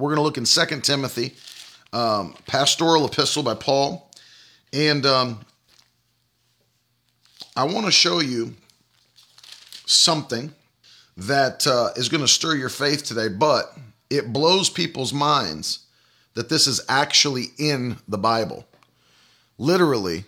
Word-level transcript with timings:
We're 0.00 0.08
going 0.08 0.16
to 0.16 0.22
look 0.22 0.38
in 0.38 0.44
2 0.44 0.80
Timothy, 0.80 1.34
um, 1.92 2.34
pastoral 2.46 3.04
epistle 3.04 3.42
by 3.42 3.54
Paul. 3.54 4.10
And 4.72 5.04
um, 5.04 5.40
I 7.54 7.64
want 7.64 7.84
to 7.84 7.92
show 7.92 8.20
you 8.20 8.54
something 9.84 10.54
that 11.18 11.66
uh, 11.66 11.90
is 11.96 12.08
going 12.08 12.22
to 12.22 12.28
stir 12.28 12.54
your 12.54 12.70
faith 12.70 13.04
today, 13.04 13.28
but 13.28 13.76
it 14.08 14.32
blows 14.32 14.70
people's 14.70 15.12
minds 15.12 15.80
that 16.32 16.48
this 16.48 16.66
is 16.66 16.80
actually 16.88 17.48
in 17.58 17.98
the 18.08 18.16
Bible. 18.16 18.64
Literally, 19.58 20.24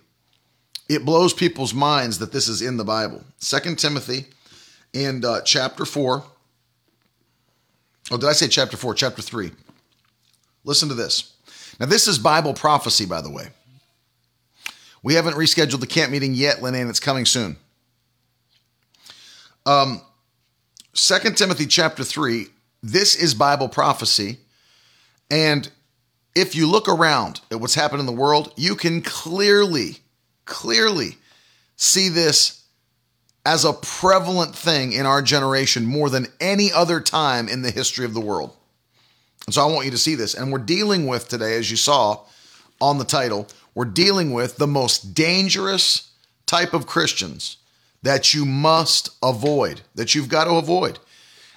it 0.91 1.07
blows 1.07 1.33
people's 1.33 1.73
minds 1.73 2.19
that 2.19 2.31
this 2.31 2.47
is 2.47 2.61
in 2.61 2.77
the 2.77 2.85
Bible. 2.85 3.25
2 3.41 3.77
Timothy 3.77 4.27
and 4.93 5.25
uh, 5.25 5.41
chapter 5.41 5.87
4. 5.87 6.25
Oh, 8.11 8.17
did 8.19 8.29
I 8.29 8.33
say 8.33 8.49
chapter 8.49 8.77
4? 8.77 8.95
Chapter 8.95 9.23
3. 9.23 9.53
Listen 10.65 10.89
to 10.89 10.95
this. 10.95 11.33
Now, 11.81 11.87
this 11.87 12.07
is 12.07 12.19
Bible 12.19 12.55
prophecy, 12.55 13.07
by 13.07 13.21
the 13.21 13.31
way. 13.31 13.49
We 15.03 15.15
haven't 15.15 15.35
rescheduled 15.35 15.81
the 15.81 15.87
camp 15.87 16.13
meeting 16.13 16.35
yet, 16.35 16.63
Lynn, 16.63 16.89
it's 16.89 17.01
coming 17.01 17.27
soon. 17.27 17.57
Um, 19.67 20.01
2 20.95 21.33
Timothy 21.33 21.67
chapter 21.67 22.05
3, 22.05 22.47
this 22.83 23.17
is 23.17 23.35
Bible 23.35 23.69
prophecy. 23.69 24.39
And 25.31 25.69
if 26.35 26.55
you 26.55 26.67
look 26.69 26.89
around 26.89 27.41
at 27.51 27.61
what's 27.61 27.75
happened 27.75 28.01
in 28.01 28.07
the 28.07 28.13
world, 28.13 28.53
you 28.57 28.77
can 28.77 29.03
clearly, 29.03 29.99
clearly 30.45 31.17
see 31.77 32.09
this 32.09 32.65
as 33.45 33.65
a 33.65 33.73
prevalent 33.73 34.55
thing 34.55 34.93
in 34.93 35.05
our 35.05 35.21
generation 35.21 35.85
more 35.85 36.09
than 36.09 36.29
any 36.41 36.71
other 36.73 37.01
time 37.01 37.49
in 37.49 37.63
the 37.63 37.71
history 37.71 38.05
of 38.05 38.15
the 38.15 38.21
world. 38.21 38.57
And 39.47 39.55
so 39.55 39.63
I 39.63 39.73
want 39.73 39.85
you 39.85 39.91
to 39.91 39.99
see 39.99 40.15
this. 40.15 40.35
And 40.35 40.53
we're 40.53 40.59
dealing 40.59 41.07
with 41.07 41.29
today, 41.29 41.57
as 41.57 41.71
you 41.71 41.77
saw 41.77 42.21
on 42.81 42.99
the 42.99 43.05
title, 43.05 43.49
we're 43.75 43.85
dealing 43.85 44.33
with 44.33 44.57
the 44.57 44.67
most 44.67 45.15
dangerous 45.15 46.11
type 46.47 46.75
of 46.75 46.87
Christians 46.87 47.57
that 48.03 48.35
you 48.35 48.45
must 48.45 49.11
avoid, 49.23 49.83
that 49.95 50.15
you've 50.15 50.29
got 50.29 50.45
to 50.45 50.55
avoid. 50.55 50.99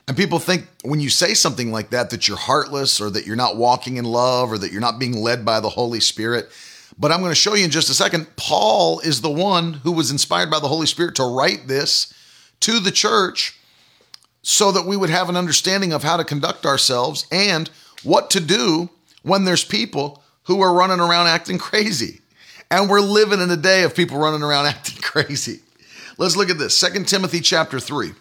And 0.07 0.15
people 0.15 0.37
think 0.37 0.67
when 0.83 0.99
you 0.99 1.09
say 1.09 1.33
something 1.33 1.71
like 1.71 1.89
that, 1.89 2.11
that 2.11 2.27
you're 2.27 2.37
heartless 2.37 3.01
or 3.01 3.09
that 3.09 3.25
you're 3.25 3.35
not 3.35 3.57
walking 3.57 3.97
in 3.97 4.05
love 4.05 4.51
or 4.51 4.57
that 4.59 4.71
you're 4.71 4.81
not 4.81 4.99
being 4.99 5.17
led 5.17 5.43
by 5.43 5.59
the 5.59 5.69
Holy 5.69 5.99
Spirit. 5.99 6.49
But 6.97 7.11
I'm 7.11 7.19
going 7.19 7.31
to 7.31 7.35
show 7.35 7.55
you 7.55 7.65
in 7.65 7.71
just 7.71 7.89
a 7.89 7.95
second. 7.95 8.27
Paul 8.35 8.99
is 8.99 9.21
the 9.21 9.31
one 9.31 9.73
who 9.73 9.91
was 9.91 10.11
inspired 10.11 10.51
by 10.51 10.59
the 10.59 10.67
Holy 10.67 10.85
Spirit 10.85 11.15
to 11.15 11.23
write 11.23 11.67
this 11.67 12.13
to 12.61 12.79
the 12.79 12.91
church 12.91 13.59
so 14.47 14.71
that 14.71 14.85
we 14.85 14.95
would 14.95 15.09
have 15.09 15.27
an 15.27 15.35
understanding 15.35 15.91
of 15.91 16.03
how 16.03 16.17
to 16.17 16.23
conduct 16.23 16.67
ourselves 16.67 17.25
and 17.31 17.67
what 18.03 18.29
to 18.29 18.39
do 18.39 18.87
when 19.23 19.43
there's 19.43 19.65
people 19.65 20.21
who 20.43 20.61
are 20.61 20.71
running 20.71 20.99
around 20.99 21.25
acting 21.25 21.57
crazy. 21.57 22.21
And 22.69 22.87
we're 22.87 23.01
living 23.01 23.41
in 23.41 23.49
a 23.49 23.57
day 23.57 23.81
of 23.81 23.95
people 23.95 24.19
running 24.19 24.43
around 24.43 24.65
acting 24.67 25.01
crazy. 25.01 25.61
Let's 26.19 26.35
look 26.35 26.51
at 26.51 26.59
this. 26.59 26.77
Second 26.77 27.07
Timothy 27.07 27.41
chapter 27.41 27.79
3. 27.79 28.11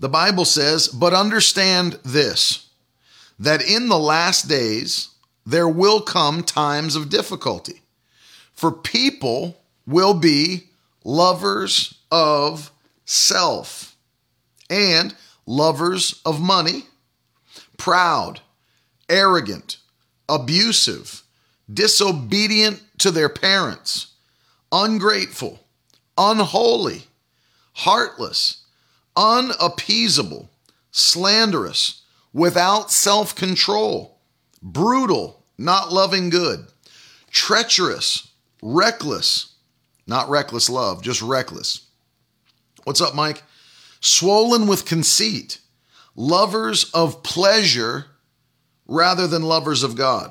The 0.00 0.08
Bible 0.08 0.44
says, 0.44 0.88
But 0.88 1.14
understand 1.14 2.00
this, 2.04 2.68
that 3.38 3.62
in 3.62 3.88
the 3.88 4.00
last 4.00 4.48
days 4.48 5.10
there 5.46 5.68
will 5.68 6.00
come 6.00 6.42
times 6.42 6.96
of 6.96 7.08
difficulty. 7.08 7.82
For 8.52 8.72
people 8.72 9.62
will 9.86 10.14
be 10.14 10.64
lovers 11.04 11.94
of 12.10 12.72
self 13.04 13.85
and 14.70 15.14
lovers 15.46 16.20
of 16.24 16.40
money, 16.40 16.84
proud, 17.76 18.40
arrogant, 19.08 19.78
abusive, 20.28 21.22
disobedient 21.72 22.82
to 22.98 23.10
their 23.10 23.28
parents, 23.28 24.08
ungrateful, 24.72 25.60
unholy, 26.18 27.04
heartless, 27.74 28.64
unappeasable, 29.16 30.50
slanderous, 30.90 32.02
without 32.32 32.90
self 32.90 33.34
control, 33.34 34.18
brutal, 34.62 35.42
not 35.58 35.92
loving 35.92 36.28
good, 36.30 36.66
treacherous, 37.30 38.28
reckless, 38.62 39.54
not 40.06 40.28
reckless 40.28 40.68
love, 40.68 41.02
just 41.02 41.22
reckless. 41.22 41.86
What's 42.84 43.00
up, 43.00 43.14
Mike? 43.14 43.42
Swollen 44.00 44.66
with 44.66 44.84
conceit, 44.84 45.58
lovers 46.14 46.90
of 46.92 47.22
pleasure 47.22 48.06
rather 48.86 49.26
than 49.26 49.42
lovers 49.42 49.82
of 49.82 49.96
God. 49.96 50.30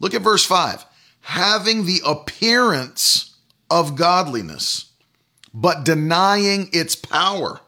Look 0.00 0.14
at 0.14 0.22
verse 0.22 0.44
5 0.44 0.84
having 1.20 1.86
the 1.86 2.00
appearance 2.06 3.34
of 3.68 3.96
godliness, 3.96 4.92
but 5.52 5.84
denying 5.84 6.68
its 6.72 6.94
power. 6.94 7.60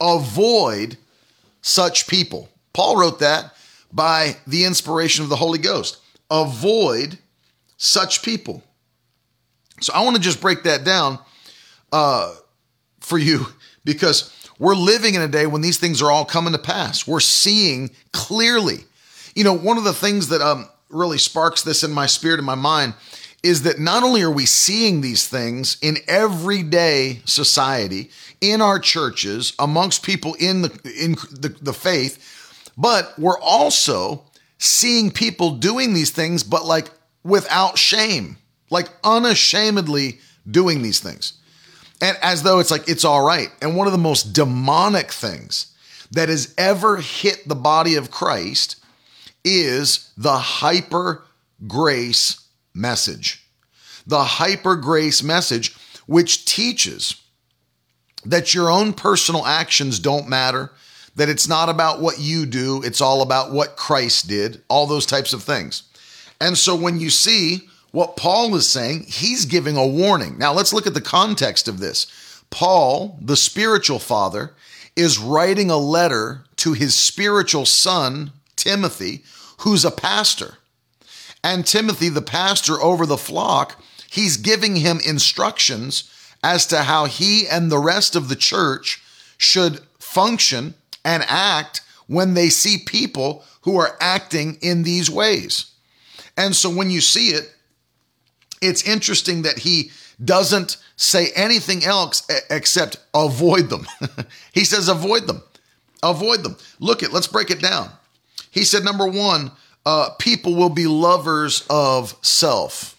Avoid 0.00 0.96
such 1.60 2.08
people. 2.08 2.48
Paul 2.72 2.96
wrote 2.96 3.20
that 3.20 3.54
by 3.92 4.36
the 4.46 4.64
inspiration 4.64 5.22
of 5.22 5.28
the 5.28 5.36
Holy 5.36 5.60
Ghost. 5.60 5.98
Avoid 6.30 7.18
such 7.76 8.22
people. 8.22 8.62
So 9.80 9.92
I 9.92 10.02
want 10.02 10.16
to 10.16 10.22
just 10.22 10.40
break 10.40 10.64
that 10.64 10.82
down 10.84 11.20
uh, 11.92 12.34
for 13.00 13.18
you 13.18 13.46
because 13.88 14.30
we're 14.58 14.74
living 14.74 15.14
in 15.14 15.22
a 15.22 15.28
day 15.28 15.46
when 15.46 15.62
these 15.62 15.78
things 15.78 16.02
are 16.02 16.10
all 16.10 16.26
coming 16.26 16.52
to 16.52 16.58
pass. 16.58 17.06
We're 17.06 17.20
seeing 17.20 17.90
clearly. 18.12 18.80
You 19.34 19.44
know, 19.44 19.54
one 19.54 19.78
of 19.78 19.84
the 19.84 19.94
things 19.94 20.28
that 20.28 20.42
um, 20.42 20.68
really 20.90 21.16
sparks 21.16 21.62
this 21.62 21.82
in 21.82 21.90
my 21.90 22.04
spirit 22.04 22.38
and 22.38 22.44
my 22.44 22.54
mind 22.54 22.92
is 23.42 23.62
that 23.62 23.78
not 23.78 24.02
only 24.02 24.20
are 24.20 24.30
we 24.30 24.44
seeing 24.44 25.00
these 25.00 25.26
things 25.26 25.78
in 25.80 25.96
everyday 26.06 27.22
society, 27.24 28.10
in 28.42 28.60
our 28.60 28.78
churches, 28.78 29.54
amongst 29.58 30.02
people 30.02 30.34
in 30.34 30.62
the 30.62 30.70
in 31.00 31.12
the, 31.40 31.56
the 31.62 31.72
faith, 31.72 32.70
but 32.76 33.18
we're 33.18 33.40
also 33.40 34.22
seeing 34.58 35.10
people 35.10 35.52
doing 35.52 35.94
these 35.94 36.10
things, 36.10 36.42
but 36.42 36.66
like 36.66 36.90
without 37.22 37.78
shame, 37.78 38.36
like 38.68 38.90
unashamedly 39.02 40.18
doing 40.50 40.82
these 40.82 41.00
things. 41.00 41.38
And 42.00 42.16
as 42.22 42.42
though 42.42 42.60
it's 42.60 42.70
like 42.70 42.88
it's 42.88 43.04
all 43.04 43.24
right. 43.24 43.48
And 43.60 43.76
one 43.76 43.86
of 43.86 43.92
the 43.92 43.98
most 43.98 44.32
demonic 44.32 45.10
things 45.10 45.74
that 46.12 46.28
has 46.28 46.54
ever 46.56 46.98
hit 46.98 47.46
the 47.48 47.54
body 47.54 47.96
of 47.96 48.10
Christ 48.10 48.76
is 49.44 50.12
the 50.16 50.36
hyper 50.36 51.24
grace 51.66 52.46
message. 52.74 53.44
The 54.06 54.22
hyper 54.22 54.76
grace 54.76 55.22
message, 55.22 55.74
which 56.06 56.44
teaches 56.44 57.20
that 58.24 58.54
your 58.54 58.70
own 58.70 58.92
personal 58.92 59.44
actions 59.44 59.98
don't 59.98 60.28
matter, 60.28 60.70
that 61.16 61.28
it's 61.28 61.48
not 61.48 61.68
about 61.68 62.00
what 62.00 62.18
you 62.18 62.46
do, 62.46 62.82
it's 62.82 63.00
all 63.00 63.22
about 63.22 63.52
what 63.52 63.76
Christ 63.76 64.28
did, 64.28 64.62
all 64.68 64.86
those 64.86 65.06
types 65.06 65.32
of 65.32 65.42
things. 65.42 65.82
And 66.40 66.56
so 66.56 66.76
when 66.76 67.00
you 67.00 67.10
see 67.10 67.67
what 67.90 68.16
Paul 68.16 68.54
is 68.54 68.68
saying, 68.68 69.04
he's 69.08 69.44
giving 69.44 69.76
a 69.76 69.86
warning. 69.86 70.38
Now 70.38 70.52
let's 70.52 70.72
look 70.72 70.86
at 70.86 70.94
the 70.94 71.00
context 71.00 71.68
of 71.68 71.78
this. 71.78 72.06
Paul, 72.50 73.18
the 73.20 73.36
spiritual 73.36 73.98
father, 73.98 74.54
is 74.96 75.18
writing 75.18 75.70
a 75.70 75.78
letter 75.78 76.44
to 76.56 76.72
his 76.72 76.94
spiritual 76.94 77.64
son, 77.64 78.32
Timothy, 78.56 79.22
who's 79.58 79.84
a 79.84 79.90
pastor. 79.90 80.58
And 81.42 81.64
Timothy, 81.64 82.08
the 82.08 82.22
pastor 82.22 82.80
over 82.80 83.06
the 83.06 83.16
flock, 83.16 83.82
he's 84.10 84.36
giving 84.36 84.76
him 84.76 84.98
instructions 85.06 86.12
as 86.42 86.66
to 86.66 86.82
how 86.82 87.06
he 87.06 87.46
and 87.46 87.70
the 87.70 87.78
rest 87.78 88.16
of 88.16 88.28
the 88.28 88.36
church 88.36 89.02
should 89.36 89.80
function 89.98 90.74
and 91.04 91.24
act 91.28 91.80
when 92.06 92.34
they 92.34 92.48
see 92.48 92.78
people 92.78 93.44
who 93.62 93.76
are 93.76 93.96
acting 94.00 94.58
in 94.60 94.82
these 94.82 95.10
ways. 95.10 95.72
And 96.36 96.54
so 96.54 96.70
when 96.70 96.90
you 96.90 97.00
see 97.00 97.30
it, 97.30 97.54
it's 98.60 98.82
interesting 98.82 99.42
that 99.42 99.58
he 99.58 99.90
doesn't 100.22 100.76
say 100.96 101.28
anything 101.34 101.84
else 101.84 102.26
except 102.50 102.98
avoid 103.14 103.70
them. 103.70 103.86
he 104.52 104.64
says, 104.64 104.88
avoid 104.88 105.26
them. 105.26 105.42
Avoid 106.02 106.42
them. 106.42 106.56
Look 106.80 107.02
at, 107.02 107.12
let's 107.12 107.26
break 107.26 107.50
it 107.50 107.60
down. 107.60 107.90
He 108.50 108.64
said, 108.64 108.84
number 108.84 109.06
one, 109.06 109.52
uh, 109.86 110.10
people 110.18 110.54
will 110.54 110.70
be 110.70 110.86
lovers 110.86 111.64
of 111.70 112.14
self. 112.22 112.96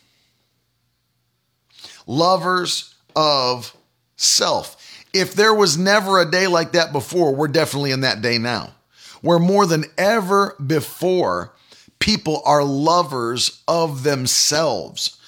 Lovers 2.08 2.96
of 3.16 3.76
self. 4.16 4.76
If 5.14 5.34
there 5.34 5.54
was 5.54 5.78
never 5.78 6.20
a 6.20 6.30
day 6.30 6.48
like 6.48 6.74
that 6.74 6.92
before, 6.92 7.36
we're 7.36 7.48
definitely 7.48 7.92
in 7.92 8.02
that 8.02 8.22
day 8.22 8.38
now, 8.38 8.74
where 9.22 9.40
more 9.40 9.66
than 9.66 9.86
ever 9.98 10.56
before, 10.66 11.54
people 12.00 12.42
are 12.46 12.64
lovers 12.64 13.62
of 13.68 14.04
themselves. 14.04 15.19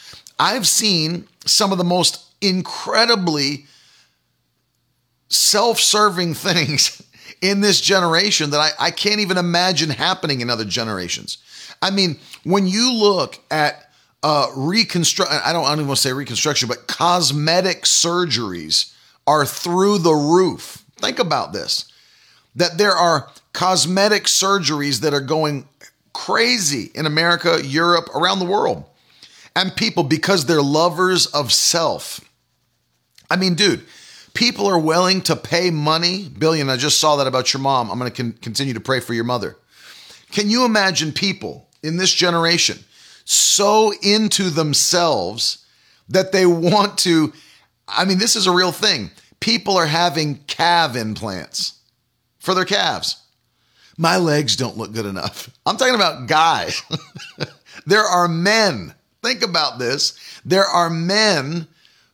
I've 0.42 0.68
seen 0.68 1.28
some 1.46 1.72
of 1.72 1.78
the 1.78 1.84
most 1.84 2.26
incredibly 2.42 3.68
self 5.30 5.80
serving 5.80 6.34
things 6.48 7.02
in 7.42 7.62
this 7.62 7.80
generation 7.80 8.50
that 8.50 8.60
I, 8.60 8.88
I 8.88 8.92
can't 8.92 9.20
even 9.20 9.38
imagine 9.38 9.92
happening 9.92 10.42
in 10.42 10.50
other 10.50 10.66
generations. 10.66 11.38
I 11.82 11.92
mean, 11.92 12.20
when 12.44 12.66
you 12.68 12.92
look 12.92 13.40
at 13.52 13.92
uh, 14.24 14.48
reconstruct, 14.56 15.32
I 15.32 15.54
don't, 15.54 15.64
I 15.64 15.70
don't 15.70 15.80
even 15.80 15.88
want 15.88 15.98
to 15.98 16.02
say 16.02 16.14
reconstruction, 16.14 16.68
but 16.68 16.88
cosmetic 16.88 17.84
surgeries 17.84 18.94
are 19.28 19.46
through 19.46 20.00
the 20.00 20.14
roof. 20.14 20.84
Think 20.98 21.20
about 21.20 21.54
this 21.54 21.86
that 22.56 22.78
there 22.78 22.92
are 22.92 23.30
cosmetic 23.54 24.24
surgeries 24.24 25.02
that 25.02 25.14
are 25.14 25.22
going 25.22 25.68
crazy 26.14 26.92
in 26.94 27.06
America, 27.06 27.60
Europe, 27.64 28.10
around 28.16 28.40
the 28.40 28.46
world. 28.46 28.84
And 29.56 29.76
people, 29.76 30.04
because 30.04 30.46
they're 30.46 30.62
lovers 30.62 31.26
of 31.28 31.52
self. 31.52 32.22
I 33.30 33.36
mean, 33.36 33.56
dude, 33.56 33.86
people 34.34 34.68
are 34.68 34.80
willing 34.80 35.22
to 35.24 35.36
pay 35.36 35.72
money. 35.72 36.28
Billion, 36.28 36.70
I 36.70 36.78
just 36.78 37.00
saw 37.00 37.18
that 37.18 37.28
about 37.28 37.54
your 37.54 37.62
mom. 37.62 37.92
I'm 37.92 38.00
going 38.00 38.12
to 38.12 38.24
con- 38.24 38.38
continue 38.42 38.74
to 38.74 38.80
pray 38.80 39.00
for 39.00 39.14
your 39.14 39.24
mother. 39.24 39.58
Can 40.32 40.50
you 40.50 40.64
imagine 40.66 41.12
people 41.12 41.68
in 41.84 41.98
this 41.98 42.14
generation 42.14 42.80
so 43.26 43.94
into 44.02 44.50
themselves 44.50 45.66
that 46.10 46.32
they 46.32 46.46
want 46.46 46.98
to? 47.00 47.34
I 47.88 48.06
mean, 48.06 48.18
this 48.18 48.36
is 48.36 48.48
a 48.48 48.52
real 48.52 48.72
thing 48.72 49.12
people 49.42 49.76
are 49.76 49.88
having 49.88 50.36
calf 50.46 50.96
implants 50.96 51.80
for 52.40 52.54
their 52.54 52.66
calves. 52.66 53.18
My 53.98 54.18
legs 54.18 54.56
don't 54.56 54.78
look 54.78 54.94
good 54.94 55.06
enough. 55.06 55.50
I'm 55.66 55.78
talking 55.78 55.96
about 55.96 56.28
guys. 56.28 56.82
there 57.86 58.04
are 58.04 58.28
men, 58.28 58.96
think 59.22 59.44
about 59.44 59.80
this. 59.80 60.18
There 60.44 60.66
are 60.66 60.90
men 60.90 61.68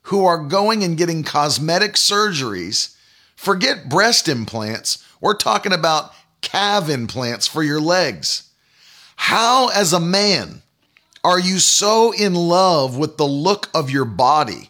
who 0.03 0.25
are 0.25 0.37
going 0.37 0.83
and 0.83 0.97
getting 0.97 1.23
cosmetic 1.23 1.93
surgeries. 1.93 2.95
Forget 3.35 3.89
breast 3.89 4.27
implants. 4.27 5.03
We're 5.21 5.35
talking 5.35 5.73
about 5.73 6.13
calf 6.41 6.89
implants 6.89 7.47
for 7.47 7.63
your 7.63 7.81
legs. 7.81 8.49
How, 9.15 9.69
as 9.69 9.93
a 9.93 9.99
man, 9.99 10.61
are 11.23 11.39
you 11.39 11.59
so 11.59 12.11
in 12.11 12.35
love 12.35 12.97
with 12.97 13.17
the 13.17 13.27
look 13.27 13.69
of 13.73 13.89
your 13.89 14.05
body 14.05 14.69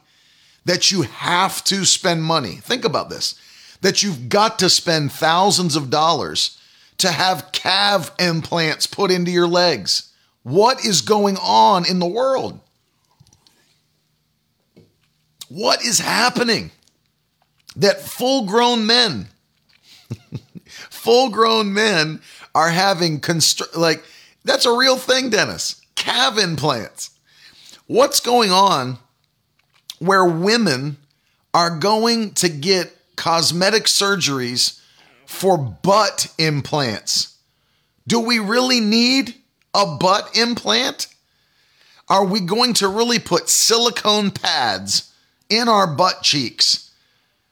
that 0.68 0.92
you 0.92 1.04
have 1.04 1.64
to 1.64 1.86
spend 1.86 2.22
money. 2.22 2.56
Think 2.56 2.86
about 2.86 3.10
this 3.10 3.36
that 3.82 4.04
you've 4.04 4.28
got 4.28 4.60
to 4.60 4.70
spend 4.70 5.12
thousands 5.12 5.76
of 5.76 5.90
dollars 5.90 6.60
to 6.98 7.12
have 7.12 7.52
calf 7.52 8.12
implants 8.20 8.88
put 8.88 9.12
into 9.12 9.32
your 9.32 9.48
legs. 9.48 10.12
What 10.48 10.86
is 10.86 11.02
going 11.02 11.36
on 11.36 11.86
in 11.86 12.00
the 12.00 12.08
world? 12.08 12.62
What 15.50 15.84
is 15.84 16.00
happening? 16.00 16.72
That 17.76 18.00
full 18.00 18.46
grown 18.46 18.86
men, 18.86 19.28
full 20.66 21.32
grown 21.32 21.74
men 21.74 22.22
are 22.56 22.70
having 22.70 23.20
constr- 23.20 23.76
like 23.76 24.06
that's 24.46 24.66
a 24.66 24.72
real 24.72 24.96
thing, 24.96 25.32
Dennis. 25.32 25.82
Calf 25.96 26.38
implants. 26.38 27.10
What's 27.88 28.22
going 28.22 28.50
on 28.50 29.00
where 30.00 30.24
women 30.24 30.96
are 31.54 31.78
going 31.78 32.36
to 32.36 32.48
get 32.48 32.96
cosmetic 33.18 33.84
surgeries 33.84 34.80
for 35.26 35.58
butt 35.58 36.34
implants. 36.38 37.36
Do 38.08 38.22
we 38.22 38.40
really 38.40 38.80
need 38.80 39.36
a 39.78 39.86
butt 39.86 40.36
implant? 40.36 41.08
Are 42.10 42.26
we 42.26 42.42
going 42.42 42.74
to 42.76 42.88
really 42.88 43.20
put 43.20 43.48
silicone 43.48 44.32
pads 44.32 45.14
in 45.50 45.70
our 45.70 45.88
butt 45.88 46.24
cheeks? 46.24 46.92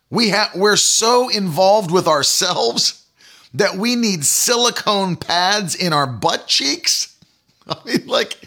We 0.09 0.29
have 0.29 0.55
we're 0.55 0.75
so 0.75 1.29
involved 1.29 1.91
with 1.91 2.07
ourselves 2.07 3.05
that 3.53 3.75
we 3.75 3.95
need 3.95 4.25
silicone 4.25 5.15
pads 5.15 5.75
in 5.75 5.93
our 5.93 6.07
butt 6.07 6.47
cheeks. 6.47 7.17
I 7.67 7.77
mean 7.85 8.07
like 8.07 8.37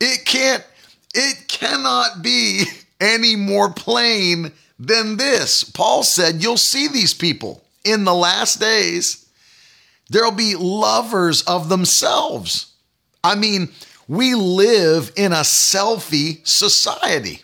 it 0.00 0.24
can't 0.24 0.64
it 1.14 1.48
cannot 1.48 2.22
be 2.22 2.64
any 3.00 3.36
more 3.36 3.72
plain 3.72 4.52
than 4.78 5.16
this. 5.16 5.64
Paul 5.64 6.02
said, 6.02 6.42
You'll 6.42 6.56
see 6.56 6.88
these 6.88 7.14
people 7.14 7.62
in 7.84 8.04
the 8.04 8.14
last 8.14 8.60
days. 8.60 9.26
There'll 10.10 10.32
be 10.32 10.56
lovers 10.56 11.42
of 11.42 11.68
themselves. 11.68 12.73
I 13.24 13.34
mean, 13.34 13.70
we 14.06 14.34
live 14.34 15.10
in 15.16 15.32
a 15.32 15.36
selfie 15.36 16.46
society. 16.46 17.42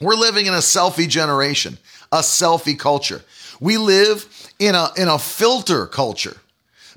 We're 0.00 0.14
living 0.14 0.46
in 0.46 0.54
a 0.54 0.58
selfie 0.58 1.08
generation, 1.08 1.78
a 2.10 2.20
selfie 2.20 2.78
culture. 2.78 3.22
We 3.60 3.76
live 3.76 4.26
in 4.58 4.74
a, 4.74 4.88
in 4.96 5.08
a 5.08 5.18
filter 5.18 5.86
culture. 5.86 6.38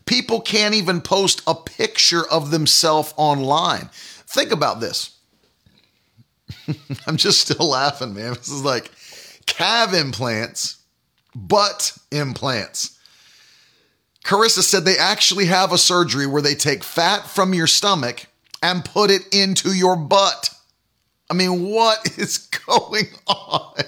People 0.05 0.39
can't 0.39 0.73
even 0.73 1.01
post 1.01 1.41
a 1.45 1.53
picture 1.53 2.25
of 2.31 2.49
themselves 2.49 3.13
online. 3.17 3.89
Think 4.25 4.51
about 4.51 4.79
this. 4.79 5.17
I'm 7.07 7.17
just 7.17 7.41
still 7.41 7.67
laughing, 7.69 8.13
man. 8.13 8.33
This 8.35 8.49
is 8.49 8.63
like 8.63 8.89
calf 9.45 9.93
implants, 9.93 10.77
butt 11.35 11.97
implants. 12.11 12.94
Carissa 14.25 14.63
said 14.63 14.85
they 14.85 14.97
actually 14.97 15.45
have 15.45 15.71
a 15.71 15.77
surgery 15.77 16.25
where 16.25 16.41
they 16.41 16.55
take 16.55 16.83
fat 16.83 17.27
from 17.27 17.53
your 17.53 17.67
stomach 17.67 18.25
and 18.63 18.83
put 18.83 19.11
it 19.11 19.21
into 19.31 19.69
your 19.69 19.95
butt. 19.95 20.49
I 21.29 21.35
mean, 21.35 21.69
what 21.69 21.99
is 22.17 22.39
going 22.67 23.05
on? 23.27 23.83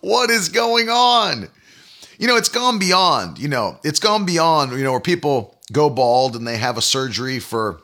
What 0.00 0.30
is 0.30 0.48
going 0.48 0.88
on? 0.88 1.48
You 2.18 2.26
know, 2.26 2.36
it's 2.36 2.48
gone 2.48 2.80
beyond, 2.80 3.38
you 3.38 3.46
know, 3.46 3.78
it's 3.84 4.00
gone 4.00 4.26
beyond, 4.26 4.72
you 4.72 4.82
know, 4.82 4.90
where 4.90 5.00
people 5.00 5.56
go 5.72 5.88
bald 5.88 6.34
and 6.34 6.44
they 6.44 6.56
have 6.56 6.76
a 6.76 6.82
surgery 6.82 7.38
for, 7.38 7.80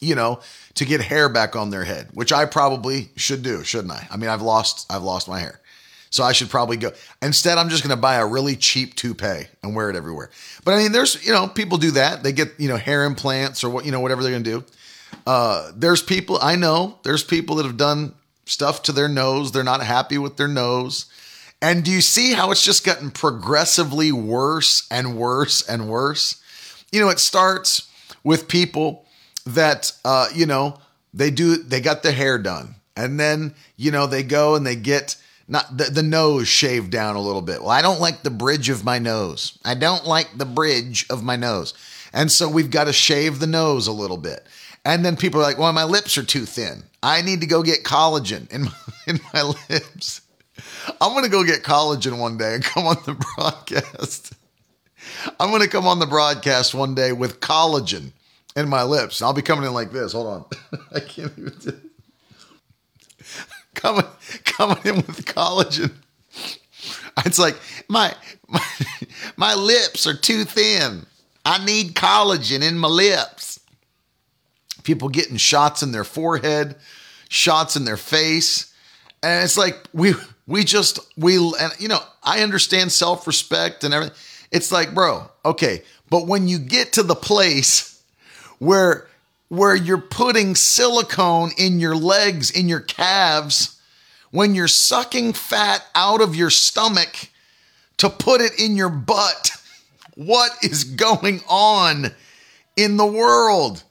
you 0.00 0.14
know, 0.14 0.40
to 0.74 0.86
get 0.86 1.02
hair 1.02 1.28
back 1.28 1.54
on 1.54 1.68
their 1.68 1.84
head, 1.84 2.08
which 2.14 2.32
I 2.32 2.46
probably 2.46 3.10
should 3.16 3.42
do, 3.42 3.62
shouldn't 3.62 3.92
I? 3.92 4.08
I 4.10 4.16
mean, 4.16 4.30
I've 4.30 4.40
lost 4.40 4.90
I've 4.90 5.02
lost 5.02 5.28
my 5.28 5.38
hair. 5.38 5.59
So 6.10 6.24
I 6.24 6.32
should 6.32 6.50
probably 6.50 6.76
go. 6.76 6.92
Instead, 7.22 7.56
I'm 7.56 7.68
just 7.68 7.84
going 7.84 7.94
to 7.96 8.00
buy 8.00 8.16
a 8.16 8.26
really 8.26 8.56
cheap 8.56 8.96
toupee 8.96 9.44
and 9.62 9.76
wear 9.76 9.90
it 9.90 9.96
everywhere. 9.96 10.30
But 10.64 10.74
I 10.74 10.78
mean, 10.78 10.92
there's, 10.92 11.24
you 11.24 11.32
know, 11.32 11.46
people 11.46 11.78
do 11.78 11.92
that. 11.92 12.22
They 12.22 12.32
get, 12.32 12.58
you 12.58 12.68
know, 12.68 12.76
hair 12.76 13.04
implants 13.04 13.62
or 13.62 13.70
what, 13.70 13.84
you 13.84 13.92
know, 13.92 14.00
whatever 14.00 14.22
they're 14.22 14.32
going 14.32 14.44
to 14.44 14.50
do. 14.50 14.64
Uh, 15.26 15.70
there's 15.76 16.02
people, 16.02 16.38
I 16.42 16.56
know, 16.56 16.98
there's 17.04 17.22
people 17.22 17.56
that 17.56 17.66
have 17.66 17.76
done 17.76 18.14
stuff 18.44 18.82
to 18.84 18.92
their 18.92 19.08
nose. 19.08 19.52
They're 19.52 19.62
not 19.62 19.82
happy 19.82 20.18
with 20.18 20.36
their 20.36 20.48
nose. 20.48 21.06
And 21.62 21.84
do 21.84 21.90
you 21.90 22.00
see 22.00 22.32
how 22.32 22.50
it's 22.50 22.64
just 22.64 22.84
gotten 22.84 23.10
progressively 23.10 24.10
worse 24.10 24.88
and 24.90 25.16
worse 25.16 25.62
and 25.68 25.88
worse? 25.88 26.42
You 26.90 27.00
know, 27.00 27.10
it 27.10 27.20
starts 27.20 27.88
with 28.24 28.48
people 28.48 29.06
that 29.46 29.92
uh, 30.04 30.28
you 30.34 30.46
know 30.46 30.78
they 31.14 31.30
do 31.30 31.56
they 31.56 31.80
got 31.80 32.02
their 32.02 32.12
hair 32.12 32.38
done 32.38 32.74
and 32.96 33.18
then 33.18 33.54
you 33.76 33.90
know 33.90 34.06
they 34.06 34.22
go 34.22 34.54
and 34.54 34.66
they 34.66 34.76
get 34.76 35.16
not 35.50 35.76
the, 35.76 35.84
the 35.84 36.02
nose 36.02 36.48
shaved 36.48 36.90
down 36.90 37.16
a 37.16 37.20
little 37.20 37.42
bit. 37.42 37.60
Well 37.60 37.70
i 37.70 37.82
don't 37.82 38.00
like 38.00 38.22
the 38.22 38.30
bridge 38.30 38.70
of 38.70 38.84
my 38.84 38.98
nose. 38.98 39.58
I 39.64 39.74
don't 39.74 40.06
like 40.06 40.38
the 40.38 40.46
bridge 40.46 41.06
of 41.10 41.22
my 41.22 41.36
nose. 41.36 41.74
And 42.12 42.30
so 42.30 42.48
we've 42.48 42.70
got 42.70 42.84
to 42.84 42.92
shave 42.92 43.38
the 43.38 43.46
nose 43.46 43.86
a 43.86 43.92
little 43.92 44.16
bit. 44.16 44.46
And 44.84 45.04
then 45.04 45.16
people 45.16 45.40
are 45.40 45.44
like 45.44 45.58
well 45.58 45.72
my 45.72 45.84
lips 45.84 46.16
are 46.16 46.22
too 46.22 46.46
thin. 46.46 46.84
I 47.02 47.22
need 47.22 47.40
to 47.40 47.46
go 47.46 47.62
get 47.62 47.84
collagen 47.84 48.50
in 48.52 48.62
my, 48.62 48.72
in 49.06 49.20
my 49.34 49.42
lips. 49.42 50.22
I'm 51.00 51.12
going 51.12 51.24
to 51.24 51.30
go 51.30 51.44
get 51.44 51.62
collagen 51.62 52.18
one 52.18 52.36
day 52.36 52.54
and 52.54 52.64
come 52.64 52.86
on 52.86 52.96
the 53.04 53.14
broadcast. 53.36 54.34
I'm 55.38 55.50
going 55.50 55.62
to 55.62 55.68
come 55.68 55.86
on 55.86 55.98
the 55.98 56.06
broadcast 56.06 56.74
one 56.74 56.94
day 56.94 57.12
with 57.12 57.40
collagen 57.40 58.12
in 58.56 58.68
my 58.68 58.82
lips. 58.82 59.22
I'll 59.22 59.32
be 59.32 59.42
coming 59.42 59.64
in 59.64 59.72
like 59.72 59.92
this. 59.92 60.12
Hold 60.12 60.26
on. 60.26 60.44
I 60.94 61.00
can't 61.00 61.32
even 61.38 61.54
do 61.58 61.89
coming 63.74 64.04
coming 64.44 64.78
in 64.84 64.96
with 64.96 65.24
collagen. 65.24 65.92
It's 67.26 67.38
like 67.38 67.56
my, 67.88 68.14
my 68.48 68.64
my 69.36 69.54
lips 69.54 70.06
are 70.06 70.16
too 70.16 70.44
thin. 70.44 71.06
I 71.44 71.64
need 71.64 71.94
collagen 71.94 72.62
in 72.62 72.78
my 72.78 72.88
lips. 72.88 73.60
People 74.84 75.08
getting 75.08 75.36
shots 75.36 75.82
in 75.82 75.92
their 75.92 76.04
forehead, 76.04 76.76
shots 77.28 77.76
in 77.76 77.84
their 77.84 77.96
face, 77.96 78.72
and 79.22 79.44
it's 79.44 79.58
like 79.58 79.76
we 79.92 80.14
we 80.46 80.64
just 80.64 80.98
we 81.16 81.36
and 81.36 81.72
you 81.78 81.88
know 81.88 82.00
I 82.22 82.42
understand 82.42 82.92
self 82.92 83.26
respect 83.26 83.84
and 83.84 83.92
everything. 83.92 84.16
It's 84.50 84.72
like, 84.72 84.94
bro, 84.94 85.30
okay, 85.44 85.82
but 86.08 86.26
when 86.26 86.48
you 86.48 86.58
get 86.58 86.94
to 86.94 87.02
the 87.02 87.14
place 87.14 88.02
where 88.58 89.08
where 89.50 89.74
you're 89.74 89.98
putting 89.98 90.54
silicone 90.54 91.50
in 91.58 91.80
your 91.80 91.96
legs, 91.96 92.52
in 92.52 92.68
your 92.68 92.80
calves, 92.80 93.80
when 94.30 94.54
you're 94.54 94.68
sucking 94.68 95.32
fat 95.32 95.84
out 95.92 96.20
of 96.20 96.36
your 96.36 96.50
stomach 96.50 97.28
to 97.96 98.08
put 98.08 98.40
it 98.40 98.58
in 98.58 98.76
your 98.76 98.88
butt. 98.88 99.50
What 100.16 100.52
is 100.62 100.84
going 100.84 101.40
on 101.48 102.08
in 102.76 102.98
the 102.98 103.06
world? 103.06 103.82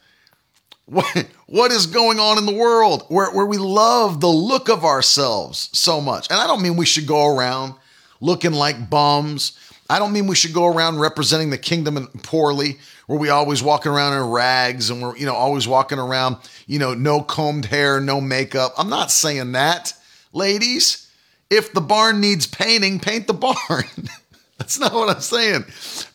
What, 0.86 1.28
what 1.48 1.72
is 1.72 1.88
going 1.88 2.20
on 2.20 2.38
in 2.38 2.46
the 2.46 2.54
world 2.54 3.06
where, 3.08 3.32
where 3.32 3.48
we 3.48 3.58
love 3.58 4.22
the 4.22 4.28
look 4.28 4.70
of 4.70 4.86
ourselves 4.86 5.70
so 5.74 6.00
much? 6.00 6.30
And 6.30 6.40
I 6.40 6.46
don't 6.46 6.62
mean 6.62 6.76
we 6.76 6.86
should 6.86 7.08
go 7.08 7.36
around 7.36 7.74
looking 8.22 8.52
like 8.52 8.92
bums. 8.92 9.58
I 9.90 9.98
don't 9.98 10.14
mean 10.14 10.28
we 10.28 10.36
should 10.36 10.54
go 10.54 10.68
around 10.68 11.00
representing 11.00 11.50
the 11.50 11.58
kingdom 11.58 12.08
poorly, 12.22 12.78
where 13.10 13.18
we 13.18 13.30
always 13.30 13.64
walking 13.64 13.92
around 13.92 14.14
in 14.14 14.30
rags 14.30 14.92
and 14.92 15.02
we're, 15.02 15.18
you 15.18 15.26
know, 15.26 15.34
always 15.34 15.68
walking 15.68 15.98
around, 15.98 16.38
you 16.68 16.78
know, 16.78 16.94
no 16.94 17.24
combed 17.24 17.66
hair, 17.66 18.00
no 18.00 18.22
makeup. 18.22 18.72
I'm 18.78 18.88
not 18.88 19.10
saying 19.10 19.54
that, 19.54 19.96
ladies. 20.32 21.10
If 21.50 21.74
the 21.74 21.82
barn 21.82 22.22
needs 22.22 22.46
painting, 22.46 23.00
paint 23.00 23.26
the 23.26 23.34
barn. 23.34 23.56
That's 24.60 24.80
not 24.80 24.94
what 24.94 25.10
I'm 25.10 25.22
saying. 25.22 25.66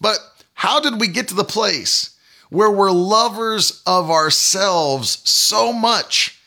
But 0.01 0.19
how 0.55 0.79
did 0.79 1.01
we 1.01 1.09
get 1.09 1.27
to 1.29 1.35
the 1.35 1.43
place 1.43 2.17
where 2.49 2.71
we're 2.71 2.93
lovers 2.93 3.83
of 3.89 4.13
ourselves 4.13 5.19
so 5.29 5.73
much 5.73 6.41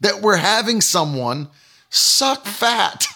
that 0.00 0.20
we're 0.20 0.34
having 0.34 0.80
someone 0.80 1.46
suck 1.90 2.44
fat 2.44 3.06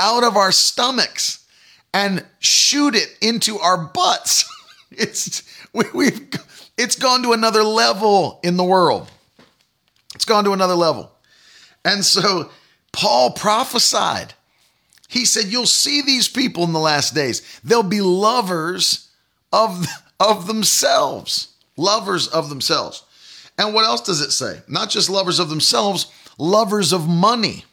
out 0.00 0.24
of 0.24 0.36
our 0.36 0.50
stomachs 0.50 1.46
and 1.94 2.26
shoot 2.40 2.96
it 2.96 3.16
into 3.22 3.60
our 3.60 3.78
butts. 3.78 4.52
It's 4.92 5.42
we, 5.94 6.06
have 6.06 6.22
it's 6.78 6.96
gone 6.96 7.22
to 7.22 7.32
another 7.32 7.62
level 7.62 8.40
in 8.42 8.56
the 8.56 8.64
world. 8.64 9.10
It's 10.14 10.24
gone 10.24 10.44
to 10.44 10.52
another 10.52 10.74
level. 10.74 11.10
And 11.84 12.04
so 12.04 12.50
Paul 12.92 13.32
prophesied. 13.32 14.34
He 15.08 15.24
said, 15.24 15.44
You'll 15.46 15.66
see 15.66 16.02
these 16.02 16.28
people 16.28 16.64
in 16.64 16.72
the 16.72 16.80
last 16.80 17.14
days. 17.14 17.60
They'll 17.62 17.82
be 17.82 18.00
lovers 18.00 19.08
of, 19.52 19.86
of 20.18 20.46
themselves. 20.46 21.48
Lovers 21.76 22.28
of 22.28 22.48
themselves. 22.48 23.04
And 23.58 23.74
what 23.74 23.84
else 23.84 24.00
does 24.00 24.20
it 24.20 24.32
say? 24.32 24.60
Not 24.68 24.90
just 24.90 25.08
lovers 25.08 25.38
of 25.38 25.48
themselves, 25.48 26.06
lovers 26.38 26.92
of 26.92 27.08
money. 27.08 27.64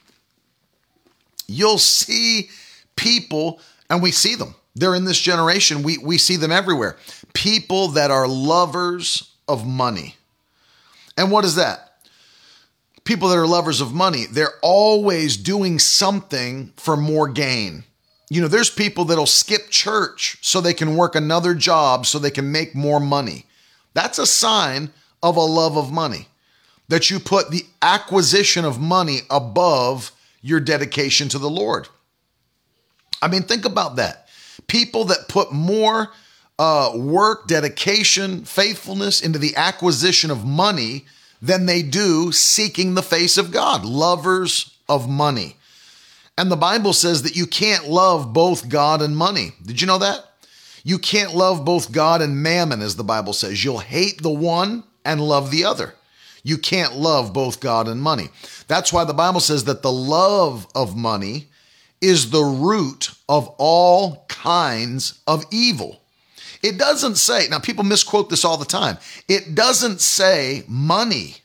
You'll 1.46 1.78
see 1.78 2.48
people, 2.96 3.60
and 3.90 4.02
we 4.02 4.10
see 4.10 4.34
them. 4.34 4.54
They're 4.74 4.94
in 4.94 5.04
this 5.04 5.20
generation. 5.20 5.82
We, 5.82 5.98
we 5.98 6.18
see 6.18 6.36
them 6.36 6.52
everywhere. 6.52 6.96
People 7.32 7.88
that 7.88 8.10
are 8.10 8.26
lovers 8.26 9.32
of 9.46 9.66
money. 9.66 10.16
And 11.16 11.30
what 11.30 11.44
is 11.44 11.54
that? 11.54 11.92
People 13.04 13.28
that 13.28 13.38
are 13.38 13.46
lovers 13.46 13.80
of 13.80 13.92
money, 13.92 14.24
they're 14.30 14.58
always 14.62 15.36
doing 15.36 15.78
something 15.78 16.72
for 16.76 16.96
more 16.96 17.28
gain. 17.28 17.84
You 18.30 18.40
know, 18.40 18.48
there's 18.48 18.70
people 18.70 19.04
that'll 19.04 19.26
skip 19.26 19.68
church 19.68 20.38
so 20.40 20.60
they 20.60 20.74
can 20.74 20.96
work 20.96 21.14
another 21.14 21.54
job 21.54 22.06
so 22.06 22.18
they 22.18 22.30
can 22.30 22.50
make 22.50 22.74
more 22.74 22.98
money. 22.98 23.44
That's 23.92 24.18
a 24.18 24.26
sign 24.26 24.90
of 25.22 25.36
a 25.36 25.40
love 25.40 25.76
of 25.76 25.92
money, 25.92 26.28
that 26.88 27.10
you 27.10 27.20
put 27.20 27.50
the 27.50 27.64
acquisition 27.80 28.64
of 28.64 28.80
money 28.80 29.20
above 29.30 30.10
your 30.40 30.60
dedication 30.60 31.28
to 31.28 31.38
the 31.38 31.50
Lord. 31.50 31.88
I 33.22 33.28
mean, 33.28 33.42
think 33.42 33.64
about 33.64 33.96
that. 33.96 34.23
People 34.66 35.04
that 35.06 35.28
put 35.28 35.52
more 35.52 36.10
uh, 36.58 36.92
work, 36.94 37.46
dedication, 37.46 38.44
faithfulness 38.44 39.20
into 39.20 39.38
the 39.38 39.56
acquisition 39.56 40.30
of 40.30 40.44
money 40.44 41.04
than 41.42 41.66
they 41.66 41.82
do 41.82 42.32
seeking 42.32 42.94
the 42.94 43.02
face 43.02 43.36
of 43.36 43.50
God, 43.50 43.84
lovers 43.84 44.76
of 44.88 45.08
money. 45.08 45.56
And 46.36 46.50
the 46.50 46.56
Bible 46.56 46.92
says 46.92 47.22
that 47.22 47.36
you 47.36 47.46
can't 47.46 47.88
love 47.88 48.32
both 48.32 48.68
God 48.68 49.02
and 49.02 49.16
money. 49.16 49.52
Did 49.64 49.80
you 49.80 49.86
know 49.86 49.98
that? 49.98 50.24
You 50.82 50.98
can't 50.98 51.34
love 51.34 51.64
both 51.64 51.92
God 51.92 52.20
and 52.20 52.42
mammon, 52.42 52.82
as 52.82 52.96
the 52.96 53.04
Bible 53.04 53.32
says. 53.32 53.64
You'll 53.64 53.78
hate 53.78 54.22
the 54.22 54.30
one 54.30 54.84
and 55.04 55.20
love 55.20 55.50
the 55.50 55.64
other. 55.64 55.94
You 56.42 56.58
can't 56.58 56.96
love 56.96 57.32
both 57.32 57.60
God 57.60 57.88
and 57.88 58.02
money. 58.02 58.28
That's 58.68 58.92
why 58.92 59.04
the 59.04 59.14
Bible 59.14 59.40
says 59.40 59.64
that 59.64 59.82
the 59.82 59.92
love 59.92 60.66
of 60.74 60.96
money 60.96 61.48
is 62.04 62.30
the 62.30 62.44
root 62.44 63.10
of 63.30 63.48
all 63.56 64.26
kinds 64.28 65.20
of 65.26 65.46
evil. 65.50 66.02
It 66.62 66.78
doesn't 66.78 67.16
say, 67.16 67.46
now 67.48 67.58
people 67.58 67.82
misquote 67.82 68.28
this 68.28 68.44
all 68.44 68.58
the 68.58 68.66
time. 68.66 68.98
It 69.26 69.54
doesn't 69.54 70.02
say 70.02 70.64
money 70.68 71.36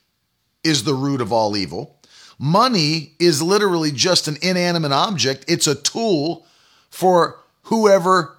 is 0.63 0.83
the 0.83 0.93
root 0.93 1.21
of 1.21 1.31
all 1.31 1.55
evil. 1.55 1.95
Money 2.37 3.13
is 3.19 3.41
literally 3.41 3.91
just 3.91 4.27
an 4.27 4.37
inanimate 4.41 4.91
object, 4.91 5.45
it's 5.47 5.67
a 5.67 5.75
tool 5.75 6.45
for 6.89 7.39
whoever 7.63 8.37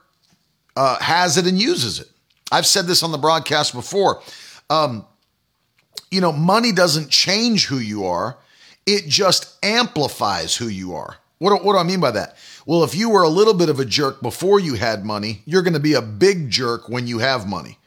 uh, 0.77 0.99
has 1.01 1.39
it 1.39 1.47
and 1.47 1.59
uses 1.59 2.01
it. 2.01 2.09
I've 2.53 2.67
said 2.67 2.87
this 2.87 3.03
on 3.03 3.13
the 3.13 3.19
broadcast 3.19 3.73
before. 3.73 4.23
Um, 4.69 5.07
you 6.11 6.21
know, 6.21 6.33
money 6.33 6.73
doesn't 6.73 7.11
change 7.11 7.67
who 7.67 7.79
you 7.79 8.05
are, 8.05 8.37
it 8.85 9.07
just 9.07 9.57
amplifies 9.65 10.57
who 10.57 10.69
you 10.69 10.95
are. 10.95 11.20
What, 11.41 11.65
what 11.65 11.73
do 11.73 11.79
I 11.79 11.85
mean 11.85 12.01
by 12.01 12.11
that? 12.11 12.37
Well, 12.67 12.85
if 12.85 12.95
you 12.95 13.09
were 13.09 13.23
a 13.23 13.29
little 13.29 13.55
bit 13.55 13.71
of 13.71 13.81
a 13.81 13.85
jerk 13.87 14.21
before 14.21 14.61
you 14.61 14.75
had 14.75 15.07
money, 15.07 15.41
you're 15.47 15.63
going 15.63 15.75
to 15.75 15.81
be 15.81 15.95
a 15.95 16.03
big 16.03 16.51
jerk 16.51 16.89
when 16.89 17.07
you 17.07 17.19
have 17.19 17.49
money. 17.49 17.79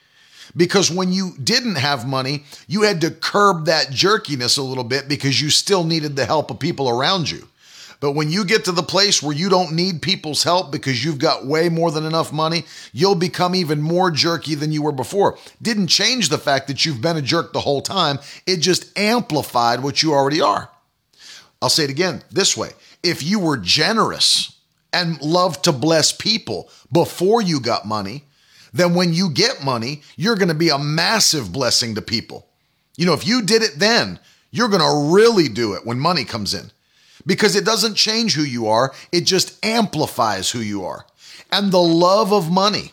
Because 0.57 0.89
when 0.89 1.13
you 1.13 1.33
didn't 1.41 1.75
have 1.75 2.07
money, 2.07 2.45
you 2.67 2.81
had 2.81 2.99
to 3.01 3.11
curb 3.11 3.65
that 3.65 3.91
jerkiness 3.91 4.57
a 4.57 4.63
little 4.63 4.83
bit 4.83 5.07
because 5.07 5.39
you 5.39 5.51
still 5.51 5.83
needed 5.83 6.15
the 6.15 6.25
help 6.25 6.49
of 6.49 6.59
people 6.59 6.89
around 6.89 7.29
you. 7.29 7.47
But 7.99 8.13
when 8.13 8.31
you 8.31 8.43
get 8.43 8.65
to 8.65 8.71
the 8.71 8.83
place 8.83 9.21
where 9.21 9.35
you 9.35 9.49
don't 9.49 9.73
need 9.73 10.01
people's 10.01 10.43
help 10.43 10.71
because 10.71 11.05
you've 11.05 11.19
got 11.19 11.45
way 11.45 11.69
more 11.69 11.91
than 11.91 12.05
enough 12.05 12.33
money, 12.33 12.65
you'll 12.91 13.15
become 13.15 13.53
even 13.53 13.81
more 13.81 14.09
jerky 14.09 14.55
than 14.55 14.71
you 14.71 14.81
were 14.81 14.91
before. 14.91 15.37
Didn't 15.61 15.87
change 15.87 16.29
the 16.29 16.39
fact 16.39 16.67
that 16.67 16.85
you've 16.85 17.01
been 17.01 17.17
a 17.17 17.21
jerk 17.21 17.53
the 17.53 17.61
whole 17.61 17.81
time, 17.81 18.17
it 18.47 18.57
just 18.57 18.97
amplified 18.97 19.83
what 19.83 20.01
you 20.01 20.11
already 20.11 20.41
are. 20.41 20.69
I'll 21.61 21.69
say 21.69 21.85
it 21.85 21.89
again 21.91 22.23
this 22.29 22.57
way 22.57 22.71
if 23.03 23.21
you 23.21 23.39
were 23.39 23.57
generous 23.57 24.57
and 24.91 25.21
loved 25.21 25.65
to 25.65 25.71
bless 25.71 26.11
people 26.11 26.69
before 26.91 27.41
you 27.41 27.59
got 27.59 27.85
money, 27.85 28.23
then 28.73 28.95
when 28.95 29.13
you 29.13 29.29
get 29.29 29.63
money, 29.63 30.01
you're 30.15 30.35
going 30.35 30.47
to 30.47 30.55
be 30.55 30.69
a 30.69 30.79
massive 30.79 31.51
blessing 31.51 31.95
to 31.95 32.01
people. 32.01 32.47
You 32.97 33.05
know, 33.05 33.13
if 33.13 33.27
you 33.27 33.41
did 33.41 33.61
it 33.61 33.77
then, 33.77 34.19
you're 34.51 34.69
going 34.69 34.81
to 34.81 35.13
really 35.13 35.49
do 35.49 35.73
it 35.73 35.85
when 35.85 35.99
money 35.99 36.25
comes 36.25 36.53
in 36.53 36.71
because 37.25 37.55
it 37.55 37.65
doesn't 37.65 37.95
change 37.95 38.35
who 38.35 38.43
you 38.43 38.67
are, 38.67 38.93
it 39.11 39.21
just 39.21 39.63
amplifies 39.65 40.51
who 40.51 40.59
you 40.59 40.85
are. 40.85 41.05
And 41.51 41.71
the 41.71 41.81
love 41.81 42.33
of 42.33 42.51
money 42.51 42.91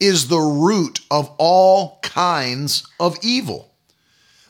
is 0.00 0.28
the 0.28 0.38
root 0.38 1.00
of 1.10 1.30
all 1.38 1.98
kinds 2.02 2.86
of 3.00 3.16
evil. 3.22 3.72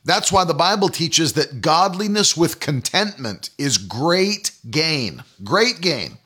That's 0.07 0.31
why 0.31 0.45
the 0.45 0.55
Bible 0.55 0.89
teaches 0.89 1.33
that 1.33 1.61
godliness 1.61 2.37
with 2.37 2.61
contentment 2.61 3.51
is 3.59 3.77
great 3.77 4.53
gain. 4.71 5.25
Great 5.43 5.81
gain. 5.81 6.19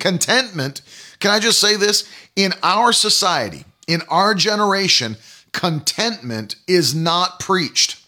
Contentment, 0.00 0.82
can 1.20 1.30
I 1.30 1.38
just 1.38 1.60
say 1.60 1.76
this? 1.76 2.10
In 2.34 2.52
our 2.64 2.92
society, 2.92 3.64
in 3.86 4.02
our 4.08 4.34
generation, 4.34 5.16
contentment 5.52 6.56
is 6.66 6.92
not 6.92 7.38
preached. 7.38 8.04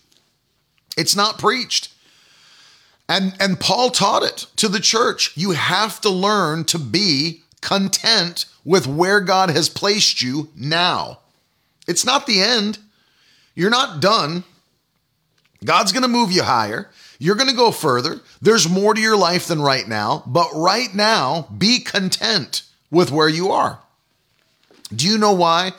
It's 0.97 1.15
not 1.15 1.39
preached. 1.39 1.93
And, 3.09 3.37
and 3.39 3.61
Paul 3.61 3.91
taught 3.91 4.25
it 4.25 4.49
to 4.57 4.69
the 4.69 4.81
church. 4.81 5.37
You 5.37 5.53
have 5.53 6.01
to 6.01 6.11
learn 6.11 6.65
to 6.65 6.81
be 6.81 7.43
content 7.61 8.47
with 8.65 8.89
where 8.89 9.21
God 9.21 9.51
has 9.51 9.69
placed 9.69 10.21
you 10.21 10.49
now. 10.57 11.21
It's 11.87 12.05
not 12.05 12.27
the 12.27 12.41
end. 12.41 12.79
You're 13.55 13.71
not 13.71 14.01
done. 14.01 14.43
God's 15.67 15.93
going 15.93 16.03
to 16.03 16.09
move 16.09 16.33
you 16.33 16.43
higher. 16.43 16.89
You're 17.19 17.35
going 17.35 17.51
to 17.51 17.57
go 17.57 17.71
further. 17.71 18.21
There's 18.41 18.69
more 18.69 18.95
to 18.95 19.01
your 19.01 19.17
life 19.17 19.47
than 19.47 19.61
right 19.61 19.87
now. 19.87 20.23
But 20.27 20.49
right 20.55 20.95
now, 20.95 21.49
be 21.57 21.81
content 21.81 22.63
with 22.91 23.11
where 23.11 23.29
you 23.29 23.51
are. 23.51 23.81
Do 24.95 25.07
you 25.07 25.19
know 25.19 25.33
why? 25.33 25.73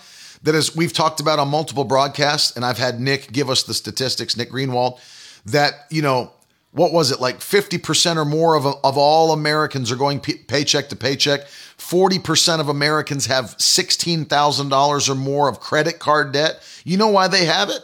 That 0.44 0.56
as 0.56 0.75
we've 0.75 0.94
talked 0.94 1.20
about 1.20 1.39
on 1.39 1.48
multiple 1.48 1.84
broadcasts, 1.84 2.56
and 2.56 2.63
I've 2.65 2.77
had 2.77 3.00
Nick 3.00 3.32
give 3.32 3.50
us 3.50 3.63
the 3.63 3.74
statistics, 3.74 4.38
Nick 4.38 4.51
Greenwald, 4.51 5.00
that, 5.46 5.86
you 5.89 6.01
know, 6.01 6.32
what 6.72 6.94
was 6.94 7.12
it 7.12 7.20
like 7.20 7.39
50% 7.39 8.17
or 8.17 8.25
more 8.25 8.56
of, 8.56 8.65
of 8.65 8.98
all 8.98 9.32
Americans 9.32 9.91
are 9.91 9.96
going 9.96 10.20
paycheck 10.20 10.89
to 10.89 10.96
paycheck. 10.96 11.41
40% 11.77 12.60
of 12.60 12.70
Americans 12.70 13.25
have 13.27 13.58
$16,000 13.58 15.10
or 15.10 15.15
more 15.15 15.50
of 15.50 15.60
credit 15.60 15.98
card 15.98 16.34
debt. 16.34 16.62
You 16.84 16.98
know 16.98 17.08
why 17.08 17.27
they 17.27 17.46
have 17.46 17.70
it? 17.70 17.79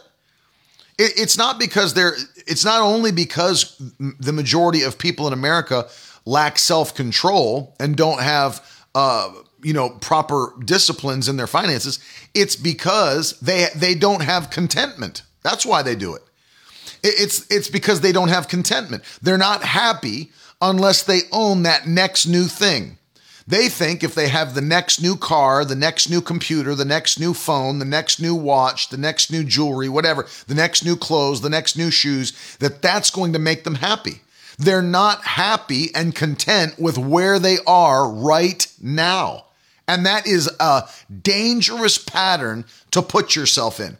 It? 0.98 1.12
It's 1.16 1.36
not 1.36 1.58
because 1.58 1.94
they're, 1.94 2.14
it's 2.46 2.64
not 2.64 2.82
only 2.82 3.12
because 3.12 3.80
the 3.98 4.32
majority 4.32 4.82
of 4.82 4.98
people 4.98 5.26
in 5.26 5.32
America 5.32 5.88
lack 6.24 6.58
self 6.58 6.94
control 6.94 7.74
and 7.78 7.96
don't 7.96 8.20
have, 8.20 8.64
uh, 8.94 9.32
you 9.62 9.72
know, 9.72 9.90
proper 9.90 10.52
disciplines 10.64 11.28
in 11.28 11.36
their 11.36 11.46
finances. 11.46 11.98
It's 12.34 12.56
because 12.56 13.38
they, 13.40 13.68
they 13.74 13.94
don't 13.94 14.22
have 14.22 14.50
contentment. 14.50 15.22
That's 15.42 15.64
why 15.66 15.82
they 15.82 15.94
do 15.94 16.14
it. 16.14 16.22
It's 17.02 17.46
it's 17.50 17.68
because 17.68 18.00
they 18.00 18.12
don't 18.12 18.28
have 18.28 18.48
contentment. 18.48 19.04
They're 19.20 19.36
not 19.36 19.62
happy 19.62 20.32
unless 20.60 21.02
they 21.02 21.20
own 21.32 21.64
that 21.64 21.86
next 21.86 22.26
new 22.26 22.44
thing. 22.44 22.96
They 23.46 23.68
think 23.68 24.02
if 24.02 24.14
they 24.14 24.28
have 24.28 24.54
the 24.54 24.62
next 24.62 25.02
new 25.02 25.16
car, 25.16 25.64
the 25.64 25.74
next 25.74 26.08
new 26.08 26.22
computer, 26.22 26.74
the 26.74 26.84
next 26.84 27.20
new 27.20 27.34
phone, 27.34 27.78
the 27.78 27.84
next 27.84 28.18
new 28.20 28.34
watch, 28.34 28.88
the 28.88 28.96
next 28.96 29.30
new 29.30 29.44
jewelry, 29.44 29.88
whatever, 29.88 30.26
the 30.46 30.54
next 30.54 30.84
new 30.84 30.96
clothes, 30.96 31.42
the 31.42 31.50
next 31.50 31.76
new 31.76 31.90
shoes, 31.90 32.32
that 32.60 32.80
that's 32.80 33.10
going 33.10 33.34
to 33.34 33.38
make 33.38 33.64
them 33.64 33.76
happy. 33.76 34.22
They're 34.58 34.82
not 34.82 35.24
happy 35.24 35.94
and 35.94 36.14
content 36.14 36.78
with 36.78 36.96
where 36.96 37.38
they 37.38 37.58
are 37.66 38.08
right 38.08 38.66
now. 38.80 39.44
And 39.86 40.06
that 40.06 40.26
is 40.26 40.48
a 40.58 40.88
dangerous 41.22 41.98
pattern 41.98 42.64
to 42.92 43.02
put 43.02 43.36
yourself 43.36 43.78
in. 43.78 43.98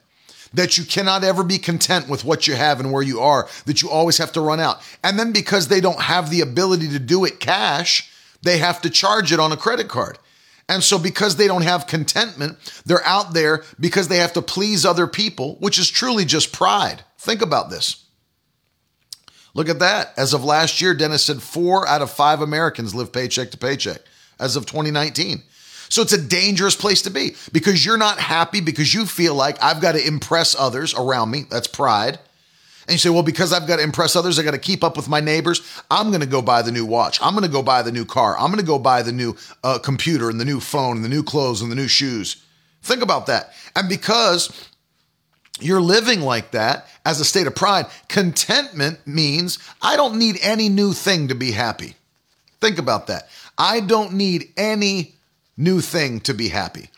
That 0.54 0.78
you 0.78 0.84
cannot 0.84 1.24
ever 1.24 1.42
be 1.42 1.58
content 1.58 2.08
with 2.08 2.24
what 2.24 2.46
you 2.46 2.54
have 2.54 2.80
and 2.80 2.92
where 2.92 3.02
you 3.02 3.20
are, 3.20 3.48
that 3.66 3.82
you 3.82 3.90
always 3.90 4.18
have 4.18 4.32
to 4.32 4.40
run 4.40 4.60
out. 4.60 4.80
And 5.02 5.18
then 5.18 5.32
because 5.32 5.68
they 5.68 5.80
don't 5.80 6.00
have 6.00 6.30
the 6.30 6.40
ability 6.40 6.88
to 6.90 6.98
do 6.98 7.24
it 7.24 7.40
cash, 7.40 8.10
they 8.44 8.58
have 8.58 8.80
to 8.82 8.90
charge 8.90 9.32
it 9.32 9.40
on 9.40 9.52
a 9.52 9.56
credit 9.56 9.88
card. 9.88 10.18
And 10.68 10.82
so, 10.82 10.98
because 10.98 11.36
they 11.36 11.46
don't 11.46 11.62
have 11.62 11.86
contentment, 11.86 12.56
they're 12.86 13.04
out 13.04 13.34
there 13.34 13.64
because 13.78 14.08
they 14.08 14.16
have 14.18 14.32
to 14.34 14.42
please 14.42 14.86
other 14.86 15.06
people, 15.06 15.56
which 15.60 15.78
is 15.78 15.90
truly 15.90 16.24
just 16.24 16.52
pride. 16.52 17.02
Think 17.18 17.42
about 17.42 17.68
this. 17.68 18.06
Look 19.52 19.68
at 19.68 19.78
that. 19.80 20.14
As 20.16 20.32
of 20.32 20.42
last 20.42 20.80
year, 20.80 20.94
Dennis 20.94 21.24
said 21.24 21.42
four 21.42 21.86
out 21.86 22.02
of 22.02 22.10
five 22.10 22.40
Americans 22.40 22.94
live 22.94 23.12
paycheck 23.12 23.50
to 23.50 23.58
paycheck 23.58 24.00
as 24.40 24.56
of 24.56 24.66
2019. 24.66 25.42
So 25.88 26.02
it's 26.02 26.12
a 26.12 26.20
dangerous 26.20 26.74
place 26.74 27.02
to 27.02 27.10
be 27.10 27.36
because 27.52 27.84
you're 27.84 27.98
not 27.98 28.18
happy 28.18 28.60
because 28.60 28.92
you 28.92 29.06
feel 29.06 29.34
like 29.34 29.62
I've 29.62 29.80
got 29.80 29.92
to 29.92 30.04
impress 30.04 30.56
others 30.58 30.94
around 30.94 31.30
me. 31.30 31.44
That's 31.50 31.68
pride. 31.68 32.18
And 32.86 32.92
you 32.92 32.98
say, 32.98 33.10
well, 33.10 33.22
because 33.22 33.52
I've 33.52 33.66
got 33.66 33.76
to 33.76 33.82
impress 33.82 34.14
others, 34.14 34.38
I 34.38 34.42
got 34.42 34.50
to 34.50 34.58
keep 34.58 34.84
up 34.84 34.96
with 34.96 35.08
my 35.08 35.20
neighbors. 35.20 35.62
I'm 35.90 36.08
going 36.08 36.20
to 36.20 36.26
go 36.26 36.42
buy 36.42 36.62
the 36.62 36.72
new 36.72 36.84
watch. 36.84 37.18
I'm 37.22 37.32
going 37.32 37.44
to 37.44 37.50
go 37.50 37.62
buy 37.62 37.82
the 37.82 37.92
new 37.92 38.04
car. 38.04 38.36
I'm 38.38 38.48
going 38.48 38.60
to 38.60 38.66
go 38.66 38.78
buy 38.78 39.02
the 39.02 39.12
new 39.12 39.36
uh, 39.62 39.78
computer 39.78 40.28
and 40.28 40.38
the 40.38 40.44
new 40.44 40.60
phone 40.60 40.96
and 40.96 41.04
the 41.04 41.08
new 41.08 41.22
clothes 41.22 41.62
and 41.62 41.70
the 41.70 41.76
new 41.76 41.88
shoes. 41.88 42.44
Think 42.82 43.02
about 43.02 43.26
that. 43.26 43.52
And 43.74 43.88
because 43.88 44.68
you're 45.60 45.80
living 45.80 46.20
like 46.20 46.50
that 46.50 46.86
as 47.06 47.20
a 47.20 47.24
state 47.24 47.46
of 47.46 47.54
pride, 47.54 47.86
contentment 48.08 49.06
means 49.06 49.58
I 49.80 49.96
don't 49.96 50.18
need 50.18 50.38
any 50.42 50.68
new 50.68 50.92
thing 50.92 51.28
to 51.28 51.34
be 51.34 51.52
happy. 51.52 51.94
Think 52.60 52.78
about 52.78 53.06
that. 53.06 53.28
I 53.56 53.80
don't 53.80 54.14
need 54.14 54.52
any 54.56 55.14
new 55.56 55.80
thing 55.80 56.20
to 56.20 56.34
be 56.34 56.48
happy. 56.48 56.90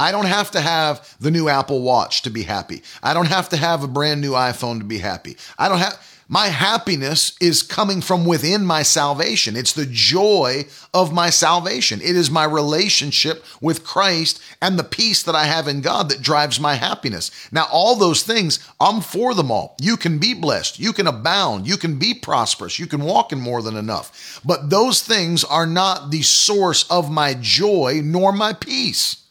I 0.00 0.10
don't 0.10 0.26
have 0.26 0.50
to 0.52 0.60
have 0.60 1.16
the 1.20 1.30
new 1.30 1.48
Apple 1.48 1.82
Watch 1.82 2.22
to 2.22 2.30
be 2.30 2.42
happy. 2.42 2.82
I 3.02 3.14
don't 3.14 3.28
have 3.28 3.48
to 3.50 3.56
have 3.56 3.82
a 3.82 3.88
brand 3.88 4.20
new 4.20 4.32
iPhone 4.32 4.78
to 4.78 4.84
be 4.84 4.98
happy. 4.98 5.36
I 5.58 5.68
don't 5.68 5.78
have 5.78 5.98
my 6.32 6.46
happiness 6.46 7.36
is 7.42 7.62
coming 7.62 8.00
from 8.00 8.24
within 8.24 8.64
my 8.64 8.82
salvation. 8.82 9.54
It's 9.54 9.74
the 9.74 9.84
joy 9.84 10.64
of 10.94 11.12
my 11.12 11.28
salvation. 11.28 12.00
It 12.00 12.16
is 12.16 12.30
my 12.30 12.44
relationship 12.44 13.44
with 13.60 13.84
Christ 13.84 14.40
and 14.62 14.78
the 14.78 14.82
peace 14.82 15.22
that 15.24 15.34
I 15.34 15.44
have 15.44 15.68
in 15.68 15.82
God 15.82 16.08
that 16.08 16.22
drives 16.22 16.58
my 16.58 16.76
happiness. 16.76 17.30
Now, 17.52 17.66
all 17.70 17.96
those 17.96 18.22
things, 18.22 18.66
I'm 18.80 19.02
for 19.02 19.34
them 19.34 19.50
all. 19.50 19.76
You 19.78 19.98
can 19.98 20.16
be 20.16 20.32
blessed, 20.32 20.78
you 20.78 20.94
can 20.94 21.06
abound, 21.06 21.68
you 21.68 21.76
can 21.76 21.98
be 21.98 22.14
prosperous, 22.14 22.78
you 22.78 22.86
can 22.86 23.02
walk 23.02 23.32
in 23.32 23.38
more 23.38 23.60
than 23.60 23.76
enough. 23.76 24.40
But 24.42 24.70
those 24.70 25.02
things 25.02 25.44
are 25.44 25.66
not 25.66 26.10
the 26.10 26.22
source 26.22 26.90
of 26.90 27.10
my 27.10 27.34
joy 27.34 28.00
nor 28.02 28.32
my 28.32 28.54
peace. 28.54 29.21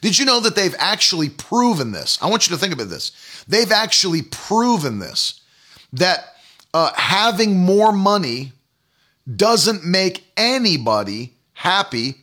Did 0.00 0.18
you 0.18 0.24
know 0.24 0.40
that 0.40 0.56
they've 0.56 0.74
actually 0.78 1.28
proven 1.28 1.92
this? 1.92 2.18
I 2.22 2.28
want 2.28 2.48
you 2.48 2.54
to 2.54 2.60
think 2.60 2.72
about 2.72 2.88
this. 2.88 3.12
They've 3.48 3.70
actually 3.70 4.22
proven 4.22 4.98
this 4.98 5.40
that 5.92 6.36
uh, 6.72 6.92
having 6.94 7.58
more 7.58 7.92
money 7.92 8.52
doesn't 9.36 9.84
make 9.84 10.24
anybody 10.36 11.34
happy 11.52 12.14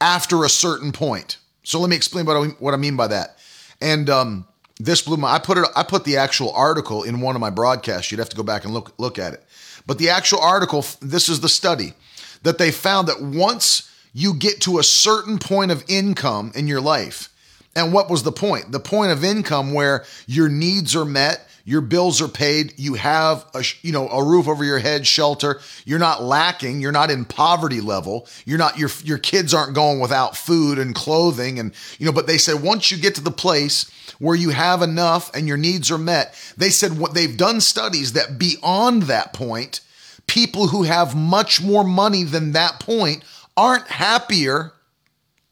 after 0.00 0.44
a 0.44 0.48
certain 0.48 0.92
point. 0.92 1.38
So 1.62 1.80
let 1.80 1.90
me 1.90 1.96
explain 1.96 2.26
what 2.26 2.36
I, 2.36 2.46
what 2.58 2.74
I 2.74 2.76
mean 2.76 2.96
by 2.96 3.08
that. 3.08 3.38
And 3.80 4.08
um, 4.08 4.46
this 4.78 5.02
blew 5.02 5.16
my. 5.16 5.34
I 5.34 5.38
put 5.38 5.58
it. 5.58 5.66
I 5.74 5.82
put 5.82 6.04
the 6.04 6.16
actual 6.16 6.52
article 6.52 7.02
in 7.02 7.20
one 7.20 7.34
of 7.34 7.40
my 7.40 7.50
broadcasts. 7.50 8.10
You'd 8.10 8.18
have 8.18 8.28
to 8.28 8.36
go 8.36 8.42
back 8.42 8.64
and 8.64 8.72
look 8.72 8.92
look 8.98 9.18
at 9.18 9.32
it. 9.32 9.44
But 9.86 9.98
the 9.98 10.10
actual 10.10 10.40
article. 10.40 10.84
This 11.00 11.28
is 11.28 11.40
the 11.40 11.48
study 11.48 11.94
that 12.42 12.58
they 12.58 12.70
found 12.70 13.08
that 13.08 13.20
once 13.20 13.90
you 14.14 14.32
get 14.32 14.60
to 14.62 14.78
a 14.78 14.82
certain 14.82 15.38
point 15.38 15.70
of 15.70 15.84
income 15.88 16.52
in 16.54 16.68
your 16.68 16.80
life. 16.80 17.28
And 17.76 17.92
what 17.92 18.08
was 18.08 18.22
the 18.22 18.32
point? 18.32 18.70
The 18.70 18.80
point 18.80 19.10
of 19.10 19.24
income 19.24 19.74
where 19.74 20.04
your 20.26 20.48
needs 20.48 20.94
are 20.94 21.04
met, 21.04 21.46
your 21.64 21.80
bills 21.80 22.22
are 22.22 22.28
paid, 22.28 22.74
you 22.76 22.94
have 22.94 23.44
a 23.54 23.64
you 23.82 23.90
know 23.90 24.08
a 24.08 24.22
roof 24.22 24.46
over 24.46 24.62
your 24.62 24.78
head, 24.78 25.06
shelter, 25.06 25.60
you're 25.84 25.98
not 25.98 26.22
lacking, 26.22 26.80
you're 26.80 26.92
not 26.92 27.10
in 27.10 27.24
poverty 27.24 27.80
level, 27.80 28.28
you're 28.44 28.58
not 28.58 28.78
your 28.78 28.90
your 29.02 29.18
kids 29.18 29.52
aren't 29.52 29.74
going 29.74 29.98
without 29.98 30.36
food 30.36 30.78
and 30.78 30.94
clothing 30.94 31.58
and 31.58 31.72
you 31.98 32.06
know 32.06 32.12
but 32.12 32.26
they 32.26 32.38
said 32.38 32.62
once 32.62 32.90
you 32.90 32.98
get 32.98 33.14
to 33.16 33.22
the 33.22 33.30
place 33.30 33.90
where 34.20 34.36
you 34.36 34.50
have 34.50 34.82
enough 34.82 35.34
and 35.34 35.48
your 35.48 35.56
needs 35.56 35.90
are 35.90 35.98
met, 35.98 36.34
they 36.56 36.70
said 36.70 36.98
what 36.98 37.14
they've 37.14 37.36
done 37.36 37.60
studies 37.60 38.12
that 38.12 38.38
beyond 38.38 39.04
that 39.04 39.32
point, 39.32 39.80
people 40.28 40.68
who 40.68 40.84
have 40.84 41.16
much 41.16 41.60
more 41.60 41.82
money 41.82 42.22
than 42.22 42.52
that 42.52 42.78
point 42.78 43.24
aren't 43.56 43.88
happier 43.88 44.72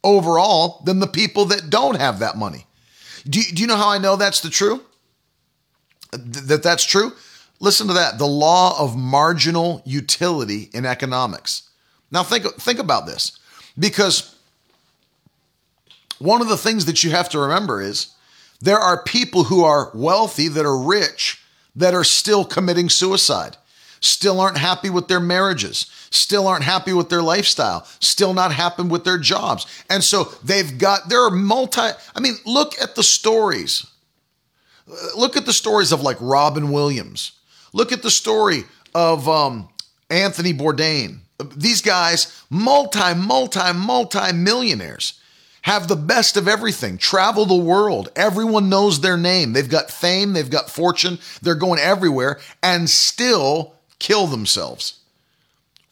overall 0.05 0.83
than 0.85 0.99
the 0.99 1.07
people 1.07 1.45
that 1.47 1.71
don't 1.71 1.99
have 1.99 2.19
that 2.19 2.37
money. 2.37 2.67
Do, 3.25 3.41
do 3.43 3.63
you 3.63 3.69
know 3.69 3.77
how 3.77 3.91
I 3.91 3.99
know 3.99 4.17
that's 4.17 4.41
the 4.41 4.51
true? 4.51 4.83
That 6.13 6.63
that's 6.63 6.85
true? 6.85 7.13
Listen 7.61 7.87
to 7.87 7.93
that. 7.95 8.19
The 8.19 8.27
law 8.27 8.79
of 8.79 8.97
marginal 8.97 9.83
utility 9.85 10.69
in 10.75 10.85
economics. 10.85 11.71
Now 12.11 12.23
think 12.23 12.45
think 12.57 12.79
about 12.79 13.07
this 13.07 13.39
because 13.79 14.37
one 16.19 16.43
of 16.43 16.49
the 16.49 16.57
things 16.57 16.85
that 16.87 17.03
you 17.03 17.11
have 17.11 17.29
to 17.31 17.39
remember 17.39 17.81
is 17.81 18.15
there 18.61 18.79
are 18.79 19.03
people 19.03 19.45
who 19.45 19.65
are 19.65 19.91
wealthy 19.95 20.49
that 20.49 20.67
are 20.67 20.79
rich 20.79 21.43
that 21.75 21.95
are 21.95 22.05
still 22.05 22.45
committing 22.45 22.89
suicide 22.89 23.57
still 24.03 24.41
aren't 24.41 24.59
happy 24.59 24.91
with 24.91 25.09
their 25.09 25.21
marriages, 25.21 25.87
still 26.11 26.47
aren't 26.47 26.65
happy 26.65 26.93
with 26.93 27.09
their 27.09 27.23
lifestyle, 27.23 27.87
still 28.01 28.35
not 28.35 28.53
happy 28.53 28.83
with 28.83 29.05
their 29.05 29.19
jobs. 29.19 29.67
And 29.89 30.05
so 30.05 30.25
they've 30.45 30.77
got, 30.77 31.09
there 31.09 31.25
are 31.25 31.31
multi, 31.31 31.81
I 31.81 32.21
mean, 32.21 32.35
look 32.45 32.75
at 32.81 32.95
the 32.97 33.03
stories. 33.03 33.87
Look 35.17 35.37
at 35.37 35.47
the 35.47 35.53
stories 35.53 35.93
of 35.93 36.03
like 36.03 36.19
Robin 36.21 36.71
Williams. 36.71 37.33
Look 37.73 37.93
at 37.93 38.03
the 38.03 38.11
story 38.11 38.65
of 38.95 39.29
um, 39.29 39.69
Anthony 40.11 40.53
Bourdain. 40.53 41.21
These 41.57 41.81
guys, 41.81 42.45
multi, 42.51 43.15
multi, 43.15 43.73
multi 43.73 44.33
millionaires 44.33 45.19
have 45.63 45.87
the 45.87 45.97
best 45.97 46.37
of 46.37 46.49
everything, 46.49 46.99
travel 46.99 47.47
the 47.47 47.55
world. 47.55 48.11
Everyone 48.17 48.69
knows 48.69 49.01
their 49.01 49.17
name. 49.17 49.53
They've 49.53 49.69
got 49.69 49.93
fame, 49.93 50.33
they've 50.33 50.51
got 50.51 50.69
fortune, 50.69 51.19
they're 51.41 51.55
going 51.55 51.79
everywhere, 51.79 52.41
and 52.65 52.91
still 52.91 53.75
kill 54.03 54.27
themselves. 54.27 54.99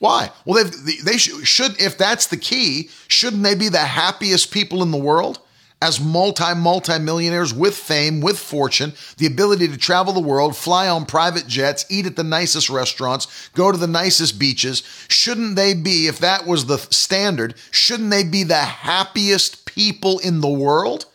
Why? 0.00 0.30
Well, 0.44 0.64
they 1.04 1.16
should, 1.18 1.80
if 1.80 1.96
that's 1.96 2.26
the 2.26 2.36
key, 2.36 2.90
shouldn't 3.06 3.42
they 3.42 3.54
be 3.54 3.68
the 3.68 3.78
happiest 3.78 4.50
people 4.50 4.82
in 4.82 4.90
the 4.90 4.98
world? 4.98 5.38
As 5.82 6.00
multi, 6.00 6.54
multi 6.54 6.98
millionaires 6.98 7.54
with 7.54 7.74
fame, 7.74 8.20
with 8.20 8.38
fortune, 8.38 8.92
the 9.16 9.26
ability 9.26 9.68
to 9.68 9.78
travel 9.78 10.12
the 10.12 10.20
world, 10.20 10.56
fly 10.56 10.88
on 10.88 11.06
private 11.06 11.46
jets, 11.46 11.86
eat 11.88 12.04
at 12.04 12.16
the 12.16 12.24
nicest 12.24 12.68
restaurants, 12.68 13.48
go 13.54 13.72
to 13.72 13.78
the 13.78 13.86
nicest 13.86 14.38
beaches, 14.38 14.82
shouldn't 15.08 15.56
they 15.56 15.72
be, 15.72 16.06
if 16.06 16.18
that 16.18 16.46
was 16.46 16.66
the 16.66 16.76
standard, 16.76 17.54
shouldn't 17.70 18.10
they 18.10 18.24
be 18.24 18.42
the 18.42 18.56
happiest 18.56 19.64
people 19.64 20.18
in 20.18 20.40
the 20.40 20.48
world? 20.48 21.06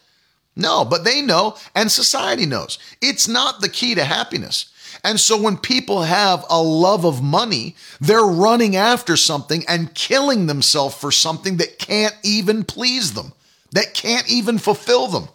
No, 0.55 0.85
but 0.85 1.03
they 1.03 1.21
know, 1.21 1.57
and 1.75 1.91
society 1.91 2.45
knows. 2.45 2.79
It's 3.01 3.27
not 3.27 3.61
the 3.61 3.69
key 3.69 3.93
to 3.95 4.03
happiness. 4.03 4.71
And 5.05 5.19
so 5.19 5.39
when 5.39 5.57
people 5.57 6.01
have 6.01 6.43
a 6.49 6.59
love 6.59 7.05
of 7.05 7.21
money, 7.21 7.75
they're 8.01 8.25
running 8.25 8.75
after 8.75 9.15
something 9.15 9.63
and 9.67 9.93
killing 9.93 10.47
themselves 10.47 10.95
for 10.95 11.11
something 11.11 11.57
that 11.57 11.77
can't 11.77 12.15
even 12.23 12.63
please 12.63 13.13
them, 13.13 13.33
that 13.71 13.93
can't 13.93 14.27
even 14.27 14.57
fulfill 14.57 15.05
them. 15.05 15.27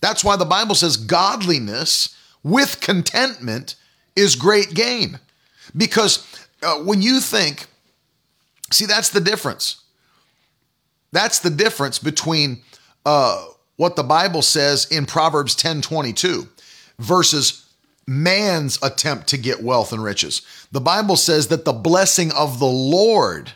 That's 0.00 0.22
why 0.22 0.36
the 0.36 0.44
Bible 0.44 0.76
says 0.76 0.96
godliness 0.96 2.16
with 2.44 2.80
contentment 2.80 3.74
is 4.14 4.36
great 4.36 4.74
gain. 4.74 5.18
Because 5.76 6.24
uh, 6.62 6.76
when 6.76 7.02
you 7.02 7.18
think, 7.18 7.66
see, 8.70 8.86
that's 8.86 9.08
the 9.08 9.20
difference. 9.20 9.82
That's 11.10 11.40
the 11.40 11.50
difference 11.50 11.98
between 11.98 12.62
uh, 13.04 13.44
what 13.74 13.96
the 13.96 14.04
Bible 14.04 14.42
says 14.42 14.84
in 14.84 15.04
Proverbs 15.04 15.56
10 15.56 15.82
22 15.82 16.46
versus 17.00 17.59
man's 18.10 18.76
attempt 18.82 19.28
to 19.28 19.38
get 19.38 19.62
wealth 19.62 19.92
and 19.92 20.02
riches. 20.02 20.42
The 20.72 20.80
Bible 20.80 21.14
says 21.14 21.46
that 21.46 21.64
the 21.64 21.72
blessing 21.72 22.32
of 22.32 22.58
the 22.58 22.66
Lord 22.66 23.52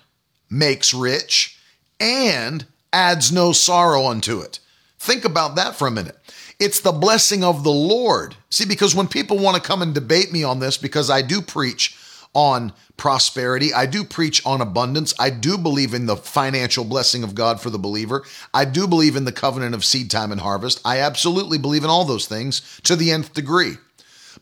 makes 0.48 0.94
rich 0.94 1.58
and 1.98 2.64
adds 2.92 3.32
no 3.32 3.50
sorrow 3.50 4.06
unto 4.06 4.40
it. 4.40 4.60
Think 5.00 5.24
about 5.24 5.56
that 5.56 5.74
for 5.74 5.88
a 5.88 5.90
minute. 5.90 6.16
It's 6.60 6.78
the 6.78 6.92
blessing 6.92 7.42
of 7.42 7.64
the 7.64 7.72
Lord. 7.72 8.36
See, 8.48 8.64
because 8.64 8.94
when 8.94 9.08
people 9.08 9.40
want 9.40 9.56
to 9.56 9.62
come 9.62 9.82
and 9.82 9.92
debate 9.92 10.32
me 10.32 10.44
on 10.44 10.60
this, 10.60 10.76
because 10.78 11.10
I 11.10 11.20
do 11.20 11.42
preach 11.42 11.98
on 12.32 12.72
prosperity. 12.96 13.72
I 13.72 13.86
do 13.86 14.04
preach 14.04 14.44
on 14.46 14.60
abundance. 14.60 15.14
I 15.18 15.30
do 15.30 15.56
believe 15.58 15.94
in 15.94 16.06
the 16.06 16.16
financial 16.16 16.84
blessing 16.84 17.24
of 17.24 17.34
God 17.34 17.60
for 17.60 17.70
the 17.70 17.78
believer. 17.78 18.24
I 18.52 18.64
do 18.64 18.86
believe 18.86 19.16
in 19.16 19.24
the 19.24 19.32
covenant 19.32 19.74
of 19.74 19.84
seed 19.84 20.10
time 20.10 20.30
and 20.32 20.40
harvest. 20.40 20.80
I 20.84 21.00
absolutely 21.00 21.58
believe 21.58 21.84
in 21.84 21.90
all 21.90 22.04
those 22.04 22.26
things 22.26 22.80
to 22.84 22.96
the 22.96 23.10
nth 23.10 23.34
degree. 23.34 23.76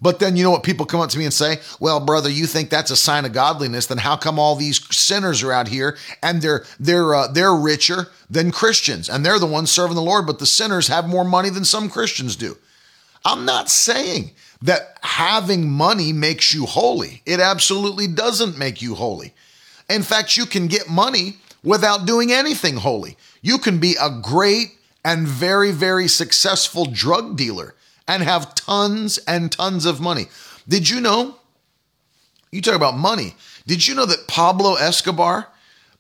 But 0.03 0.19
then 0.19 0.37
you 0.37 0.43
know 0.43 0.51
what 0.51 0.65
people 0.65 0.85
come 0.85 1.01
up 1.01 1.11
to 1.11 1.19
me 1.19 1.25
and 1.25 1.33
say, 1.33 1.61
"Well, 1.79 2.01
brother, 2.01 2.29
you 2.29 2.47
think 2.47 2.69
that's 2.69 2.91
a 2.91 2.97
sign 2.97 3.25
of 3.25 3.33
godliness? 3.33 3.87
Then 3.87 3.99
how 3.99 4.17
come 4.17 4.39
all 4.39 4.57
these 4.57 4.85
sinners 4.95 5.43
are 5.45 5.53
out 5.53 5.69
here 5.69 5.97
and 6.23 6.43
they're 6.43 6.65
they're 6.81 7.15
uh, 7.15 7.29
they're 7.29 7.55
richer 7.55 8.09
than 8.29 8.51
Christians 8.51 9.09
and 9.09 9.25
they're 9.25 9.39
the 9.39 9.47
ones 9.47 9.71
serving 9.71 9.95
the 9.95 10.03
Lord, 10.03 10.27
but 10.27 10.41
the 10.41 10.47
sinners 10.47 10.89
have 10.89 11.09
more 11.09 11.25
money 11.25 11.49
than 11.49 11.65
some 11.65 11.89
Christians 11.89 12.35
do?" 12.35 12.59
I'm 13.25 13.45
not 13.45 13.71
saying 13.71 14.33
that 14.63 14.99
having 15.03 15.71
money 15.71 16.13
makes 16.13 16.53
you 16.53 16.67
holy. 16.67 17.23
It 17.25 17.39
absolutely 17.39 18.09
doesn't 18.09 18.59
make 18.59 18.83
you 18.83 18.97
holy. 18.97 19.33
In 19.89 20.03
fact, 20.03 20.37
you 20.37 20.45
can 20.45 20.67
get 20.67 20.89
money 20.89 21.37
without 21.63 22.07
doing 22.07 22.33
anything 22.33 22.79
holy. 22.79 23.17
You 23.41 23.59
can 23.59 23.79
be 23.79 23.97
a 24.01 24.11
great 24.11 24.79
and 25.05 25.29
very, 25.29 25.71
very 25.71 26.09
successful 26.09 26.87
drug 26.87 27.37
dealer 27.37 27.75
and 28.09 28.23
have 28.23 28.55
tons 28.55 29.19
and 29.19 29.51
tons 29.51 29.87
of 29.87 30.01
money. 30.01 30.27
Did 30.69 30.89
you 30.89 31.01
know? 31.01 31.37
You 32.51 32.61
talk 32.61 32.75
about 32.75 32.97
money. 32.97 33.35
Did 33.67 33.87
you 33.87 33.95
know 33.95 34.07
that 34.07 34.29
Pablo 34.29 34.75
Escobar, 34.75 35.49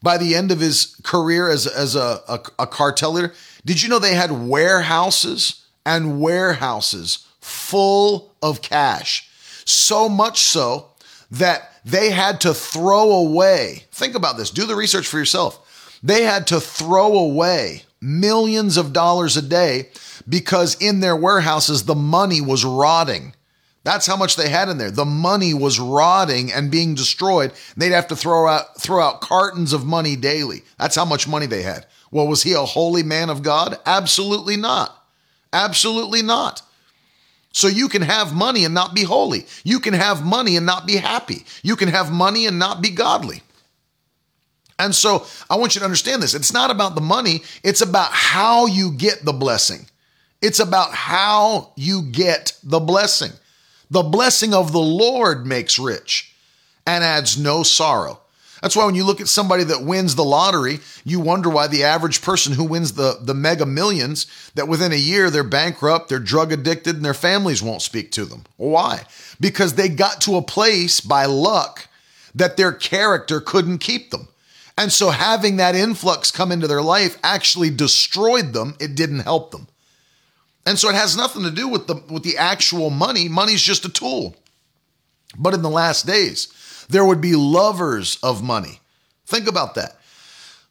by 0.03 0.19
the 0.19 0.35
end 0.35 0.51
of 0.53 0.61
his 0.61 0.97
career 1.03 1.49
as, 1.49 1.67
as 1.67 1.95
a, 1.95 2.21
a, 2.29 2.41
a 2.61 2.67
cartel 2.67 3.13
leader, 3.13 3.33
did 3.65 3.83
you 3.83 3.89
know 3.89 3.99
they 3.99 4.15
had 4.15 4.33
warehouses 4.33 5.63
and 5.85 6.21
warehouses 6.21 7.27
full 7.41 8.33
of 8.43 8.63
cash. 8.63 9.29
So 9.65 10.09
much 10.09 10.43
so 10.43 10.91
that 11.31 11.73
they 11.85 12.11
had 12.11 12.41
to 12.43 12.55
throw 12.55 13.11
away, 13.13 13.85
think 13.91 14.15
about 14.15 14.37
this, 14.37 14.51
do 14.51 14.67
the 14.67 14.77
research 14.77 15.07
for 15.07 15.19
yourself. 15.19 15.99
They 16.03 16.23
had 16.23 16.47
to 16.49 16.61
throw 16.61 17.17
away 17.19 17.85
millions 18.01 18.77
of 18.77 18.93
dollars 18.93 19.37
a 19.37 19.43
day 19.43 19.91
because 20.29 20.77
in 20.81 21.01
their 21.01 21.17
warehouses, 21.17 21.85
the 21.85 21.95
money 21.95 22.41
was 22.41 22.65
rotting. 22.65 23.35
That's 23.85 24.07
how 24.07 24.17
much 24.17 24.37
they 24.37 24.49
had 24.49 24.69
in 24.69 24.79
there. 24.79 24.91
The 24.91 25.05
money 25.05 25.55
was 25.55 25.81
rotting 25.81 26.53
and 26.53 26.71
being 26.71 26.95
destroyed. 26.95 27.53
They'd 27.77 27.91
have 27.91 28.07
to 28.09 28.17
throw 28.17 28.47
out 28.47 28.81
throw 28.81 29.03
out 29.03 29.21
cartons 29.21 29.73
of 29.73 29.85
money 29.85 30.15
daily. 30.15 30.63
That's 30.79 30.95
how 30.95 31.05
much 31.05 31.27
money 31.27 31.47
they 31.47 31.63
had. 31.63 31.87
Well, 32.11 32.29
was 32.29 32.43
he 32.43 32.53
a 32.53 32.61
holy 32.61 33.03
man 33.03 33.29
of 33.29 33.43
God? 33.43 33.79
Absolutely 33.85 34.57
not. 34.57 34.97
Absolutely 35.53 36.23
not. 36.23 36.63
So 37.53 37.69
you 37.69 37.89
can 37.89 38.03
have 38.03 38.35
money 38.35 38.65
and 38.65 38.73
not 38.73 38.95
be 38.95 39.03
holy. 39.03 39.47
You 39.65 39.81
can 39.81 39.95
have 39.95 40.25
money 40.25 40.57
and 40.57 40.65
not 40.65 40.87
be 40.87 40.97
happy. 40.97 41.45
You 41.63 41.77
can 41.77 41.89
have 41.89 42.11
money 42.11 42.47
and 42.47 42.59
not 42.59 42.81
be 42.81 42.91
godly. 42.91 43.43
And 44.79 44.95
so 44.95 45.27
I 45.51 45.57
want 45.57 45.75
you 45.75 45.81
to 45.81 45.85
understand 45.85 46.23
this. 46.23 46.35
It's 46.35 46.53
not 46.53 46.71
about 46.71 46.95
the 46.95 47.01
money, 47.01 47.43
it's 47.63 47.83
about 47.83 48.11
how 48.11 48.67
you 48.67 48.93
get 48.93 49.25
the 49.25 49.33
blessing. 49.33 49.87
It's 50.43 50.59
about 50.59 50.93
how 50.93 51.73
you 51.77 52.03
get 52.03 52.59
the 52.63 52.81
blessing. 52.81 53.33
The 53.91 54.03
blessing 54.03 54.53
of 54.53 54.73
the 54.73 54.81
Lord 54.81 55.47
makes 55.47 55.79
rich 55.79 56.35
and 56.87 57.05
adds 57.05 57.39
no 57.39 57.63
sorrow. 57.63 58.19
That's 58.61 58.77
why 58.77 58.87
when 58.87 58.95
you 58.95 59.05
look 59.05 59.21
at 59.21 59.29
somebody 59.29 59.65
that 59.65 59.85
wins 59.85 60.15
the 60.15 60.25
lottery, 60.25 60.79
you 61.05 61.19
wonder 61.19 61.51
why 61.51 61.67
the 61.67 61.83
average 61.83 62.23
person 62.23 62.53
who 62.53 62.65
wins 62.65 62.93
the, 62.93 63.19
the 63.21 63.35
mega 63.35 63.67
millions, 63.67 64.27
that 64.55 64.69
within 64.69 64.93
a 64.93 64.97
year 64.97 65.31
they're 65.31 65.43
bankrupt, 65.43 66.09
they're 66.09 66.21
drug 66.21 66.53
addicted, 66.53 66.95
and 66.95 67.05
their 67.05 67.13
families 67.13 67.63
won't 67.63 67.83
speak 67.83 68.13
to 68.13 68.25
them. 68.25 68.45
Why? 68.57 69.03
Because 69.41 69.75
they 69.75 69.89
got 69.89 70.21
to 70.23 70.37
a 70.37 70.43
place 70.43 71.01
by 71.01 71.25
luck 71.25 71.89
that 72.37 72.57
their 72.57 72.73
character 72.73 73.41
couldn't 73.41 73.79
keep 73.79 74.11
them. 74.11 74.29
And 74.79 74.93
so 74.93 75.11
having 75.11 75.57
that 75.57 75.75
influx 75.75 76.31
come 76.31 76.53
into 76.53 76.69
their 76.69 76.83
life 76.83 77.19
actually 77.23 77.71
destroyed 77.71 78.53
them. 78.53 78.77
It 78.81 78.95
didn't 78.95 79.21
help 79.21 79.51
them. 79.51 79.67
And 80.65 80.79
so 80.79 80.89
it 80.89 80.95
has 80.95 81.17
nothing 81.17 81.43
to 81.43 81.51
do 81.51 81.69
with 81.69 81.87
the 81.87 82.03
with 82.09 82.23
the 82.23 82.37
actual 82.39 82.91
money. 82.91 83.29
Money's 83.29 83.63
just 83.63 83.85
a 83.85 83.89
tool. 83.89 84.37
But 85.39 85.55
in 85.55 85.63
the 85.63 85.71
last 85.71 86.07
days, 86.07 86.87
there 86.89 87.05
would 87.05 87.21
be 87.21 87.35
lovers 87.35 88.19
of 88.23 88.43
money. 88.43 88.81
Think 89.27 89.49
about 89.49 89.75
that. 89.75 89.97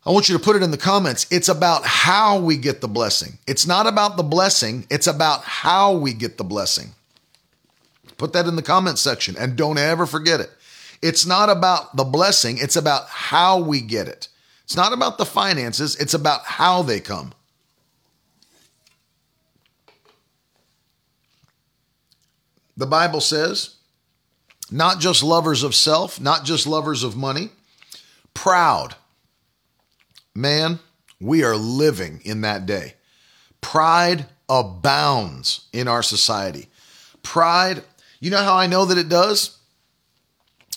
I 0.05 0.11
want 0.11 0.29
you 0.29 0.37
to 0.37 0.43
put 0.43 0.55
it 0.55 0.63
in 0.63 0.71
the 0.71 0.77
comments. 0.77 1.27
It's 1.29 1.49
about 1.49 1.85
how 1.85 2.39
we 2.39 2.57
get 2.57 2.81
the 2.81 2.87
blessing. 2.87 3.37
It's 3.45 3.67
not 3.67 3.85
about 3.85 4.17
the 4.17 4.23
blessing, 4.23 4.87
it's 4.89 5.07
about 5.07 5.43
how 5.43 5.93
we 5.93 6.13
get 6.13 6.37
the 6.37 6.43
blessing. 6.43 6.91
Put 8.17 8.33
that 8.33 8.47
in 8.47 8.55
the 8.55 8.63
comment 8.63 8.99
section 8.99 9.35
and 9.37 9.55
don't 9.55 9.77
ever 9.77 10.05
forget 10.05 10.39
it. 10.39 10.49
It's 11.01 11.25
not 11.25 11.49
about 11.49 11.95
the 11.97 12.03
blessing, 12.03 12.57
it's 12.59 12.75
about 12.75 13.07
how 13.07 13.59
we 13.59 13.81
get 13.81 14.07
it. 14.07 14.27
It's 14.63 14.75
not 14.75 14.93
about 14.93 15.17
the 15.17 15.25
finances, 15.25 15.95
it's 15.95 16.13
about 16.13 16.45
how 16.45 16.81
they 16.81 16.99
come. 16.99 17.33
The 22.81 22.87
Bible 22.87 23.21
says 23.21 23.75
not 24.71 24.99
just 24.99 25.21
lovers 25.21 25.61
of 25.61 25.75
self, 25.75 26.19
not 26.19 26.45
just 26.45 26.65
lovers 26.65 27.03
of 27.03 27.15
money, 27.15 27.49
proud. 28.33 28.95
Man, 30.33 30.79
we 31.19 31.43
are 31.43 31.55
living 31.55 32.21
in 32.23 32.41
that 32.41 32.65
day. 32.65 32.95
Pride 33.61 34.25
abounds 34.49 35.67
in 35.71 35.87
our 35.87 36.01
society. 36.01 36.69
Pride, 37.21 37.83
you 38.19 38.31
know 38.31 38.41
how 38.41 38.55
I 38.55 38.65
know 38.65 38.85
that 38.85 38.97
it 38.97 39.09
does? 39.09 39.59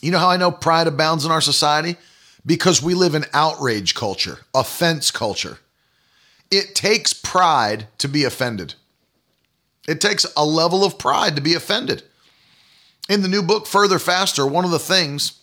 You 0.02 0.10
know 0.10 0.18
how 0.18 0.28
I 0.28 0.36
know 0.36 0.50
pride 0.50 0.86
abounds 0.86 1.24
in 1.24 1.30
our 1.30 1.40
society? 1.40 1.96
Because 2.44 2.82
we 2.82 2.92
live 2.92 3.14
in 3.14 3.24
outrage 3.32 3.94
culture, 3.94 4.40
offense 4.54 5.10
culture. 5.10 5.56
It 6.50 6.74
takes 6.74 7.14
pride 7.14 7.86
to 7.96 8.08
be 8.08 8.24
offended. 8.24 8.74
It 9.86 10.00
takes 10.00 10.26
a 10.36 10.44
level 10.44 10.84
of 10.84 10.98
pride 10.98 11.36
to 11.36 11.42
be 11.42 11.54
offended. 11.54 12.02
In 13.08 13.22
the 13.22 13.28
new 13.28 13.42
book, 13.42 13.66
Further 13.66 13.98
Faster, 13.98 14.46
one 14.46 14.64
of 14.64 14.70
the 14.70 14.78
things 14.78 15.40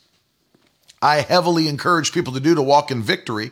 I 1.01 1.21
heavily 1.21 1.67
encourage 1.67 2.12
people 2.12 2.34
to 2.34 2.39
do 2.39 2.56
to 2.56 2.62
walk 2.62 2.91
in 2.91 3.01
victory 3.01 3.51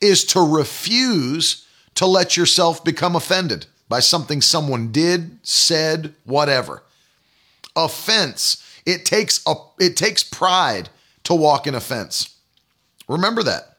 is 0.00 0.24
to 0.26 0.40
refuse 0.40 1.66
to 1.96 2.06
let 2.06 2.36
yourself 2.36 2.84
become 2.84 3.16
offended 3.16 3.66
by 3.88 4.00
something 4.00 4.40
someone 4.40 4.92
did, 4.92 5.38
said, 5.42 6.14
whatever. 6.24 6.82
Offense, 7.74 8.62
it 8.86 9.04
takes 9.04 9.40
a, 9.46 9.54
it 9.80 9.96
takes 9.96 10.22
pride 10.22 10.88
to 11.24 11.34
walk 11.34 11.66
in 11.66 11.74
offense. 11.74 12.36
Remember 13.08 13.42
that. 13.42 13.77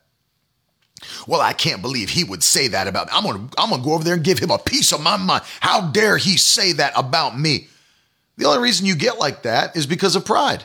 Well, 1.28 1.42
I 1.42 1.54
can't 1.54 1.82
believe 1.82 2.10
he 2.10 2.24
would 2.24 2.44
say 2.44 2.68
that 2.70 2.88
about 2.88 3.08
me. 3.08 3.14
I'm 3.14 3.24
gonna 3.24 3.50
I'm 3.58 3.70
gonna 3.70 3.84
go 3.84 3.94
over 3.94 4.04
there 4.04 4.16
and 4.16 4.24
give 4.24 4.40
him 4.40 4.52
a 4.52 4.58
piece 4.58 4.92
of 4.92 5.02
my 5.02 5.18
mind. 5.18 5.44
How 5.60 5.90
dare 5.90 6.18
he 6.18 6.38
say 6.38 6.74
that 6.74 6.94
about 6.96 7.38
me? 7.40 7.68
The 8.38 8.46
only 8.46 8.60
reason 8.60 8.86
you 8.86 8.96
get 8.96 9.20
like 9.20 9.44
that 9.44 9.76
is 9.76 9.86
because 9.86 10.16
of 10.16 10.26
pride. 10.26 10.64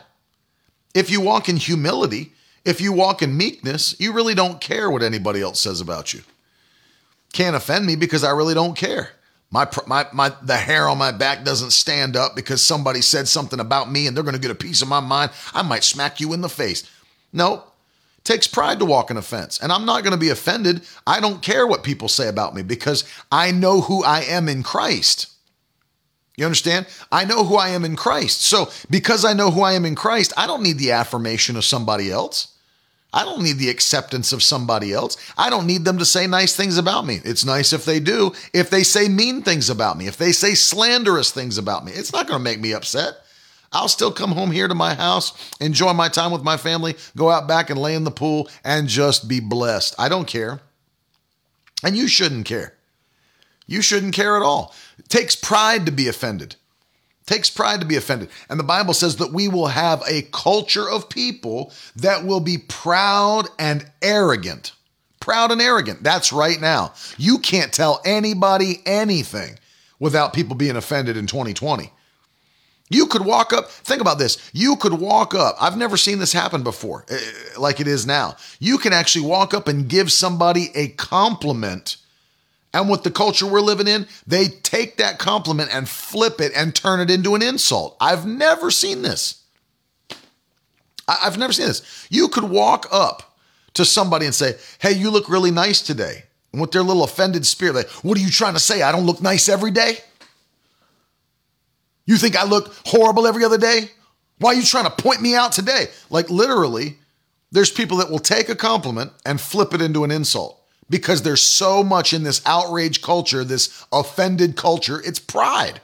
If 0.94 1.10
you 1.10 1.20
walk 1.20 1.48
in 1.48 1.56
humility, 1.56 2.32
if 2.64 2.80
you 2.80 2.92
walk 2.92 3.20
in 3.20 3.36
meekness, 3.36 3.94
you 3.98 4.12
really 4.12 4.34
don't 4.34 4.60
care 4.60 4.90
what 4.90 5.02
anybody 5.02 5.42
else 5.42 5.60
says 5.60 5.80
about 5.80 6.14
you. 6.14 6.22
Can't 7.32 7.56
offend 7.56 7.84
me 7.84 7.96
because 7.96 8.22
I 8.22 8.30
really 8.30 8.54
don't 8.54 8.76
care. 8.76 9.10
My, 9.50 9.68
my, 9.86 10.06
my, 10.12 10.32
the 10.42 10.56
hair 10.56 10.88
on 10.88 10.98
my 10.98 11.12
back 11.12 11.44
doesn't 11.44 11.72
stand 11.72 12.16
up 12.16 12.34
because 12.34 12.62
somebody 12.62 13.00
said 13.00 13.28
something 13.28 13.60
about 13.60 13.90
me 13.90 14.06
and 14.06 14.16
they're 14.16 14.24
going 14.24 14.34
to 14.34 14.40
get 14.40 14.50
a 14.50 14.54
piece 14.54 14.82
of 14.82 14.88
my 14.88 15.00
mind. 15.00 15.30
I 15.52 15.62
might 15.62 15.84
smack 15.84 16.20
you 16.20 16.32
in 16.32 16.40
the 16.40 16.48
face. 16.48 16.88
No, 17.32 17.64
takes 18.24 18.46
pride 18.46 18.78
to 18.78 18.84
walk 18.84 19.10
in 19.10 19.16
offense. 19.16 19.60
And 19.60 19.70
I'm 19.70 19.84
not 19.84 20.02
going 20.02 20.12
to 20.12 20.18
be 20.18 20.30
offended. 20.30 20.82
I 21.06 21.20
don't 21.20 21.42
care 21.42 21.66
what 21.66 21.84
people 21.84 22.08
say 22.08 22.28
about 22.28 22.54
me 22.54 22.62
because 22.62 23.04
I 23.30 23.50
know 23.50 23.82
who 23.82 24.02
I 24.02 24.20
am 24.20 24.48
in 24.48 24.62
Christ. 24.62 25.30
You 26.36 26.44
understand? 26.44 26.86
I 27.12 27.24
know 27.24 27.44
who 27.44 27.56
I 27.56 27.68
am 27.68 27.84
in 27.84 27.94
Christ. 27.94 28.42
So, 28.42 28.70
because 28.90 29.24
I 29.24 29.34
know 29.34 29.50
who 29.50 29.62
I 29.62 29.74
am 29.74 29.84
in 29.84 29.94
Christ, 29.94 30.32
I 30.36 30.46
don't 30.46 30.62
need 30.62 30.78
the 30.78 30.90
affirmation 30.92 31.56
of 31.56 31.64
somebody 31.64 32.10
else. 32.10 32.48
I 33.12 33.24
don't 33.24 33.44
need 33.44 33.58
the 33.58 33.70
acceptance 33.70 34.32
of 34.32 34.42
somebody 34.42 34.92
else. 34.92 35.16
I 35.38 35.48
don't 35.48 35.68
need 35.68 35.84
them 35.84 35.98
to 35.98 36.04
say 36.04 36.26
nice 36.26 36.56
things 36.56 36.76
about 36.76 37.06
me. 37.06 37.20
It's 37.24 37.44
nice 37.44 37.72
if 37.72 37.84
they 37.84 38.00
do. 38.00 38.32
If 38.52 38.70
they 38.70 38.82
say 38.82 39.08
mean 39.08 39.42
things 39.42 39.70
about 39.70 39.96
me, 39.96 40.08
if 40.08 40.16
they 40.16 40.32
say 40.32 40.54
slanderous 40.54 41.30
things 41.30 41.56
about 41.56 41.84
me, 41.84 41.92
it's 41.92 42.12
not 42.12 42.26
going 42.26 42.40
to 42.40 42.42
make 42.42 42.60
me 42.60 42.72
upset. 42.72 43.14
I'll 43.74 43.88
still 43.88 44.12
come 44.12 44.30
home 44.32 44.52
here 44.52 44.68
to 44.68 44.74
my 44.74 44.94
house, 44.94 45.32
enjoy 45.60 45.92
my 45.92 46.08
time 46.08 46.30
with 46.30 46.44
my 46.44 46.56
family, 46.56 46.94
go 47.16 47.28
out 47.28 47.48
back 47.48 47.68
and 47.70 47.78
lay 47.78 47.94
in 47.94 48.04
the 48.04 48.10
pool 48.10 48.48
and 48.64 48.88
just 48.88 49.28
be 49.28 49.40
blessed. 49.40 49.96
I 49.98 50.08
don't 50.08 50.28
care. 50.28 50.60
And 51.82 51.96
you 51.96 52.06
shouldn't 52.06 52.46
care. 52.46 52.74
You 53.66 53.82
shouldn't 53.82 54.14
care 54.14 54.36
at 54.36 54.42
all. 54.42 54.74
It 54.98 55.08
takes 55.08 55.34
pride 55.34 55.86
to 55.86 55.92
be 55.92 56.06
offended. 56.06 56.54
It 57.22 57.26
takes 57.26 57.50
pride 57.50 57.80
to 57.80 57.86
be 57.86 57.96
offended. 57.96 58.28
And 58.48 58.60
the 58.60 58.64
Bible 58.64 58.94
says 58.94 59.16
that 59.16 59.32
we 59.32 59.48
will 59.48 59.66
have 59.66 60.02
a 60.08 60.22
culture 60.32 60.88
of 60.88 61.08
people 61.08 61.72
that 61.96 62.24
will 62.24 62.40
be 62.40 62.58
proud 62.58 63.48
and 63.58 63.90
arrogant. 64.02 64.72
Proud 65.18 65.50
and 65.50 65.60
arrogant. 65.60 66.02
That's 66.02 66.32
right 66.32 66.60
now. 66.60 66.92
You 67.16 67.38
can't 67.38 67.72
tell 67.72 68.00
anybody 68.04 68.82
anything 68.86 69.58
without 69.98 70.34
people 70.34 70.54
being 70.54 70.76
offended 70.76 71.16
in 71.16 71.26
2020. 71.26 71.90
You 72.90 73.06
could 73.06 73.24
walk 73.24 73.52
up, 73.52 73.70
think 73.70 74.00
about 74.00 74.18
this. 74.18 74.50
You 74.52 74.76
could 74.76 74.94
walk 74.94 75.34
up. 75.34 75.56
I've 75.60 75.76
never 75.76 75.96
seen 75.96 76.18
this 76.18 76.32
happen 76.32 76.62
before, 76.62 77.06
eh, 77.08 77.18
like 77.58 77.80
it 77.80 77.88
is 77.88 78.06
now. 78.06 78.36
You 78.60 78.78
can 78.78 78.92
actually 78.92 79.26
walk 79.26 79.54
up 79.54 79.68
and 79.68 79.88
give 79.88 80.12
somebody 80.12 80.70
a 80.74 80.88
compliment. 80.88 81.96
And 82.74 82.90
with 82.90 83.02
the 83.02 83.10
culture 83.10 83.46
we're 83.46 83.60
living 83.60 83.88
in, 83.88 84.06
they 84.26 84.48
take 84.48 84.98
that 84.98 85.18
compliment 85.18 85.70
and 85.72 85.88
flip 85.88 86.40
it 86.40 86.52
and 86.54 86.74
turn 86.74 87.00
it 87.00 87.10
into 87.10 87.34
an 87.34 87.42
insult. 87.42 87.96
I've 88.00 88.26
never 88.26 88.70
seen 88.70 89.02
this. 89.02 89.42
I've 91.06 91.38
never 91.38 91.52
seen 91.52 91.66
this. 91.66 92.06
You 92.10 92.28
could 92.28 92.44
walk 92.44 92.86
up 92.90 93.38
to 93.74 93.84
somebody 93.84 94.26
and 94.26 94.34
say, 94.34 94.56
Hey, 94.78 94.92
you 94.92 95.10
look 95.10 95.28
really 95.28 95.50
nice 95.50 95.80
today. 95.80 96.24
And 96.52 96.60
with 96.60 96.72
their 96.72 96.82
little 96.82 97.04
offended 97.04 97.46
spirit, 97.46 97.74
like, 97.74 97.90
What 98.04 98.18
are 98.18 98.22
you 98.22 98.30
trying 98.30 98.54
to 98.54 98.60
say? 98.60 98.82
I 98.82 98.92
don't 98.92 99.06
look 99.06 99.22
nice 99.22 99.48
every 99.48 99.70
day? 99.70 99.98
You 102.06 102.16
think 102.16 102.36
I 102.36 102.44
look 102.44 102.74
horrible 102.86 103.26
every 103.26 103.44
other 103.44 103.58
day? 103.58 103.90
Why 104.38 104.50
are 104.50 104.54
you 104.54 104.62
trying 104.62 104.84
to 104.84 104.90
point 104.90 105.22
me 105.22 105.34
out 105.34 105.52
today? 105.52 105.86
Like, 106.10 106.28
literally, 106.28 106.98
there's 107.50 107.70
people 107.70 107.98
that 107.98 108.10
will 108.10 108.18
take 108.18 108.48
a 108.48 108.56
compliment 108.56 109.12
and 109.24 109.40
flip 109.40 109.72
it 109.74 109.80
into 109.80 110.04
an 110.04 110.10
insult 110.10 110.60
because 110.90 111.22
there's 111.22 111.42
so 111.42 111.82
much 111.82 112.12
in 112.12 112.24
this 112.24 112.42
outrage 112.44 113.00
culture, 113.00 113.44
this 113.44 113.84
offended 113.92 114.56
culture. 114.56 115.00
It's 115.04 115.18
pride. 115.18 115.80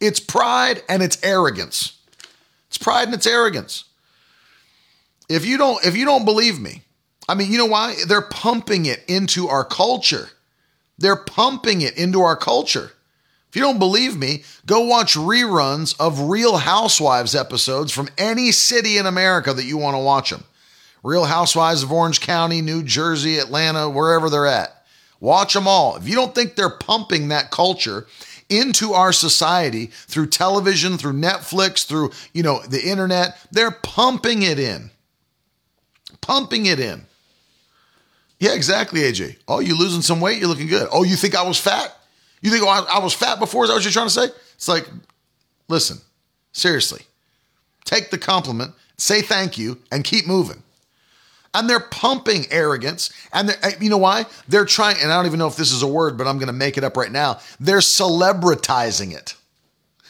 It's 0.00 0.20
pride 0.20 0.82
and 0.88 1.02
it's 1.02 1.22
arrogance. 1.22 1.98
It's 2.68 2.78
pride 2.78 3.04
and 3.04 3.14
it's 3.14 3.26
arrogance. 3.26 3.84
If 5.28 5.46
you 5.46 5.56
don't 5.56 5.84
if 5.84 5.96
you 5.96 6.04
don't 6.04 6.24
believe 6.24 6.60
me, 6.60 6.82
I 7.28 7.34
mean, 7.34 7.50
you 7.50 7.58
know 7.58 7.66
why? 7.66 7.96
They're 8.06 8.20
pumping 8.20 8.86
it 8.86 9.02
into 9.08 9.48
our 9.48 9.64
culture. 9.64 10.28
They're 10.98 11.16
pumping 11.16 11.80
it 11.80 11.96
into 11.96 12.20
our 12.22 12.36
culture. 12.36 12.92
If 13.56 13.60
you 13.60 13.68
don't 13.68 13.78
believe 13.78 14.18
me, 14.18 14.42
go 14.66 14.82
watch 14.82 15.14
reruns 15.14 15.98
of 15.98 16.28
Real 16.28 16.58
Housewives 16.58 17.34
episodes 17.34 17.90
from 17.90 18.10
any 18.18 18.52
city 18.52 18.98
in 18.98 19.06
America 19.06 19.50
that 19.50 19.64
you 19.64 19.78
want 19.78 19.94
to 19.94 20.02
watch 20.02 20.28
them. 20.28 20.44
Real 21.02 21.24
Housewives 21.24 21.82
of 21.82 21.90
Orange 21.90 22.20
County, 22.20 22.60
New 22.60 22.82
Jersey, 22.82 23.38
Atlanta, 23.38 23.88
wherever 23.88 24.28
they're 24.28 24.44
at. 24.46 24.84
Watch 25.20 25.54
them 25.54 25.66
all. 25.66 25.96
If 25.96 26.06
you 26.06 26.14
don't 26.14 26.34
think 26.34 26.54
they're 26.54 26.68
pumping 26.68 27.28
that 27.28 27.50
culture 27.50 28.06
into 28.50 28.92
our 28.92 29.10
society 29.10 29.86
through 29.86 30.26
television, 30.26 30.98
through 30.98 31.14
Netflix, 31.14 31.86
through, 31.86 32.10
you 32.34 32.42
know, 32.42 32.60
the 32.60 32.86
internet, 32.86 33.38
they're 33.52 33.70
pumping 33.70 34.42
it 34.42 34.58
in. 34.58 34.90
Pumping 36.20 36.66
it 36.66 36.78
in. 36.78 37.06
Yeah, 38.38 38.52
exactly, 38.52 39.00
AJ. 39.00 39.38
Oh, 39.48 39.60
you 39.60 39.78
losing 39.78 40.02
some 40.02 40.20
weight? 40.20 40.40
You're 40.40 40.48
looking 40.48 40.66
good. 40.66 40.88
Oh, 40.92 41.04
you 41.04 41.16
think 41.16 41.34
I 41.34 41.48
was 41.48 41.58
fat? 41.58 41.95
You 42.46 42.52
think 42.52 42.62
oh, 42.62 42.68
I, 42.68 42.98
I 42.98 42.98
was 43.00 43.12
fat 43.12 43.40
before? 43.40 43.64
Is 43.64 43.70
that 43.70 43.74
what 43.74 43.82
you're 43.82 43.90
trying 43.90 44.06
to 44.06 44.12
say? 44.12 44.26
It's 44.54 44.68
like, 44.68 44.88
listen, 45.66 45.98
seriously, 46.52 47.02
take 47.84 48.10
the 48.10 48.18
compliment, 48.18 48.70
say 48.96 49.20
thank 49.20 49.58
you, 49.58 49.80
and 49.90 50.04
keep 50.04 50.28
moving. 50.28 50.62
And 51.54 51.68
they're 51.68 51.80
pumping 51.80 52.44
arrogance. 52.52 53.12
And 53.32 53.58
you 53.80 53.90
know 53.90 53.98
why? 53.98 54.26
They're 54.46 54.64
trying, 54.64 54.98
and 55.02 55.10
I 55.10 55.16
don't 55.16 55.26
even 55.26 55.40
know 55.40 55.48
if 55.48 55.56
this 55.56 55.72
is 55.72 55.82
a 55.82 55.88
word, 55.88 56.16
but 56.16 56.28
I'm 56.28 56.38
going 56.38 56.46
to 56.46 56.52
make 56.52 56.78
it 56.78 56.84
up 56.84 56.96
right 56.96 57.10
now. 57.10 57.40
They're 57.58 57.78
celebritizing 57.78 59.12
it. 59.12 59.34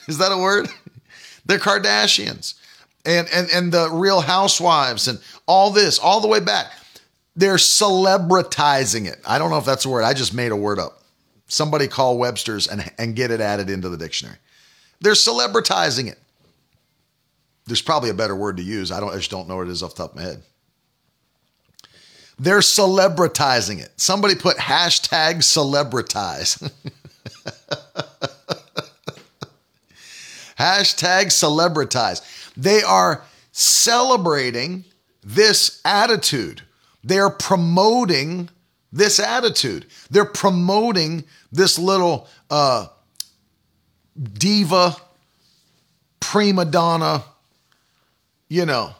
Is 0.07 0.19
that 0.19 0.31
a 0.31 0.37
word? 0.37 0.69
they're 1.47 1.59
Kardashians 1.59 2.53
and, 3.07 3.27
and, 3.33 3.49
and 3.51 3.73
the 3.73 3.89
real 3.91 4.21
housewives 4.21 5.09
and 5.09 5.19
all 5.47 5.71
this, 5.71 5.99
all 5.99 6.21
the 6.21 6.29
way 6.29 6.41
back. 6.41 6.71
They're 7.35 7.57
celebritizing 7.57 9.07
it. 9.07 9.23
I 9.27 9.39
don't 9.39 9.51
know 9.51 9.57
if 9.57 9.65
that's 9.65 9.87
a 9.87 9.89
word. 9.89 10.03
I 10.03 10.13
just 10.13 10.35
made 10.35 10.53
a 10.53 10.57
word 10.57 10.79
up. 10.79 11.01
Somebody 11.47 11.87
call 11.87 12.19
Webster's 12.19 12.67
and, 12.67 12.91
and 12.99 13.15
get 13.15 13.31
it 13.31 13.41
added 13.41 13.71
into 13.71 13.89
the 13.89 13.97
dictionary. 13.97 14.39
They're 15.01 15.13
celebritizing 15.13 16.09
it. 16.11 16.19
There's 17.67 17.83
probably 17.83 18.11
a 18.11 18.15
better 18.15 18.35
word 18.35 18.57
to 18.59 18.63
use. 18.63 18.93
I 18.93 19.01
don't 19.01 19.13
I 19.13 19.17
just 19.17 19.31
don't 19.31 19.49
know 19.49 19.57
what 19.57 19.67
it 19.67 19.71
is 19.71 19.83
off 19.83 19.95
the 19.95 20.05
top 20.05 20.11
of 20.13 20.17
my 20.17 20.23
head. 20.23 20.43
They're 22.39 22.59
celebritizing 22.59 23.81
it. 23.81 23.91
Somebody 23.97 24.35
put 24.35 24.57
hashtag 24.59 25.37
celebritize. 25.37 26.63
hashtag 30.59 31.27
celebritize. 31.27 32.53
They 32.57 32.83
are 32.83 33.23
celebrating 33.53 34.85
this 35.25 35.81
attitude. 35.85 36.63
They're 37.03 37.31
promoting 37.31 38.51
this 38.97 39.21
attitude. 39.21 39.87
They're 40.11 40.25
promoting 40.25 41.25
this 41.53 41.79
little 41.79 42.29
uh, 42.51 42.87
diva, 44.33 44.97
prima 46.21 46.65
donna, 46.65 47.23
you 48.49 48.67
know, 48.67 48.95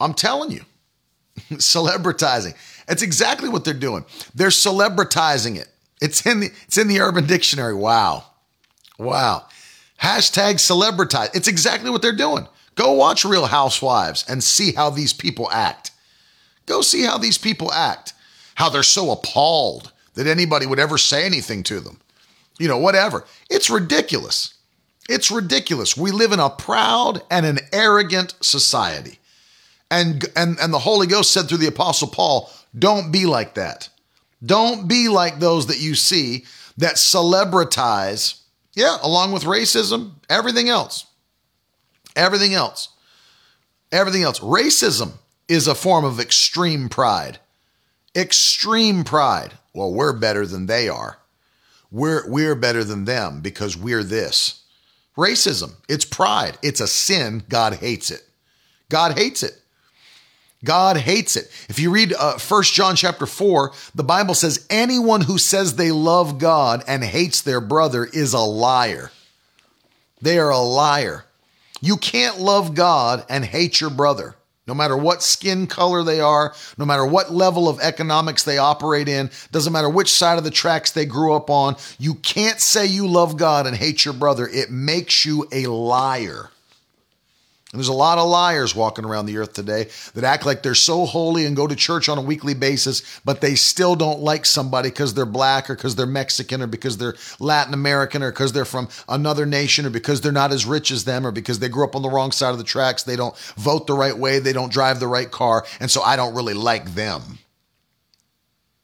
I'm 0.00 0.14
telling 0.14 0.50
you, 0.50 0.62
celebritizing. 1.56 2.54
It's 2.88 3.02
exactly 3.02 3.48
what 3.48 3.64
they're 3.64 3.74
doing. 3.74 4.04
They're 4.34 4.48
celebritizing 4.48 5.56
it. 5.56 5.68
It's 6.00 6.24
in 6.26 6.40
the 6.40 6.50
it's 6.66 6.78
in 6.78 6.86
the 6.86 7.00
Urban 7.00 7.26
Dictionary. 7.26 7.74
Wow. 7.74 8.24
Wow. 8.98 9.46
Hashtag 10.00 10.54
celebritize. 10.54 11.34
It's 11.34 11.48
exactly 11.48 11.90
what 11.90 12.02
they're 12.02 12.12
doing. 12.12 12.46
Go 12.76 12.92
watch 12.92 13.24
Real 13.24 13.46
Housewives 13.46 14.24
and 14.28 14.42
see 14.44 14.72
how 14.72 14.90
these 14.90 15.12
people 15.12 15.50
act. 15.50 15.90
Go 16.66 16.82
see 16.82 17.02
how 17.02 17.18
these 17.18 17.38
people 17.38 17.72
act 17.72 18.12
how 18.58 18.68
they're 18.68 18.82
so 18.82 19.12
appalled 19.12 19.92
that 20.14 20.26
anybody 20.26 20.66
would 20.66 20.80
ever 20.80 20.98
say 20.98 21.24
anything 21.24 21.62
to 21.62 21.78
them. 21.78 21.96
You 22.58 22.66
know, 22.66 22.76
whatever. 22.76 23.24
It's 23.48 23.70
ridiculous. 23.70 24.54
It's 25.08 25.30
ridiculous. 25.30 25.96
We 25.96 26.10
live 26.10 26.32
in 26.32 26.40
a 26.40 26.50
proud 26.50 27.22
and 27.30 27.46
an 27.46 27.60
arrogant 27.72 28.34
society. 28.40 29.20
And, 29.92 30.24
and, 30.34 30.58
and 30.58 30.74
the 30.74 30.80
Holy 30.80 31.06
Ghost 31.06 31.30
said 31.30 31.46
through 31.46 31.58
the 31.58 31.68
Apostle 31.68 32.08
Paul, 32.08 32.50
don't 32.76 33.12
be 33.12 33.26
like 33.26 33.54
that. 33.54 33.90
Don't 34.44 34.88
be 34.88 35.08
like 35.08 35.38
those 35.38 35.68
that 35.68 35.80
you 35.80 35.94
see 35.94 36.44
that 36.78 36.96
celebritize, 36.96 38.40
yeah, 38.74 38.98
along 39.04 39.30
with 39.30 39.44
racism, 39.44 40.14
everything 40.28 40.68
else. 40.68 41.06
Everything 42.16 42.54
else. 42.54 42.88
Everything 43.92 44.24
else. 44.24 44.40
Racism 44.40 45.12
is 45.46 45.68
a 45.68 45.76
form 45.76 46.04
of 46.04 46.18
extreme 46.18 46.88
pride. 46.88 47.38
Extreme 48.18 49.04
pride. 49.04 49.52
Well, 49.72 49.92
we're 49.92 50.12
better 50.12 50.44
than 50.44 50.66
they 50.66 50.88
are. 50.88 51.18
We're, 51.92 52.28
we're 52.28 52.56
better 52.56 52.82
than 52.82 53.04
them 53.04 53.40
because 53.40 53.76
we're 53.76 54.02
this. 54.02 54.64
Racism, 55.16 55.74
it's 55.88 56.04
pride. 56.04 56.58
It's 56.60 56.80
a 56.80 56.88
sin. 56.88 57.44
God 57.48 57.74
hates 57.74 58.10
it. 58.10 58.22
God 58.88 59.16
hates 59.16 59.44
it. 59.44 59.60
God 60.64 60.96
hates 60.96 61.36
it. 61.36 61.48
If 61.68 61.78
you 61.78 61.90
read 61.90 62.12
uh, 62.12 62.38
1 62.38 62.62
John 62.64 62.96
chapter 62.96 63.26
4, 63.26 63.72
the 63.94 64.02
Bible 64.02 64.34
says 64.34 64.66
anyone 64.68 65.20
who 65.20 65.38
says 65.38 65.76
they 65.76 65.92
love 65.92 66.38
God 66.38 66.82
and 66.88 67.04
hates 67.04 67.40
their 67.40 67.60
brother 67.60 68.04
is 68.04 68.32
a 68.32 68.40
liar. 68.40 69.12
They 70.20 70.40
are 70.40 70.50
a 70.50 70.58
liar. 70.58 71.24
You 71.80 71.96
can't 71.96 72.40
love 72.40 72.74
God 72.74 73.24
and 73.28 73.44
hate 73.44 73.80
your 73.80 73.90
brother 73.90 74.34
no 74.68 74.74
matter 74.74 74.96
what 74.96 75.22
skin 75.22 75.66
color 75.66 76.04
they 76.04 76.20
are, 76.20 76.54
no 76.76 76.84
matter 76.84 77.06
what 77.06 77.32
level 77.32 77.68
of 77.68 77.80
economics 77.80 78.44
they 78.44 78.58
operate 78.58 79.08
in, 79.08 79.30
doesn't 79.50 79.72
matter 79.72 79.88
which 79.88 80.12
side 80.12 80.38
of 80.38 80.44
the 80.44 80.50
tracks 80.50 80.92
they 80.92 81.06
grew 81.06 81.34
up 81.34 81.48
on, 81.48 81.74
you 81.98 82.14
can't 82.14 82.60
say 82.60 82.86
you 82.86 83.08
love 83.08 83.36
God 83.38 83.66
and 83.66 83.74
hate 83.74 84.04
your 84.04 84.14
brother. 84.14 84.46
It 84.46 84.70
makes 84.70 85.24
you 85.24 85.48
a 85.50 85.66
liar. 85.66 86.50
And 87.70 87.78
there's 87.78 87.88
a 87.88 87.92
lot 87.92 88.16
of 88.16 88.26
liars 88.26 88.74
walking 88.74 89.04
around 89.04 89.26
the 89.26 89.36
earth 89.36 89.52
today 89.52 89.88
that 90.14 90.24
act 90.24 90.46
like 90.46 90.62
they're 90.62 90.74
so 90.74 91.04
holy 91.04 91.44
and 91.44 91.54
go 91.54 91.66
to 91.66 91.76
church 91.76 92.08
on 92.08 92.16
a 92.16 92.22
weekly 92.22 92.54
basis, 92.54 93.20
but 93.26 93.42
they 93.42 93.56
still 93.56 93.94
don't 93.94 94.20
like 94.20 94.46
somebody 94.46 94.88
because 94.88 95.12
they're 95.12 95.26
black 95.26 95.68
or 95.68 95.76
because 95.76 95.94
they're 95.94 96.06
Mexican 96.06 96.62
or 96.62 96.66
because 96.66 96.96
they're 96.96 97.14
Latin 97.38 97.74
American 97.74 98.22
or 98.22 98.30
because 98.30 98.54
they're 98.54 98.64
from 98.64 98.88
another 99.06 99.44
nation 99.44 99.84
or 99.84 99.90
because 99.90 100.22
they're 100.22 100.32
not 100.32 100.50
as 100.50 100.64
rich 100.64 100.90
as 100.90 101.04
them 101.04 101.26
or 101.26 101.30
because 101.30 101.58
they 101.58 101.68
grew 101.68 101.84
up 101.84 101.94
on 101.94 102.00
the 102.00 102.08
wrong 102.08 102.32
side 102.32 102.52
of 102.52 102.58
the 102.58 102.64
tracks. 102.64 103.02
They 103.02 103.16
don't 103.16 103.36
vote 103.58 103.86
the 103.86 103.92
right 103.92 104.16
way. 104.16 104.38
They 104.38 104.54
don't 104.54 104.72
drive 104.72 104.98
the 104.98 105.06
right 105.06 105.30
car. 105.30 105.66
And 105.78 105.90
so 105.90 106.00
I 106.02 106.16
don't 106.16 106.34
really 106.34 106.54
like 106.54 106.94
them. 106.94 107.38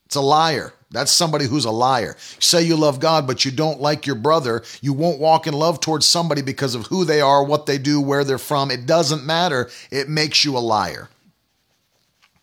It's 0.05 0.15
a 0.15 0.21
liar. 0.21 0.73
That's 0.95 1.11
somebody 1.11 1.45
who's 1.45 1.65
a 1.65 1.71
liar. 1.71 2.15
say 2.39 2.63
you 2.63 2.75
love 2.75 2.99
God, 2.99 3.27
but 3.27 3.43
you 3.43 3.51
don't 3.51 3.81
like 3.81 4.05
your 4.05 4.15
brother. 4.15 4.63
You 4.81 4.93
won't 4.93 5.19
walk 5.19 5.45
in 5.45 5.53
love 5.53 5.81
towards 5.81 6.05
somebody 6.05 6.41
because 6.41 6.73
of 6.73 6.87
who 6.87 7.03
they 7.03 7.21
are, 7.21 7.43
what 7.43 7.65
they 7.65 7.77
do, 7.77 7.99
where 7.99 8.23
they're 8.23 8.37
from. 8.37 8.71
It 8.71 8.85
doesn't 8.85 9.25
matter. 9.25 9.69
It 9.91 10.09
makes 10.09 10.45
you 10.45 10.57
a 10.57 10.59
liar. 10.59 11.09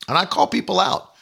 And 0.09 0.19
I 0.19 0.27
call 0.27 0.47
people 0.47 0.79
out. 0.79 1.13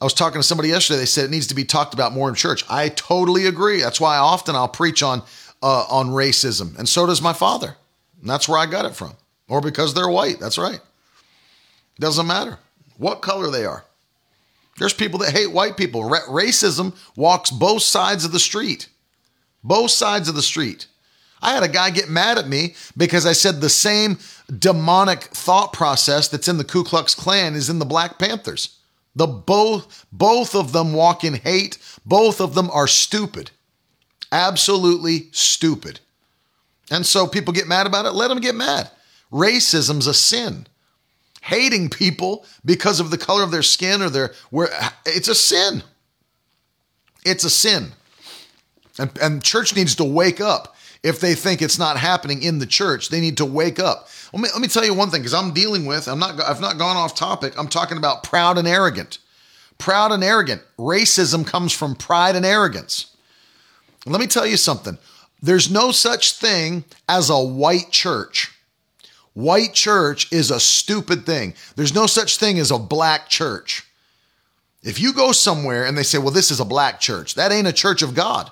I 0.00 0.04
was 0.04 0.14
talking 0.14 0.40
to 0.40 0.46
somebody 0.46 0.70
yesterday. 0.70 1.00
They 1.00 1.06
said 1.06 1.26
it 1.26 1.30
needs 1.30 1.48
to 1.48 1.54
be 1.54 1.64
talked 1.64 1.92
about 1.92 2.12
more 2.12 2.28
in 2.28 2.34
church. 2.34 2.64
I 2.70 2.88
totally 2.88 3.46
agree. 3.46 3.82
That's 3.82 4.00
why 4.00 4.16
often 4.16 4.56
I'll 4.56 4.68
preach 4.68 5.02
on 5.02 5.22
uh, 5.62 5.84
on 5.90 6.08
racism, 6.08 6.78
and 6.78 6.88
so 6.88 7.04
does 7.04 7.20
my 7.20 7.34
father. 7.34 7.76
And 8.20 8.30
that's 8.30 8.48
where 8.48 8.58
I 8.58 8.64
got 8.64 8.86
it 8.86 8.94
from, 8.94 9.12
or 9.46 9.60
because 9.60 9.92
they're 9.92 10.08
white. 10.08 10.40
That's 10.40 10.56
right. 10.56 10.80
Doesn't 11.98 12.26
matter 12.26 12.58
what 12.96 13.20
color 13.20 13.50
they 13.50 13.66
are. 13.66 13.84
There's 14.80 14.94
people 14.94 15.18
that 15.18 15.32
hate 15.32 15.52
white 15.52 15.76
people. 15.76 16.00
racism 16.04 16.96
walks 17.14 17.50
both 17.50 17.82
sides 17.82 18.24
of 18.24 18.32
the 18.32 18.40
street. 18.40 18.88
Both 19.62 19.90
sides 19.90 20.26
of 20.26 20.34
the 20.34 20.42
street. 20.42 20.86
I 21.42 21.52
had 21.52 21.62
a 21.62 21.68
guy 21.68 21.90
get 21.90 22.08
mad 22.08 22.38
at 22.38 22.48
me 22.48 22.74
because 22.96 23.26
I 23.26 23.32
said 23.34 23.60
the 23.60 23.68
same 23.68 24.18
demonic 24.58 25.24
thought 25.24 25.74
process 25.74 26.28
that's 26.28 26.48
in 26.48 26.56
the 26.56 26.64
Ku 26.64 26.82
Klux 26.82 27.14
Klan 27.14 27.54
is 27.54 27.68
in 27.68 27.78
the 27.78 27.84
Black 27.84 28.18
Panthers. 28.18 28.78
The 29.14 29.26
both 29.26 30.06
both 30.10 30.54
of 30.54 30.72
them 30.72 30.94
walk 30.94 31.24
in 31.24 31.34
hate. 31.34 31.76
Both 32.06 32.40
of 32.40 32.54
them 32.54 32.70
are 32.70 32.86
stupid. 32.86 33.50
Absolutely 34.32 35.28
stupid. 35.32 36.00
And 36.90 37.04
so 37.04 37.26
people 37.26 37.52
get 37.52 37.68
mad 37.68 37.86
about 37.86 38.06
it. 38.06 38.12
Let 38.12 38.28
them 38.28 38.40
get 38.40 38.54
mad. 38.54 38.90
Racism's 39.30 40.06
a 40.06 40.14
sin. 40.14 40.66
Hating 41.40 41.90
people 41.90 42.44
because 42.64 43.00
of 43.00 43.10
the 43.10 43.18
color 43.18 43.42
of 43.42 43.50
their 43.50 43.62
skin 43.62 44.02
or 44.02 44.10
their 44.10 44.32
where 44.50 44.68
it's 45.06 45.28
a 45.28 45.34
sin. 45.34 45.82
It's 47.24 47.44
a 47.44 47.50
sin. 47.50 47.92
And, 48.98 49.10
and 49.20 49.42
church 49.42 49.74
needs 49.74 49.94
to 49.96 50.04
wake 50.04 50.40
up. 50.40 50.76
If 51.02 51.18
they 51.18 51.34
think 51.34 51.62
it's 51.62 51.78
not 51.78 51.96
happening 51.96 52.42
in 52.42 52.58
the 52.58 52.66
church, 52.66 53.08
they 53.08 53.20
need 53.20 53.38
to 53.38 53.46
wake 53.46 53.78
up. 53.78 54.08
Let 54.34 54.42
me, 54.42 54.48
let 54.52 54.60
me 54.60 54.68
tell 54.68 54.84
you 54.84 54.92
one 54.92 55.08
thing, 55.08 55.22
because 55.22 55.32
I'm 55.32 55.54
dealing 55.54 55.86
with, 55.86 56.08
I'm 56.08 56.18
not, 56.18 56.38
I've 56.40 56.60
not 56.60 56.76
gone 56.76 56.96
off 56.96 57.14
topic. 57.14 57.54
I'm 57.58 57.68
talking 57.68 57.96
about 57.96 58.22
proud 58.22 58.58
and 58.58 58.68
arrogant. 58.68 59.18
Proud 59.78 60.12
and 60.12 60.22
arrogant. 60.22 60.60
Racism 60.78 61.46
comes 61.46 61.72
from 61.72 61.94
pride 61.94 62.36
and 62.36 62.44
arrogance. 62.44 63.16
Let 64.04 64.20
me 64.20 64.26
tell 64.26 64.46
you 64.46 64.58
something. 64.58 64.98
There's 65.40 65.70
no 65.70 65.90
such 65.90 66.34
thing 66.34 66.84
as 67.08 67.30
a 67.30 67.40
white 67.40 67.90
church. 67.90 68.52
White 69.34 69.74
church 69.74 70.30
is 70.32 70.50
a 70.50 70.60
stupid 70.60 71.24
thing. 71.24 71.54
There's 71.76 71.94
no 71.94 72.06
such 72.06 72.38
thing 72.38 72.58
as 72.58 72.70
a 72.70 72.78
black 72.78 73.28
church. 73.28 73.86
If 74.82 75.00
you 75.00 75.12
go 75.12 75.32
somewhere 75.32 75.84
and 75.84 75.96
they 75.96 76.02
say, 76.02 76.18
well, 76.18 76.30
this 76.30 76.50
is 76.50 76.60
a 76.60 76.64
black 76.64 77.00
church, 77.00 77.34
that 77.34 77.52
ain't 77.52 77.68
a 77.68 77.72
church 77.72 78.02
of 78.02 78.14
God. 78.14 78.50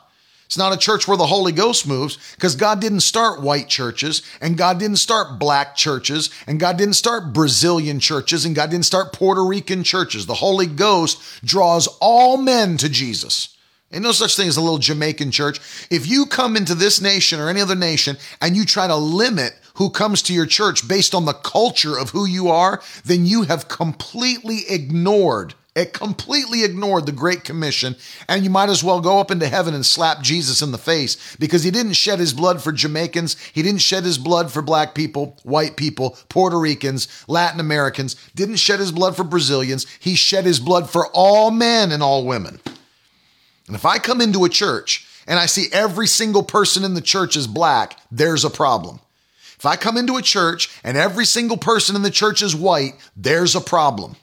It's 0.49 0.57
not 0.57 0.73
a 0.73 0.79
church 0.79 1.07
where 1.07 1.17
the 1.19 1.27
Holy 1.27 1.53
Ghost 1.53 1.87
moves 1.87 2.17
because 2.35 2.57
God 2.57 2.81
didn't 2.81 3.01
start 3.01 3.43
white 3.43 3.69
churches 3.69 4.23
and 4.41 4.57
God 4.57 4.79
didn't 4.79 4.97
start 4.97 5.38
black 5.38 5.77
churches 5.77 6.31
and 6.47 6.59
God 6.59 6.79
didn't 6.79 6.95
start 6.95 7.35
Brazilian 7.35 8.01
churches 8.01 8.47
and 8.47 8.57
God 8.57 8.71
didn't 8.71 8.87
start 8.87 9.12
Puerto 9.12 9.45
Rican 9.45 9.85
churches. 9.85 10.25
The 10.25 10.33
Holy 10.33 10.67
Ghost 10.67 11.21
draws 11.45 11.87
all 12.01 12.38
men 12.38 12.79
to 12.79 12.88
Jesus. 12.88 13.59
Ain't 13.93 14.03
no 14.03 14.12
such 14.12 14.37
thing 14.37 14.49
as 14.49 14.57
a 14.57 14.62
little 14.62 14.79
Jamaican 14.79 15.33
church. 15.33 15.61
If 15.91 16.07
you 16.07 16.25
come 16.25 16.57
into 16.57 16.75
this 16.75 17.03
nation 17.03 17.41
or 17.41 17.51
any 17.51 17.61
other 17.61 17.75
nation 17.75 18.17
and 18.41 18.57
you 18.57 18.64
try 18.64 18.87
to 18.87 18.97
limit 18.97 19.53
who 19.79 19.91
comes 19.91 20.23
to 20.23 20.35
your 20.35 20.47
church 20.47 20.87
based 20.87 21.14
on 21.14 21.25
the 21.25 21.33
culture 21.33 21.99
of 21.99 22.11
who 22.11 22.27
you 22.27 22.49
are, 22.49 22.83
then 23.05 23.27
you 23.27 23.43
have 23.43 23.69
completely 23.69 24.61
ignored 24.69 25.55
it 25.79 25.93
completely 25.93 26.64
ignored 26.64 27.07
the 27.07 27.12
Great 27.12 27.45
Commission, 27.45 27.95
and 28.29 28.43
you 28.43 28.51
might 28.51 28.69
as 28.69 28.83
well 28.83 29.01
go 29.01 29.21
up 29.21 29.31
into 29.31 29.47
heaven 29.47 29.75
and 29.75 29.87
slap 29.87 30.23
Jesus 30.23 30.61
in 30.61 30.73
the 30.73 30.77
face 30.77 31.37
because 31.38 31.62
he 31.62 31.71
didn't 31.71 31.93
shed 31.93 32.19
his 32.19 32.33
blood 32.33 32.61
for 32.61 32.73
Jamaicans. 32.73 33.37
He 33.53 33.62
didn't 33.62 33.81
shed 33.81 34.03
his 34.03 34.19
blood 34.19 34.51
for 34.51 34.61
black 34.61 34.93
people, 34.93 35.37
white 35.45 35.77
people, 35.77 36.19
Puerto 36.29 36.59
Ricans, 36.59 37.07
Latin 37.29 37.61
Americans, 37.61 38.17
didn't 38.35 38.57
shed 38.57 38.81
his 38.81 38.91
blood 38.91 39.14
for 39.14 39.23
Brazilians. 39.23 39.87
He 40.01 40.17
shed 40.17 40.45
his 40.45 40.59
blood 40.59 40.91
for 40.91 41.07
all 41.12 41.53
men 41.53 41.93
and 41.93 42.03
all 42.03 42.27
women. 42.27 42.59
And 43.69 43.77
if 43.77 43.85
I 43.85 43.99
come 43.99 44.21
into 44.21 44.45
a 44.45 44.49
church 44.49 45.07
and 45.29 45.38
I 45.38 45.47
see 45.47 45.67
every 45.73 46.09
single 46.09 46.43
person 46.43 46.83
in 46.83 46.95
the 46.95 47.01
church 47.01 47.37
is 47.37 47.47
black, 47.47 48.01
there's 48.11 48.45
a 48.45 48.51
problem. 48.51 48.99
If 49.59 49.66
I 49.66 49.77
come 49.77 49.97
into 49.97 50.16
a 50.16 50.23
church 50.23 50.71
and 50.85 50.97
every 50.97 51.25
single 51.25 51.57
person 51.57 51.97
in 51.97 52.03
the 52.03 52.11
church 52.11 52.42
is 52.42 52.55
white, 52.55 52.92
there's 53.16 53.57
a 53.57 53.61
problem. 53.61 54.14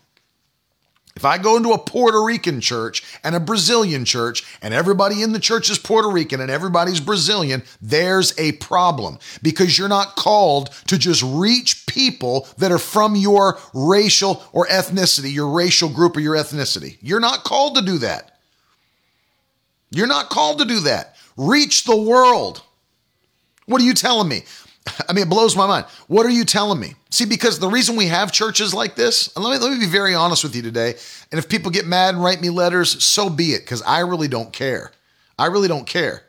If 1.16 1.24
I 1.24 1.38
go 1.38 1.56
into 1.56 1.72
a 1.72 1.78
Puerto 1.78 2.22
Rican 2.22 2.60
church 2.60 3.02
and 3.24 3.36
a 3.36 3.40
Brazilian 3.40 4.04
church 4.04 4.44
and 4.62 4.74
everybody 4.74 5.22
in 5.22 5.32
the 5.32 5.40
church 5.40 5.70
is 5.70 5.80
Puerto 5.80 6.10
Rican 6.10 6.42
and 6.42 6.52
everybody's 6.52 7.00
Brazilian, 7.00 7.64
there's 7.82 8.38
a 8.38 8.54
problem 8.54 9.20
because 9.42 9.78
you're 9.78 9.88
not 9.88 10.18
called 10.18 10.72
to 10.88 10.98
just 10.98 11.24
reach 11.24 11.86
people 11.88 12.48
that 12.58 12.72
are 12.72 12.80
from 12.80 13.16
your 13.16 13.58
racial 13.74 14.44
or 14.52 14.68
ethnicity, 14.68 15.34
your 15.34 15.50
racial 15.50 15.88
group 15.88 16.18
or 16.18 16.22
your 16.22 16.36
ethnicity. 16.36 16.98
You're 17.02 17.22
not 17.22 17.46
called 17.46 17.76
to 17.76 17.82
do 17.82 17.98
that. 18.00 18.38
You're 19.92 20.08
not 20.08 20.30
called 20.30 20.60
to 20.60 20.66
do 20.66 20.82
that. 20.82 21.16
Reach 21.38 21.86
the 21.86 21.96
world. 21.96 22.62
What 23.68 23.82
are 23.82 23.86
you 23.86 23.94
telling 23.94 24.28
me? 24.28 24.44
I 25.10 25.14
mean, 25.14 25.24
it 25.24 25.30
blows 25.30 25.56
my 25.56 25.68
mind. 25.68 25.86
What 26.08 26.26
are 26.26 26.32
you 26.32 26.46
telling 26.46 26.80
me? 26.80 26.94
See, 27.10 27.26
because 27.26 27.60
the 27.60 27.70
reason 27.70 27.96
we 27.96 28.08
have 28.08 28.32
churches 28.32 28.74
like 28.74 28.96
this, 28.96 29.36
and 29.36 29.44
let 29.44 29.54
me, 29.54 29.66
let 29.66 29.74
me 29.74 29.80
be 29.80 29.92
very 29.92 30.14
honest 30.14 30.44
with 30.44 30.56
you 30.56 30.62
today, 30.62 30.96
and 31.32 31.40
if 31.40 31.50
people 31.50 31.72
get 31.72 31.88
mad 31.88 32.14
and 32.14 32.24
write 32.24 32.42
me 32.42 32.50
letters, 32.50 33.04
so 33.04 33.30
be 33.30 33.54
it, 33.54 33.62
because 33.62 33.82
I 33.82 34.00
really 34.00 34.28
don't 34.28 34.54
care. 34.54 34.92
I 35.38 35.48
really 35.48 35.68
don't 35.68 35.88
care. 35.88 36.24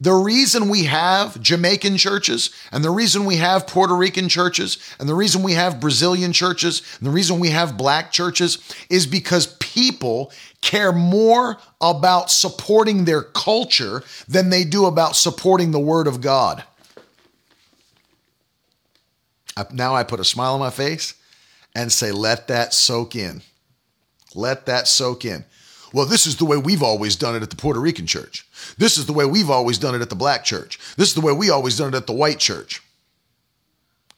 The 0.00 0.12
reason 0.12 0.68
we 0.68 0.84
have 0.84 1.40
Jamaican 1.40 1.96
churches, 1.96 2.50
and 2.72 2.82
the 2.82 2.90
reason 2.90 3.24
we 3.24 3.36
have 3.36 3.68
Puerto 3.68 3.94
Rican 3.94 4.28
churches, 4.28 4.78
and 4.98 5.08
the 5.08 5.14
reason 5.14 5.44
we 5.44 5.52
have 5.52 5.80
Brazilian 5.80 6.32
churches, 6.32 6.82
and 6.98 7.06
the 7.06 7.12
reason 7.12 7.38
we 7.38 7.50
have 7.50 7.76
black 7.76 8.10
churches 8.10 8.58
is 8.90 9.06
because 9.06 9.46
people 9.58 10.32
care 10.60 10.90
more 10.90 11.58
about 11.80 12.32
supporting 12.32 13.04
their 13.04 13.22
culture 13.22 14.02
than 14.26 14.50
they 14.50 14.64
do 14.64 14.86
about 14.86 15.14
supporting 15.14 15.70
the 15.70 15.78
Word 15.78 16.08
of 16.08 16.20
God. 16.20 16.64
Now 19.72 19.94
I 19.94 20.04
put 20.04 20.20
a 20.20 20.24
smile 20.24 20.54
on 20.54 20.60
my 20.60 20.70
face 20.70 21.14
and 21.74 21.90
say, 21.90 22.12
let 22.12 22.48
that 22.48 22.74
soak 22.74 23.16
in. 23.16 23.42
Let 24.34 24.66
that 24.66 24.88
soak 24.88 25.24
in. 25.24 25.44
Well, 25.92 26.06
this 26.06 26.26
is 26.26 26.36
the 26.36 26.44
way 26.44 26.56
we've 26.56 26.82
always 26.82 27.16
done 27.16 27.36
it 27.36 27.42
at 27.42 27.50
the 27.50 27.56
Puerto 27.56 27.80
Rican 27.80 28.06
church. 28.06 28.46
This 28.78 28.96
is 28.96 29.06
the 29.06 29.12
way 29.12 29.26
we've 29.26 29.50
always 29.50 29.78
done 29.78 29.94
it 29.94 30.00
at 30.00 30.08
the 30.08 30.16
black 30.16 30.42
church. 30.44 30.78
This 30.96 31.08
is 31.08 31.14
the 31.14 31.20
way 31.20 31.32
we 31.32 31.50
always 31.50 31.76
done 31.76 31.92
it 31.92 31.96
at 31.96 32.06
the 32.06 32.12
white 32.14 32.38
church. 32.38 32.82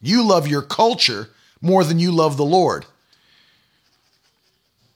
You 0.01 0.23
love 0.23 0.47
your 0.47 0.61
culture 0.61 1.29
more 1.61 1.83
than 1.83 1.99
you 1.99 2.11
love 2.11 2.37
the 2.37 2.45
Lord. 2.45 2.85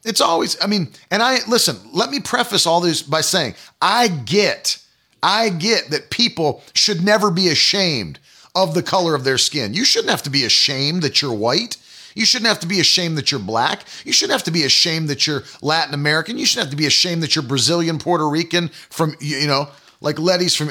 It's 0.06 0.22
always, 0.22 0.62
I 0.62 0.68
mean, 0.68 0.90
and 1.12 1.22
I, 1.22 1.40
listen, 1.48 1.78
let 1.92 2.10
me 2.10 2.22
preface 2.22 2.66
all 2.66 2.80
this 2.80 3.02
by 3.02 3.22
saying, 3.22 3.56
I 3.82 4.08
get, 4.08 4.82
I 5.22 5.50
get 5.50 5.90
that 5.90 6.10
people 6.10 6.64
should 6.74 7.04
never 7.04 7.30
be 7.30 7.50
ashamed 7.50 8.20
of 8.56 8.74
the 8.74 8.84
color 8.84 9.16
of 9.16 9.24
their 9.24 9.38
skin. 9.38 9.74
You 9.74 9.86
shouldn't 9.86 10.10
have 10.10 10.24
to 10.24 10.30
be 10.30 10.46
ashamed 10.46 11.04
that 11.04 11.22
you're 11.22 11.34
white. 11.34 11.78
You 12.16 12.26
shouldn't 12.26 12.48
have 12.50 12.60
to 12.62 12.68
be 12.68 12.80
ashamed 12.80 13.18
that 13.18 13.32
you're 13.32 13.40
black. 13.40 13.84
You 14.04 14.12
shouldn't 14.12 14.34
have 14.34 14.46
to 14.46 14.52
be 14.52 14.64
ashamed 14.64 15.10
that 15.10 15.28
you're 15.28 15.44
Latin 15.62 15.94
American. 15.94 16.38
You 16.38 16.46
shouldn't 16.46 16.66
have 16.66 16.72
to 16.72 16.78
be 16.78 16.88
ashamed 16.88 17.24
that 17.24 17.36
you're 17.36 17.44
Brazilian, 17.44 18.00
Puerto 18.00 18.28
Rican, 18.28 18.70
from, 18.90 19.16
you 19.20 19.48
know, 19.48 19.70
like 20.02 20.20
Letty's 20.20 20.56
from 20.56 20.70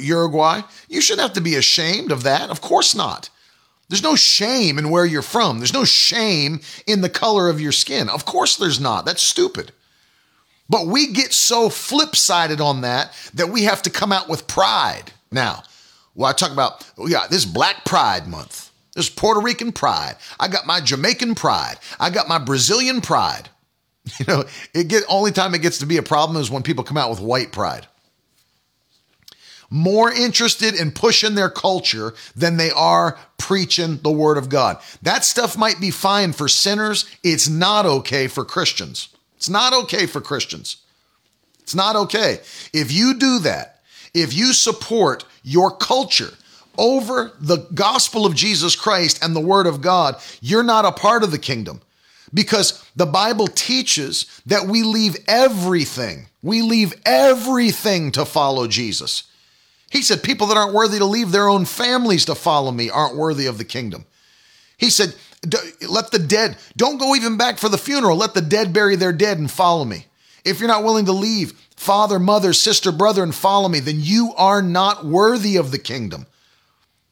Uruguay. 0.00 0.60
You 0.88 1.00
shouldn't 1.00 1.22
have 1.22 1.34
to 1.34 1.40
be 1.40 1.56
ashamed 1.56 2.12
of 2.12 2.24
that. 2.24 2.50
Of 2.50 2.60
course 2.60 2.94
not. 2.94 3.30
There's 3.88 4.02
no 4.02 4.16
shame 4.16 4.78
in 4.78 4.90
where 4.90 5.04
you're 5.04 5.22
from. 5.22 5.58
There's 5.58 5.72
no 5.74 5.84
shame 5.84 6.60
in 6.86 7.00
the 7.00 7.10
color 7.10 7.48
of 7.48 7.60
your 7.60 7.72
skin. 7.72 8.08
Of 8.08 8.24
course 8.24 8.56
there's 8.56 8.80
not. 8.80 9.04
That's 9.04 9.22
stupid. 9.22 9.72
But 10.68 10.86
we 10.86 11.12
get 11.12 11.32
so 11.32 11.68
flip 11.68 12.16
sided 12.16 12.60
on 12.60 12.80
that 12.80 13.12
that 13.34 13.50
we 13.50 13.64
have 13.64 13.82
to 13.82 13.90
come 13.90 14.12
out 14.12 14.28
with 14.28 14.46
pride. 14.46 15.12
Now, 15.30 15.62
well, 16.14 16.30
I 16.30 16.32
talk 16.32 16.52
about, 16.52 16.88
oh 16.98 17.06
yeah, 17.06 17.26
this 17.28 17.44
Black 17.44 17.84
Pride 17.84 18.26
Month. 18.26 18.70
This 18.94 19.10
Puerto 19.10 19.40
Rican 19.40 19.72
pride. 19.72 20.16
I 20.38 20.46
got 20.46 20.66
my 20.66 20.80
Jamaican 20.80 21.34
pride. 21.34 21.78
I 21.98 22.10
got 22.10 22.28
my 22.28 22.38
Brazilian 22.38 23.00
pride. 23.00 23.48
You 24.18 24.26
know, 24.28 24.44
it 24.74 24.88
get 24.88 25.02
only 25.08 25.32
time 25.32 25.54
it 25.54 25.62
gets 25.62 25.78
to 25.78 25.86
be 25.86 25.96
a 25.96 26.02
problem 26.02 26.38
is 26.38 26.50
when 26.50 26.62
people 26.62 26.84
come 26.84 26.98
out 26.98 27.08
with 27.08 27.20
white 27.20 27.52
pride. 27.52 27.86
More 29.70 30.12
interested 30.12 30.74
in 30.74 30.92
pushing 30.92 31.34
their 31.34 31.48
culture 31.48 32.12
than 32.36 32.58
they 32.58 32.70
are 32.70 33.18
preaching 33.38 33.98
the 34.02 34.10
word 34.10 34.36
of 34.36 34.50
God. 34.50 34.76
That 35.00 35.24
stuff 35.24 35.56
might 35.56 35.80
be 35.80 35.90
fine 35.90 36.34
for 36.34 36.48
sinners. 36.48 37.06
It's 37.22 37.48
not 37.48 37.86
okay 37.86 38.28
for 38.28 38.44
Christians. 38.44 39.08
It's 39.38 39.48
not 39.48 39.72
okay 39.72 40.04
for 40.04 40.20
Christians. 40.20 40.76
It's 41.60 41.74
not 41.74 41.96
okay. 41.96 42.40
If 42.74 42.92
you 42.92 43.14
do 43.14 43.38
that, 43.40 43.73
if 44.14 44.32
you 44.32 44.52
support 44.52 45.24
your 45.42 45.70
culture 45.76 46.30
over 46.78 47.32
the 47.40 47.58
gospel 47.74 48.26
of 48.26 48.34
Jesus 48.34 48.74
Christ 48.76 49.22
and 49.22 49.34
the 49.34 49.40
word 49.40 49.66
of 49.66 49.80
God, 49.80 50.16
you're 50.40 50.62
not 50.62 50.84
a 50.84 50.92
part 50.92 51.22
of 51.22 51.30
the 51.30 51.38
kingdom 51.38 51.82
because 52.32 52.84
the 52.96 53.06
Bible 53.06 53.46
teaches 53.46 54.40
that 54.46 54.66
we 54.66 54.82
leave 54.82 55.16
everything. 55.28 56.26
We 56.42 56.62
leave 56.62 56.94
everything 57.04 58.12
to 58.12 58.24
follow 58.24 58.66
Jesus. 58.66 59.24
He 59.90 60.02
said, 60.02 60.22
People 60.22 60.48
that 60.48 60.56
aren't 60.56 60.74
worthy 60.74 60.98
to 60.98 61.04
leave 61.04 61.30
their 61.30 61.48
own 61.48 61.64
families 61.64 62.24
to 62.24 62.34
follow 62.34 62.72
me 62.72 62.90
aren't 62.90 63.16
worthy 63.16 63.46
of 63.46 63.58
the 63.58 63.64
kingdom. 63.64 64.04
He 64.76 64.90
said, 64.90 65.14
Let 65.88 66.10
the 66.10 66.18
dead, 66.18 66.56
don't 66.76 66.98
go 66.98 67.14
even 67.14 67.36
back 67.36 67.58
for 67.58 67.68
the 67.68 67.78
funeral. 67.78 68.16
Let 68.16 68.34
the 68.34 68.42
dead 68.42 68.72
bury 68.72 68.96
their 68.96 69.12
dead 69.12 69.38
and 69.38 69.50
follow 69.50 69.84
me. 69.84 70.06
If 70.44 70.58
you're 70.58 70.68
not 70.68 70.84
willing 70.84 71.06
to 71.06 71.12
leave 71.12 71.58
father, 71.76 72.18
mother, 72.18 72.52
sister, 72.52 72.92
brother, 72.92 73.22
and 73.22 73.34
follow 73.34 73.68
me, 73.68 73.80
then 73.80 73.98
you 73.98 74.32
are 74.36 74.62
not 74.62 75.04
worthy 75.04 75.56
of 75.56 75.70
the 75.70 75.78
kingdom. 75.78 76.26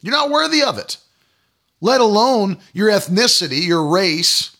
You're 0.00 0.12
not 0.12 0.30
worthy 0.30 0.62
of 0.62 0.78
it, 0.78 0.96
let 1.80 2.00
alone 2.00 2.58
your 2.72 2.90
ethnicity, 2.90 3.66
your 3.66 3.86
race. 3.86 4.56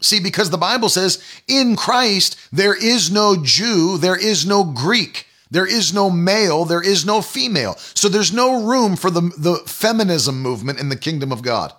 See, 0.00 0.20
because 0.20 0.50
the 0.50 0.58
Bible 0.58 0.88
says, 0.88 1.22
in 1.46 1.76
Christ, 1.76 2.36
there 2.52 2.74
is 2.74 3.10
no 3.10 3.36
Jew, 3.42 3.98
there 3.98 4.16
is 4.16 4.44
no 4.44 4.64
Greek, 4.64 5.26
There 5.52 5.66
is 5.66 5.92
no 5.92 6.08
male, 6.08 6.64
there 6.64 6.82
is 6.82 7.04
no 7.04 7.20
female. 7.20 7.74
So 7.92 8.08
there's 8.08 8.32
no 8.32 8.64
room 8.64 8.96
for 8.96 9.10
the, 9.10 9.20
the 9.36 9.56
feminism 9.66 10.40
movement 10.40 10.80
in 10.80 10.88
the 10.88 10.96
kingdom 10.96 11.30
of 11.30 11.42
God. 11.42 11.74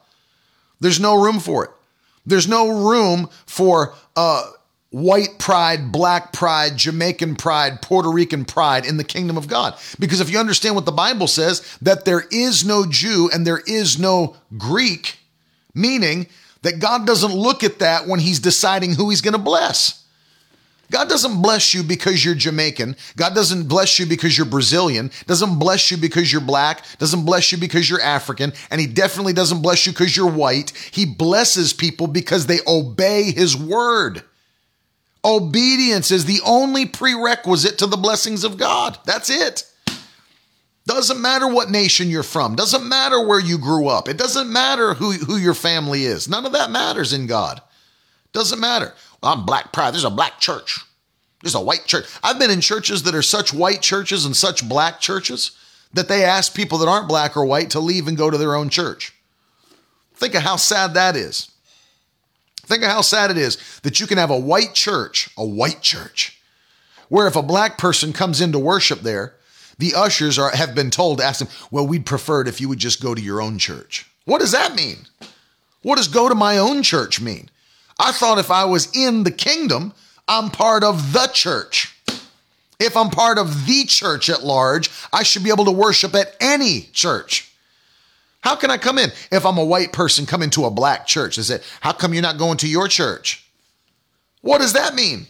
There's 0.79 0.99
no 0.99 1.19
room 1.19 1.39
for 1.39 1.65
it. 1.65 1.71
There's 2.23 2.47
no 2.47 2.87
room 2.87 3.29
for 3.47 3.95
uh, 4.15 4.43
white 4.93 5.39
pride, 5.39 5.91
black 5.91 6.31
pride, 6.31 6.77
Jamaican 6.77 7.35
pride, 7.35 7.81
Puerto 7.81 8.11
Rican 8.11 8.45
pride 8.45 8.85
in 8.85 8.97
the 8.97 9.03
kingdom 9.03 9.37
of 9.37 9.47
God. 9.47 9.75
Because 9.97 10.21
if 10.21 10.29
you 10.29 10.37
understand 10.37 10.75
what 10.75 10.85
the 10.85 10.91
Bible 10.91 11.25
says, 11.25 11.77
that 11.81 12.05
there 12.05 12.25
is 12.31 12.63
no 12.63 12.85
Jew 12.87 13.27
and 13.33 13.45
there 13.45 13.63
is 13.65 13.97
no 13.97 14.35
Greek, 14.55 15.17
meaning 15.73 16.27
that 16.61 16.79
God 16.79 17.07
doesn't 17.07 17.33
look 17.33 17.63
at 17.63 17.79
that 17.79 18.07
when 18.07 18.19
he's 18.19 18.39
deciding 18.39 18.93
who 18.93 19.09
he's 19.09 19.21
going 19.21 19.33
to 19.33 19.39
bless. 19.39 20.05
God 20.91 21.09
doesn't 21.09 21.41
bless 21.41 21.73
you 21.73 21.81
because 21.81 22.23
you're 22.23 22.35
Jamaican. 22.35 22.95
God 23.15 23.33
doesn't 23.33 23.67
bless 23.67 23.97
you 23.97 24.05
because 24.05 24.37
you're 24.37 24.45
Brazilian. 24.45 25.09
Doesn't 25.25 25.57
bless 25.57 25.89
you 25.89 25.97
because 25.97 26.31
you're 26.31 26.39
black. 26.39 26.85
Doesn't 26.99 27.25
bless 27.25 27.51
you 27.51 27.57
because 27.57 27.89
you're 27.89 27.99
African. 27.99 28.53
And 28.69 28.79
he 28.79 28.85
definitely 28.85 29.33
doesn't 29.33 29.63
bless 29.63 29.87
you 29.87 29.91
because 29.91 30.15
you're 30.15 30.29
white. 30.29 30.71
He 30.91 31.07
blesses 31.07 31.73
people 31.73 32.05
because 32.05 32.45
they 32.45 32.59
obey 32.67 33.31
his 33.31 33.57
word. 33.57 34.21
Obedience 35.25 36.11
is 36.11 36.25
the 36.25 36.41
only 36.45 36.85
prerequisite 36.85 37.77
to 37.77 37.87
the 37.87 37.97
blessings 37.97 38.43
of 38.43 38.57
God. 38.57 38.97
That's 39.05 39.29
it. 39.29 39.65
Doesn't 40.85 41.21
matter 41.21 41.47
what 41.47 41.69
nation 41.69 42.09
you're 42.09 42.23
from. 42.23 42.55
Doesn't 42.55 42.87
matter 42.87 43.25
where 43.25 43.39
you 43.39 43.57
grew 43.57 43.87
up. 43.87 44.09
It 44.09 44.17
doesn't 44.17 44.51
matter 44.51 44.93
who, 44.93 45.13
who 45.13 45.37
your 45.37 45.53
family 45.53 46.03
is. 46.03 46.27
None 46.27 46.45
of 46.45 46.51
that 46.51 46.71
matters 46.71 47.13
in 47.13 47.25
God. 47.25 47.61
Doesn't 48.33 48.59
matter. 48.59 48.93
I'm 49.21 49.45
black 49.45 49.71
pride. 49.71 49.93
There's 49.93 50.03
a 50.03 50.09
black 50.09 50.39
church. 50.39 50.79
There's 51.41 51.55
a 51.55 51.61
white 51.61 51.85
church. 51.85 52.05
I've 52.21 52.39
been 52.39 52.51
in 52.51 52.61
churches 52.61 53.03
that 53.03 53.15
are 53.15 53.21
such 53.21 53.53
white 53.53 53.81
churches 53.81 54.25
and 54.25 54.35
such 54.35 54.67
black 54.67 54.99
churches 54.99 55.51
that 55.93 56.07
they 56.07 56.25
ask 56.25 56.53
people 56.53 56.79
that 56.79 56.89
aren't 56.89 57.07
black 57.07 57.37
or 57.37 57.45
white 57.45 57.69
to 57.71 57.79
leave 57.79 58.07
and 58.07 58.17
go 58.17 58.29
to 58.29 58.37
their 58.37 58.55
own 58.55 58.69
church. 58.69 59.13
Think 60.15 60.35
of 60.35 60.41
how 60.41 60.57
sad 60.57 60.93
that 60.95 61.15
is. 61.15 61.51
Think 62.73 62.85
of 62.85 62.89
how 62.89 63.01
sad 63.01 63.29
it 63.29 63.37
is 63.37 63.79
that 63.83 63.99
you 63.99 64.07
can 64.07 64.17
have 64.17 64.31
a 64.31 64.39
white 64.39 64.73
church, 64.73 65.29
a 65.37 65.45
white 65.45 65.81
church, 65.81 66.39
where 67.07 67.27
if 67.27 67.35
a 67.35 67.43
black 67.43 67.77
person 67.77 68.13
comes 68.13 68.41
in 68.41 68.51
to 68.51 68.57
worship 68.57 69.01
there, 69.01 69.35
the 69.77 69.93
ushers 69.93 70.39
are, 70.39 70.49
have 70.49 70.73
been 70.73 70.89
told 70.89 71.19
to 71.19 71.23
ask 71.23 71.37
them, 71.37 71.49
Well, 71.69 71.85
we'd 71.85 72.07
prefer 72.07 72.41
it 72.41 72.47
if 72.47 72.59
you 72.59 72.67
would 72.69 72.79
just 72.79 72.99
go 72.99 73.13
to 73.13 73.21
your 73.21 73.43
own 73.43 73.59
church. 73.59 74.07
What 74.25 74.39
does 74.39 74.53
that 74.53 74.73
mean? 74.73 75.05
What 75.83 75.97
does 75.97 76.07
go 76.07 76.27
to 76.27 76.33
my 76.33 76.57
own 76.57 76.81
church 76.81 77.21
mean? 77.21 77.51
I 77.99 78.11
thought 78.11 78.39
if 78.39 78.49
I 78.49 78.65
was 78.65 78.89
in 78.95 79.21
the 79.21 79.29
kingdom, 79.29 79.93
I'm 80.27 80.49
part 80.49 80.83
of 80.83 81.13
the 81.13 81.27
church. 81.27 81.95
If 82.79 82.97
I'm 82.97 83.11
part 83.11 83.37
of 83.37 83.67
the 83.67 83.85
church 83.85 84.31
at 84.31 84.43
large, 84.43 84.89
I 85.13 85.21
should 85.21 85.43
be 85.43 85.51
able 85.51 85.65
to 85.65 85.71
worship 85.71 86.15
at 86.15 86.35
any 86.39 86.89
church. 86.91 87.52
How 88.43 88.57
can 88.57 88.69
I 88.69 88.77
come 88.77 88.97
in? 88.97 89.09
If 89.31 89.45
I'm 89.45 89.57
a 89.57 89.63
white 89.63 89.93
person, 89.93 90.25
come 90.25 90.43
into 90.43 90.65
a 90.65 90.69
black 90.69 91.07
church. 91.07 91.37
They 91.37 91.43
say, 91.43 91.61
How 91.79 91.93
come 91.93 92.13
you're 92.13 92.21
not 92.21 92.37
going 92.37 92.57
to 92.57 92.67
your 92.67 92.89
church? 92.89 93.49
What 94.41 94.59
does 94.59 94.73
that 94.73 94.95
mean? 94.95 95.27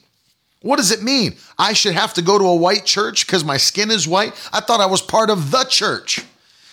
What 0.64 0.78
does 0.78 0.92
it 0.92 1.04
mean? 1.04 1.36
I 1.60 1.74
should 1.74 1.94
have 1.94 2.16
to 2.16 2.24
go 2.24 2.40
to 2.40 2.46
a 2.46 2.56
white 2.56 2.86
church 2.86 3.28
because 3.28 3.44
my 3.44 3.58
skin 3.58 3.92
is 3.92 4.08
white? 4.08 4.34
I 4.52 4.62
thought 4.62 4.80
I 4.80 4.88
was 4.88 5.02
part 5.02 5.30
of 5.30 5.52
the 5.52 5.64
church. 5.66 6.26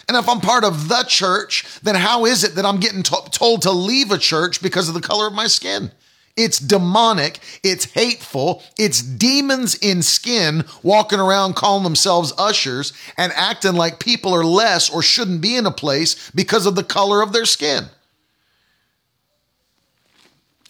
And 0.08 0.16
if 0.16 0.28
I'm 0.28 0.40
part 0.40 0.64
of 0.64 0.88
the 0.88 1.04
church, 1.06 1.66
then 1.82 1.94
how 1.94 2.24
is 2.24 2.42
it 2.42 2.54
that 2.54 2.64
I'm 2.64 2.80
getting 2.80 3.02
to- 3.02 3.28
told 3.30 3.62
to 3.62 3.70
leave 3.70 4.10
a 4.10 4.18
church 4.18 4.62
because 4.62 4.88
of 4.88 4.94
the 4.94 5.00
color 5.00 5.26
of 5.26 5.34
my 5.34 5.46
skin? 5.46 5.92
It's 6.36 6.58
demonic. 6.58 7.38
It's 7.62 7.84
hateful. 7.86 8.62
It's 8.78 9.02
demons 9.02 9.74
in 9.76 10.02
skin 10.02 10.64
walking 10.82 11.20
around 11.20 11.54
calling 11.54 11.84
themselves 11.84 12.32
ushers 12.38 12.92
and 13.16 13.32
acting 13.34 13.74
like 13.74 14.00
people 14.00 14.34
are 14.34 14.44
less 14.44 14.88
or 14.88 15.02
shouldn't 15.02 15.40
be 15.40 15.56
in 15.56 15.66
a 15.66 15.70
place 15.70 16.30
because 16.34 16.66
of 16.66 16.76
the 16.76 16.84
color 16.84 17.22
of 17.22 17.32
their 17.32 17.44
skin. 17.44 17.84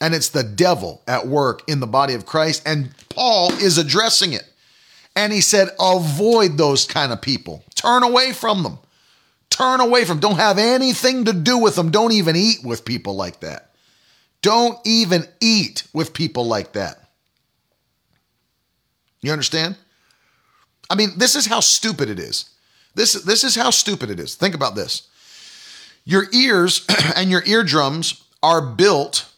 And 0.00 0.14
it's 0.14 0.30
the 0.30 0.42
devil 0.42 1.02
at 1.06 1.26
work 1.26 1.62
in 1.68 1.80
the 1.80 1.86
body 1.86 2.14
of 2.14 2.26
Christ. 2.26 2.62
And 2.64 2.94
Paul 3.11 3.52
is 3.52 3.76
addressing 3.76 4.32
it. 4.32 4.44
And 5.14 5.32
he 5.32 5.40
said, 5.40 5.68
avoid 5.78 6.56
those 6.56 6.86
kind 6.86 7.12
of 7.12 7.20
people, 7.20 7.64
turn 7.74 8.02
away 8.02 8.32
from 8.32 8.62
them. 8.62 8.78
Turn 9.50 9.80
away 9.80 10.04
from, 10.04 10.20
don't 10.20 10.36
have 10.36 10.58
anything 10.58 11.24
to 11.24 11.32
do 11.32 11.58
with 11.58 11.74
them. 11.74 11.90
Don't 11.90 12.12
even 12.12 12.36
eat 12.36 12.58
with 12.64 12.84
people 12.84 13.14
like 13.16 13.40
that. 13.40 13.70
Don't 14.43 14.78
even 14.84 15.24
eat 15.41 15.84
with 15.93 16.14
people 16.14 16.47
like 16.47 16.72
that. 16.72 17.11
You 19.20 19.32
understand? 19.32 19.76
I 20.88 20.95
mean, 20.95 21.11
this 21.16 21.34
is 21.36 21.47
how 21.47 21.61
stupid 21.61 22.09
it 22.09 22.18
is. 22.18 22.51
This, 22.95 23.12
this 23.12 23.45
is 23.45 23.55
how 23.55 23.70
stupid 23.70 24.11
it 24.11 24.18
is. 24.18 24.34
Think 24.34 24.55
about 24.55 24.74
this. 24.74 25.09
Your 26.05 26.24
ears 26.32 26.86
and 27.16 27.30
your 27.30 27.43
eardrums 27.47 28.24
are 28.43 28.62
built 28.62 29.30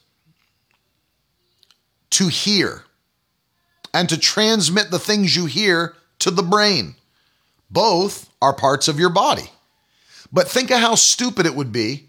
to 2.11 2.28
hear 2.28 2.84
and 3.92 4.09
to 4.09 4.18
transmit 4.18 4.90
the 4.90 4.98
things 4.98 5.36
you 5.36 5.46
hear 5.46 5.94
to 6.20 6.30
the 6.30 6.42
brain. 6.42 6.94
Both 7.70 8.30
are 8.40 8.53
parts 8.53 8.88
of 8.88 8.98
your 8.98 9.11
body. 9.11 9.50
But 10.32 10.48
think 10.48 10.70
of 10.70 10.78
how 10.78 10.94
stupid 10.94 11.46
it 11.46 11.55
would 11.55 11.72
be 11.72 12.07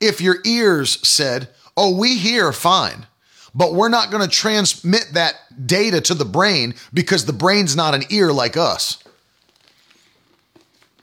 if 0.00 0.20
your 0.20 0.38
ears 0.44 1.06
said, 1.06 1.48
Oh, 1.82 1.96
we 1.96 2.18
hear 2.18 2.52
fine, 2.52 3.06
but 3.54 3.72
we're 3.72 3.88
not 3.88 4.10
going 4.10 4.22
to 4.22 4.28
transmit 4.28 5.06
that 5.14 5.36
data 5.66 6.02
to 6.02 6.14
the 6.14 6.26
brain 6.26 6.74
because 6.92 7.24
the 7.24 7.32
brain's 7.32 7.74
not 7.74 7.94
an 7.94 8.02
ear 8.10 8.34
like 8.34 8.58
us. 8.58 9.02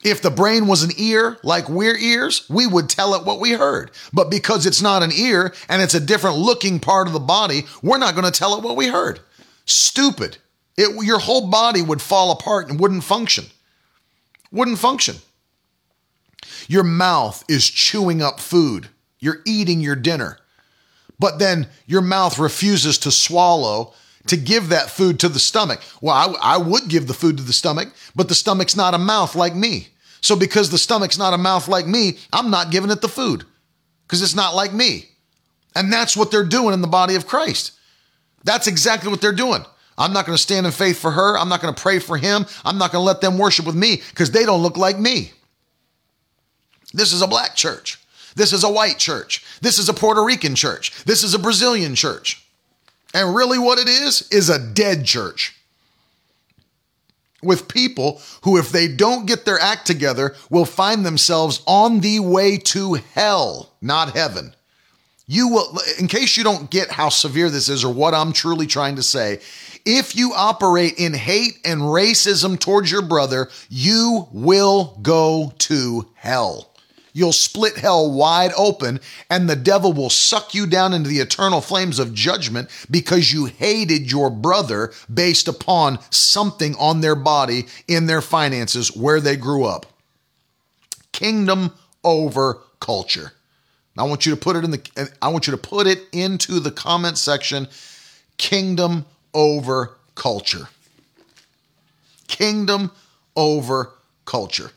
If 0.04 0.22
the 0.22 0.30
brain 0.30 0.68
was 0.68 0.84
an 0.84 0.92
ear 0.96 1.36
like 1.42 1.68
we're 1.68 1.96
ears, 1.96 2.48
we 2.48 2.68
would 2.68 2.88
tell 2.88 3.14
it 3.14 3.26
what 3.26 3.40
we 3.40 3.54
heard. 3.54 3.90
But 4.12 4.30
because 4.30 4.66
it's 4.66 4.80
not 4.80 5.02
an 5.02 5.10
ear 5.10 5.52
and 5.68 5.82
it's 5.82 5.94
a 5.94 6.00
different 6.00 6.36
looking 6.36 6.78
part 6.78 7.08
of 7.08 7.12
the 7.12 7.18
body, 7.18 7.64
we're 7.82 7.98
not 7.98 8.14
going 8.14 8.30
to 8.30 8.38
tell 8.38 8.56
it 8.56 8.62
what 8.62 8.76
we 8.76 8.86
heard. 8.86 9.18
Stupid. 9.64 10.38
It, 10.76 11.04
your 11.04 11.18
whole 11.18 11.50
body 11.50 11.82
would 11.82 12.00
fall 12.00 12.30
apart 12.30 12.70
and 12.70 12.78
wouldn't 12.78 13.02
function. 13.02 13.46
Wouldn't 14.52 14.78
function. 14.78 15.16
Your 16.68 16.84
mouth 16.84 17.44
is 17.48 17.68
chewing 17.68 18.22
up 18.22 18.38
food. 18.38 18.90
You're 19.18 19.42
eating 19.44 19.80
your 19.80 19.96
dinner. 19.96 20.38
But 21.18 21.38
then 21.38 21.68
your 21.86 22.00
mouth 22.00 22.38
refuses 22.38 22.98
to 22.98 23.10
swallow 23.10 23.92
to 24.26 24.36
give 24.36 24.68
that 24.68 24.90
food 24.90 25.18
to 25.20 25.28
the 25.28 25.38
stomach. 25.38 25.80
Well, 26.00 26.14
I, 26.14 26.54
I, 26.54 26.56
would 26.58 26.88
give 26.88 27.06
the 27.06 27.14
food 27.14 27.38
to 27.38 27.42
the 27.42 27.52
stomach, 27.52 27.92
but 28.14 28.28
the 28.28 28.34
stomach's 28.34 28.76
not 28.76 28.94
a 28.94 28.98
mouth 28.98 29.34
like 29.34 29.54
me. 29.54 29.88
So 30.20 30.36
because 30.36 30.70
the 30.70 30.78
stomach's 30.78 31.18
not 31.18 31.34
a 31.34 31.38
mouth 31.38 31.66
like 31.66 31.86
me, 31.86 32.18
I'm 32.32 32.50
not 32.50 32.70
giving 32.70 32.90
it 32.90 33.00
the 33.00 33.08
food 33.08 33.44
because 34.06 34.22
it's 34.22 34.34
not 34.34 34.54
like 34.54 34.72
me. 34.72 35.06
And 35.74 35.92
that's 35.92 36.16
what 36.16 36.30
they're 36.30 36.44
doing 36.44 36.74
in 36.74 36.82
the 36.82 36.88
body 36.88 37.14
of 37.14 37.26
Christ. 37.26 37.72
That's 38.44 38.66
exactly 38.66 39.10
what 39.10 39.20
they're 39.20 39.32
doing. 39.32 39.64
I'm 39.96 40.12
not 40.12 40.26
going 40.26 40.36
to 40.36 40.42
stand 40.42 40.66
in 40.66 40.72
faith 40.72 40.98
for 40.98 41.10
her. 41.10 41.36
I'm 41.36 41.48
not 41.48 41.60
going 41.60 41.74
to 41.74 41.80
pray 41.80 41.98
for 41.98 42.16
him. 42.16 42.46
I'm 42.64 42.78
not 42.78 42.92
going 42.92 43.02
to 43.02 43.06
let 43.06 43.20
them 43.20 43.38
worship 43.38 43.66
with 43.66 43.74
me 43.74 44.02
because 44.10 44.30
they 44.30 44.44
don't 44.44 44.62
look 44.62 44.76
like 44.76 44.98
me. 44.98 45.32
This 46.92 47.12
is 47.12 47.20
a 47.20 47.26
black 47.26 47.54
church. 47.54 47.98
This 48.38 48.52
is 48.52 48.62
a 48.62 48.70
white 48.70 48.98
church. 48.98 49.44
This 49.60 49.78
is 49.78 49.88
a 49.88 49.94
Puerto 49.94 50.22
Rican 50.22 50.54
church. 50.54 51.04
This 51.04 51.24
is 51.24 51.34
a 51.34 51.40
Brazilian 51.40 51.96
church. 51.96 52.46
And 53.12 53.34
really, 53.34 53.58
what 53.58 53.80
it 53.80 53.88
is, 53.88 54.28
is 54.30 54.48
a 54.48 54.60
dead 54.60 55.04
church 55.04 55.56
with 57.42 57.66
people 57.66 58.20
who, 58.42 58.56
if 58.56 58.70
they 58.70 58.86
don't 58.86 59.26
get 59.26 59.44
their 59.44 59.58
act 59.58 59.88
together, 59.88 60.36
will 60.50 60.64
find 60.64 61.04
themselves 61.04 61.62
on 61.66 61.98
the 61.98 62.20
way 62.20 62.58
to 62.58 62.94
hell, 62.94 63.72
not 63.82 64.14
heaven. 64.14 64.54
You 65.26 65.48
will, 65.48 65.78
in 65.98 66.06
case 66.06 66.36
you 66.36 66.44
don't 66.44 66.70
get 66.70 66.92
how 66.92 67.08
severe 67.08 67.50
this 67.50 67.68
is 67.68 67.84
or 67.84 67.92
what 67.92 68.14
I'm 68.14 68.32
truly 68.32 68.68
trying 68.68 68.96
to 68.96 69.02
say, 69.02 69.40
if 69.84 70.14
you 70.14 70.32
operate 70.32 70.94
in 70.96 71.12
hate 71.12 71.58
and 71.64 71.80
racism 71.80 72.58
towards 72.58 72.90
your 72.90 73.02
brother, 73.02 73.48
you 73.68 74.28
will 74.32 74.96
go 75.02 75.52
to 75.58 76.08
hell 76.14 76.67
you'll 77.18 77.32
split 77.32 77.76
hell 77.76 78.10
wide 78.10 78.52
open, 78.56 79.00
and 79.28 79.48
the 79.48 79.56
devil 79.56 79.92
will 79.92 80.10
suck 80.10 80.54
you 80.54 80.66
down 80.66 80.94
into 80.94 81.08
the 81.08 81.18
eternal 81.18 81.60
flames 81.60 81.98
of 81.98 82.14
judgment 82.14 82.68
because 82.90 83.32
you 83.32 83.46
hated 83.46 84.10
your 84.10 84.30
brother 84.30 84.92
based 85.12 85.48
upon 85.48 85.98
something 86.10 86.74
on 86.76 87.00
their 87.00 87.16
body, 87.16 87.66
in 87.88 88.06
their 88.06 88.22
finances, 88.22 88.94
where 88.96 89.20
they 89.20 89.36
grew 89.36 89.64
up. 89.64 89.86
Kingdom 91.12 91.72
over 92.04 92.60
culture. 92.80 93.32
I 93.96 94.04
want 94.04 94.24
you 94.24 94.32
to 94.32 94.40
put 94.40 94.54
it 94.54 94.62
in 94.62 94.70
the 94.70 95.12
I 95.20 95.28
want 95.28 95.48
you 95.48 95.50
to 95.50 95.58
put 95.58 95.88
it 95.88 95.98
into 96.12 96.60
the 96.60 96.70
comment 96.70 97.18
section. 97.18 97.66
Kingdom 98.36 99.04
over 99.34 99.96
culture. 100.14 100.68
Kingdom 102.28 102.92
over 103.34 103.90
culture. 104.24 104.70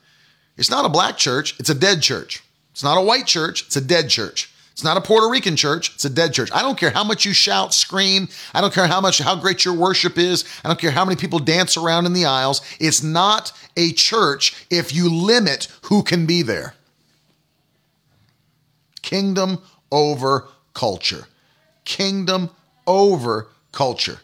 It's 0.58 0.70
not 0.70 0.86
a 0.86 0.90
black 0.90 1.18
church, 1.18 1.60
it's 1.60 1.70
a 1.70 1.76
dead 1.76 2.02
church. 2.02 2.44
It's 2.72 2.84
not 2.84 2.98
a 2.98 3.02
white 3.02 3.26
church, 3.26 3.66
it's 3.66 3.76
a 3.76 3.82
dead 3.82 4.10
church. 4.10 4.52
It's 4.72 4.84
not 4.84 4.98
a 4.98 5.02
Puerto 5.02 5.30
Rican 5.30 5.56
church, 5.56 5.94
it's 5.94 6.06
a 6.06 6.10
dead 6.10 6.34
church. 6.34 6.50
I 6.54 6.62
don't 6.62 6.78
care 6.78 6.90
how 6.90 7.04
much 7.04 7.26
you 7.26 7.34
shout, 7.34 7.74
scream, 7.74 8.30
I 8.54 8.62
don't 8.62 8.74
care 8.74 8.88
how 8.88 9.02
much 9.02 9.20
how 9.20 9.36
great 9.36 9.66
your 9.66 9.74
worship 9.74 10.18
is, 10.18 10.46
I 10.64 10.70
don't 10.70 10.80
care 10.80 10.92
how 10.92 11.06
many 11.06 11.16
people 11.16 11.40
dance 11.40 11.78
around 11.78 12.06
in 12.06 12.14
the 12.14 12.26
aisles. 12.26 12.62
It's 12.80 13.04
not 13.04 13.52
a 13.78 13.92
church 13.92 14.66
if 14.70 14.94
you 14.94 15.10
limit 15.14 15.68
who 15.84 16.04
can 16.04 16.26
be 16.26 16.42
there. 16.42 16.76
Kingdom 19.02 19.62
over 19.92 20.48
culture. 20.74 21.26
Kingdom 21.86 22.50
over 22.88 23.50
culture. 23.72 24.20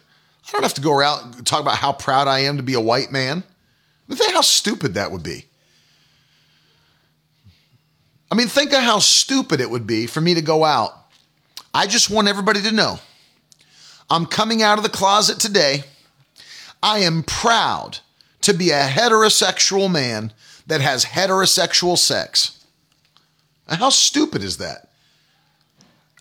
I 0.48 0.52
don't 0.52 0.62
have 0.62 0.74
to 0.74 0.80
go 0.80 0.96
around 0.96 1.34
and 1.36 1.46
talk 1.46 1.60
about 1.60 1.76
how 1.76 1.92
proud 1.92 2.26
I 2.26 2.40
am 2.40 2.56
to 2.56 2.62
be 2.62 2.74
a 2.74 2.80
white 2.80 3.12
man. 3.12 3.44
Think 4.10 4.32
how 4.32 4.40
stupid 4.40 4.94
that 4.94 5.12
would 5.12 5.22
be. 5.22 5.47
I 8.30 8.34
mean, 8.34 8.48
think 8.48 8.72
of 8.72 8.82
how 8.82 8.98
stupid 8.98 9.60
it 9.60 9.70
would 9.70 9.86
be 9.86 10.06
for 10.06 10.20
me 10.20 10.34
to 10.34 10.42
go 10.42 10.64
out. 10.64 10.92
I 11.72 11.86
just 11.86 12.10
want 12.10 12.28
everybody 12.28 12.62
to 12.62 12.72
know 12.72 12.98
I'm 14.10 14.26
coming 14.26 14.62
out 14.62 14.78
of 14.78 14.84
the 14.84 14.90
closet 14.90 15.38
today. 15.38 15.84
I 16.82 17.00
am 17.00 17.22
proud 17.22 17.98
to 18.42 18.54
be 18.54 18.70
a 18.70 18.86
heterosexual 18.86 19.90
man 19.90 20.32
that 20.66 20.80
has 20.80 21.04
heterosexual 21.04 21.98
sex. 21.98 22.64
How 23.68 23.90
stupid 23.90 24.42
is 24.42 24.58
that? 24.58 24.88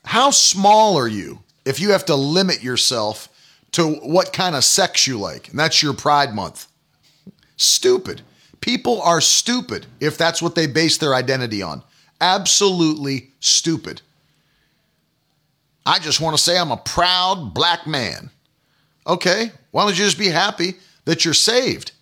How 0.04 0.32
small 0.32 0.98
are 0.98 1.08
you 1.08 1.40
if 1.66 1.80
you 1.80 1.92
have 1.92 2.06
to 2.06 2.16
limit 2.16 2.64
yourself 2.64 3.30
to 3.74 3.96
what 3.96 4.34
kind 4.34 4.56
of 4.56 4.64
sex 4.64 5.08
you 5.08 5.18
like? 5.18 5.50
And 5.50 5.60
that's 5.60 5.84
your 5.84 5.94
Pride 5.94 6.34
Month. 6.34 6.68
Stupid. 7.56 8.22
People 8.60 9.02
are 9.02 9.22
stupid 9.22 9.86
if 10.00 10.18
that's 10.18 10.42
what 10.42 10.56
they 10.56 10.68
base 10.68 10.98
their 10.98 11.14
identity 11.14 11.62
on. 11.62 11.84
Absolutely 12.20 13.32
stupid. 13.40 14.02
I 15.86 16.00
just 16.00 16.20
want 16.20 16.36
to 16.36 16.42
say 16.42 16.58
I'm 16.58 16.72
a 16.72 16.78
proud 16.78 17.54
black 17.54 17.88
man. 17.88 18.30
Okay, 19.06 19.52
why 19.72 19.84
don't 19.84 19.98
you 19.98 20.04
just 20.04 20.20
be 20.20 20.28
happy 20.28 20.76
that 21.06 21.24
you're 21.24 21.34
saved? 21.34 21.94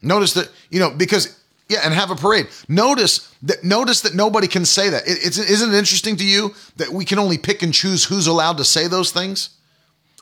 Notice 0.00 0.34
that, 0.34 0.50
you 0.70 0.78
know, 0.78 0.90
because 0.90 1.36
yeah, 1.68 1.80
and 1.82 1.94
have 1.94 2.10
a 2.10 2.14
parade. 2.14 2.48
Notice 2.68 3.32
that 3.42 3.64
notice 3.64 4.02
that 4.02 4.14
nobody 4.14 4.46
can 4.46 4.64
say 4.64 4.90
that. 4.90 5.08
It, 5.08 5.18
it's 5.22 5.38
isn't 5.38 5.72
it 5.72 5.76
interesting 5.76 6.16
to 6.16 6.24
you 6.24 6.54
that 6.76 6.90
we 6.90 7.04
can 7.04 7.18
only 7.18 7.38
pick 7.38 7.62
and 7.62 7.72
choose 7.72 8.04
who's 8.04 8.26
allowed 8.26 8.58
to 8.58 8.64
say 8.64 8.86
those 8.86 9.10
things? 9.10 9.50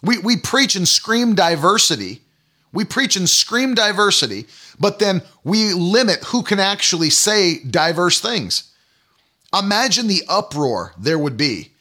We 0.03 0.19
we 0.19 0.37
preach 0.37 0.77
and 0.77 0.87
scream 0.87 1.35
diversity. 1.35 2.23
We 2.73 2.85
preach 2.85 3.17
and 3.17 3.29
scream 3.29 3.75
diversity, 3.75 4.47
but 4.81 4.99
then 4.99 5.23
we 5.45 5.73
limit 5.73 6.25
who 6.25 6.43
can 6.43 6.59
actually 6.59 7.11
say 7.11 7.59
diverse 7.59 8.21
things. 8.21 8.73
Imagine 9.57 10.07
the 10.07 10.23
uproar 10.29 10.95
there 10.99 11.19
would 11.19 11.37
be 11.37 11.73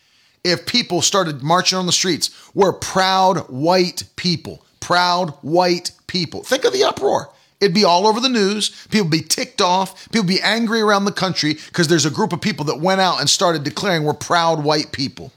if 0.44 0.66
people 0.66 1.02
started 1.02 1.42
marching 1.42 1.78
on 1.78 1.86
the 1.86 1.92
streets. 1.92 2.30
We're 2.54 2.74
proud 2.74 3.50
white 3.50 4.04
people, 4.16 4.66
proud 4.80 5.30
white 5.42 5.92
people. 6.08 6.44
Think 6.44 6.66
of 6.66 6.74
the 6.74 6.84
uproar. 6.84 7.32
It'd 7.62 7.76
be 7.76 7.86
all 7.86 8.08
over 8.08 8.20
the 8.20 8.28
news. 8.28 8.88
People 8.89 9.08
be 9.08 9.22
ticked 9.22 9.62
off. 9.62 10.10
People 10.12 10.28
be 10.28 10.42
angry 10.42 10.82
around 10.82 11.06
the 11.06 11.12
country 11.12 11.54
because 11.54 11.88
there's 11.88 12.06
a 12.06 12.10
group 12.10 12.34
of 12.34 12.42
people 12.42 12.66
that 12.66 12.80
went 12.80 13.00
out 13.00 13.20
and 13.20 13.30
started 13.30 13.64
declaring 13.64 14.04
we're 14.04 14.14
proud 14.14 14.64
white 14.64 14.92
people. 14.92 15.32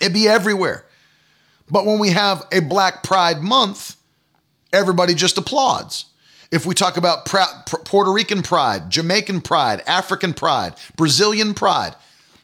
It'd 0.00 0.12
be 0.12 0.28
everywhere. 0.28 0.84
But 1.70 1.86
when 1.86 2.00
we 2.00 2.10
have 2.10 2.42
a 2.50 2.60
Black 2.60 3.04
Pride 3.04 3.42
Month, 3.42 3.96
everybody 4.72 5.14
just 5.14 5.38
applauds. 5.38 6.06
If 6.50 6.66
we 6.66 6.74
talk 6.74 6.96
about 6.96 7.26
Puerto 7.26 8.12
Rican 8.12 8.42
pride, 8.42 8.90
Jamaican 8.90 9.42
pride, 9.42 9.82
African 9.86 10.34
pride, 10.34 10.74
Brazilian 10.96 11.54
pride, 11.54 11.94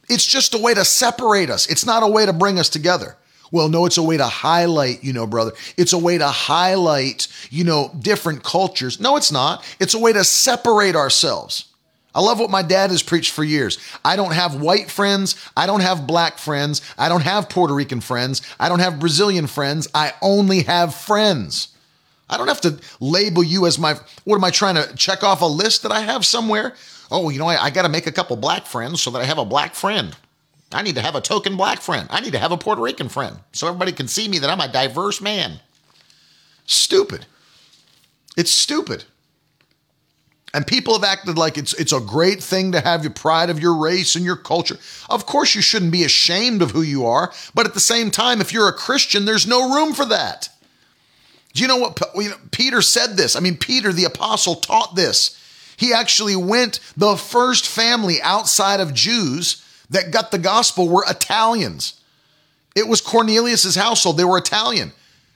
it's 0.08 0.24
just 0.24 0.54
a 0.54 0.58
way 0.58 0.74
to 0.74 0.84
separate 0.84 1.50
us. 1.50 1.66
It's 1.66 1.84
not 1.84 2.04
a 2.04 2.06
way 2.08 2.24
to 2.24 2.32
bring 2.32 2.58
us 2.58 2.68
together. 2.68 3.16
Well, 3.50 3.68
no, 3.68 3.84
it's 3.86 3.96
a 3.96 4.02
way 4.02 4.16
to 4.16 4.26
highlight, 4.26 5.02
you 5.02 5.12
know, 5.12 5.26
brother. 5.26 5.52
It's 5.76 5.92
a 5.92 5.98
way 5.98 6.18
to 6.18 6.28
highlight, 6.28 7.28
you 7.50 7.64
know, 7.64 7.90
different 7.98 8.44
cultures. 8.44 9.00
No, 9.00 9.16
it's 9.16 9.32
not. 9.32 9.64
It's 9.80 9.94
a 9.94 9.98
way 9.98 10.12
to 10.12 10.22
separate 10.24 10.94
ourselves. 10.94 11.66
I 12.14 12.20
love 12.20 12.38
what 12.38 12.50
my 12.50 12.62
dad 12.62 12.90
has 12.90 13.02
preached 13.02 13.32
for 13.32 13.44
years. 13.44 13.78
I 14.04 14.16
don't 14.16 14.32
have 14.32 14.60
white 14.60 14.90
friends. 14.90 15.34
I 15.56 15.66
don't 15.66 15.80
have 15.80 16.06
black 16.06 16.38
friends. 16.38 16.80
I 16.96 17.08
don't 17.08 17.22
have 17.22 17.48
Puerto 17.48 17.74
Rican 17.74 18.00
friends. 18.00 18.40
I 18.58 18.68
don't 18.68 18.78
have 18.78 19.00
Brazilian 19.00 19.46
friends. 19.46 19.88
I 19.94 20.12
only 20.22 20.62
have 20.62 20.94
friends. 20.94 21.68
I 22.28 22.36
don't 22.36 22.48
have 22.48 22.60
to 22.62 22.78
label 23.00 23.44
you 23.44 23.66
as 23.66 23.78
my, 23.78 23.94
what 24.24 24.36
am 24.36 24.44
I 24.44 24.50
trying 24.50 24.74
to 24.74 24.94
check 24.96 25.22
off 25.22 25.42
a 25.42 25.46
list 25.46 25.82
that 25.82 25.92
I 25.92 26.00
have 26.00 26.24
somewhere? 26.24 26.74
Oh, 27.10 27.30
you 27.30 27.38
know, 27.38 27.46
I, 27.46 27.64
I 27.64 27.70
got 27.70 27.82
to 27.82 27.88
make 27.88 28.06
a 28.06 28.12
couple 28.12 28.36
black 28.36 28.66
friends 28.66 29.00
so 29.00 29.10
that 29.12 29.20
I 29.20 29.24
have 29.24 29.38
a 29.38 29.44
black 29.44 29.74
friend. 29.74 30.16
I 30.72 30.82
need 30.82 30.96
to 30.96 31.02
have 31.02 31.14
a 31.14 31.20
token 31.20 31.56
black 31.56 31.80
friend. 31.80 32.08
I 32.10 32.20
need 32.20 32.32
to 32.32 32.38
have 32.38 32.52
a 32.52 32.56
Puerto 32.56 32.82
Rican 32.82 33.08
friend 33.08 33.38
so 33.52 33.68
everybody 33.68 33.92
can 33.92 34.08
see 34.08 34.28
me 34.28 34.38
that 34.40 34.50
I'm 34.50 34.60
a 34.60 34.68
diverse 34.68 35.20
man. 35.20 35.60
Stupid. 36.66 37.26
It's 38.36 38.50
stupid. 38.50 39.04
And 40.52 40.66
people 40.66 40.94
have 40.94 41.04
acted 41.04 41.36
like 41.36 41.58
it's 41.58 41.74
it's 41.74 41.92
a 41.92 42.00
great 42.00 42.42
thing 42.42 42.72
to 42.72 42.80
have 42.80 43.02
your 43.04 43.12
pride 43.12 43.50
of 43.50 43.60
your 43.60 43.76
race 43.76 44.16
and 44.16 44.24
your 44.24 44.36
culture. 44.36 44.78
Of 45.08 45.26
course 45.26 45.54
you 45.54 45.60
shouldn't 45.60 45.92
be 45.92 46.04
ashamed 46.04 46.62
of 46.62 46.70
who 46.70 46.82
you 46.82 47.06
are, 47.06 47.32
but 47.54 47.66
at 47.66 47.74
the 47.74 47.80
same 47.80 48.10
time 48.10 48.40
if 48.40 48.52
you're 48.52 48.68
a 48.68 48.72
Christian 48.72 49.24
there's 49.24 49.46
no 49.46 49.74
room 49.74 49.92
for 49.92 50.06
that. 50.06 50.48
Do 51.56 51.62
you 51.62 51.68
know 51.68 51.78
what 51.78 51.98
Peter 52.50 52.82
said 52.82 53.16
this? 53.16 53.34
I 53.34 53.40
mean 53.40 53.56
Peter 53.56 53.90
the 53.90 54.04
apostle 54.04 54.56
taught 54.56 54.94
this. 54.94 55.42
He 55.78 55.92
actually 55.92 56.36
went 56.36 56.80
the 56.98 57.16
first 57.16 57.66
family 57.66 58.20
outside 58.20 58.78
of 58.78 58.92
Jews 58.92 59.64
that 59.88 60.10
got 60.10 60.30
the 60.30 60.38
gospel 60.38 60.86
were 60.86 61.04
Italians. 61.08 61.98
It 62.74 62.88
was 62.88 63.00
Cornelius's 63.00 63.74
household. 63.74 64.18
They 64.18 64.24
were 64.24 64.36
Italian. 64.36 64.92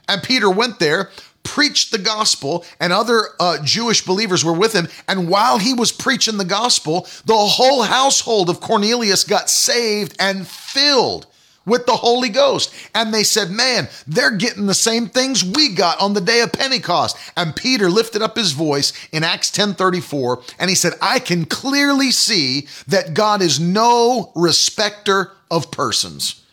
And 0.08 0.22
Peter 0.22 0.50
went 0.50 0.78
there, 0.78 1.10
preached 1.42 1.90
the 1.90 1.98
gospel, 1.98 2.66
and 2.78 2.92
other 2.92 3.28
uh, 3.38 3.56
Jewish 3.64 4.04
believers 4.04 4.44
were 4.44 4.52
with 4.52 4.74
him. 4.74 4.88
And 5.08 5.26
while 5.26 5.56
he 5.56 5.72
was 5.72 5.90
preaching 5.90 6.36
the 6.36 6.44
gospel, 6.44 7.06
the 7.24 7.34
whole 7.34 7.82
household 7.82 8.50
of 8.50 8.60
Cornelius 8.60 9.24
got 9.24 9.48
saved 9.48 10.16
and 10.18 10.46
filled 10.46 11.26
with 11.70 11.86
the 11.86 11.92
Holy 11.92 12.28
Ghost. 12.28 12.74
And 12.94 13.14
they 13.14 13.22
said, 13.22 13.50
Man, 13.50 13.88
they're 14.06 14.36
getting 14.36 14.66
the 14.66 14.74
same 14.74 15.06
things 15.06 15.44
we 15.44 15.74
got 15.74 15.98
on 16.00 16.12
the 16.12 16.20
day 16.20 16.40
of 16.40 16.52
Pentecost. 16.52 17.16
And 17.36 17.56
Peter 17.56 17.88
lifted 17.88 18.20
up 18.20 18.36
his 18.36 18.52
voice 18.52 18.92
in 19.12 19.24
Acts 19.24 19.50
10 19.52 19.74
34, 19.74 20.42
and 20.58 20.68
he 20.68 20.76
said, 20.76 20.94
I 21.00 21.20
can 21.20 21.46
clearly 21.46 22.10
see 22.10 22.66
that 22.88 23.14
God 23.14 23.40
is 23.40 23.58
no 23.60 24.32
respecter 24.34 25.32
of 25.50 25.70
persons. 25.70 26.44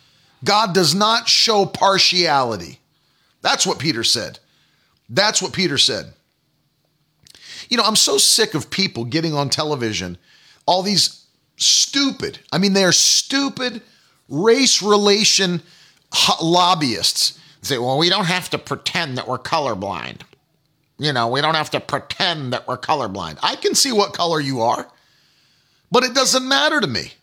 God 0.44 0.74
does 0.74 0.94
not 0.94 1.28
show 1.28 1.66
partiality. 1.66 2.80
That's 3.42 3.66
what 3.66 3.80
Peter 3.80 4.04
said. 4.04 4.40
That's 5.10 5.42
what 5.42 5.52
Peter 5.52 5.78
said. 5.78 6.14
You 7.70 7.78
know, 7.78 7.84
I'm 7.84 7.96
so 7.96 8.18
sick 8.18 8.54
of 8.54 8.70
people 8.70 9.04
getting 9.04 9.34
on 9.34 9.50
television, 9.50 10.18
all 10.66 10.84
these 10.84 11.26
stupid, 11.58 12.40
I 12.52 12.60
mean, 12.60 12.74
they 12.74 12.84
are 12.84 12.92
stupid 12.92 13.82
race 14.30 14.82
relation 14.82 15.62
lobbyists 16.42 17.40
say, 17.62 17.78
well, 17.78 17.98
we 17.98 18.10
don't 18.10 18.26
have 18.26 18.50
to 18.52 18.58
pretend 18.58 19.18
that 19.18 19.28
we're 19.28 19.38
colorblind. 19.38 20.22
You 20.98 21.14
know, 21.14 21.28
we 21.28 21.42
don't 21.42 21.56
have 21.56 21.70
to 21.72 21.80
pretend 21.80 22.54
that 22.54 22.68
we're 22.68 22.78
colorblind. 22.78 23.38
I 23.44 23.56
can 23.56 23.76
see 23.76 23.92
what 23.92 24.14
color 24.14 24.40
you 24.40 24.62
are, 24.62 24.88
but 25.92 26.04
it 26.04 26.16
doesn't 26.16 26.48
matter 26.48 26.82
to 26.82 26.88
me. 26.88 27.14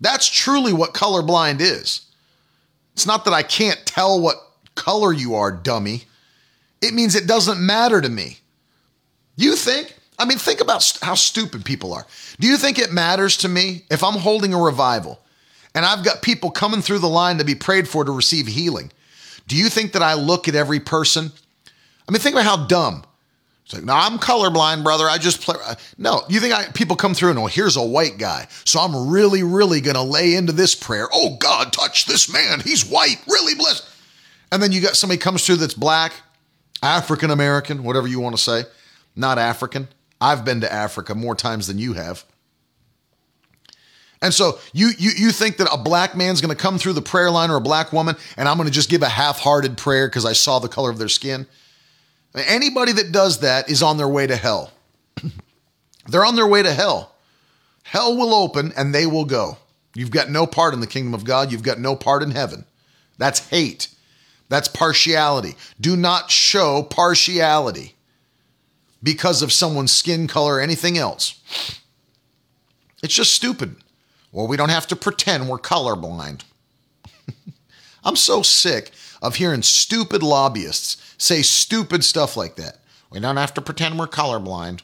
That's 0.00 0.28
truly 0.28 0.72
what 0.72 0.94
colorblind 0.94 1.60
is. 1.60 2.06
It's 2.94 3.06
not 3.06 3.24
that 3.26 3.34
I 3.34 3.42
can't 3.42 3.84
tell 3.84 4.20
what 4.20 4.36
color 4.74 5.12
you 5.12 5.34
are, 5.34 5.52
dummy. 5.52 6.04
It 6.80 6.94
means 6.94 7.14
it 7.14 7.26
doesn't 7.26 7.60
matter 7.60 8.00
to 8.00 8.08
me. 8.08 8.38
You 9.36 9.56
think, 9.56 9.94
I 10.18 10.24
mean, 10.24 10.38
think 10.38 10.60
about 10.60 10.98
how 11.02 11.14
stupid 11.14 11.64
people 11.64 11.92
are. 11.92 12.06
Do 12.38 12.46
you 12.46 12.56
think 12.56 12.78
it 12.78 12.92
matters 12.92 13.36
to 13.38 13.48
me 13.48 13.84
if 13.90 14.02
I'm 14.02 14.18
holding 14.18 14.54
a 14.54 14.60
revival 14.60 15.20
and 15.74 15.84
I've 15.84 16.04
got 16.04 16.22
people 16.22 16.50
coming 16.50 16.82
through 16.82 16.98
the 16.98 17.08
line 17.08 17.38
to 17.38 17.44
be 17.44 17.54
prayed 17.54 17.88
for 17.88 18.04
to 18.04 18.12
receive 18.12 18.46
healing. 18.46 18.92
Do 19.46 19.56
you 19.56 19.68
think 19.68 19.92
that 19.92 20.02
I 20.02 20.14
look 20.14 20.48
at 20.48 20.54
every 20.54 20.80
person? 20.80 21.32
I 22.08 22.12
mean, 22.12 22.20
think 22.20 22.34
about 22.34 22.44
how 22.44 22.66
dumb. 22.66 23.04
It's 23.64 23.74
like, 23.74 23.84
no, 23.84 23.94
I'm 23.94 24.18
colorblind, 24.18 24.82
brother. 24.82 25.06
I 25.08 25.18
just 25.18 25.42
play. 25.42 25.54
Uh, 25.64 25.76
no, 25.96 26.22
you 26.28 26.40
think 26.40 26.52
I, 26.52 26.66
people 26.72 26.96
come 26.96 27.14
through 27.14 27.30
and, 27.30 27.38
oh, 27.38 27.46
here's 27.46 27.76
a 27.76 27.82
white 27.82 28.18
guy. 28.18 28.48
So 28.64 28.80
I'm 28.80 29.10
really, 29.10 29.44
really 29.44 29.80
going 29.80 29.94
to 29.94 30.02
lay 30.02 30.34
into 30.34 30.52
this 30.52 30.74
prayer. 30.74 31.08
Oh, 31.12 31.36
God, 31.36 31.72
touch 31.72 32.06
this 32.06 32.32
man. 32.32 32.60
He's 32.60 32.84
white, 32.84 33.22
really 33.28 33.54
blessed. 33.54 33.88
And 34.50 34.60
then 34.60 34.72
you 34.72 34.80
got 34.80 34.96
somebody 34.96 35.18
comes 35.18 35.46
through 35.46 35.56
that's 35.56 35.74
black, 35.74 36.12
African 36.82 37.30
American, 37.30 37.84
whatever 37.84 38.08
you 38.08 38.18
want 38.18 38.36
to 38.36 38.42
say, 38.42 38.64
not 39.14 39.38
African. 39.38 39.86
I've 40.20 40.44
been 40.44 40.60
to 40.62 40.72
Africa 40.72 41.14
more 41.14 41.36
times 41.36 41.68
than 41.68 41.78
you 41.78 41.92
have. 41.92 42.24
And 44.22 44.34
so 44.34 44.58
you 44.72 44.90
you 44.98 45.10
you 45.16 45.30
think 45.30 45.56
that 45.56 45.68
a 45.72 45.78
black 45.78 46.14
man's 46.14 46.40
going 46.40 46.54
to 46.54 46.60
come 46.60 46.78
through 46.78 46.92
the 46.92 47.02
prayer 47.02 47.30
line 47.30 47.50
or 47.50 47.56
a 47.56 47.60
black 47.60 47.92
woman 47.92 48.16
and 48.36 48.48
I'm 48.48 48.56
going 48.56 48.68
to 48.68 48.72
just 48.72 48.90
give 48.90 49.02
a 49.02 49.08
half-hearted 49.08 49.78
prayer 49.78 50.08
because 50.08 50.26
I 50.26 50.34
saw 50.34 50.58
the 50.58 50.68
color 50.68 50.90
of 50.90 50.98
their 50.98 51.08
skin? 51.08 51.46
Anybody 52.34 52.92
that 52.92 53.12
does 53.12 53.40
that 53.40 53.70
is 53.70 53.82
on 53.82 53.96
their 53.96 54.08
way 54.08 54.26
to 54.26 54.36
hell. 54.36 54.72
They're 56.06 56.24
on 56.24 56.36
their 56.36 56.46
way 56.46 56.62
to 56.62 56.72
hell. 56.72 57.14
Hell 57.82 58.16
will 58.16 58.34
open 58.34 58.72
and 58.76 58.94
they 58.94 59.06
will 59.06 59.24
go. 59.24 59.56
You've 59.94 60.10
got 60.10 60.30
no 60.30 60.46
part 60.46 60.74
in 60.74 60.80
the 60.80 60.86
kingdom 60.86 61.14
of 61.14 61.24
God. 61.24 61.50
You've 61.50 61.62
got 61.62 61.80
no 61.80 61.96
part 61.96 62.22
in 62.22 62.30
heaven. 62.30 62.64
That's 63.18 63.48
hate. 63.48 63.88
That's 64.48 64.68
partiality. 64.68 65.56
Do 65.80 65.96
not 65.96 66.30
show 66.30 66.82
partiality 66.82 67.94
because 69.02 69.42
of 69.42 69.52
someone's 69.52 69.92
skin 69.92 70.26
color 70.26 70.56
or 70.56 70.60
anything 70.60 70.98
else. 70.98 71.40
It's 73.02 73.14
just 73.14 73.32
stupid. 73.32 73.76
Well, 74.32 74.46
we 74.46 74.56
don't 74.56 74.68
have 74.68 74.86
to 74.88 74.96
pretend 74.96 75.48
we're 75.48 75.58
colorblind. 75.58 76.42
I'm 78.04 78.16
so 78.16 78.42
sick 78.42 78.92
of 79.20 79.36
hearing 79.36 79.62
stupid 79.62 80.22
lobbyists 80.22 81.14
say 81.18 81.42
stupid 81.42 82.04
stuff 82.04 82.36
like 82.36 82.56
that. 82.56 82.78
We 83.10 83.20
don't 83.20 83.36
have 83.36 83.54
to 83.54 83.60
pretend 83.60 83.98
we're 83.98 84.06
colorblind. 84.06 84.80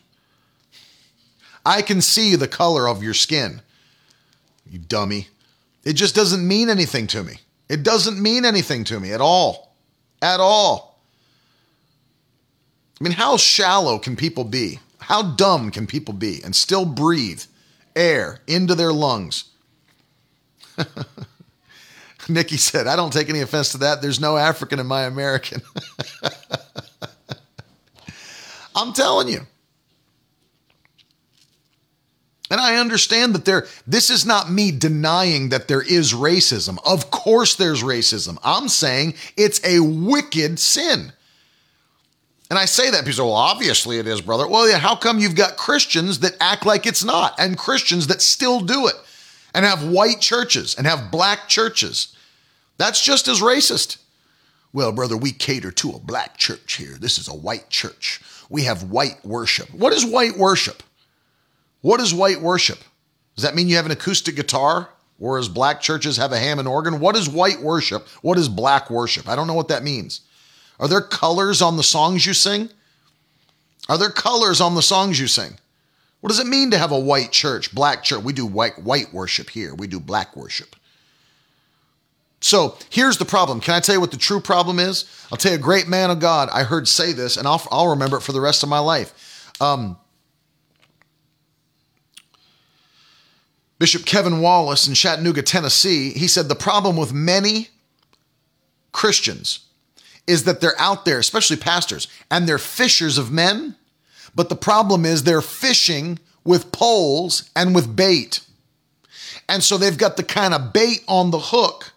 I 1.64 1.82
can 1.82 2.00
see 2.00 2.36
the 2.36 2.48
color 2.48 2.88
of 2.88 3.02
your 3.02 3.14
skin, 3.14 3.62
you 4.70 4.78
dummy. 4.78 5.28
It 5.84 5.94
just 5.94 6.14
doesn't 6.14 6.46
mean 6.46 6.68
anything 6.68 7.06
to 7.08 7.22
me. 7.22 7.38
It 7.68 7.82
doesn't 7.82 8.20
mean 8.20 8.44
anything 8.44 8.84
to 8.84 9.00
me 9.00 9.12
at 9.12 9.20
all. 9.20 9.74
At 10.22 10.40
all. 10.40 11.00
I 13.00 13.04
mean, 13.04 13.12
how 13.12 13.36
shallow 13.36 13.98
can 13.98 14.16
people 14.16 14.44
be? 14.44 14.80
How 14.98 15.22
dumb 15.22 15.70
can 15.70 15.86
people 15.86 16.14
be 16.14 16.40
and 16.44 16.54
still 16.54 16.84
breathe 16.84 17.42
air 17.96 18.38
into 18.46 18.74
their 18.74 18.92
lungs? 18.92 19.44
Nikki 22.28 22.56
said, 22.56 22.86
I 22.86 22.96
don't 22.96 23.12
take 23.12 23.28
any 23.28 23.40
offense 23.40 23.72
to 23.72 23.78
that. 23.78 24.02
There's 24.02 24.20
no 24.20 24.36
African 24.36 24.78
in 24.78 24.86
my 24.86 25.04
American. 25.04 25.62
I'm 28.76 28.92
telling 28.92 29.28
you. 29.28 29.40
And 32.50 32.60
I 32.60 32.76
understand 32.76 33.34
that 33.34 33.44
there 33.44 33.66
this 33.86 34.08
is 34.08 34.24
not 34.24 34.50
me 34.50 34.70
denying 34.70 35.48
that 35.48 35.66
there 35.66 35.82
is 35.82 36.12
racism. 36.12 36.78
Of 36.86 37.10
course 37.10 37.56
there's 37.56 37.82
racism. 37.82 38.38
I'm 38.44 38.68
saying 38.68 39.14
it's 39.36 39.60
a 39.64 39.80
wicked 39.80 40.60
sin. 40.60 41.12
And 42.48 42.58
I 42.58 42.64
say 42.64 42.90
that 42.90 43.04
because, 43.04 43.18
well, 43.18 43.32
obviously 43.32 43.98
it 43.98 44.06
is, 44.06 44.20
brother. 44.20 44.46
Well, 44.46 44.68
yeah, 44.68 44.78
how 44.78 44.94
come 44.94 45.18
you've 45.18 45.34
got 45.34 45.56
Christians 45.56 46.20
that 46.20 46.36
act 46.40 46.64
like 46.64 46.86
it's 46.86 47.02
not 47.02 47.34
and 47.38 47.58
Christians 47.58 48.06
that 48.06 48.22
still 48.22 48.60
do 48.60 48.86
it 48.86 48.94
and 49.54 49.64
have 49.64 49.88
white 49.88 50.20
churches 50.20 50.76
and 50.76 50.86
have 50.86 51.10
black 51.10 51.48
churches? 51.48 52.14
That's 52.78 53.02
just 53.02 53.26
as 53.26 53.40
racist. 53.40 53.98
Well, 54.72 54.92
brother, 54.92 55.16
we 55.16 55.32
cater 55.32 55.72
to 55.72 55.92
a 55.92 55.98
black 55.98 56.36
church 56.36 56.74
here. 56.74 56.96
This 57.00 57.18
is 57.18 57.28
a 57.28 57.34
white 57.34 57.68
church. 57.70 58.20
We 58.48 58.62
have 58.64 58.90
white 58.90 59.24
worship. 59.24 59.72
What 59.72 59.92
is 59.92 60.04
white 60.04 60.36
worship? 60.36 60.82
What 61.80 62.00
is 62.00 62.14
white 62.14 62.40
worship? 62.40 62.78
Does 63.34 63.44
that 63.44 63.54
mean 63.54 63.68
you 63.68 63.76
have 63.76 63.86
an 63.86 63.92
acoustic 63.92 64.36
guitar? 64.36 64.90
Whereas 65.18 65.48
black 65.48 65.80
churches 65.80 66.16
have 66.18 66.32
a 66.32 66.38
Hammond 66.38 66.68
organ? 66.68 67.00
What 67.00 67.16
is 67.16 67.28
white 67.28 67.60
worship? 67.60 68.06
What 68.20 68.38
is 68.38 68.48
black 68.48 68.90
worship? 68.90 69.28
I 69.28 69.34
don't 69.34 69.46
know 69.46 69.54
what 69.54 69.68
that 69.68 69.82
means. 69.82 70.20
Are 70.78 70.88
there 70.88 71.00
colors 71.00 71.62
on 71.62 71.76
the 71.76 71.82
songs 71.82 72.26
you 72.26 72.34
sing? 72.34 72.70
Are 73.88 73.98
there 73.98 74.10
colors 74.10 74.60
on 74.60 74.74
the 74.74 74.82
songs 74.82 75.18
you 75.18 75.26
sing? 75.26 75.58
What 76.20 76.28
does 76.28 76.40
it 76.40 76.46
mean 76.46 76.70
to 76.72 76.78
have 76.78 76.92
a 76.92 76.98
white 76.98 77.30
church, 77.30 77.74
black 77.74 78.02
church? 78.02 78.22
We 78.22 78.32
do 78.32 78.46
white 78.46 78.78
white 78.82 79.12
worship 79.12 79.50
here. 79.50 79.74
We 79.74 79.86
do 79.86 80.00
black 80.00 80.36
worship. 80.36 80.74
So 82.40 82.76
here's 82.90 83.18
the 83.18 83.24
problem. 83.24 83.60
Can 83.60 83.74
I 83.74 83.80
tell 83.80 83.94
you 83.94 84.00
what 84.00 84.10
the 84.10 84.16
true 84.16 84.40
problem 84.40 84.78
is? 84.78 85.04
I'll 85.30 85.38
tell 85.38 85.52
you 85.52 85.58
a 85.58 85.60
great 85.60 85.88
man 85.88 86.10
of 86.10 86.20
God 86.20 86.48
I 86.52 86.64
heard 86.64 86.86
say 86.86 87.12
this, 87.12 87.36
and 87.36 87.46
I'll, 87.46 87.62
I'll 87.70 87.88
remember 87.88 88.18
it 88.18 88.22
for 88.22 88.32
the 88.32 88.40
rest 88.40 88.62
of 88.62 88.68
my 88.68 88.78
life. 88.78 89.52
Um, 89.60 89.96
Bishop 93.78 94.06
Kevin 94.06 94.40
Wallace 94.40 94.88
in 94.88 94.94
Chattanooga, 94.94 95.42
Tennessee, 95.42 96.10
he 96.10 96.28
said 96.28 96.48
the 96.48 96.54
problem 96.54 96.96
with 96.96 97.12
many 97.12 97.68
Christians 98.92 99.65
is 100.26 100.44
that 100.44 100.60
they're 100.60 100.78
out 100.80 101.04
there, 101.04 101.18
especially 101.18 101.56
pastors, 101.56 102.08
and 102.30 102.48
they're 102.48 102.58
fishers 102.58 103.18
of 103.18 103.30
men, 103.30 103.76
but 104.34 104.48
the 104.48 104.56
problem 104.56 105.04
is 105.04 105.22
they're 105.22 105.40
fishing 105.40 106.18
with 106.44 106.72
poles 106.72 107.50
and 107.54 107.74
with 107.74 107.94
bait. 107.96 108.40
And 109.48 109.62
so 109.62 109.78
they've 109.78 109.96
got 109.96 110.16
the 110.16 110.22
kind 110.24 110.54
of 110.54 110.72
bait 110.72 111.04
on 111.08 111.30
the 111.30 111.38
hook 111.38 111.92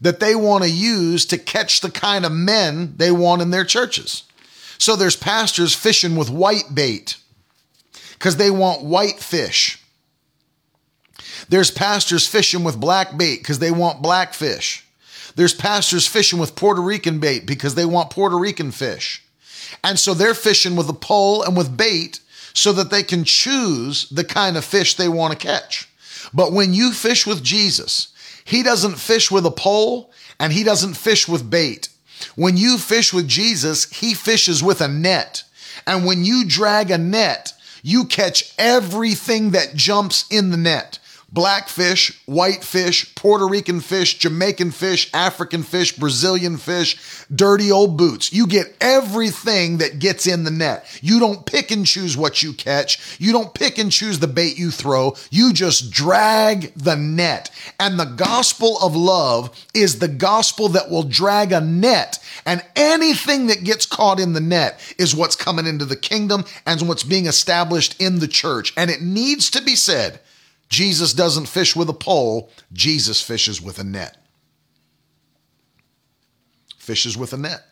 that 0.00 0.20
they 0.20 0.34
want 0.34 0.64
to 0.64 0.70
use 0.70 1.26
to 1.26 1.38
catch 1.38 1.80
the 1.80 1.90
kind 1.90 2.24
of 2.24 2.32
men 2.32 2.94
they 2.96 3.10
want 3.10 3.42
in 3.42 3.50
their 3.50 3.64
churches. 3.64 4.24
So 4.78 4.94
there's 4.94 5.16
pastors 5.16 5.74
fishing 5.74 6.14
with 6.16 6.30
white 6.30 6.74
bait 6.74 7.16
because 8.12 8.36
they 8.36 8.50
want 8.50 8.84
white 8.84 9.18
fish. 9.18 9.82
There's 11.48 11.70
pastors 11.70 12.26
fishing 12.26 12.64
with 12.64 12.78
black 12.78 13.16
bait 13.16 13.38
because 13.38 13.58
they 13.58 13.70
want 13.70 14.02
black 14.02 14.34
fish. 14.34 14.86
There's 15.38 15.54
pastors 15.54 16.04
fishing 16.04 16.40
with 16.40 16.56
Puerto 16.56 16.82
Rican 16.82 17.20
bait 17.20 17.46
because 17.46 17.76
they 17.76 17.84
want 17.84 18.10
Puerto 18.10 18.36
Rican 18.36 18.72
fish. 18.72 19.22
And 19.84 19.96
so 19.96 20.12
they're 20.12 20.34
fishing 20.34 20.74
with 20.74 20.88
a 20.88 20.92
pole 20.92 21.44
and 21.44 21.56
with 21.56 21.76
bait 21.76 22.18
so 22.54 22.72
that 22.72 22.90
they 22.90 23.04
can 23.04 23.22
choose 23.22 24.08
the 24.08 24.24
kind 24.24 24.56
of 24.56 24.64
fish 24.64 24.96
they 24.96 25.08
want 25.08 25.30
to 25.32 25.46
catch. 25.46 25.88
But 26.34 26.50
when 26.50 26.74
you 26.74 26.92
fish 26.92 27.24
with 27.24 27.44
Jesus, 27.44 28.08
he 28.44 28.64
doesn't 28.64 28.98
fish 28.98 29.30
with 29.30 29.46
a 29.46 29.52
pole 29.52 30.10
and 30.40 30.52
he 30.52 30.64
doesn't 30.64 30.94
fish 30.94 31.28
with 31.28 31.48
bait. 31.48 31.88
When 32.34 32.56
you 32.56 32.76
fish 32.76 33.14
with 33.14 33.28
Jesus, 33.28 33.88
he 33.92 34.14
fishes 34.14 34.60
with 34.60 34.80
a 34.80 34.88
net. 34.88 35.44
And 35.86 36.04
when 36.04 36.24
you 36.24 36.46
drag 36.48 36.90
a 36.90 36.98
net, 36.98 37.52
you 37.84 38.06
catch 38.06 38.52
everything 38.58 39.52
that 39.52 39.76
jumps 39.76 40.26
in 40.32 40.50
the 40.50 40.56
net 40.56 40.97
black 41.30 41.68
fish, 41.68 42.22
white 42.26 42.64
fish, 42.64 43.14
Puerto 43.14 43.46
Rican 43.46 43.80
fish, 43.80 44.18
Jamaican 44.18 44.70
fish, 44.70 45.10
African 45.12 45.62
fish, 45.62 45.96
Brazilian 45.96 46.56
fish, 46.56 47.24
dirty 47.34 47.70
old 47.70 47.96
boots. 47.98 48.32
You 48.32 48.46
get 48.46 48.74
everything 48.80 49.78
that 49.78 49.98
gets 49.98 50.26
in 50.26 50.44
the 50.44 50.50
net. 50.50 50.86
You 51.02 51.20
don't 51.20 51.44
pick 51.44 51.70
and 51.70 51.84
choose 51.84 52.16
what 52.16 52.42
you 52.42 52.54
catch. 52.54 53.20
You 53.20 53.32
don't 53.32 53.52
pick 53.52 53.78
and 53.78 53.92
choose 53.92 54.18
the 54.18 54.26
bait 54.26 54.58
you 54.58 54.70
throw. 54.70 55.16
You 55.30 55.52
just 55.52 55.90
drag 55.90 56.72
the 56.74 56.96
net. 56.96 57.50
And 57.78 58.00
the 58.00 58.06
gospel 58.06 58.78
of 58.80 58.96
love 58.96 59.54
is 59.74 59.98
the 59.98 60.08
gospel 60.08 60.68
that 60.70 60.90
will 60.90 61.02
drag 61.02 61.52
a 61.52 61.60
net. 61.60 62.18
And 62.46 62.64
anything 62.74 63.48
that 63.48 63.64
gets 63.64 63.84
caught 63.84 64.18
in 64.18 64.32
the 64.32 64.40
net 64.40 64.80
is 64.98 65.14
what's 65.14 65.36
coming 65.36 65.66
into 65.66 65.84
the 65.84 65.96
kingdom 65.96 66.44
and 66.64 66.88
what's 66.88 67.04
being 67.04 67.26
established 67.26 68.00
in 68.00 68.20
the 68.20 68.28
church. 68.28 68.72
And 68.78 68.90
it 68.90 69.02
needs 69.02 69.50
to 69.50 69.62
be 69.62 69.76
said 69.76 70.20
Jesus 70.68 71.12
doesn't 71.12 71.46
fish 71.46 71.74
with 71.74 71.88
a 71.88 71.94
pole, 71.94 72.50
Jesus 72.72 73.20
fishes 73.20 73.60
with 73.60 73.78
a 73.78 73.84
net. 73.84 74.16
Fishes 76.76 77.16
with 77.16 77.32
a 77.32 77.36
net. 77.36 77.64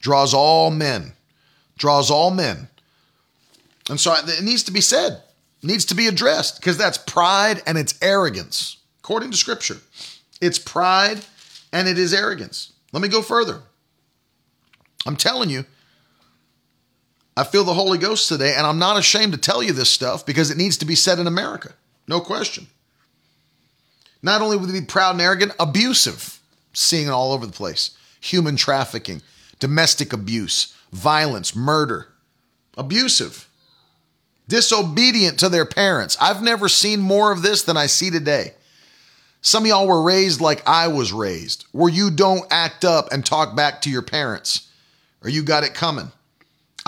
Draws 0.00 0.34
all 0.34 0.70
men. 0.70 1.12
Draws 1.76 2.10
all 2.10 2.30
men. 2.30 2.68
And 3.88 3.98
so 3.98 4.14
it 4.14 4.42
needs 4.42 4.62
to 4.64 4.72
be 4.72 4.80
said, 4.80 5.22
needs 5.62 5.86
to 5.86 5.94
be 5.94 6.06
addressed 6.06 6.60
because 6.60 6.76
that's 6.76 6.98
pride 6.98 7.62
and 7.66 7.78
it's 7.78 7.98
arrogance. 8.02 8.76
According 9.00 9.30
to 9.30 9.36
scripture, 9.36 9.78
it's 10.40 10.58
pride 10.58 11.20
and 11.72 11.88
it 11.88 11.98
is 11.98 12.12
arrogance. 12.12 12.72
Let 12.92 13.02
me 13.02 13.08
go 13.08 13.22
further. 13.22 13.62
I'm 15.06 15.16
telling 15.16 15.48
you, 15.48 15.64
I 17.36 17.44
feel 17.44 17.64
the 17.64 17.74
Holy 17.74 17.98
Ghost 17.98 18.28
today, 18.28 18.54
and 18.56 18.66
I'm 18.66 18.80
not 18.80 18.98
ashamed 18.98 19.32
to 19.32 19.38
tell 19.38 19.62
you 19.62 19.72
this 19.72 19.88
stuff 19.88 20.26
because 20.26 20.50
it 20.50 20.56
needs 20.56 20.76
to 20.78 20.84
be 20.84 20.96
said 20.96 21.18
in 21.18 21.26
America. 21.28 21.72
No 22.08 22.20
question. 22.20 22.66
Not 24.22 24.40
only 24.40 24.56
would 24.56 24.68
they 24.68 24.80
be 24.80 24.86
proud 24.86 25.12
and 25.12 25.20
arrogant, 25.20 25.52
abusive, 25.60 26.40
seeing 26.72 27.06
it 27.06 27.10
all 27.10 27.32
over 27.32 27.46
the 27.46 27.52
place. 27.52 27.90
Human 28.20 28.56
trafficking, 28.56 29.22
domestic 29.60 30.12
abuse, 30.12 30.74
violence, 30.90 31.54
murder. 31.54 32.08
Abusive. 32.76 33.48
Disobedient 34.48 35.38
to 35.38 35.48
their 35.48 35.66
parents. 35.66 36.16
I've 36.20 36.42
never 36.42 36.68
seen 36.68 37.00
more 37.00 37.30
of 37.30 37.42
this 37.42 37.62
than 37.62 37.76
I 37.76 37.86
see 37.86 38.10
today. 38.10 38.54
Some 39.40 39.64
of 39.64 39.68
y'all 39.68 39.86
were 39.86 40.02
raised 40.02 40.40
like 40.40 40.66
I 40.66 40.88
was 40.88 41.12
raised, 41.12 41.66
where 41.72 41.92
you 41.92 42.10
don't 42.10 42.46
act 42.50 42.84
up 42.84 43.12
and 43.12 43.24
talk 43.24 43.54
back 43.54 43.82
to 43.82 43.90
your 43.90 44.02
parents, 44.02 44.68
or 45.22 45.30
you 45.30 45.42
got 45.42 45.64
it 45.64 45.74
coming. 45.74 46.10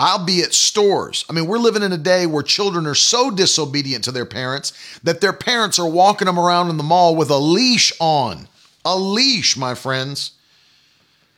I'll 0.01 0.25
be 0.25 0.41
at 0.41 0.55
stores. 0.55 1.25
I 1.29 1.33
mean, 1.33 1.45
we're 1.45 1.59
living 1.59 1.83
in 1.83 1.93
a 1.93 1.97
day 1.97 2.25
where 2.25 2.41
children 2.41 2.87
are 2.87 2.95
so 2.95 3.29
disobedient 3.29 4.03
to 4.05 4.11
their 4.11 4.25
parents 4.25 4.73
that 5.03 5.21
their 5.21 5.31
parents 5.31 5.77
are 5.77 5.87
walking 5.87 6.25
them 6.25 6.39
around 6.39 6.71
in 6.71 6.77
the 6.77 6.83
mall 6.83 7.15
with 7.15 7.29
a 7.29 7.37
leash 7.37 7.93
on. 7.99 8.47
A 8.83 8.97
leash, 8.97 9.55
my 9.55 9.75
friends. 9.75 10.31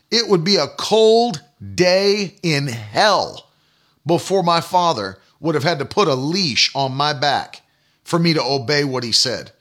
It 0.10 0.30
would 0.30 0.46
be 0.46 0.56
a 0.56 0.70
cold 0.78 1.42
day 1.76 2.36
in 2.42 2.68
hell 2.68 3.50
before 4.06 4.44
my 4.44 4.62
father 4.62 5.18
would 5.42 5.56
have 5.56 5.66
had 5.66 5.80
to 5.80 5.86
put 5.86 6.08
a 6.08 6.16
leash 6.16 6.74
on 6.74 6.94
my 6.94 7.12
back 7.12 7.64
for 8.06 8.18
me 8.18 8.34
to 8.34 8.42
obey 8.42 8.86
what 8.86 9.04
he 9.04 9.12
said. 9.12 9.52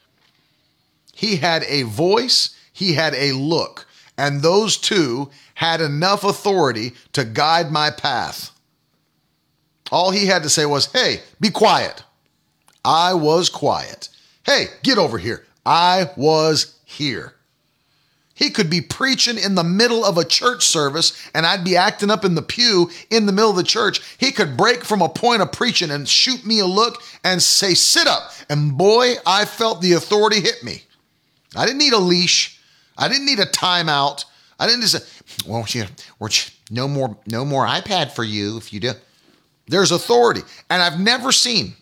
He 1.12 1.38
had 1.38 1.64
a 1.64 1.82
voice, 1.82 2.56
he 2.72 2.92
had 2.92 3.14
a 3.14 3.32
look, 3.32 3.84
and 4.16 4.42
those 4.42 4.76
two 4.76 5.28
had 5.54 5.80
enough 5.80 6.22
authority 6.22 6.92
to 7.14 7.24
guide 7.24 7.72
my 7.72 7.90
path. 7.90 8.51
All 9.92 10.10
he 10.10 10.26
had 10.26 10.42
to 10.42 10.48
say 10.48 10.64
was, 10.64 10.86
hey, 10.86 11.20
be 11.38 11.50
quiet. 11.50 12.02
I 12.82 13.12
was 13.12 13.50
quiet. 13.50 14.08
Hey, 14.44 14.64
get 14.82 14.96
over 14.96 15.18
here. 15.18 15.44
I 15.66 16.10
was 16.16 16.78
here. 16.84 17.34
He 18.34 18.48
could 18.48 18.70
be 18.70 18.80
preaching 18.80 19.36
in 19.38 19.54
the 19.54 19.62
middle 19.62 20.02
of 20.02 20.16
a 20.16 20.24
church 20.24 20.64
service 20.64 21.12
and 21.34 21.44
I'd 21.44 21.62
be 21.62 21.76
acting 21.76 22.10
up 22.10 22.24
in 22.24 22.34
the 22.34 22.42
pew 22.42 22.90
in 23.10 23.26
the 23.26 23.32
middle 23.32 23.50
of 23.50 23.56
the 23.56 23.62
church. 23.62 24.00
He 24.16 24.32
could 24.32 24.56
break 24.56 24.82
from 24.82 25.02
a 25.02 25.10
point 25.10 25.42
of 25.42 25.52
preaching 25.52 25.90
and 25.90 26.08
shoot 26.08 26.44
me 26.44 26.58
a 26.58 26.66
look 26.66 27.02
and 27.22 27.42
say, 27.42 27.74
sit 27.74 28.08
up. 28.08 28.32
And 28.48 28.76
boy, 28.76 29.14
I 29.26 29.44
felt 29.44 29.82
the 29.82 29.92
authority 29.92 30.40
hit 30.40 30.64
me. 30.64 30.82
I 31.54 31.66
didn't 31.66 31.78
need 31.78 31.92
a 31.92 31.98
leash. 31.98 32.58
I 32.96 33.08
didn't 33.08 33.26
need 33.26 33.40
a 33.40 33.46
timeout. 33.46 34.24
I 34.58 34.66
didn't 34.66 34.80
just 34.80 35.06
say, 35.06 35.46
well, 35.46 35.66
you, 35.68 35.84
no 36.70 36.88
more, 36.88 37.16
no 37.26 37.44
more 37.44 37.66
iPad 37.66 38.12
for 38.12 38.24
you 38.24 38.56
if 38.56 38.72
you 38.72 38.80
do. 38.80 38.92
There's 39.66 39.92
authority. 39.92 40.42
And 40.68 40.82
I've 40.82 40.98
never 41.00 41.32
seen 41.32 41.74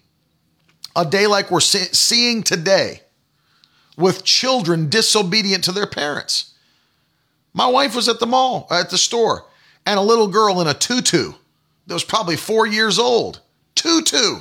a 0.94 1.04
day 1.04 1.26
like 1.26 1.50
we're 1.50 1.60
seeing 1.60 2.42
today 2.42 3.02
with 3.96 4.24
children 4.24 4.88
disobedient 4.88 5.64
to 5.64 5.72
their 5.72 5.86
parents. 5.86 6.54
My 7.52 7.66
wife 7.66 7.94
was 7.94 8.08
at 8.08 8.20
the 8.20 8.26
mall, 8.26 8.66
at 8.70 8.90
the 8.90 8.98
store, 8.98 9.46
and 9.86 9.98
a 9.98 10.02
little 10.02 10.28
girl 10.28 10.60
in 10.60 10.66
a 10.66 10.74
tutu 10.74 11.32
that 11.86 11.94
was 11.94 12.04
probably 12.04 12.36
four 12.36 12.66
years 12.66 12.98
old. 12.98 13.40
Tutu. 13.74 14.40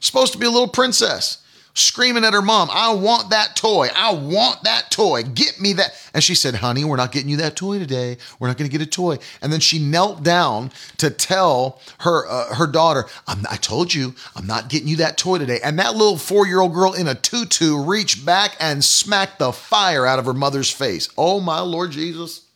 Supposed 0.00 0.32
to 0.32 0.38
be 0.38 0.46
a 0.46 0.50
little 0.50 0.68
princess 0.68 1.42
screaming 1.76 2.24
at 2.24 2.32
her 2.32 2.42
mom, 2.42 2.68
I 2.72 2.92
want 2.94 3.30
that 3.30 3.54
toy. 3.54 3.88
I 3.94 4.12
want 4.12 4.64
that 4.64 4.90
toy. 4.90 5.22
Get 5.22 5.60
me 5.60 5.74
that. 5.74 5.94
And 6.14 6.24
she 6.24 6.34
said, 6.34 6.56
Honey, 6.56 6.84
we're 6.84 6.96
not 6.96 7.12
getting 7.12 7.28
you 7.28 7.36
that 7.36 7.54
toy 7.54 7.78
today. 7.78 8.16
We're 8.38 8.48
not 8.48 8.56
going 8.56 8.68
to 8.68 8.76
get 8.76 8.86
a 8.86 8.90
toy. 8.90 9.18
And 9.42 9.52
then 9.52 9.60
she 9.60 9.78
knelt 9.78 10.22
down 10.22 10.72
to 10.96 11.10
tell 11.10 11.80
her 11.98 12.26
uh, 12.28 12.54
her 12.54 12.66
daughter, 12.66 13.04
I 13.28 13.56
told 13.56 13.92
you, 13.92 14.14
I'm 14.34 14.46
not 14.46 14.68
getting 14.68 14.88
you 14.88 14.96
that 14.96 15.18
toy 15.18 15.38
today. 15.38 15.60
And 15.62 15.78
that 15.78 15.94
little 15.94 16.16
four 16.16 16.46
year 16.46 16.60
old 16.60 16.74
girl 16.74 16.94
in 16.94 17.06
a 17.06 17.14
tutu 17.14 17.82
reached 17.82 18.24
back 18.24 18.56
and 18.58 18.82
smacked 18.82 19.38
the 19.38 19.52
fire 19.52 20.06
out 20.06 20.18
of 20.18 20.24
her 20.24 20.34
mother's 20.34 20.70
face. 20.70 21.08
Oh, 21.18 21.40
my 21.40 21.60
Lord 21.60 21.90
Jesus. 21.90 22.46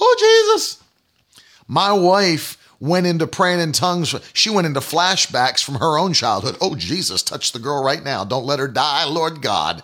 Oh, 0.00 0.50
Jesus. 0.52 0.82
My 1.66 1.92
wife 1.92 2.58
went 2.84 3.06
into 3.06 3.26
praying 3.26 3.60
in 3.60 3.72
tongues. 3.72 4.14
She 4.34 4.50
went 4.50 4.66
into 4.66 4.80
flashbacks 4.80 5.64
from 5.64 5.76
her 5.76 5.98
own 5.98 6.12
childhood. 6.12 6.56
Oh, 6.60 6.74
Jesus, 6.74 7.22
touch 7.22 7.52
the 7.52 7.58
girl 7.58 7.82
right 7.82 8.04
now. 8.04 8.24
Don't 8.24 8.44
let 8.44 8.58
her 8.58 8.68
die, 8.68 9.06
Lord 9.06 9.40
God. 9.40 9.82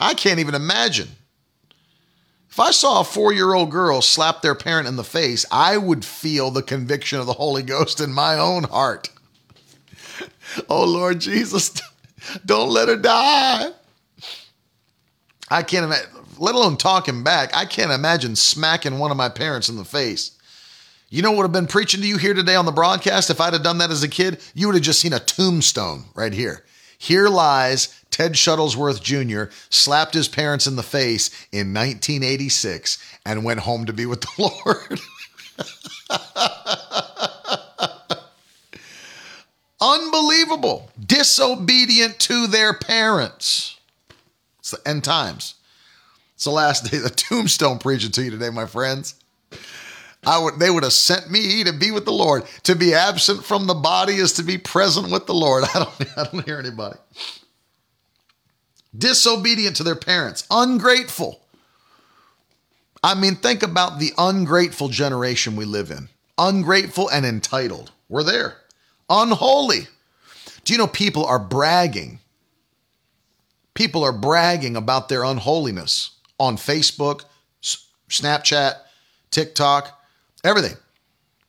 I 0.00 0.14
can't 0.14 0.40
even 0.40 0.54
imagine. 0.54 1.08
If 2.50 2.58
I 2.58 2.72
saw 2.72 3.00
a 3.00 3.04
four 3.04 3.32
year 3.32 3.54
old 3.54 3.70
girl 3.70 4.02
slap 4.02 4.42
their 4.42 4.56
parent 4.56 4.88
in 4.88 4.96
the 4.96 5.04
face, 5.04 5.46
I 5.52 5.76
would 5.76 6.04
feel 6.04 6.50
the 6.50 6.62
conviction 6.62 7.20
of 7.20 7.26
the 7.26 7.34
Holy 7.34 7.62
Ghost 7.62 8.00
in 8.00 8.12
my 8.12 8.36
own 8.36 8.64
heart. 8.64 9.08
oh, 10.68 10.84
Lord 10.84 11.20
Jesus, 11.20 11.80
don't 12.44 12.70
let 12.70 12.88
her 12.88 12.96
die. 12.96 13.70
I 15.48 15.62
can't 15.62 15.84
imagine, 15.84 16.10
let 16.38 16.56
alone 16.56 16.76
talking 16.76 17.22
back, 17.22 17.54
I 17.54 17.64
can't 17.64 17.92
imagine 17.92 18.34
smacking 18.34 18.98
one 18.98 19.12
of 19.12 19.16
my 19.16 19.28
parents 19.28 19.68
in 19.68 19.76
the 19.76 19.84
face. 19.84 20.36
You 21.12 21.22
know 21.22 21.32
what 21.32 21.42
have 21.42 21.50
been 21.50 21.66
preaching 21.66 22.02
to 22.02 22.06
you 22.06 22.18
here 22.18 22.34
today 22.34 22.54
on 22.54 22.66
the 22.66 22.70
broadcast 22.70 23.30
if 23.30 23.40
I'd 23.40 23.52
have 23.52 23.64
done 23.64 23.78
that 23.78 23.90
as 23.90 24.04
a 24.04 24.08
kid? 24.08 24.40
You 24.54 24.68
would 24.68 24.76
have 24.76 24.84
just 24.84 25.00
seen 25.00 25.12
a 25.12 25.18
tombstone 25.18 26.04
right 26.14 26.32
here. 26.32 26.62
Here 26.98 27.28
lies 27.28 28.00
Ted 28.12 28.34
Shuttlesworth 28.34 29.02
Jr., 29.02 29.52
slapped 29.70 30.14
his 30.14 30.28
parents 30.28 30.68
in 30.68 30.76
the 30.76 30.84
face 30.84 31.28
in 31.50 31.74
1986 31.74 32.98
and 33.26 33.44
went 33.44 33.58
home 33.58 33.86
to 33.86 33.92
be 33.92 34.06
with 34.06 34.20
the 34.20 34.28
Lord. 34.38 35.00
Unbelievable. 39.80 40.92
Disobedient 41.04 42.20
to 42.20 42.46
their 42.46 42.72
parents. 42.72 43.80
It's 44.60 44.70
the 44.70 44.88
end 44.88 45.02
times. 45.02 45.56
It's 46.36 46.44
the 46.44 46.50
last 46.50 46.88
day, 46.88 46.98
the 46.98 47.10
tombstone 47.10 47.80
preaching 47.80 48.12
to 48.12 48.22
you 48.22 48.30
today, 48.30 48.50
my 48.50 48.66
friends. 48.66 49.16
I 50.24 50.38
would 50.38 50.58
they 50.58 50.70
would 50.70 50.82
have 50.82 50.92
sent 50.92 51.30
me 51.30 51.64
to 51.64 51.72
be 51.72 51.90
with 51.90 52.04
the 52.04 52.12
Lord. 52.12 52.44
To 52.64 52.76
be 52.76 52.94
absent 52.94 53.44
from 53.44 53.66
the 53.66 53.74
body 53.74 54.14
is 54.14 54.34
to 54.34 54.42
be 54.42 54.58
present 54.58 55.10
with 55.10 55.26
the 55.26 55.34
Lord. 55.34 55.64
I 55.74 55.78
don't 55.78 56.18
I 56.18 56.24
don't 56.24 56.44
hear 56.44 56.58
anybody. 56.58 56.98
Disobedient 58.96 59.76
to 59.76 59.84
their 59.84 59.96
parents, 59.96 60.46
ungrateful. 60.50 61.40
I 63.02 63.14
mean, 63.14 63.36
think 63.36 63.62
about 63.62 63.98
the 63.98 64.12
ungrateful 64.18 64.88
generation 64.88 65.56
we 65.56 65.64
live 65.64 65.90
in. 65.90 66.08
Ungrateful 66.36 67.08
and 67.08 67.24
entitled. 67.24 67.92
We're 68.08 68.24
there. 68.24 68.56
Unholy. 69.08 69.86
Do 70.64 70.72
you 70.74 70.78
know 70.78 70.86
people 70.86 71.24
are 71.24 71.38
bragging? 71.38 72.18
People 73.72 74.02
are 74.04 74.12
bragging 74.12 74.76
about 74.76 75.08
their 75.08 75.24
unholiness 75.24 76.10
on 76.38 76.56
Facebook, 76.56 77.24
Snapchat, 78.10 78.74
TikTok, 79.30 79.99
Everything. 80.44 80.76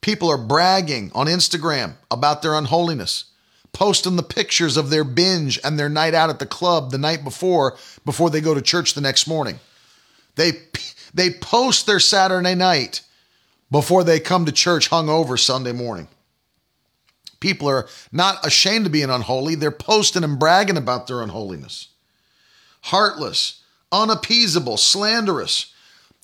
People 0.01 0.29
are 0.29 0.37
bragging 0.37 1.11
on 1.13 1.27
Instagram 1.27 1.93
about 2.09 2.41
their 2.41 2.55
unholiness, 2.55 3.25
posting 3.71 4.15
the 4.15 4.23
pictures 4.23 4.77
of 4.77 4.89
their 4.89 5.03
binge 5.03 5.59
and 5.63 5.77
their 5.77 5.89
night 5.89 6.13
out 6.13 6.29
at 6.29 6.39
the 6.39 6.45
club 6.45 6.91
the 6.91 6.97
night 6.97 7.23
before 7.23 7.77
before 8.03 8.29
they 8.29 8.41
go 8.41 8.53
to 8.53 8.61
church 8.61 8.93
the 8.93 9.01
next 9.01 9.27
morning. 9.27 9.59
They 10.35 10.53
they 11.13 11.31
post 11.31 11.85
their 11.85 11.99
Saturday 11.99 12.55
night 12.55 13.01
before 13.69 14.03
they 14.03 14.19
come 14.19 14.45
to 14.45 14.51
church 14.51 14.89
hungover 14.89 15.39
Sunday 15.39 15.71
morning. 15.71 16.07
People 17.39 17.67
are 17.67 17.87
not 18.11 18.45
ashamed 18.45 18.85
of 18.85 18.91
being 18.91 19.09
unholy, 19.09 19.55
they're 19.55 19.71
posting 19.71 20.23
and 20.23 20.39
bragging 20.39 20.77
about 20.77 21.07
their 21.07 21.21
unholiness. 21.21 21.89
Heartless, 22.83 23.61
unappeasable, 23.91 24.77
slanderous. 24.77 25.73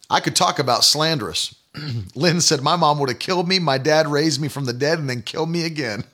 I 0.09 0.20
could 0.20 0.36
talk 0.36 0.59
about 0.59 0.84
slanderous. 0.84 1.53
Lynn 2.15 2.41
said, 2.41 2.61
My 2.61 2.75
mom 2.75 2.99
would 2.99 3.09
have 3.09 3.19
killed 3.19 3.47
me. 3.47 3.59
My 3.59 3.78
dad 3.78 4.07
raised 4.07 4.41
me 4.41 4.47
from 4.47 4.65
the 4.65 4.73
dead 4.73 4.99
and 4.99 5.09
then 5.09 5.21
killed 5.21 5.49
me 5.49 5.65
again. 5.65 6.03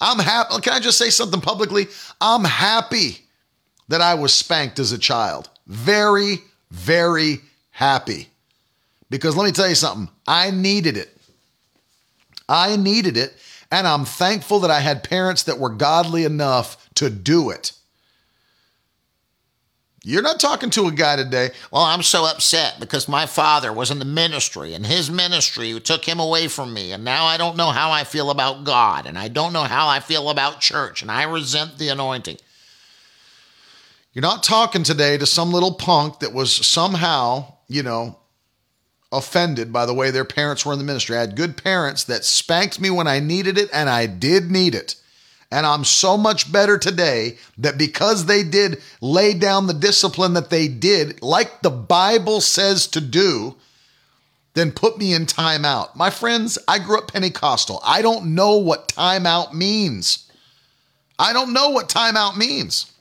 I'm 0.00 0.18
happy. 0.18 0.60
Can 0.60 0.72
I 0.72 0.80
just 0.80 0.98
say 0.98 1.10
something 1.10 1.40
publicly? 1.40 1.86
I'm 2.20 2.44
happy 2.44 3.18
that 3.88 4.00
I 4.00 4.14
was 4.14 4.32
spanked 4.32 4.78
as 4.78 4.92
a 4.92 4.98
child. 4.98 5.50
Very, 5.66 6.38
very 6.70 7.40
happy. 7.70 8.28
Because 9.10 9.36
let 9.36 9.44
me 9.44 9.52
tell 9.52 9.68
you 9.68 9.74
something, 9.74 10.08
I 10.26 10.50
needed 10.50 10.96
it. 10.96 11.16
I 12.48 12.76
needed 12.76 13.16
it. 13.16 13.34
And 13.70 13.86
I'm 13.86 14.04
thankful 14.04 14.60
that 14.60 14.70
I 14.70 14.80
had 14.80 15.02
parents 15.02 15.42
that 15.44 15.58
were 15.58 15.68
godly 15.68 16.24
enough 16.24 16.88
to 16.94 17.10
do 17.10 17.50
it. 17.50 17.72
You're 20.08 20.22
not 20.22 20.40
talking 20.40 20.70
to 20.70 20.86
a 20.86 20.90
guy 20.90 21.16
today. 21.16 21.50
Well, 21.70 21.82
I'm 21.82 22.02
so 22.02 22.24
upset 22.24 22.80
because 22.80 23.10
my 23.10 23.26
father 23.26 23.70
was 23.70 23.90
in 23.90 23.98
the 23.98 24.06
ministry 24.06 24.72
and 24.72 24.86
his 24.86 25.10
ministry 25.10 25.78
took 25.80 26.06
him 26.06 26.18
away 26.18 26.48
from 26.48 26.72
me. 26.72 26.92
And 26.92 27.04
now 27.04 27.26
I 27.26 27.36
don't 27.36 27.58
know 27.58 27.68
how 27.68 27.90
I 27.90 28.04
feel 28.04 28.30
about 28.30 28.64
God 28.64 29.04
and 29.04 29.18
I 29.18 29.28
don't 29.28 29.52
know 29.52 29.64
how 29.64 29.86
I 29.86 30.00
feel 30.00 30.30
about 30.30 30.62
church 30.62 31.02
and 31.02 31.10
I 31.10 31.24
resent 31.24 31.76
the 31.76 31.90
anointing. 31.90 32.38
You're 34.14 34.22
not 34.22 34.42
talking 34.42 34.82
today 34.82 35.18
to 35.18 35.26
some 35.26 35.52
little 35.52 35.74
punk 35.74 36.20
that 36.20 36.32
was 36.32 36.56
somehow, 36.66 37.56
you 37.68 37.82
know, 37.82 38.18
offended 39.12 39.74
by 39.74 39.84
the 39.84 39.92
way 39.92 40.10
their 40.10 40.24
parents 40.24 40.64
were 40.64 40.72
in 40.72 40.78
the 40.78 40.86
ministry. 40.86 41.18
I 41.18 41.20
had 41.20 41.36
good 41.36 41.62
parents 41.62 42.04
that 42.04 42.24
spanked 42.24 42.80
me 42.80 42.88
when 42.88 43.06
I 43.06 43.20
needed 43.20 43.58
it 43.58 43.68
and 43.74 43.90
I 43.90 44.06
did 44.06 44.50
need 44.50 44.74
it. 44.74 44.94
And 45.50 45.64
I'm 45.64 45.84
so 45.84 46.18
much 46.18 46.52
better 46.52 46.76
today 46.76 47.38
that 47.56 47.78
because 47.78 48.26
they 48.26 48.42
did 48.42 48.82
lay 49.00 49.32
down 49.32 49.66
the 49.66 49.74
discipline 49.74 50.34
that 50.34 50.50
they 50.50 50.68
did, 50.68 51.22
like 51.22 51.62
the 51.62 51.70
Bible 51.70 52.40
says 52.40 52.86
to 52.88 53.00
do, 53.00 53.56
then 54.52 54.72
put 54.72 54.98
me 54.98 55.14
in 55.14 55.24
timeout. 55.24 55.94
My 55.96 56.10
friends, 56.10 56.58
I 56.68 56.78
grew 56.78 56.98
up 56.98 57.12
Pentecostal. 57.12 57.80
I 57.84 58.02
don't 58.02 58.34
know 58.34 58.56
what 58.56 58.88
timeout 58.88 59.54
means. 59.54 60.30
I 61.18 61.32
don't 61.32 61.52
know 61.52 61.70
what 61.70 61.88
timeout 61.88 62.36
means. 62.36 62.92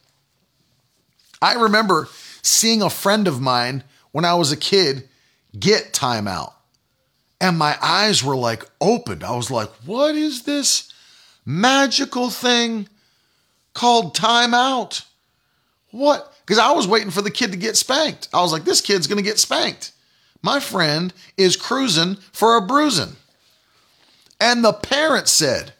I 1.41 1.55
remember 1.55 2.07
seeing 2.41 2.81
a 2.81 2.89
friend 2.89 3.27
of 3.27 3.41
mine 3.41 3.83
when 4.11 4.23
I 4.23 4.35
was 4.35 4.51
a 4.51 4.57
kid 4.57 5.09
get 5.57 5.93
timeout. 5.93 6.53
And 7.39 7.57
my 7.57 7.77
eyes 7.81 8.23
were 8.23 8.35
like 8.35 8.63
opened. 8.81 9.23
I 9.23 9.35
was 9.35 9.51
like, 9.51 9.69
what 9.85 10.15
is 10.15 10.43
this? 10.43 10.91
Magical 11.47 12.29
thing 12.29 12.89
called 13.73 14.13
timeout. 14.13 15.05
What? 15.91 16.33
Because 16.41 16.59
I 16.59 16.73
was 16.73 16.87
waiting 16.87 17.09
for 17.09 17.21
the 17.21 17.31
kid 17.31 17.53
to 17.53 17.57
get 17.57 17.77
spanked. 17.77 18.27
I 18.33 18.41
was 18.41 18.51
like, 18.51 18.65
this 18.65 18.81
kid's 18.81 19.07
going 19.07 19.17
to 19.17 19.23
get 19.23 19.39
spanked. 19.39 19.93
My 20.43 20.59
friend 20.59 21.13
is 21.37 21.55
cruising 21.55 22.15
for 22.33 22.57
a 22.57 22.61
bruising. 22.61 23.15
And 24.41 24.63
the 24.63 24.73
parent 24.73 25.29
said, 25.29 25.73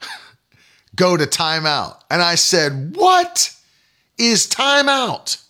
go 0.96 1.16
to 1.16 1.26
timeout. 1.26 1.96
And 2.08 2.22
I 2.22 2.36
said, 2.36 2.96
what 2.96 3.54
is 4.16 4.46
timeout? 4.46 5.44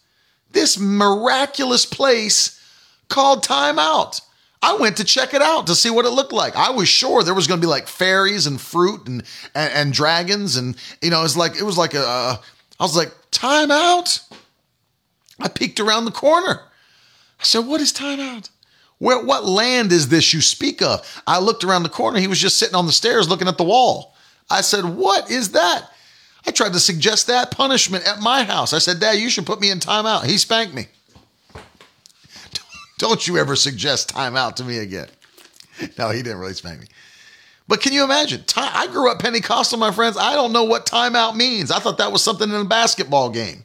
This 0.52 0.78
miraculous 0.78 1.84
place 1.84 2.58
called 3.08 3.44
timeout. 3.44 4.22
I 4.62 4.76
went 4.76 4.96
to 4.98 5.04
check 5.04 5.34
it 5.34 5.42
out 5.42 5.66
to 5.66 5.74
see 5.74 5.90
what 5.90 6.04
it 6.04 6.10
looked 6.10 6.32
like. 6.32 6.54
I 6.54 6.70
was 6.70 6.88
sure 6.88 7.24
there 7.24 7.34
was 7.34 7.48
going 7.48 7.60
to 7.60 7.66
be 7.66 7.70
like 7.70 7.88
fairies 7.88 8.46
and 8.46 8.60
fruit 8.60 9.08
and, 9.08 9.24
and, 9.54 9.72
and 9.72 9.92
dragons. 9.92 10.56
And, 10.56 10.76
you 11.02 11.10
know, 11.10 11.18
it 11.18 11.24
was 11.24 11.36
like, 11.36 11.56
it 11.56 11.64
was 11.64 11.76
like 11.76 11.94
a, 11.94 12.40
I 12.78 12.84
was 12.84 12.96
like, 12.96 13.12
time 13.32 13.72
out. 13.72 14.20
I 15.40 15.48
peeked 15.48 15.80
around 15.80 16.04
the 16.04 16.12
corner. 16.12 16.60
I 17.40 17.42
said, 17.42 17.66
what 17.66 17.80
is 17.80 17.92
time 17.92 18.20
out? 18.20 18.50
Where, 18.98 19.24
what 19.24 19.44
land 19.44 19.90
is 19.90 20.08
this 20.08 20.32
you 20.32 20.40
speak 20.40 20.80
of? 20.80 21.22
I 21.26 21.40
looked 21.40 21.64
around 21.64 21.82
the 21.82 21.88
corner. 21.88 22.20
He 22.20 22.28
was 22.28 22.38
just 22.38 22.56
sitting 22.56 22.76
on 22.76 22.86
the 22.86 22.92
stairs 22.92 23.28
looking 23.28 23.48
at 23.48 23.58
the 23.58 23.64
wall. 23.64 24.14
I 24.48 24.60
said, 24.60 24.84
what 24.84 25.28
is 25.28 25.50
that? 25.52 25.88
I 26.46 26.52
tried 26.52 26.72
to 26.74 26.80
suggest 26.80 27.26
that 27.26 27.50
punishment 27.50 28.06
at 28.06 28.20
my 28.20 28.44
house. 28.44 28.72
I 28.72 28.78
said, 28.78 29.00
Dad, 29.00 29.18
you 29.18 29.28
should 29.28 29.46
put 29.46 29.60
me 29.60 29.70
in 29.70 29.80
timeout. 29.80 30.24
He 30.24 30.38
spanked 30.38 30.74
me. 30.74 30.86
Don't 33.02 33.26
you 33.26 33.36
ever 33.36 33.56
suggest 33.56 34.14
timeout 34.14 34.54
to 34.56 34.64
me 34.64 34.78
again. 34.78 35.08
No, 35.98 36.10
he 36.10 36.22
didn't 36.22 36.38
really 36.38 36.52
spank 36.52 36.82
me. 36.82 36.86
But 37.66 37.80
can 37.80 37.92
you 37.92 38.04
imagine? 38.04 38.44
I 38.56 38.86
grew 38.86 39.10
up 39.10 39.18
Pentecostal, 39.18 39.78
my 39.78 39.90
friends. 39.90 40.16
I 40.16 40.34
don't 40.34 40.52
know 40.52 40.62
what 40.62 40.86
timeout 40.86 41.34
means. 41.34 41.72
I 41.72 41.80
thought 41.80 41.98
that 41.98 42.12
was 42.12 42.22
something 42.22 42.48
in 42.48 42.54
a 42.54 42.64
basketball 42.64 43.30
game. 43.30 43.64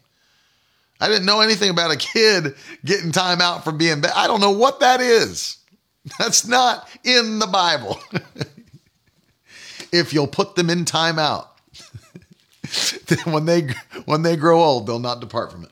I 0.99 1.07
didn't 1.09 1.27
know 1.27 1.41
anything 1.41 1.69
about 1.69 1.91
a 1.91 1.97
kid 1.97 2.55
getting 2.85 3.11
timeout 3.11 3.63
from 3.63 3.77
being 3.77 4.01
bad. 4.01 4.13
I 4.15 4.25
don't 4.25 4.41
know 4.41 4.51
what 4.51 4.79
that 4.79 5.01
is. 5.01 5.57
That's 6.17 6.47
not 6.47 6.89
in 7.03 7.37
the 7.37 7.45
Bible. 7.47 7.99
if 9.91 10.13
you'll 10.13 10.25
put 10.25 10.55
them 10.55 10.71
in 10.71 10.85
timeout, 10.85 11.47
then 13.05 13.31
when 13.31 13.45
they 13.45 13.67
when 14.05 14.23
they 14.23 14.35
grow 14.35 14.63
old, 14.63 14.87
they'll 14.87 14.97
not 14.97 15.19
depart 15.19 15.51
from 15.51 15.65
it. 15.65 15.71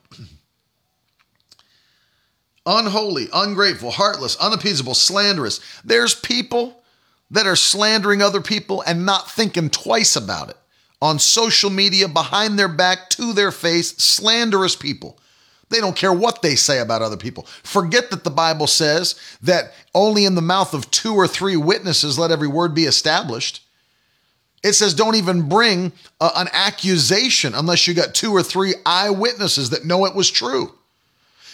Unholy, 2.66 3.28
ungrateful, 3.32 3.92
heartless, 3.92 4.36
unappeasable, 4.38 4.96
slanderous. 4.96 5.60
There's 5.84 6.16
people 6.16 6.82
that 7.30 7.48
are 7.48 7.56
slandering 7.56 8.22
other 8.22 8.42
people 8.42 8.82
and 8.82 9.06
not 9.06 9.30
thinking 9.30 9.70
twice 9.70 10.16
about 10.16 10.50
it. 10.50 10.58
On 11.02 11.20
social 11.20 11.70
media, 11.70 12.08
behind 12.08 12.58
their 12.58 12.68
back, 12.68 13.10
to 13.12 13.34
their 13.34 13.52
face, 13.52 13.96
slanderous 13.98 14.76
people. 14.76 15.20
They 15.70 15.80
don't 15.80 15.96
care 15.96 16.14
what 16.14 16.42
they 16.42 16.56
say 16.56 16.80
about 16.80 17.02
other 17.02 17.18
people. 17.18 17.44
Forget 17.64 18.12
that 18.12 18.24
the 18.24 18.30
Bible 18.30 18.68
says 18.68 19.16
that 19.42 19.74
only 19.94 20.26
in 20.26 20.36
the 20.36 20.42
mouth 20.42 20.74
of 20.74 20.90
two 20.92 21.14
or 21.14 21.28
three 21.28 21.58
witnesses 21.58 22.18
let 22.18 22.32
every 22.32 22.48
word 22.48 22.74
be 22.74 22.86
established. 22.86 23.64
It 24.64 24.74
says 24.74 24.94
don't 24.94 25.16
even 25.16 25.50
bring 25.50 25.92
uh, 26.20 26.32
an 26.36 26.48
accusation 26.54 27.54
unless 27.54 27.88
you 27.88 27.94
got 27.94 28.16
two 28.16 28.32
or 28.32 28.42
three 28.42 28.74
eyewitnesses 28.86 29.72
that 29.72 29.86
know 29.86 30.06
it 30.06 30.16
was 30.16 30.32
true. 30.32 30.74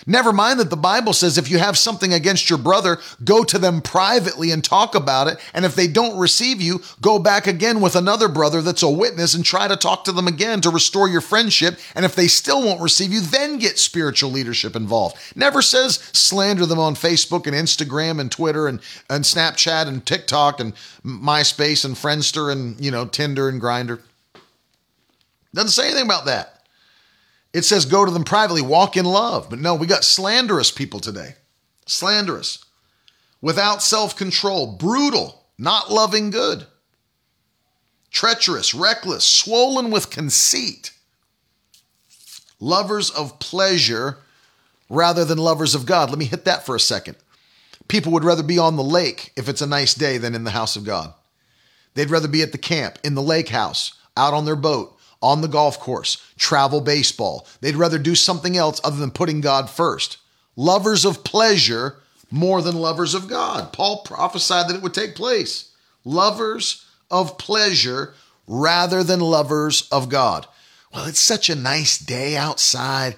Never 0.08 0.34
mind 0.34 0.60
that 0.60 0.70
the 0.70 0.78
Bible 0.78 1.14
says 1.14 1.38
if 1.38 1.50
you 1.50 1.60
have 1.60 1.78
something 1.78 2.14
against 2.14 2.50
your 2.50 2.60
brother, 2.60 2.98
go 3.24 3.44
to 3.44 3.60
them 3.60 3.82
privately 3.82 4.52
and 4.52 4.64
talk 4.64 4.96
about 4.96 5.28
it. 5.28 5.40
And 5.54 5.66
if 5.66 5.76
they 5.76 5.88
don't 5.88 6.18
receive 6.18 6.62
you, 6.62 6.82
go 7.02 7.20
back 7.20 7.48
again 7.48 7.82
with 7.82 7.96
another 7.96 8.28
brother 8.28 8.62
that's 8.62 8.84
a 8.84 8.90
witness 8.90 9.34
and 9.34 9.46
try 9.46 9.68
to 9.68 9.76
talk 9.76 10.04
to 10.06 10.12
them 10.12 10.28
again 10.28 10.62
to 10.62 10.70
restore 10.70 11.08
your 11.08 11.22
friendship. 11.22 11.80
And 11.96 12.06
if 12.06 12.16
they 12.16 12.28
still 12.28 12.64
won't 12.64 12.82
receive 12.82 13.12
you, 13.14 13.22
then 13.22 13.60
get 13.60 13.78
spiritual 13.78 14.32
leadership 14.32 14.76
involved. 14.76 15.18
Never 15.36 15.62
says 15.62 15.96
slander 16.14 16.66
them 16.66 16.80
on 16.80 16.96
Facebook 16.96 17.48
and 17.48 17.56
Instagram 17.56 18.20
and 18.20 18.32
Twitter 18.32 18.68
and, 18.68 18.80
and 19.10 19.24
Snapchat 19.24 19.88
and 19.88 20.06
TikTok 20.06 20.60
and 20.60 20.74
MySpace 21.06 21.86
and 21.86 21.96
Friendster 21.96 22.52
and, 22.52 22.80
you 22.84 22.92
know, 22.92 23.06
Tinder 23.06 23.50
and 23.50 23.62
Grindr. 23.62 24.00
Doesn't 25.54 25.72
say 25.72 25.88
anything 25.88 26.06
about 26.06 26.26
that. 26.26 26.61
It 27.54 27.66
says 27.66 27.86
go 27.86 28.06
to 28.06 28.12
them 28.12 28.24
privately, 28.24 28.62
walk 28.62 28.96
in 28.96 29.06
love. 29.06 29.50
But 29.50 29.60
no, 29.60 29.76
we 29.76 29.88
got 29.88 30.04
slanderous 30.04 30.72
people 30.72 31.00
today. 31.00 31.36
Slanderous. 31.86 32.64
Without 33.42 33.82
self 33.82 34.16
control, 34.16 34.76
brutal, 34.78 35.46
not 35.58 35.92
loving 35.92 36.30
good. 36.30 36.66
Treacherous, 38.10 38.74
reckless, 38.74 39.26
swollen 39.26 39.90
with 39.90 40.10
conceit. 40.10 40.92
Lovers 42.60 43.10
of 43.10 43.40
pleasure 43.40 44.18
rather 44.90 45.26
than 45.26 45.38
lovers 45.38 45.74
of 45.74 45.86
God. 45.86 46.10
Let 46.10 46.20
me 46.20 46.26
hit 46.26 46.46
that 46.46 46.66
for 46.66 46.76
a 46.76 46.80
second. 46.80 47.16
People 47.88 48.12
would 48.12 48.24
rather 48.24 48.44
be 48.44 48.60
on 48.60 48.76
the 48.76 48.84
lake 48.84 49.32
if 49.36 49.50
it's 49.50 49.62
a 49.62 49.68
nice 49.68 49.94
day 49.94 50.18
than 50.18 50.36
in 50.36 50.44
the 50.44 50.52
house 50.52 50.76
of 50.76 50.86
God. 50.86 51.14
They'd 51.94 52.10
rather 52.10 52.28
be 52.28 52.42
at 52.42 52.52
the 52.52 52.58
camp, 52.58 53.00
in 53.04 53.16
the 53.16 53.22
lake 53.22 53.50
house, 53.50 53.94
out 54.16 54.34
on 54.34 54.46
their 54.46 54.56
boat, 54.56 54.98
on 55.22 55.42
the 55.42 55.48
golf 55.48 55.80
course, 55.80 56.18
travel 56.38 56.82
baseball. 56.82 57.48
They'd 57.62 57.76
rather 57.76 58.00
do 58.00 58.16
something 58.16 58.58
else 58.58 58.82
other 58.84 58.98
than 58.98 59.12
putting 59.12 59.42
God 59.42 59.70
first. 59.70 60.18
Lovers 60.56 61.06
of 61.06 61.24
pleasure 61.24 61.98
more 62.32 62.62
than 62.62 62.76
lovers 62.76 63.14
of 63.14 63.28
God. 63.28 63.74
Paul 63.74 64.04
prophesied 64.04 64.68
that 64.70 64.76
it 64.76 64.82
would 64.82 64.94
take 64.94 65.16
place. 65.16 65.72
Lovers 66.06 66.86
of 67.10 67.38
pleasure 67.38 68.14
rather 68.48 69.04
than 69.04 69.20
lovers 69.20 69.88
of 69.92 70.10
God. 70.10 70.48
Well, 70.94 71.06
it's 71.06 71.20
such 71.20 71.50
a 71.50 71.56
nice 71.56 71.98
day 71.98 72.36
outside. 72.36 73.16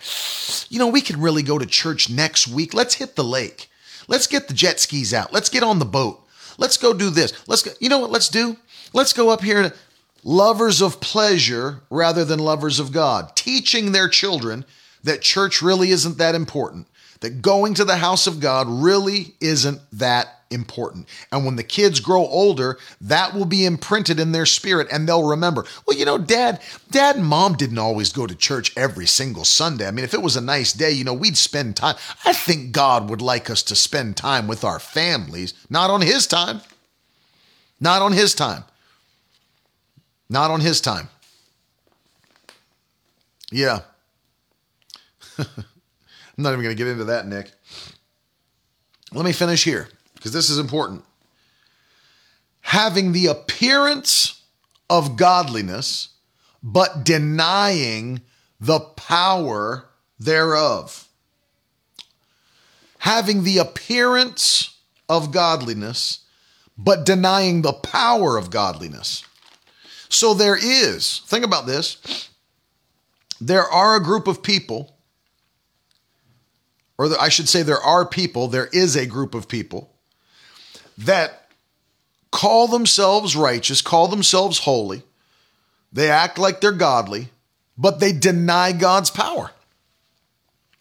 You 0.69 0.79
know, 0.79 0.87
we 0.87 1.01
can 1.01 1.21
really 1.21 1.43
go 1.43 1.57
to 1.57 1.65
church 1.65 2.09
next 2.09 2.47
week. 2.47 2.73
Let's 2.73 2.95
hit 2.95 3.15
the 3.15 3.23
lake. 3.23 3.69
Let's 4.07 4.27
get 4.27 4.47
the 4.47 4.53
jet 4.53 4.79
skis 4.79 5.13
out. 5.13 5.33
Let's 5.33 5.49
get 5.49 5.63
on 5.63 5.79
the 5.79 5.85
boat. 5.85 6.19
Let's 6.57 6.77
go 6.77 6.93
do 6.93 7.09
this. 7.09 7.33
Let's 7.47 7.63
go. 7.63 7.71
You 7.79 7.89
know 7.89 7.99
what? 7.99 8.11
Let's 8.11 8.29
do. 8.29 8.57
Let's 8.93 9.13
go 9.13 9.29
up 9.29 9.41
here 9.41 9.73
lovers 10.23 10.81
of 10.81 11.01
pleasure 11.01 11.81
rather 11.89 12.25
than 12.25 12.39
lovers 12.39 12.79
of 12.79 12.91
God, 12.91 13.35
teaching 13.35 13.91
their 13.91 14.09
children 14.09 14.65
that 15.03 15.21
church 15.21 15.61
really 15.61 15.89
isn't 15.89 16.17
that 16.17 16.35
important, 16.35 16.87
that 17.19 17.41
going 17.41 17.73
to 17.73 17.85
the 17.85 17.97
house 17.97 18.27
of 18.27 18.39
God 18.39 18.67
really 18.67 19.35
isn't 19.39 19.79
that 19.91 20.27
important. 20.49 21.07
And 21.31 21.45
when 21.45 21.55
the 21.55 21.63
kids 21.63 21.99
grow 21.99 22.21
older, 22.21 22.77
that 23.01 23.33
will 23.33 23.45
be 23.45 23.65
imprinted 23.65 24.19
in 24.19 24.31
their 24.31 24.45
spirit 24.45 24.87
and 24.91 25.07
they'll 25.07 25.27
remember, 25.27 25.65
well, 25.85 25.97
you 25.97 26.05
know, 26.05 26.17
dad, 26.17 26.61
dad 26.91 27.15
and 27.15 27.25
mom 27.25 27.55
didn't 27.55 27.79
always 27.79 28.13
go 28.13 28.27
to 28.27 28.35
church 28.35 28.71
every 28.77 29.07
single 29.07 29.45
Sunday. 29.45 29.87
I 29.87 29.91
mean, 29.91 30.05
if 30.05 30.13
it 30.13 30.21
was 30.21 30.35
a 30.35 30.41
nice 30.41 30.71
day, 30.71 30.91
you 30.91 31.03
know, 31.03 31.13
we'd 31.13 31.37
spend 31.37 31.75
time. 31.75 31.95
I 32.23 32.33
think 32.33 32.71
God 32.71 33.09
would 33.09 33.21
like 33.21 33.49
us 33.49 33.63
to 33.63 33.75
spend 33.75 34.15
time 34.15 34.47
with 34.47 34.63
our 34.63 34.79
families, 34.79 35.53
not 35.69 35.89
on 35.89 36.01
his 36.01 36.27
time. 36.27 36.61
Not 37.79 38.01
on 38.01 38.13
his 38.13 38.33
time. 38.33 38.63
Not 40.29 40.51
on 40.51 40.61
his 40.61 40.81
time. 40.81 41.09
Yeah. 43.51 43.81
I'm 45.37 45.47
not 46.37 46.53
even 46.53 46.63
going 46.63 46.75
to 46.75 46.83
get 46.83 46.91
into 46.91 47.05
that, 47.05 47.27
Nick. 47.27 47.51
Let 49.11 49.25
me 49.25 49.31
finish 49.31 49.63
here 49.63 49.89
because 50.15 50.33
this 50.33 50.49
is 50.49 50.57
important. 50.57 51.03
Having 52.61 53.11
the 53.11 53.27
appearance 53.27 54.41
of 54.89 55.17
godliness, 55.17 56.09
but 56.63 57.03
denying 57.03 58.21
the 58.59 58.79
power 58.79 59.89
thereof. 60.19 61.07
Having 62.99 63.43
the 63.43 63.57
appearance 63.57 64.77
of 65.09 65.31
godliness, 65.31 66.21
but 66.77 67.05
denying 67.05 67.61
the 67.61 67.73
power 67.73 68.37
of 68.37 68.49
godliness. 68.49 69.23
So 70.13 70.35
there 70.35 70.55
is, 70.55 71.23
think 71.25 71.43
about 71.43 71.65
this. 71.65 72.29
There 73.41 73.63
are 73.63 73.95
a 73.95 74.03
group 74.03 74.27
of 74.27 74.43
people, 74.43 74.95
or 76.99 77.09
I 77.19 77.29
should 77.29 77.49
say, 77.49 77.63
there 77.63 77.81
are 77.81 78.05
people, 78.05 78.47
there 78.47 78.67
is 78.67 78.95
a 78.95 79.07
group 79.07 79.33
of 79.33 79.47
people 79.47 79.89
that 80.99 81.49
call 82.31 82.67
themselves 82.67 83.35
righteous, 83.35 83.81
call 83.81 84.07
themselves 84.07 84.59
holy. 84.59 85.01
They 85.91 86.11
act 86.11 86.37
like 86.37 86.61
they're 86.61 86.71
godly, 86.71 87.29
but 87.75 87.99
they 87.99 88.13
deny 88.13 88.71
God's 88.71 89.09
power. 89.09 89.49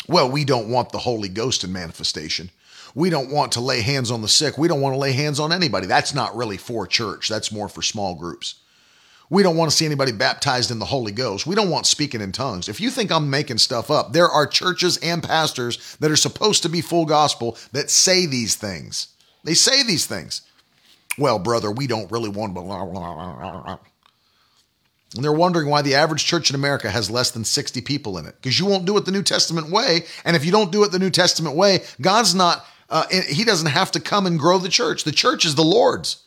Well, 0.08 0.30
we 0.30 0.44
don't 0.44 0.68
want 0.68 0.92
the 0.92 0.98
Holy 0.98 1.30
Ghost 1.30 1.64
in 1.64 1.72
manifestation. 1.72 2.50
We 2.94 3.08
don't 3.08 3.30
want 3.30 3.52
to 3.52 3.60
lay 3.60 3.80
hands 3.80 4.10
on 4.10 4.20
the 4.20 4.28
sick. 4.28 4.58
We 4.58 4.68
don't 4.68 4.82
want 4.82 4.94
to 4.94 4.98
lay 4.98 5.12
hands 5.12 5.40
on 5.40 5.52
anybody. 5.52 5.86
That's 5.86 6.12
not 6.12 6.36
really 6.36 6.58
for 6.58 6.86
church. 6.86 7.30
That's 7.30 7.50
more 7.50 7.70
for 7.70 7.80
small 7.80 8.14
groups. 8.14 8.56
We 9.32 9.42
don't 9.42 9.56
want 9.56 9.70
to 9.70 9.76
see 9.76 9.86
anybody 9.86 10.12
baptized 10.12 10.70
in 10.70 10.78
the 10.78 10.84
Holy 10.84 11.10
Ghost. 11.10 11.46
We 11.46 11.54
don't 11.54 11.70
want 11.70 11.86
speaking 11.86 12.20
in 12.20 12.32
tongues. 12.32 12.68
If 12.68 12.82
you 12.82 12.90
think 12.90 13.10
I'm 13.10 13.30
making 13.30 13.56
stuff 13.56 13.90
up, 13.90 14.12
there 14.12 14.28
are 14.28 14.46
churches 14.46 14.98
and 14.98 15.22
pastors 15.22 15.96
that 16.00 16.10
are 16.10 16.16
supposed 16.16 16.62
to 16.64 16.68
be 16.68 16.82
full 16.82 17.06
gospel 17.06 17.56
that 17.72 17.88
say 17.88 18.26
these 18.26 18.56
things. 18.56 19.08
They 19.42 19.54
say 19.54 19.84
these 19.84 20.04
things. 20.04 20.42
Well, 21.16 21.38
brother, 21.38 21.70
we 21.70 21.86
don't 21.86 22.12
really 22.12 22.28
want 22.28 22.52
blah, 22.52 23.78
and 25.14 25.24
they're 25.24 25.32
wondering 25.32 25.70
why 25.70 25.80
the 25.80 25.94
average 25.94 26.26
church 26.26 26.50
in 26.50 26.54
America 26.54 26.90
has 26.90 27.10
less 27.10 27.30
than 27.30 27.44
60 27.44 27.80
people 27.80 28.18
in 28.18 28.26
it 28.26 28.34
because 28.34 28.58
you 28.58 28.66
won't 28.66 28.84
do 28.84 28.98
it 28.98 29.06
the 29.06 29.12
New 29.12 29.22
Testament 29.22 29.70
way. 29.70 30.04
And 30.26 30.36
if 30.36 30.44
you 30.44 30.52
don't 30.52 30.70
do 30.70 30.84
it 30.84 30.92
the 30.92 30.98
New 30.98 31.10
Testament 31.10 31.56
way, 31.56 31.84
God's 32.02 32.34
not, 32.34 32.66
uh, 32.90 33.06
He 33.08 33.44
doesn't 33.44 33.68
have 33.68 33.92
to 33.92 34.00
come 34.00 34.26
and 34.26 34.38
grow 34.38 34.58
the 34.58 34.68
church. 34.68 35.04
The 35.04 35.10
church 35.10 35.46
is 35.46 35.54
the 35.54 35.64
Lord's. 35.64 36.22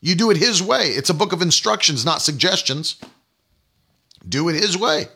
You 0.00 0.14
do 0.14 0.30
it 0.30 0.36
His 0.36 0.62
way. 0.62 0.88
It's 0.88 1.10
a 1.10 1.14
book 1.14 1.32
of 1.32 1.42
instructions, 1.42 2.04
not 2.04 2.22
suggestions. 2.22 2.96
Do 4.26 4.48
it 4.48 4.54
His 4.54 4.76
way. 4.76 5.08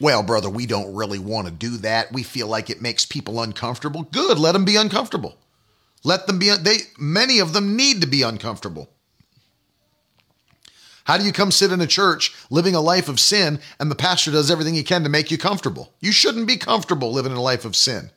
Well, 0.00 0.22
brother, 0.22 0.48
we 0.48 0.66
don't 0.66 0.94
really 0.94 1.18
want 1.18 1.46
to 1.46 1.52
do 1.52 1.76
that. 1.78 2.12
We 2.12 2.22
feel 2.22 2.46
like 2.46 2.70
it 2.70 2.80
makes 2.80 3.04
people 3.04 3.40
uncomfortable. 3.40 4.02
Good, 4.04 4.38
let 4.38 4.52
them 4.52 4.64
be 4.64 4.76
uncomfortable. 4.76 5.36
Let 6.02 6.26
them 6.26 6.38
be 6.38 6.54
they 6.56 6.78
many 6.98 7.38
of 7.38 7.52
them 7.52 7.76
need 7.76 8.00
to 8.00 8.06
be 8.06 8.22
uncomfortable. 8.22 8.88
How 11.04 11.18
do 11.18 11.24
you 11.24 11.32
come 11.32 11.50
sit 11.50 11.72
in 11.72 11.80
a 11.80 11.86
church 11.86 12.34
living 12.50 12.74
a 12.74 12.80
life 12.80 13.08
of 13.08 13.20
sin 13.20 13.60
and 13.78 13.90
the 13.90 13.96
pastor 13.96 14.30
does 14.30 14.50
everything 14.50 14.74
he 14.74 14.82
can 14.82 15.02
to 15.02 15.08
make 15.08 15.30
you 15.30 15.36
comfortable? 15.36 15.92
You 16.00 16.12
shouldn't 16.12 16.46
be 16.46 16.56
comfortable 16.56 17.12
living 17.12 17.32
in 17.32 17.38
a 17.38 17.42
life 17.42 17.64
of 17.64 17.76
sin. 17.76 18.10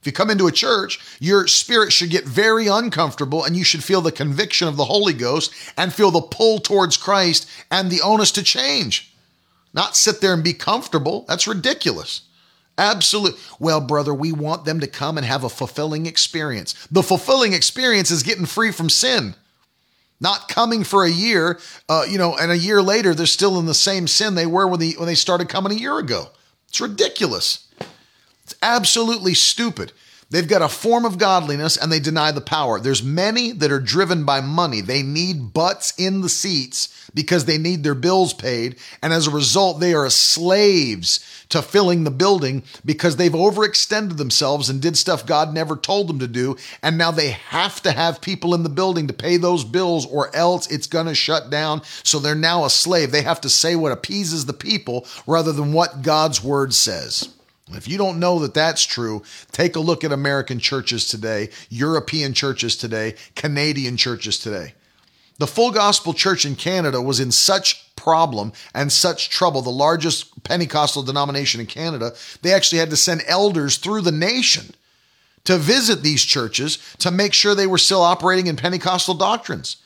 If 0.00 0.06
you 0.06 0.12
come 0.12 0.30
into 0.30 0.46
a 0.46 0.52
church, 0.52 0.98
your 1.20 1.46
spirit 1.46 1.92
should 1.92 2.08
get 2.08 2.24
very 2.24 2.66
uncomfortable 2.66 3.44
and 3.44 3.54
you 3.54 3.64
should 3.64 3.84
feel 3.84 4.00
the 4.00 4.10
conviction 4.10 4.66
of 4.66 4.76
the 4.76 4.86
Holy 4.86 5.12
Ghost 5.12 5.52
and 5.76 5.92
feel 5.92 6.10
the 6.10 6.22
pull 6.22 6.58
towards 6.58 6.96
Christ 6.96 7.46
and 7.70 7.90
the 7.90 8.00
onus 8.00 8.32
to 8.32 8.42
change. 8.42 9.14
Not 9.74 9.96
sit 9.96 10.22
there 10.22 10.32
and 10.32 10.42
be 10.42 10.54
comfortable. 10.54 11.26
That's 11.28 11.46
ridiculous. 11.46 12.22
Absolute. 12.78 13.38
Well, 13.58 13.82
brother, 13.82 14.14
we 14.14 14.32
want 14.32 14.64
them 14.64 14.80
to 14.80 14.86
come 14.86 15.18
and 15.18 15.26
have 15.26 15.44
a 15.44 15.50
fulfilling 15.50 16.06
experience. 16.06 16.74
The 16.90 17.02
fulfilling 17.02 17.52
experience 17.52 18.10
is 18.10 18.22
getting 18.22 18.46
free 18.46 18.72
from 18.72 18.88
sin. 18.88 19.34
Not 20.18 20.48
coming 20.48 20.82
for 20.82 21.04
a 21.04 21.10
year, 21.10 21.58
uh, 21.90 22.04
you 22.08 22.16
know, 22.16 22.36
and 22.36 22.50
a 22.50 22.56
year 22.56 22.80
later 22.80 23.14
they're 23.14 23.26
still 23.26 23.58
in 23.58 23.66
the 23.66 23.74
same 23.74 24.06
sin 24.06 24.34
they 24.34 24.46
were 24.46 24.66
when 24.66 24.80
they 24.80 24.92
when 24.92 25.06
they 25.06 25.14
started 25.14 25.50
coming 25.50 25.72
a 25.72 25.80
year 25.80 25.98
ago. 25.98 26.28
It's 26.68 26.80
ridiculous. 26.80 27.66
It's 28.50 28.58
absolutely 28.62 29.34
stupid. 29.34 29.92
They've 30.30 30.48
got 30.48 30.60
a 30.60 30.68
form 30.68 31.04
of 31.04 31.18
godliness 31.18 31.76
and 31.76 31.90
they 31.90 32.00
deny 32.00 32.32
the 32.32 32.40
power. 32.40 32.80
There's 32.80 33.02
many 33.02 33.52
that 33.52 33.70
are 33.70 33.78
driven 33.78 34.24
by 34.24 34.40
money. 34.40 34.80
They 34.80 35.04
need 35.04 35.52
butts 35.52 35.92
in 35.96 36.20
the 36.20 36.28
seats 36.28 37.08
because 37.14 37.44
they 37.44 37.58
need 37.58 37.84
their 37.84 37.94
bills 37.94 38.34
paid. 38.34 38.76
And 39.02 39.12
as 39.12 39.28
a 39.28 39.32
result, 39.32 39.78
they 39.78 39.94
are 39.94 40.10
slaves 40.10 41.44
to 41.50 41.62
filling 41.62 42.02
the 42.02 42.10
building 42.10 42.64
because 42.84 43.16
they've 43.16 43.30
overextended 43.30 44.16
themselves 44.16 44.68
and 44.68 44.82
did 44.82 44.98
stuff 44.98 45.24
God 45.24 45.54
never 45.54 45.76
told 45.76 46.08
them 46.08 46.18
to 46.18 46.28
do. 46.28 46.56
And 46.82 46.98
now 46.98 47.12
they 47.12 47.30
have 47.30 47.80
to 47.82 47.92
have 47.92 48.20
people 48.20 48.52
in 48.52 48.64
the 48.64 48.68
building 48.68 49.06
to 49.06 49.12
pay 49.12 49.36
those 49.36 49.62
bills 49.62 50.06
or 50.06 50.34
else 50.34 50.68
it's 50.68 50.88
going 50.88 51.06
to 51.06 51.14
shut 51.14 51.50
down. 51.50 51.82
So 52.02 52.18
they're 52.18 52.34
now 52.34 52.64
a 52.64 52.70
slave. 52.70 53.12
They 53.12 53.22
have 53.22 53.40
to 53.42 53.48
say 53.48 53.76
what 53.76 53.92
appeases 53.92 54.46
the 54.46 54.52
people 54.52 55.06
rather 55.24 55.52
than 55.52 55.72
what 55.72 56.02
God's 56.02 56.42
word 56.42 56.74
says. 56.74 57.28
If 57.74 57.88
you 57.88 57.98
don't 57.98 58.20
know 58.20 58.38
that 58.40 58.54
that's 58.54 58.84
true, 58.84 59.22
take 59.52 59.76
a 59.76 59.80
look 59.80 60.04
at 60.04 60.12
American 60.12 60.58
churches 60.58 61.08
today, 61.08 61.50
European 61.68 62.34
churches 62.34 62.76
today, 62.76 63.14
Canadian 63.36 63.96
churches 63.96 64.38
today. 64.38 64.74
The 65.38 65.46
Full 65.46 65.70
Gospel 65.70 66.12
Church 66.12 66.44
in 66.44 66.54
Canada 66.54 67.00
was 67.00 67.20
in 67.20 67.32
such 67.32 67.94
problem 67.96 68.52
and 68.74 68.90
such 68.90 69.30
trouble, 69.30 69.62
the 69.62 69.70
largest 69.70 70.42
Pentecostal 70.42 71.02
denomination 71.02 71.60
in 71.60 71.66
Canada, 71.66 72.12
they 72.42 72.52
actually 72.52 72.78
had 72.78 72.90
to 72.90 72.96
send 72.96 73.22
elders 73.26 73.76
through 73.76 74.00
the 74.00 74.12
nation 74.12 74.74
to 75.44 75.58
visit 75.58 76.02
these 76.02 76.22
churches 76.22 76.78
to 76.98 77.10
make 77.10 77.32
sure 77.32 77.54
they 77.54 77.66
were 77.66 77.78
still 77.78 78.02
operating 78.02 78.46
in 78.46 78.56
Pentecostal 78.56 79.14
doctrines 79.14 79.76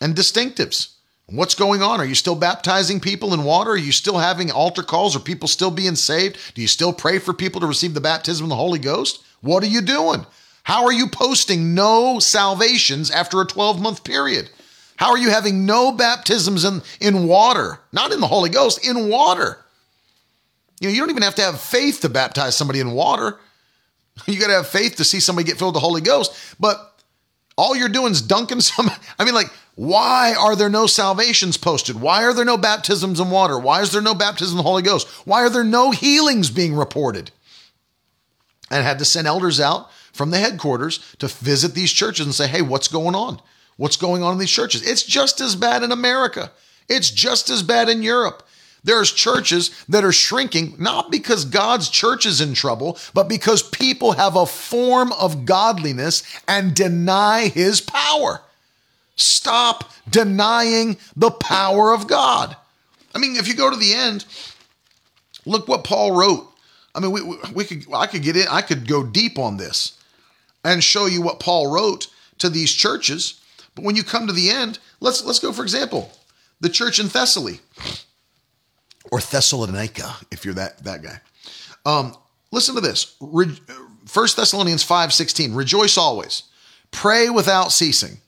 and 0.00 0.14
distinctives. 0.14 0.94
What's 1.30 1.54
going 1.54 1.82
on? 1.82 2.00
Are 2.00 2.06
you 2.06 2.14
still 2.14 2.34
baptizing 2.34 3.00
people 3.00 3.34
in 3.34 3.44
water? 3.44 3.72
Are 3.72 3.76
you 3.76 3.92
still 3.92 4.16
having 4.16 4.50
altar 4.50 4.82
calls? 4.82 5.14
Are 5.14 5.20
people 5.20 5.46
still 5.46 5.70
being 5.70 5.94
saved? 5.94 6.38
Do 6.54 6.62
you 6.62 6.68
still 6.68 6.92
pray 6.92 7.18
for 7.18 7.34
people 7.34 7.60
to 7.60 7.66
receive 7.66 7.92
the 7.92 8.00
baptism 8.00 8.44
of 8.44 8.48
the 8.48 8.56
Holy 8.56 8.78
Ghost? 8.78 9.22
What 9.42 9.62
are 9.62 9.66
you 9.66 9.82
doing? 9.82 10.24
How 10.62 10.84
are 10.84 10.92
you 10.92 11.06
posting 11.06 11.74
no 11.74 12.18
salvations 12.18 13.10
after 13.10 13.42
a 13.42 13.46
12 13.46 13.78
month 13.78 14.04
period? 14.04 14.48
How 14.96 15.10
are 15.10 15.18
you 15.18 15.28
having 15.28 15.66
no 15.66 15.92
baptisms 15.92 16.64
in, 16.64 16.80
in 16.98 17.28
water? 17.28 17.78
Not 17.92 18.12
in 18.12 18.20
the 18.20 18.26
Holy 18.26 18.48
Ghost, 18.48 18.86
in 18.86 19.10
water. 19.10 19.58
You 20.80 20.88
know, 20.88 20.94
you 20.94 21.00
don't 21.00 21.10
even 21.10 21.22
have 21.22 21.34
to 21.36 21.42
have 21.42 21.60
faith 21.60 22.00
to 22.00 22.08
baptize 22.08 22.56
somebody 22.56 22.80
in 22.80 22.92
water. 22.92 23.38
You 24.26 24.40
got 24.40 24.48
to 24.48 24.54
have 24.54 24.66
faith 24.66 24.96
to 24.96 25.04
see 25.04 25.20
somebody 25.20 25.46
get 25.46 25.58
filled 25.58 25.74
with 25.74 25.80
the 25.80 25.86
Holy 25.86 26.00
Ghost. 26.00 26.32
But 26.58 27.00
all 27.56 27.76
you're 27.76 27.88
doing 27.88 28.10
is 28.10 28.20
dunking 28.20 28.60
some. 28.62 28.90
I 29.16 29.24
mean, 29.24 29.34
like, 29.34 29.46
why 29.78 30.34
are 30.34 30.56
there 30.56 30.68
no 30.68 30.88
salvations 30.88 31.56
posted? 31.56 32.00
Why 32.00 32.24
are 32.24 32.34
there 32.34 32.44
no 32.44 32.56
baptisms 32.56 33.20
in 33.20 33.30
water? 33.30 33.56
Why 33.56 33.80
is 33.80 33.92
there 33.92 34.02
no 34.02 34.12
baptism 34.12 34.54
in 34.54 34.56
the 34.56 34.68
Holy 34.68 34.82
Ghost? 34.82 35.06
Why 35.24 35.42
are 35.42 35.48
there 35.48 35.62
no 35.62 35.92
healings 35.92 36.50
being 36.50 36.74
reported? 36.74 37.30
And 38.72 38.84
had 38.84 38.98
to 38.98 39.04
send 39.04 39.28
elders 39.28 39.60
out 39.60 39.88
from 40.12 40.32
the 40.32 40.38
headquarters 40.38 40.98
to 41.20 41.28
visit 41.28 41.74
these 41.74 41.92
churches 41.92 42.26
and 42.26 42.34
say, 42.34 42.48
hey, 42.48 42.60
what's 42.60 42.88
going 42.88 43.14
on? 43.14 43.40
What's 43.76 43.96
going 43.96 44.24
on 44.24 44.32
in 44.32 44.40
these 44.40 44.50
churches? 44.50 44.84
It's 44.84 45.04
just 45.04 45.40
as 45.40 45.54
bad 45.54 45.84
in 45.84 45.92
America. 45.92 46.50
It's 46.88 47.12
just 47.12 47.48
as 47.48 47.62
bad 47.62 47.88
in 47.88 48.02
Europe. 48.02 48.42
There's 48.82 49.12
churches 49.12 49.70
that 49.88 50.02
are 50.02 50.10
shrinking, 50.10 50.74
not 50.80 51.12
because 51.12 51.44
God's 51.44 51.88
church 51.88 52.26
is 52.26 52.40
in 52.40 52.54
trouble, 52.54 52.98
but 53.14 53.28
because 53.28 53.62
people 53.62 54.10
have 54.10 54.34
a 54.34 54.44
form 54.44 55.12
of 55.12 55.44
godliness 55.44 56.24
and 56.48 56.74
deny 56.74 57.46
his 57.46 57.80
power. 57.80 58.42
Stop 59.18 59.92
denying 60.08 60.96
the 61.16 61.30
power 61.30 61.92
of 61.92 62.06
God. 62.06 62.56
I 63.14 63.18
mean, 63.18 63.36
if 63.36 63.48
you 63.48 63.54
go 63.54 63.68
to 63.68 63.76
the 63.76 63.92
end, 63.92 64.24
look 65.44 65.66
what 65.66 65.84
Paul 65.84 66.12
wrote. 66.12 66.50
I 66.94 67.00
mean, 67.00 67.10
we, 67.10 67.22
we 67.52 67.64
could 67.64 67.84
I 67.92 68.06
could 68.06 68.22
get 68.22 68.36
in, 68.36 68.46
I 68.48 68.62
could 68.62 68.86
go 68.86 69.04
deep 69.04 69.38
on 69.38 69.56
this 69.56 70.00
and 70.64 70.82
show 70.82 71.06
you 71.06 71.20
what 71.20 71.40
Paul 71.40 71.72
wrote 71.72 72.08
to 72.38 72.48
these 72.48 72.72
churches. 72.72 73.40
But 73.74 73.84
when 73.84 73.96
you 73.96 74.04
come 74.04 74.26
to 74.26 74.32
the 74.32 74.50
end, 74.50 74.78
let's 75.00 75.24
let's 75.24 75.38
go 75.40 75.52
for 75.52 75.62
example, 75.62 76.12
the 76.60 76.68
church 76.68 76.98
in 76.98 77.06
Thessaly 77.06 77.60
or 79.10 79.20
Thessalonica, 79.20 80.16
if 80.30 80.44
you're 80.44 80.54
that 80.54 80.84
that 80.84 81.02
guy. 81.02 81.20
Um, 81.84 82.16
listen 82.52 82.74
to 82.76 82.80
this. 82.80 83.16
First 84.06 84.36
Thessalonians 84.36 84.84
5 84.84 85.12
16. 85.12 85.54
Rejoice 85.54 85.98
always. 85.98 86.44
Pray 86.90 87.30
without 87.30 87.72
ceasing. 87.72 88.18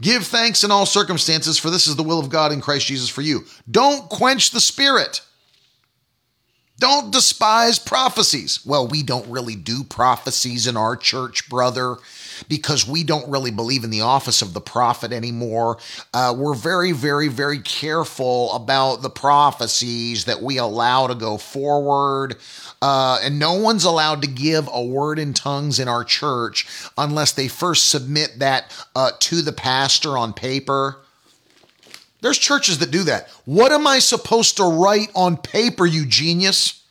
Give 0.00 0.26
thanks 0.26 0.64
in 0.64 0.70
all 0.70 0.86
circumstances, 0.86 1.58
for 1.58 1.70
this 1.70 1.86
is 1.86 1.96
the 1.96 2.02
will 2.02 2.18
of 2.18 2.30
God 2.30 2.52
in 2.52 2.60
Christ 2.60 2.86
Jesus 2.86 3.08
for 3.08 3.22
you. 3.22 3.44
Don't 3.70 4.08
quench 4.08 4.50
the 4.50 4.60
spirit. 4.60 5.20
Don't 6.80 7.12
despise 7.12 7.78
prophecies. 7.78 8.64
Well, 8.64 8.88
we 8.88 9.02
don't 9.02 9.28
really 9.28 9.54
do 9.54 9.84
prophecies 9.84 10.66
in 10.66 10.78
our 10.78 10.96
church, 10.96 11.46
brother, 11.50 11.96
because 12.48 12.88
we 12.88 13.04
don't 13.04 13.30
really 13.30 13.50
believe 13.50 13.84
in 13.84 13.90
the 13.90 14.00
office 14.00 14.40
of 14.40 14.54
the 14.54 14.62
prophet 14.62 15.12
anymore. 15.12 15.76
Uh, 16.14 16.34
we're 16.34 16.54
very, 16.54 16.92
very, 16.92 17.28
very 17.28 17.58
careful 17.58 18.50
about 18.54 19.02
the 19.02 19.10
prophecies 19.10 20.24
that 20.24 20.40
we 20.40 20.56
allow 20.56 21.06
to 21.06 21.14
go 21.14 21.36
forward. 21.36 22.36
Uh, 22.80 23.20
and 23.22 23.38
no 23.38 23.52
one's 23.52 23.84
allowed 23.84 24.22
to 24.22 24.28
give 24.28 24.66
a 24.72 24.82
word 24.82 25.18
in 25.18 25.34
tongues 25.34 25.78
in 25.78 25.86
our 25.86 26.02
church 26.02 26.66
unless 26.96 27.32
they 27.32 27.46
first 27.46 27.90
submit 27.90 28.38
that 28.38 28.72
uh, 28.96 29.10
to 29.20 29.42
the 29.42 29.52
pastor 29.52 30.16
on 30.16 30.32
paper. 30.32 30.96
There's 32.22 32.38
churches 32.38 32.78
that 32.78 32.90
do 32.90 33.04
that. 33.04 33.28
What 33.44 33.72
am 33.72 33.86
I 33.86 33.98
supposed 33.98 34.56
to 34.58 34.64
write 34.64 35.10
on 35.14 35.36
paper, 35.36 35.86
you 35.86 36.06
genius? 36.06 36.82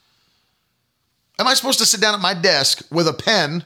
Am 1.37 1.47
I 1.47 1.53
supposed 1.53 1.79
to 1.79 1.85
sit 1.85 2.01
down 2.01 2.15
at 2.15 2.21
my 2.21 2.33
desk 2.33 2.85
with 2.91 3.07
a 3.07 3.13
pen 3.13 3.63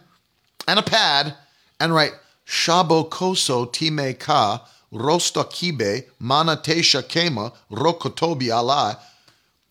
and 0.67 0.79
a 0.79 0.83
pad 0.83 1.35
and 1.79 1.93
write 1.93 2.13
Shabokoso 2.45 3.71
time 3.71 4.13
ka 4.15 4.67
rosta 4.91 5.43
kibe 5.43 6.03
manatesha 6.21 7.01
kema 7.01 7.53
rokotobi 7.71 8.49
alai 8.49 8.97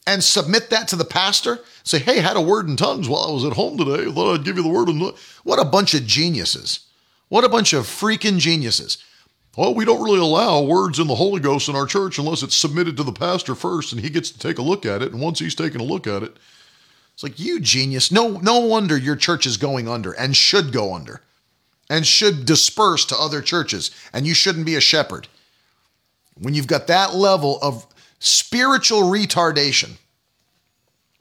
and 0.07 0.25
submit 0.25 0.71
that 0.71 0.89
to 0.89 0.97
the 0.97 1.05
pastor? 1.05 1.61
Say, 1.85 1.99
hey, 1.99 2.21
had 2.21 2.37
a 2.37 2.41
word 2.41 2.69
in 2.69 2.77
tongues 2.77 3.09
while 3.09 3.25
I 3.25 3.31
was 3.31 3.45
at 3.45 3.53
home 3.53 3.77
today. 3.77 4.11
Thought 4.11 4.41
I'd 4.41 4.45
give 4.45 4.57
you 4.57 4.63
the 4.63 4.69
word 4.69 4.89
in 4.89 5.01
What 5.45 5.61
a 5.61 5.65
bunch 5.65 5.95
of 5.95 6.07
geniuses. 6.07 6.81
What 7.29 7.45
a 7.45 7.49
bunch 7.49 7.73
of 7.73 7.85
freaking 7.85 8.39
geniuses. 8.39 8.99
Well, 9.57 9.75
we 9.75 9.85
don't 9.85 10.03
really 10.03 10.19
allow 10.19 10.63
words 10.63 10.99
in 10.99 11.07
the 11.07 11.15
Holy 11.15 11.41
Ghost 11.41 11.69
in 11.69 11.77
our 11.77 11.85
church 11.85 12.19
unless 12.19 12.43
it's 12.43 12.57
submitted 12.57 12.97
to 12.97 13.03
the 13.03 13.13
pastor 13.13 13.55
first 13.55 13.93
and 13.93 14.01
he 14.01 14.09
gets 14.09 14.31
to 14.31 14.39
take 14.39 14.59
a 14.59 14.63
look 14.63 14.87
at 14.87 15.03
it. 15.03 15.13
And 15.13 15.21
once 15.21 15.39
he's 15.39 15.55
taken 15.55 15.81
a 15.81 15.85
look 15.85 16.07
at 16.07 16.23
it, 16.23 16.37
it's 17.13 17.23
like, 17.23 17.39
you 17.39 17.61
genius. 17.61 18.11
No, 18.11 18.39
no 18.39 18.61
wonder 18.61 18.97
your 18.97 19.17
church 19.17 19.45
is 19.47 19.59
going 19.59 19.89
under 19.89 20.13
and 20.13 20.35
should 20.35 20.73
go 20.73 20.95
under 20.95 21.21
and 21.91 22.07
should 22.07 22.47
disperse 22.47 23.05
to 23.07 23.17
other 23.19 23.43
churches. 23.43 23.91
And 24.15 24.27
you 24.27 24.33
shouldn't 24.33 24.65
be 24.65 24.77
a 24.77 24.81
shepherd. 24.81 25.29
When 26.41 26.55
you've 26.55 26.67
got 26.67 26.87
that 26.87 27.15
level 27.15 27.59
of 27.61 27.87
spiritual 28.21 29.03
retardation, 29.03 29.91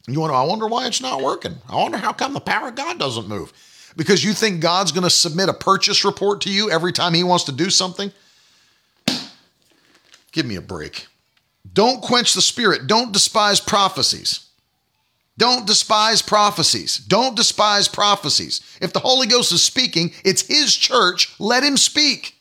you 0.08 0.22
wonder, 0.22 0.36
I 0.36 0.44
wonder 0.44 0.68
why 0.68 0.88
it's 0.88 1.02
not 1.02 1.22
working. 1.22 1.58
I 1.68 1.76
wonder 1.76 1.98
how 1.98 2.14
come 2.14 2.34
the 2.34 2.40
power 2.40 2.70
of 2.70 2.76
God 2.76 2.98
doesn't 2.98 3.28
move 3.28 3.52
because 3.96 4.24
you 4.24 4.34
think 4.34 4.62
God's 4.62 4.92
going 4.92 5.04
to 5.04 5.10
submit 5.10 5.50
a 5.50 5.54
purchase 5.54 6.06
report 6.06 6.42
to 6.42 6.52
you 6.52 6.70
every 6.70 6.94
time 6.94 7.14
he 7.14 7.24
wants 7.24 7.46
to 7.46 7.52
do 7.52 7.70
something? 7.70 8.12
Give 10.32 10.46
me 10.46 10.56
a 10.56 10.62
break. 10.62 11.08
Don't 11.74 12.02
quench 12.02 12.34
the 12.34 12.42
spirit. 12.42 12.88
Don't 12.88 13.12
despise 13.12 13.60
prophecies. 13.60 14.48
Don't 15.38 15.66
despise 15.66 16.22
prophecies. 16.22 16.98
Don't 16.98 17.36
despise 17.36 17.88
prophecies. 17.88 18.62
If 18.82 18.94
the 18.94 19.00
Holy 19.00 19.28
Ghost 19.28 19.52
is 19.52 19.64
speaking, 19.64 20.12
it's 20.24 20.44
his 20.44 20.76
church. 20.76 21.34
Let 21.40 21.64
him 21.64 21.78
speak. 21.78 22.36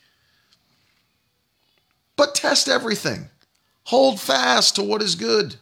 But 2.17 2.35
test 2.35 2.69
everything. 2.69 3.29
Hold 3.85 4.21
fast 4.21 4.77
to 4.77 4.83
what 4.83 5.03
is 5.03 5.15
good. 5.15 5.57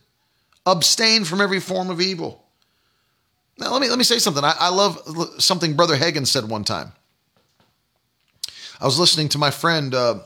Abstain 0.66 1.24
from 1.24 1.40
every 1.40 1.60
form 1.60 1.90
of 1.90 2.00
evil. 2.00 2.47
Now, 3.58 3.72
let 3.72 3.80
me 3.80 3.88
let 3.88 3.98
me 3.98 4.04
say 4.04 4.18
something. 4.18 4.44
I, 4.44 4.54
I 4.58 4.68
love 4.70 5.02
something 5.38 5.74
Brother 5.74 5.96
Hagin 5.96 6.26
said 6.26 6.48
one 6.48 6.64
time. 6.64 6.92
I 8.80 8.84
was 8.84 8.98
listening 8.98 9.28
to 9.30 9.38
my 9.38 9.50
friend, 9.50 9.92
uh, 9.92 10.20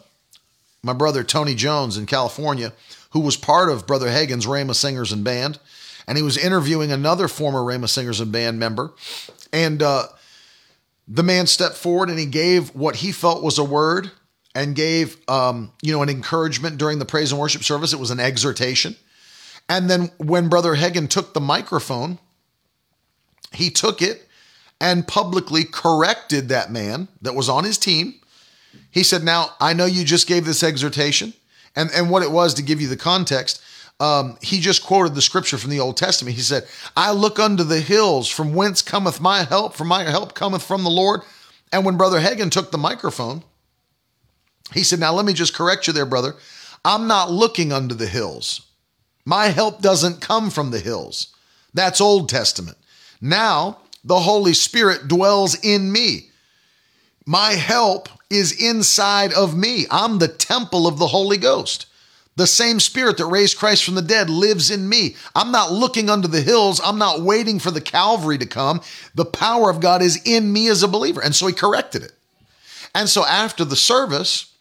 my 0.83 0.93
brother 0.93 1.25
Tony 1.25 1.55
Jones 1.55 1.97
in 1.97 2.05
California, 2.05 2.73
who 3.11 3.21
was 3.21 3.37
part 3.37 3.71
of 3.71 3.87
Brother 3.87 4.09
Hagin's 4.09 4.45
Rhema 4.45 4.75
Singers 4.75 5.13
and 5.13 5.25
Band, 5.25 5.59
and 6.07 6.19
he 6.19 6.23
was 6.23 6.37
interviewing 6.37 6.93
another 6.93 7.29
former 7.29 7.61
Rhema 7.61 7.89
Singers 7.89 8.21
and 8.21 8.31
Band 8.31 8.59
member, 8.59 8.93
and 9.51 9.83
uh, 9.83 10.09
the 11.09 11.23
man 11.23 11.47
stepped 11.47 11.77
forward 11.77 12.11
and 12.11 12.19
he 12.19 12.27
gave 12.27 12.75
what 12.75 12.97
he 12.97 13.13
felt 13.13 13.43
was 13.43 13.59
a 13.59 13.65
word 13.65 14.11
and 14.55 14.75
gave 14.75 15.17
um, 15.29 15.73
you 15.81 15.93
know 15.93 16.03
an 16.03 16.11
encouragement 16.11 16.77
during 16.77 16.99
the 16.99 17.07
praise 17.07 17.33
and 17.33 17.41
worship 17.41 17.65
service. 17.65 17.95
It 17.95 17.99
was 17.99 18.11
an 18.11 18.21
exhortation, 18.21 18.97
and 19.71 19.89
then 19.89 20.11
when 20.19 20.51
Brother 20.51 20.77
Hagin 20.77 21.09
took 21.09 21.33
the 21.33 21.41
microphone, 21.41 22.19
he 23.55 23.71
took 23.71 24.03
it 24.03 24.29
and 24.81 25.07
publicly 25.07 25.65
corrected 25.65 26.49
that 26.49 26.73
man 26.73 27.09
that 27.23 27.35
was 27.35 27.49
on 27.49 27.65
his 27.65 27.79
team. 27.79 28.15
He 28.91 29.03
said, 29.03 29.23
Now, 29.23 29.51
I 29.61 29.73
know 29.73 29.85
you 29.85 30.05
just 30.05 30.27
gave 30.27 30.45
this 30.45 30.63
exhortation. 30.63 31.35
And, 31.75 31.91
and 31.95 32.11
what 32.11 32.23
it 32.23 32.31
was 32.31 32.55
to 32.55 32.63
give 32.63 32.81
you 32.81 32.89
the 32.89 32.97
context, 32.97 33.63
um, 33.99 34.37
he 34.43 34.61
just 34.61 34.85
quoted 34.85 35.15
the 35.15 35.23
scripture 35.23 35.57
from 35.57 35.71
the 35.71 35.81
Old 35.81 35.97
Testament. 35.97 36.37
He 36.37 36.43
said, 36.43 36.67
I 36.97 37.13
look 37.13 37.39
unto 37.39 37.65
the 37.65 37.81
hills, 37.81 38.29
from 38.29 38.55
whence 38.55 38.83
cometh 38.83 39.21
my 39.21 39.45
help, 39.45 39.75
for 39.75 39.85
my 39.85 40.03
help 40.03 40.35
cometh 40.35 40.63
from 40.63 40.83
the 40.83 40.91
Lord. 40.91 41.23
And 41.73 41.85
when 41.85 41.97
Brother 41.97 42.21
Hagin 42.21 42.51
took 42.51 42.71
the 42.71 42.79
microphone, 42.79 43.45
he 44.75 44.83
said, 44.83 45.01
Now 45.01 45.13
let 45.13 45.25
me 45.25 45.33
just 45.33 45.55
correct 45.55 45.87
you 45.87 45.93
there, 45.93 46.07
brother. 46.07 46.35
I'm 46.85 47.07
not 47.07 47.31
looking 47.31 47.73
unto 47.73 47.95
the 47.95 48.09
hills. 48.09 48.67
My 49.25 49.47
help 49.47 49.81
doesn't 49.81 50.21
come 50.21 50.51
from 50.51 50.71
the 50.71 50.81
hills. 50.81 51.35
That's 51.73 52.01
Old 52.01 52.29
Testament. 52.29 52.77
Now, 53.23 53.79
the 54.05 54.21
Holy 54.21 54.53
Spirit 54.53 55.07
dwells 55.07 55.55
in 55.65 55.93
me. 55.93 56.31
My 57.25 57.53
help 57.53 58.09
is 58.29 58.61
inside 58.61 59.33
of 59.33 59.57
me. 59.57 59.87
I'm 59.91 60.19
the 60.19 60.29
temple 60.29 60.89
of 60.89 60.99
the 60.99 61.07
Holy 61.07 61.39
Ghost. 61.39 61.87
The 62.35 62.47
same 62.47 62.81
spirit 62.81 63.19
that 63.19 63.27
raised 63.27 63.59
Christ 63.59 63.85
from 63.85 63.95
the 63.95 64.03
dead 64.03 64.29
lives 64.29 64.71
in 64.71 64.89
me. 64.89 65.17
I'm 65.35 65.53
not 65.53 65.71
looking 65.71 66.11
under 66.11 66.27
the 66.27 66.41
hills. 66.41 66.81
I'm 66.83 66.99
not 66.99 67.21
waiting 67.21 67.59
for 67.59 67.71
the 67.71 67.81
Calvary 67.81 68.39
to 68.39 68.47
come. 68.47 68.81
The 69.15 69.27
power 69.27 69.71
of 69.71 69.81
God 69.81 70.03
is 70.03 70.21
in 70.25 70.53
me 70.53 70.69
as 70.69 70.83
a 70.83 70.89
believer. 70.89 71.23
And 71.23 71.35
so 71.35 71.47
he 71.47 71.53
corrected 71.53 72.03
it. 72.03 72.13
And 72.95 73.09
so 73.09 73.25
after 73.25 73.65
the 73.65 73.77
service, 73.77 74.53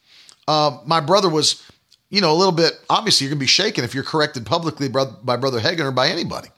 uh, 0.47 0.77
my 0.85 0.99
brother 0.99 1.29
was, 1.29 1.65
you 2.09 2.21
know, 2.21 2.31
a 2.31 2.37
little 2.37 2.51
bit, 2.51 2.73
obviously, 2.89 3.25
you're 3.25 3.31
going 3.31 3.39
to 3.39 3.43
be 3.43 3.47
shaken 3.47 3.83
if 3.83 3.95
you're 3.95 4.03
corrected 4.03 4.45
publicly 4.45 4.89
by 4.89 5.37
Brother 5.37 5.59
Hagin 5.59 5.85
or 5.85 5.91
by 5.91 6.09
anybody. 6.09 6.49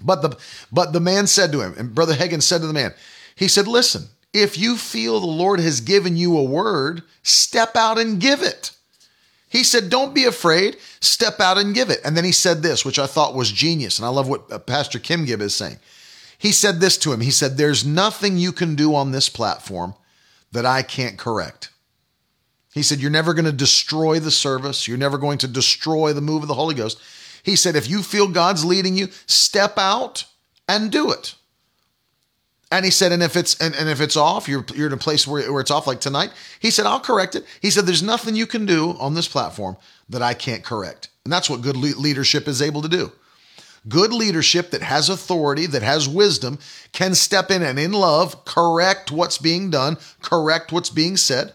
But 0.00 0.22
the 0.22 0.38
but 0.70 0.92
the 0.92 1.00
man 1.00 1.26
said 1.26 1.52
to 1.52 1.60
him, 1.60 1.74
and 1.76 1.94
Brother 1.94 2.14
Hagin 2.14 2.42
said 2.42 2.60
to 2.60 2.66
the 2.66 2.72
man, 2.72 2.94
he 3.36 3.48
said, 3.48 3.66
Listen, 3.66 4.08
if 4.32 4.56
you 4.56 4.76
feel 4.76 5.20
the 5.20 5.26
Lord 5.26 5.60
has 5.60 5.80
given 5.80 6.16
you 6.16 6.36
a 6.38 6.42
word, 6.42 7.02
step 7.22 7.76
out 7.76 7.98
and 7.98 8.20
give 8.20 8.42
it. 8.42 8.72
He 9.48 9.64
said, 9.64 9.90
Don't 9.90 10.14
be 10.14 10.24
afraid, 10.24 10.78
step 11.00 11.38
out 11.38 11.58
and 11.58 11.74
give 11.74 11.90
it. 11.90 12.00
And 12.04 12.16
then 12.16 12.24
he 12.24 12.32
said 12.32 12.62
this, 12.62 12.84
which 12.84 12.98
I 12.98 13.06
thought 13.06 13.34
was 13.34 13.52
genius. 13.52 13.98
And 13.98 14.06
I 14.06 14.08
love 14.08 14.28
what 14.28 14.50
uh, 14.50 14.58
Pastor 14.58 14.98
Kim 14.98 15.26
Gibb 15.26 15.42
is 15.42 15.54
saying. 15.54 15.76
He 16.38 16.52
said 16.52 16.80
this 16.80 16.96
to 16.98 17.12
him 17.12 17.20
He 17.20 17.30
said, 17.30 17.56
There's 17.56 17.84
nothing 17.84 18.38
you 18.38 18.52
can 18.52 18.74
do 18.74 18.94
on 18.94 19.12
this 19.12 19.28
platform 19.28 19.94
that 20.52 20.64
I 20.64 20.82
can't 20.82 21.18
correct. 21.18 21.70
He 22.72 22.82
said, 22.82 23.00
You're 23.00 23.10
never 23.10 23.34
going 23.34 23.44
to 23.44 23.52
destroy 23.52 24.18
the 24.18 24.30
service, 24.30 24.88
you're 24.88 24.96
never 24.96 25.18
going 25.18 25.38
to 25.38 25.48
destroy 25.48 26.14
the 26.14 26.22
move 26.22 26.42
of 26.42 26.48
the 26.48 26.54
Holy 26.54 26.74
Ghost. 26.74 26.98
He 27.42 27.56
said, 27.56 27.76
if 27.76 27.88
you 27.88 28.02
feel 28.02 28.28
God's 28.28 28.64
leading 28.64 28.96
you, 28.96 29.08
step 29.26 29.76
out 29.76 30.24
and 30.68 30.90
do 30.90 31.10
it. 31.10 31.34
And 32.70 32.84
he 32.84 32.90
said, 32.90 33.12
and 33.12 33.22
if 33.22 33.36
it's 33.36 33.60
and, 33.60 33.74
and 33.74 33.88
if 33.88 34.00
it's 34.00 34.16
off, 34.16 34.48
you're 34.48 34.64
you're 34.74 34.86
in 34.86 34.94
a 34.94 34.96
place 34.96 35.26
where, 35.26 35.52
where 35.52 35.60
it's 35.60 35.70
off, 35.70 35.86
like 35.86 36.00
tonight. 36.00 36.30
He 36.58 36.70
said, 36.70 36.86
I'll 36.86 37.00
correct 37.00 37.34
it. 37.34 37.44
He 37.60 37.70
said, 37.70 37.84
there's 37.84 38.02
nothing 38.02 38.34
you 38.34 38.46
can 38.46 38.64
do 38.64 38.96
on 38.98 39.14
this 39.14 39.28
platform 39.28 39.76
that 40.08 40.22
I 40.22 40.32
can't 40.32 40.64
correct. 40.64 41.08
And 41.24 41.32
that's 41.32 41.50
what 41.50 41.60
good 41.60 41.76
le- 41.76 42.00
leadership 42.00 42.48
is 42.48 42.62
able 42.62 42.80
to 42.80 42.88
do. 42.88 43.12
Good 43.88 44.12
leadership 44.12 44.70
that 44.70 44.80
has 44.80 45.08
authority, 45.08 45.66
that 45.66 45.82
has 45.82 46.08
wisdom, 46.08 46.58
can 46.92 47.14
step 47.14 47.50
in 47.50 47.62
and 47.62 47.78
in 47.78 47.92
love 47.92 48.44
correct 48.44 49.10
what's 49.10 49.38
being 49.38 49.68
done, 49.68 49.98
correct 50.22 50.72
what's 50.72 50.90
being 50.90 51.16
said. 51.16 51.52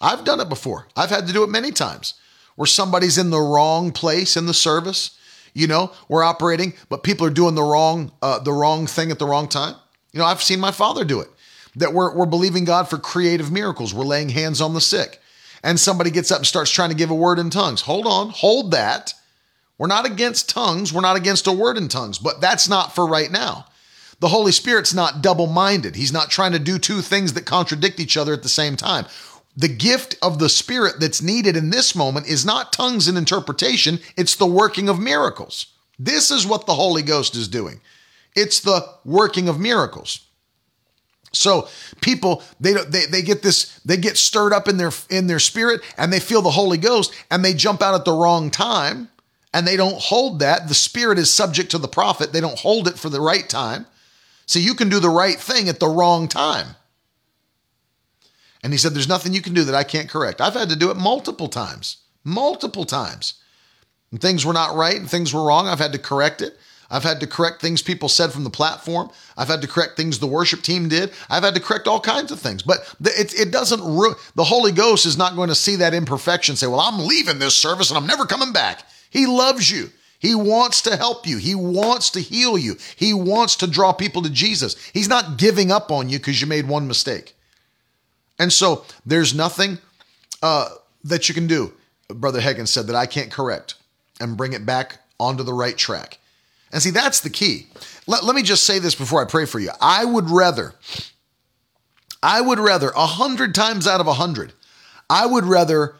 I've 0.00 0.24
done 0.24 0.40
it 0.40 0.48
before. 0.48 0.88
I've 0.96 1.10
had 1.10 1.26
to 1.28 1.32
do 1.32 1.44
it 1.44 1.50
many 1.50 1.70
times 1.70 2.14
where 2.56 2.66
somebody's 2.66 3.18
in 3.18 3.30
the 3.30 3.40
wrong 3.40 3.92
place 3.92 4.36
in 4.36 4.46
the 4.46 4.54
service. 4.54 5.18
You 5.54 5.66
know, 5.66 5.92
we're 6.08 6.22
operating, 6.22 6.74
but 6.88 7.02
people 7.02 7.26
are 7.26 7.30
doing 7.30 7.54
the 7.54 7.62
wrong 7.62 8.12
uh, 8.22 8.38
the 8.38 8.52
wrong 8.52 8.86
thing 8.86 9.10
at 9.10 9.18
the 9.18 9.26
wrong 9.26 9.48
time. 9.48 9.74
You 10.12 10.20
know, 10.20 10.24
I've 10.24 10.42
seen 10.42 10.60
my 10.60 10.70
father 10.70 11.04
do 11.04 11.20
it. 11.20 11.28
That 11.76 11.92
we're 11.92 12.14
we're 12.14 12.26
believing 12.26 12.64
God 12.64 12.88
for 12.88 12.98
creative 12.98 13.52
miracles. 13.52 13.92
We're 13.92 14.04
laying 14.04 14.30
hands 14.30 14.60
on 14.60 14.74
the 14.74 14.80
sick, 14.80 15.20
and 15.62 15.78
somebody 15.78 16.10
gets 16.10 16.30
up 16.30 16.38
and 16.38 16.46
starts 16.46 16.70
trying 16.70 16.90
to 16.90 16.96
give 16.96 17.10
a 17.10 17.14
word 17.14 17.38
in 17.38 17.50
tongues. 17.50 17.82
Hold 17.82 18.06
on, 18.06 18.30
hold 18.30 18.70
that. 18.72 19.14
We're 19.78 19.88
not 19.88 20.06
against 20.06 20.48
tongues. 20.48 20.92
We're 20.92 21.00
not 21.00 21.16
against 21.16 21.46
a 21.46 21.52
word 21.52 21.76
in 21.76 21.88
tongues, 21.88 22.18
but 22.18 22.40
that's 22.40 22.68
not 22.68 22.94
for 22.94 23.06
right 23.06 23.30
now. 23.30 23.66
The 24.20 24.28
Holy 24.28 24.52
Spirit's 24.52 24.94
not 24.94 25.20
double 25.20 25.48
minded. 25.48 25.96
He's 25.96 26.12
not 26.12 26.30
trying 26.30 26.52
to 26.52 26.60
do 26.60 26.78
two 26.78 27.00
things 27.00 27.32
that 27.32 27.44
contradict 27.44 27.98
each 27.98 28.16
other 28.16 28.32
at 28.32 28.44
the 28.44 28.48
same 28.48 28.76
time 28.76 29.06
the 29.56 29.68
gift 29.68 30.16
of 30.22 30.38
the 30.38 30.48
Spirit 30.48 30.94
that's 30.98 31.20
needed 31.20 31.56
in 31.56 31.70
this 31.70 31.94
moment 31.94 32.26
is 32.26 32.44
not 32.44 32.72
tongues 32.72 33.08
and 33.08 33.18
interpretation, 33.18 34.00
it's 34.16 34.36
the 34.36 34.46
working 34.46 34.88
of 34.88 34.98
miracles. 34.98 35.66
This 35.98 36.30
is 36.30 36.46
what 36.46 36.66
the 36.66 36.74
Holy 36.74 37.02
Ghost 37.02 37.36
is 37.36 37.48
doing. 37.48 37.80
It's 38.34 38.60
the 38.60 38.86
working 39.04 39.48
of 39.48 39.60
miracles. 39.60 40.26
So 41.32 41.68
people 42.00 42.42
they 42.60 42.72
they 42.72 43.06
they 43.06 43.22
get 43.22 43.42
this 43.42 43.78
they 43.84 43.96
get 43.96 44.16
stirred 44.16 44.52
up 44.52 44.68
in 44.68 44.76
their 44.76 44.92
in 45.08 45.26
their 45.26 45.38
spirit 45.38 45.80
and 45.96 46.12
they 46.12 46.20
feel 46.20 46.42
the 46.42 46.50
Holy 46.50 46.76
Ghost 46.78 47.14
and 47.30 47.44
they 47.44 47.54
jump 47.54 47.82
out 47.82 47.94
at 47.94 48.04
the 48.04 48.12
wrong 48.12 48.50
time 48.50 49.08
and 49.54 49.66
they 49.66 49.76
don't 49.76 49.98
hold 49.98 50.40
that. 50.40 50.68
The 50.68 50.74
spirit 50.74 51.18
is 51.18 51.32
subject 51.32 51.70
to 51.70 51.78
the 51.78 51.88
prophet. 51.88 52.32
They 52.32 52.40
don't 52.40 52.58
hold 52.58 52.86
it 52.88 52.98
for 52.98 53.08
the 53.08 53.20
right 53.20 53.48
time. 53.48 53.86
So 54.46 54.58
you 54.58 54.74
can 54.74 54.88
do 54.88 55.00
the 55.00 55.08
right 55.08 55.38
thing 55.38 55.68
at 55.68 55.80
the 55.80 55.88
wrong 55.88 56.28
time. 56.28 56.76
And 58.62 58.72
he 58.72 58.78
said, 58.78 58.94
There's 58.94 59.08
nothing 59.08 59.32
you 59.32 59.42
can 59.42 59.54
do 59.54 59.64
that 59.64 59.74
I 59.74 59.84
can't 59.84 60.08
correct. 60.08 60.40
I've 60.40 60.54
had 60.54 60.68
to 60.70 60.76
do 60.76 60.90
it 60.90 60.96
multiple 60.96 61.48
times, 61.48 61.98
multiple 62.24 62.84
times. 62.84 63.34
And 64.10 64.20
things 64.20 64.44
were 64.44 64.52
not 64.52 64.76
right 64.76 64.96
and 64.96 65.10
things 65.10 65.32
were 65.32 65.44
wrong. 65.44 65.66
I've 65.66 65.78
had 65.78 65.92
to 65.92 65.98
correct 65.98 66.42
it. 66.42 66.56
I've 66.90 67.02
had 67.02 67.20
to 67.20 67.26
correct 67.26 67.62
things 67.62 67.80
people 67.80 68.10
said 68.10 68.32
from 68.32 68.44
the 68.44 68.50
platform. 68.50 69.10
I've 69.34 69.48
had 69.48 69.62
to 69.62 69.68
correct 69.68 69.96
things 69.96 70.18
the 70.18 70.26
worship 70.26 70.60
team 70.60 70.90
did. 70.90 71.10
I've 71.30 71.42
had 71.42 71.54
to 71.54 71.60
correct 71.60 71.88
all 71.88 72.00
kinds 72.00 72.30
of 72.30 72.38
things. 72.38 72.62
But 72.62 72.80
it, 73.00 73.32
it 73.34 73.50
doesn't, 73.50 73.80
ru- 73.82 74.14
the 74.34 74.44
Holy 74.44 74.72
Ghost 74.72 75.06
is 75.06 75.16
not 75.16 75.34
going 75.34 75.48
to 75.48 75.54
see 75.54 75.76
that 75.76 75.94
imperfection 75.94 76.54
say, 76.54 76.66
well, 76.66 76.80
I'm 76.80 77.06
leaving 77.06 77.38
this 77.38 77.56
service 77.56 77.90
and 77.90 77.96
I'm 77.96 78.06
never 78.06 78.26
coming 78.26 78.52
back. 78.52 78.82
He 79.08 79.26
loves 79.26 79.70
you. 79.70 79.88
He 80.18 80.34
wants 80.34 80.82
to 80.82 80.96
help 80.96 81.26
you. 81.26 81.38
He 81.38 81.54
wants 81.54 82.10
to 82.10 82.20
heal 82.20 82.58
you. 82.58 82.76
He 82.94 83.14
wants 83.14 83.56
to 83.56 83.66
draw 83.66 83.92
people 83.92 84.20
to 84.22 84.30
Jesus. 84.30 84.76
He's 84.92 85.08
not 85.08 85.38
giving 85.38 85.72
up 85.72 85.90
on 85.90 86.10
you 86.10 86.18
because 86.18 86.42
you 86.42 86.46
made 86.46 86.68
one 86.68 86.86
mistake. 86.86 87.34
And 88.42 88.52
so 88.52 88.84
there's 89.06 89.36
nothing 89.36 89.78
uh, 90.42 90.68
that 91.04 91.28
you 91.28 91.34
can 91.34 91.46
do, 91.46 91.72
Brother 92.08 92.40
Hagin 92.40 92.66
said, 92.66 92.88
that 92.88 92.96
I 92.96 93.06
can't 93.06 93.30
correct 93.30 93.76
and 94.18 94.36
bring 94.36 94.52
it 94.52 94.66
back 94.66 94.98
onto 95.20 95.44
the 95.44 95.54
right 95.54 95.78
track. 95.78 96.18
And 96.72 96.82
see, 96.82 96.90
that's 96.90 97.20
the 97.20 97.30
key. 97.30 97.68
Let, 98.08 98.24
let 98.24 98.34
me 98.34 98.42
just 98.42 98.64
say 98.64 98.80
this 98.80 98.96
before 98.96 99.22
I 99.22 99.30
pray 99.30 99.44
for 99.44 99.60
you. 99.60 99.70
I 99.80 100.04
would 100.04 100.28
rather, 100.28 100.74
I 102.20 102.40
would 102.40 102.58
rather, 102.58 102.90
a 102.96 103.06
hundred 103.06 103.54
times 103.54 103.86
out 103.86 104.00
of 104.00 104.08
a 104.08 104.14
hundred, 104.14 104.52
I 105.08 105.24
would 105.24 105.44
rather 105.44 105.94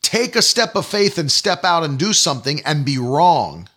take 0.00 0.36
a 0.36 0.42
step 0.42 0.76
of 0.76 0.86
faith 0.86 1.18
and 1.18 1.30
step 1.30 1.64
out 1.64 1.82
and 1.82 1.98
do 1.98 2.12
something 2.12 2.60
and 2.64 2.84
be 2.84 2.98
wrong 2.98 3.68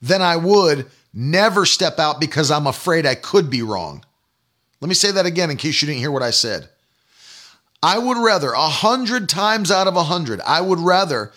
than 0.00 0.22
I 0.22 0.38
would 0.38 0.90
never 1.14 1.66
step 1.66 2.00
out 2.00 2.18
because 2.18 2.50
I'm 2.50 2.66
afraid 2.66 3.06
I 3.06 3.14
could 3.14 3.48
be 3.48 3.62
wrong. 3.62 4.04
Let 4.80 4.88
me 4.88 4.94
say 4.96 5.12
that 5.12 5.24
again 5.24 5.50
in 5.52 5.56
case 5.56 5.80
you 5.80 5.86
didn't 5.86 6.00
hear 6.00 6.10
what 6.10 6.24
I 6.24 6.30
said. 6.30 6.68
I 7.82 7.98
would 7.98 8.18
rather, 8.18 8.52
a 8.52 8.68
hundred 8.68 9.28
times 9.28 9.70
out 9.70 9.88
of 9.88 9.96
a 9.96 10.04
hundred, 10.04 10.40
I 10.42 10.60
would 10.60 10.78
rather 10.78 11.32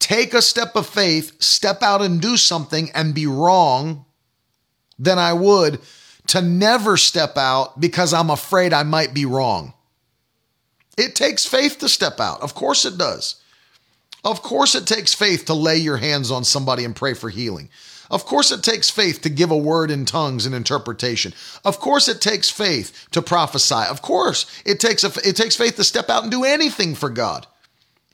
take 0.00 0.34
a 0.34 0.42
step 0.42 0.74
of 0.74 0.86
faith, 0.86 1.40
step 1.40 1.82
out 1.82 2.02
and 2.02 2.20
do 2.20 2.36
something 2.36 2.90
and 2.94 3.14
be 3.14 3.26
wrong 3.26 4.04
than 4.98 5.18
I 5.18 5.32
would 5.32 5.80
to 6.28 6.42
never 6.42 6.96
step 6.96 7.36
out 7.36 7.80
because 7.80 8.12
I'm 8.12 8.30
afraid 8.30 8.72
I 8.72 8.82
might 8.82 9.14
be 9.14 9.24
wrong. 9.24 9.74
It 10.96 11.14
takes 11.14 11.46
faith 11.46 11.78
to 11.78 11.88
step 11.88 12.20
out. 12.20 12.40
Of 12.40 12.54
course 12.54 12.84
it 12.84 12.98
does. 12.98 13.36
Of 14.24 14.42
course 14.42 14.74
it 14.74 14.86
takes 14.86 15.12
faith 15.12 15.44
to 15.46 15.54
lay 15.54 15.76
your 15.76 15.98
hands 15.98 16.30
on 16.30 16.44
somebody 16.44 16.84
and 16.84 16.96
pray 16.96 17.14
for 17.14 17.28
healing. 17.28 17.68
Of 18.14 18.26
course, 18.26 18.52
it 18.52 18.62
takes 18.62 18.88
faith 18.90 19.22
to 19.22 19.28
give 19.28 19.50
a 19.50 19.56
word 19.56 19.90
in 19.90 20.04
tongues 20.04 20.46
and 20.46 20.54
interpretation. 20.54 21.34
Of 21.64 21.80
course, 21.80 22.06
it 22.06 22.20
takes 22.20 22.48
faith 22.48 23.08
to 23.10 23.20
prophesy. 23.20 23.90
Of 23.90 24.02
course, 24.02 24.46
it 24.64 24.78
takes 24.78 25.02
a, 25.02 25.10
it 25.28 25.34
takes 25.34 25.56
faith 25.56 25.74
to 25.74 25.84
step 25.84 26.08
out 26.08 26.22
and 26.22 26.30
do 26.30 26.44
anything 26.44 26.94
for 26.94 27.10
God. 27.10 27.48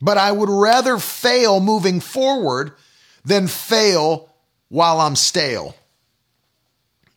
But 0.01 0.17
I 0.17 0.33
would 0.33 0.49
rather 0.49 0.97
fail 0.97 1.61
moving 1.61 2.01
forward 2.01 2.73
than 3.27 3.47
fail 3.47 4.31
while 4.71 5.03
I'm 5.03 5.17
stale. 5.17 5.77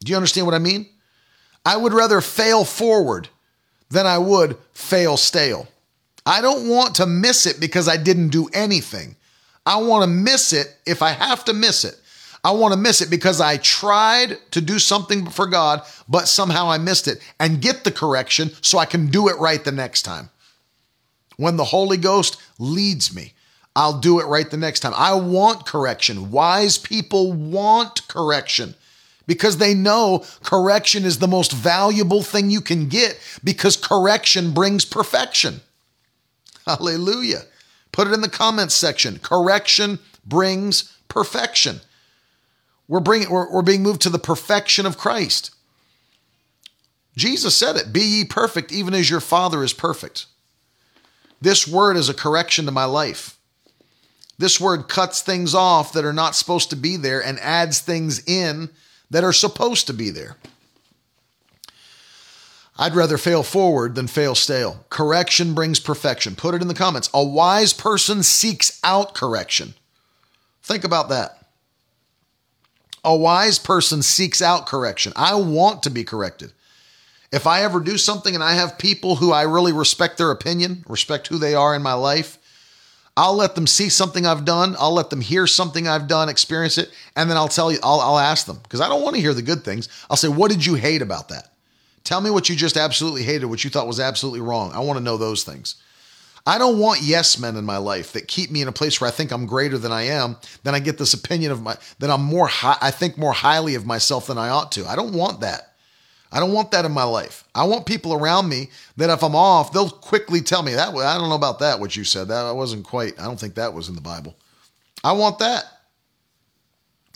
Do 0.03 0.09
you 0.09 0.17
understand 0.17 0.45
what 0.45 0.53
I 0.53 0.59
mean? 0.59 0.89
I 1.65 1.77
would 1.77 1.93
rather 1.93 2.19
fail 2.19 2.65
forward 2.65 3.29
than 3.91 4.05
I 4.05 4.17
would 4.17 4.57
fail 4.73 5.15
stale. 5.15 5.69
I 6.25 6.41
don't 6.41 6.67
want 6.67 6.95
to 6.95 7.05
miss 7.05 7.45
it 7.45 7.61
because 7.61 7.87
I 7.87 7.95
didn't 7.95 8.29
do 8.29 8.49
anything. 8.51 9.15
I 9.65 9.77
want 9.77 10.03
to 10.03 10.07
miss 10.07 10.51
it 10.51 10.67
if 10.85 11.01
I 11.01 11.11
have 11.11 11.45
to 11.45 11.53
miss 11.53 11.85
it. 11.85 11.97
I 12.43 12.51
want 12.51 12.73
to 12.73 12.79
miss 12.79 13.01
it 13.01 13.09
because 13.09 13.39
I 13.39 13.57
tried 13.57 14.37
to 14.51 14.59
do 14.59 14.77
something 14.77 15.29
for 15.29 15.45
God, 15.45 15.81
but 16.09 16.27
somehow 16.27 16.69
I 16.69 16.77
missed 16.77 17.07
it 17.07 17.19
and 17.39 17.61
get 17.61 17.83
the 17.83 17.91
correction 17.91 18.51
so 18.61 18.77
I 18.77 18.85
can 18.85 19.07
do 19.07 19.29
it 19.29 19.37
right 19.39 19.63
the 19.63 19.71
next 19.71 20.01
time. 20.01 20.29
When 21.37 21.55
the 21.55 21.63
Holy 21.63 21.97
Ghost 21.97 22.41
leads 22.59 23.15
me, 23.15 23.33
I'll 23.75 23.99
do 23.99 24.19
it 24.19 24.25
right 24.25 24.49
the 24.49 24.57
next 24.57 24.81
time. 24.81 24.93
I 24.95 25.15
want 25.15 25.65
correction. 25.65 26.31
Wise 26.31 26.77
people 26.77 27.31
want 27.31 28.07
correction 28.07 28.75
because 29.25 29.57
they 29.57 29.73
know 29.73 30.25
correction 30.43 31.05
is 31.05 31.19
the 31.19 31.27
most 31.27 31.51
valuable 31.51 32.21
thing 32.21 32.49
you 32.49 32.61
can 32.61 32.87
get 32.89 33.19
because 33.43 33.77
correction 33.77 34.53
brings 34.53 34.85
perfection. 34.85 35.61
Hallelujah. 36.67 37.43
Put 37.91 38.07
it 38.07 38.13
in 38.13 38.21
the 38.21 38.29
comments 38.29 38.75
section. 38.75 39.19
Correction 39.19 39.99
brings 40.25 40.95
perfection. 41.07 41.79
We're 42.93 42.99
bringing 42.99 43.31
we're, 43.31 43.49
we're 43.49 43.63
being 43.63 43.81
moved 43.81 44.01
to 44.01 44.11
the 44.11 44.19
perfection 44.19 44.85
of 44.85 44.99
Christ. 44.99 45.49
Jesus 47.17 47.57
said 47.57 47.75
it, 47.75 47.91
be 47.91 48.01
ye 48.01 48.23
perfect 48.23 48.71
even 48.71 48.93
as 48.93 49.09
your 49.09 49.19
father 49.19 49.63
is 49.63 49.73
perfect. 49.73 50.27
This 51.41 51.67
word 51.67 51.97
is 51.97 52.07
a 52.07 52.13
correction 52.13 52.65
to 52.65 52.71
my 52.71 52.85
life. 52.85 53.35
This 54.37 54.61
word 54.61 54.87
cuts 54.87 55.21
things 55.21 55.55
off 55.55 55.91
that 55.93 56.05
are 56.05 56.13
not 56.13 56.35
supposed 56.35 56.69
to 56.69 56.75
be 56.75 56.95
there 56.95 57.19
and 57.19 57.39
adds 57.39 57.79
things 57.79 58.23
in 58.27 58.69
that 59.09 59.23
are 59.23 59.33
supposed 59.33 59.87
to 59.87 59.93
be 59.93 60.11
there. 60.11 60.37
I'd 62.77 62.93
rather 62.93 63.17
fail 63.17 63.41
forward 63.41 63.95
than 63.95 64.05
fail 64.05 64.35
stale. 64.35 64.85
Correction 64.91 65.55
brings 65.55 65.79
perfection. 65.79 66.35
Put 66.35 66.53
it 66.53 66.61
in 66.61 66.67
the 66.67 66.75
comments. 66.75 67.09
A 67.11 67.23
wise 67.23 67.73
person 67.73 68.21
seeks 68.21 68.79
out 68.83 69.15
correction. 69.15 69.73
Think 70.61 70.83
about 70.83 71.09
that. 71.09 71.42
A 73.03 73.15
wise 73.15 73.59
person 73.59 74.01
seeks 74.01 74.41
out 74.41 74.65
correction. 74.65 75.13
I 75.15 75.35
want 75.35 75.83
to 75.83 75.89
be 75.89 76.03
corrected. 76.03 76.53
If 77.31 77.47
I 77.47 77.63
ever 77.63 77.79
do 77.79 77.97
something 77.97 78.35
and 78.35 78.43
I 78.43 78.53
have 78.53 78.77
people 78.77 79.15
who 79.15 79.31
I 79.31 79.41
really 79.41 79.73
respect 79.73 80.17
their 80.17 80.31
opinion, 80.31 80.85
respect 80.87 81.27
who 81.27 81.37
they 81.37 81.55
are 81.55 81.75
in 81.75 81.81
my 81.81 81.93
life, 81.93 82.37
I'll 83.15 83.35
let 83.35 83.55
them 83.55 83.67
see 83.67 83.89
something 83.89 84.25
I've 84.25 84.45
done. 84.45 84.75
I'll 84.79 84.93
let 84.93 85.09
them 85.09 85.21
hear 85.21 85.45
something 85.45 85.87
I've 85.87 86.07
done, 86.07 86.29
experience 86.29 86.77
it, 86.77 86.91
and 87.15 87.29
then 87.29 87.37
I'll 87.37 87.47
tell 87.47 87.71
you, 87.71 87.79
I'll, 87.83 87.99
I'll 87.99 88.19
ask 88.19 88.45
them 88.45 88.59
because 88.63 88.81
I 88.81 88.87
don't 88.87 89.03
want 89.03 89.15
to 89.15 89.21
hear 89.21 89.33
the 89.33 89.41
good 89.41 89.63
things. 89.63 89.89
I'll 90.09 90.17
say, 90.17 90.29
What 90.29 90.49
did 90.49 90.65
you 90.65 90.75
hate 90.75 91.01
about 91.01 91.29
that? 91.29 91.49
Tell 92.03 92.21
me 92.21 92.29
what 92.29 92.49
you 92.49 92.55
just 92.55 92.75
absolutely 92.75 93.23
hated, 93.23 93.45
what 93.45 93.63
you 93.63 93.69
thought 93.69 93.87
was 93.87 93.99
absolutely 93.99 94.41
wrong. 94.41 94.71
I 94.73 94.79
want 94.79 94.97
to 94.97 95.03
know 95.03 95.17
those 95.17 95.43
things. 95.43 95.75
I 96.45 96.57
don't 96.57 96.79
want 96.79 97.01
yes 97.01 97.39
men 97.39 97.55
in 97.55 97.63
my 97.63 97.77
life 97.77 98.11
that 98.13 98.27
keep 98.27 98.51
me 98.51 98.61
in 98.61 98.67
a 98.67 98.73
place 98.73 98.99
where 98.99 99.07
I 99.07 99.11
think 99.11 99.31
I'm 99.31 99.45
greater 99.45 99.77
than 99.77 99.93
I 99.93 100.03
am. 100.03 100.35
Then 100.63 100.75
I 100.75 100.79
get 100.79 100.97
this 100.97 101.13
opinion 101.13 101.51
of 101.51 101.61
my 101.61 101.77
that 101.99 102.09
I'm 102.09 102.23
more 102.23 102.47
high, 102.47 102.77
I 102.81 102.91
think 102.91 103.17
more 103.17 103.31
highly 103.31 103.75
of 103.75 103.85
myself 103.85 104.27
than 104.27 104.37
I 104.37 104.49
ought 104.49 104.71
to. 104.73 104.85
I 104.85 104.95
don't 104.95 105.13
want 105.13 105.39
that. 105.39 105.73
I 106.33 106.39
don't 106.39 106.51
want 106.51 106.71
that 106.71 106.83
in 106.83 106.91
my 106.91 107.03
life. 107.03 107.43
I 107.53 107.63
want 107.63 107.85
people 107.85 108.13
around 108.13 108.49
me 108.49 108.71
that 108.97 109.11
if 109.11 109.23
I'm 109.23 109.35
off, 109.35 109.71
they'll 109.71 109.89
quickly 109.89 110.41
tell 110.41 110.63
me 110.63 110.73
that 110.73 110.89
I 110.89 111.17
don't 111.17 111.29
know 111.29 111.35
about 111.35 111.59
that 111.59 111.79
what 111.79 111.95
you 111.95 112.03
said. 112.03 112.27
That 112.27 112.55
wasn't 112.55 112.83
quite. 112.83 113.19
I 113.19 113.25
don't 113.25 113.39
think 113.39 113.55
that 113.55 113.73
was 113.73 113.87
in 113.87 113.95
the 113.95 114.01
Bible. 114.01 114.35
I 115.03 115.11
want 115.11 115.39
that. 115.39 115.63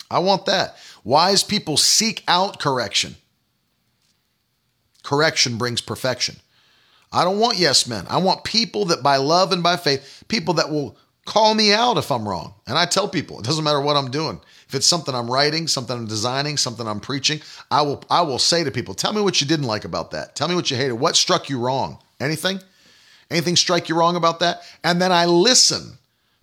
I 0.09 0.19
want 0.19 0.45
that. 0.45 0.77
Wise 1.03 1.43
people 1.43 1.77
seek 1.77 2.23
out 2.27 2.59
correction. 2.59 3.15
Correction 5.03 5.57
brings 5.57 5.81
perfection. 5.81 6.37
I 7.11 7.23
don't 7.23 7.39
want 7.39 7.57
yes 7.57 7.87
men. 7.87 8.05
I 8.09 8.17
want 8.17 8.43
people 8.43 8.85
that 8.85 9.01
by 9.01 9.17
love 9.17 9.51
and 9.51 9.63
by 9.63 9.77
faith, 9.77 10.23
people 10.27 10.55
that 10.55 10.69
will 10.69 10.97
call 11.25 11.53
me 11.53 11.73
out 11.73 11.97
if 11.97 12.11
I'm 12.11 12.27
wrong. 12.27 12.53
And 12.67 12.77
I 12.77 12.85
tell 12.85 13.07
people, 13.07 13.39
it 13.39 13.45
doesn't 13.45 13.63
matter 13.63 13.81
what 13.81 13.95
I'm 13.95 14.11
doing. 14.11 14.39
If 14.67 14.75
it's 14.75 14.85
something 14.85 15.15
I'm 15.15 15.31
writing, 15.31 15.67
something 15.67 15.95
I'm 15.95 16.07
designing, 16.07 16.57
something 16.57 16.87
I'm 16.87 16.99
preaching, 16.99 17.41
I 17.71 17.81
will 17.83 18.03
I 18.09 18.21
will 18.21 18.39
say 18.39 18.63
to 18.63 18.71
people, 18.71 18.93
tell 18.93 19.13
me 19.13 19.21
what 19.21 19.39
you 19.39 19.47
didn't 19.47 19.67
like 19.67 19.85
about 19.85 20.11
that. 20.11 20.35
Tell 20.35 20.47
me 20.47 20.55
what 20.55 20.69
you 20.69 20.77
hated. 20.77 20.93
What 20.93 21.15
struck 21.15 21.49
you 21.49 21.59
wrong? 21.59 21.99
Anything? 22.19 22.59
Anything 23.29 23.55
strike 23.55 23.89
you 23.89 23.95
wrong 23.95 24.15
about 24.15 24.39
that? 24.39 24.61
And 24.83 25.01
then 25.01 25.11
I 25.11 25.25
listen 25.25 25.97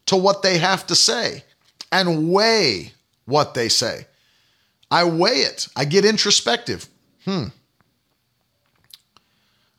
to 0.07 0.16
what 0.16 0.43
they 0.43 0.59
have 0.59 0.86
to 0.86 0.95
say 0.95 1.45
and 1.91 2.31
weigh 2.31 2.93
what 3.24 3.55
they 3.55 3.69
say. 3.69 4.07
I 4.91 5.05
weigh 5.05 5.41
it. 5.41 5.69
I 5.77 5.85
get 5.85 6.05
introspective. 6.05 6.89
Hmm. 7.24 7.45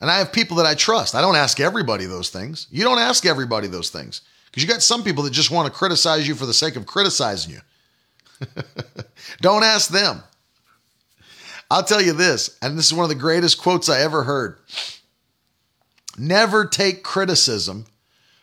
And 0.02 0.12
I 0.12 0.18
have 0.18 0.34
people 0.34 0.58
that 0.58 0.66
I 0.66 0.76
trust. 0.76 1.16
I 1.16 1.22
don't 1.22 1.36
ask 1.36 1.60
everybody 1.60 2.06
those 2.06 2.30
things. 2.30 2.68
You 2.70 2.84
don't 2.84 3.00
ask 3.00 3.26
everybody 3.26 3.68
those 3.68 3.90
things 3.90 4.22
because 4.46 4.64
you 4.64 4.70
got 4.70 4.82
some 4.82 5.04
people 5.04 5.24
that 5.24 5.32
just 5.32 5.52
want 5.52 5.72
to 5.72 5.78
criticize 5.78 6.28
you 6.28 6.36
for 6.36 6.46
the 6.46 6.54
sake 6.54 6.76
of 6.76 6.86
criticizing 6.86 7.54
you. 7.54 7.62
don't 9.42 9.64
ask 9.64 9.90
them. 9.90 10.22
I'll 11.72 11.84
tell 11.84 12.02
you 12.02 12.14
this, 12.14 12.58
and 12.62 12.78
this 12.78 12.86
is 12.86 12.94
one 12.94 13.04
of 13.04 13.10
the 13.10 13.16
greatest 13.16 13.58
quotes 13.58 13.90
I 13.90 14.02
ever 14.02 14.24
heard. 14.24 14.60
Never 16.18 16.66
take 16.66 17.04
criticism 17.04 17.86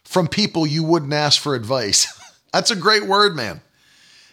from 0.04 0.28
people 0.28 0.66
you 0.66 0.82
wouldn't 0.82 1.12
ask 1.12 1.40
for 1.40 1.54
advice. 1.54 2.06
That's 2.52 2.70
a 2.70 2.76
great 2.76 3.06
word, 3.06 3.36
man. 3.36 3.60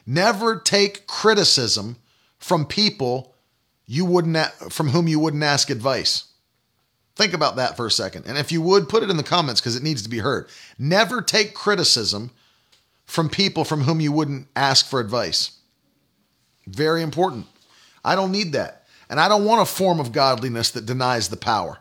Never 0.05 0.59
take 0.59 1.07
criticism 1.07 1.97
from 2.39 2.65
people 2.65 3.35
you 3.85 4.05
wouldn't 4.05 4.37
from 4.71 4.89
whom 4.89 5.07
you 5.07 5.19
wouldn't 5.19 5.43
ask 5.43 5.69
advice. 5.69 6.25
Think 7.19 7.33
about 7.33 7.57
that 7.57 7.75
for 7.75 7.85
a 7.85 7.91
second. 7.91 8.27
And 8.27 8.37
if 8.37 8.49
you 8.49 8.61
would, 8.61 8.87
put 8.87 9.03
it 9.03 9.09
in 9.09 9.17
the 9.17 9.23
comments 9.23 9.59
because 9.59 9.75
it 9.75 9.83
needs 9.83 10.01
to 10.03 10.09
be 10.09 10.19
heard. 10.19 10.47
Never 10.77 11.21
take 11.21 11.53
criticism 11.53 12.31
from 13.05 13.27
people 13.27 13.65
from 13.65 13.81
whom 13.81 13.99
you 13.99 14.13
wouldn't 14.13 14.47
ask 14.55 14.87
for 14.87 15.01
advice. 15.01 15.51
Very 16.65 17.01
important. 17.01 17.47
I 18.05 18.15
don't 18.15 18.31
need 18.31 18.53
that. 18.53 18.85
And 19.09 19.19
I 19.19 19.27
don't 19.27 19.43
want 19.43 19.61
a 19.61 19.65
form 19.65 19.99
of 19.99 20.13
godliness 20.13 20.71
that 20.71 20.85
denies 20.85 21.27
the 21.27 21.35
power. 21.35 21.79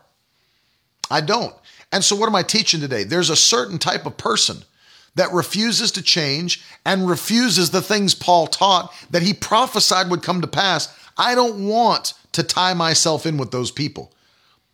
I 1.09 1.21
don't. 1.21 1.55
And 1.93 2.03
so, 2.03 2.17
what 2.17 2.27
am 2.27 2.35
I 2.35 2.43
teaching 2.43 2.81
today? 2.81 3.05
There's 3.05 3.29
a 3.29 3.35
certain 3.37 3.79
type 3.79 4.05
of 4.05 4.17
person 4.17 4.65
that 5.15 5.31
refuses 5.31 5.89
to 5.93 6.01
change 6.01 6.61
and 6.85 7.07
refuses 7.07 7.71
the 7.71 7.81
things 7.81 8.13
Paul 8.13 8.47
taught 8.47 8.93
that 9.09 9.23
he 9.23 9.33
prophesied 9.33 10.09
would 10.09 10.21
come 10.21 10.41
to 10.41 10.47
pass. 10.47 10.93
I 11.17 11.33
don't 11.33 11.65
want 11.65 12.13
to 12.33 12.43
tie 12.43 12.73
myself 12.73 13.25
in 13.25 13.37
with 13.37 13.51
those 13.51 13.71
people. 13.71 14.11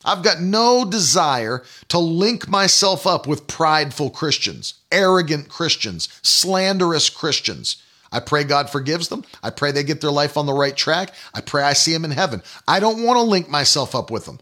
I've 0.06 0.24
got 0.24 0.40
no 0.40 0.86
desire 0.86 1.64
to 1.90 1.98
link 1.98 2.48
myself 2.48 3.08
up 3.08 3.28
with 3.28 3.48
prideful 3.48 4.12
Christians, 4.12 4.76
arrogant 4.92 5.50
Christians, 5.50 6.08
slanderous 6.22 7.10
Christians. 7.10 7.82
I 8.12 8.20
pray 8.20 8.44
God 8.44 8.70
forgives 8.70 9.10
them. 9.10 9.26
I 9.44 9.50
pray 9.50 9.72
they 9.72 9.84
get 9.84 10.00
their 10.00 10.12
life 10.12 10.38
on 10.38 10.46
the 10.46 10.54
right 10.54 10.78
track. 10.78 11.14
I 11.34 11.42
pray 11.42 11.64
I 11.64 11.74
see 11.74 11.92
them 11.92 12.06
in 12.06 12.12
heaven. 12.12 12.44
I 12.68 12.80
don't 12.80 13.04
want 13.04 13.18
to 13.18 13.24
link 13.24 13.50
myself 13.50 13.96
up 13.96 14.12
with 14.12 14.26
them. 14.26 14.40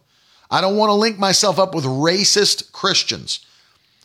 I 0.52 0.62
don't 0.62 0.78
want 0.78 0.90
to 0.90 0.94
link 0.94 1.18
myself 1.18 1.58
up 1.58 1.74
with 1.74 1.86
racist 1.86 2.72
Christians, 2.74 3.44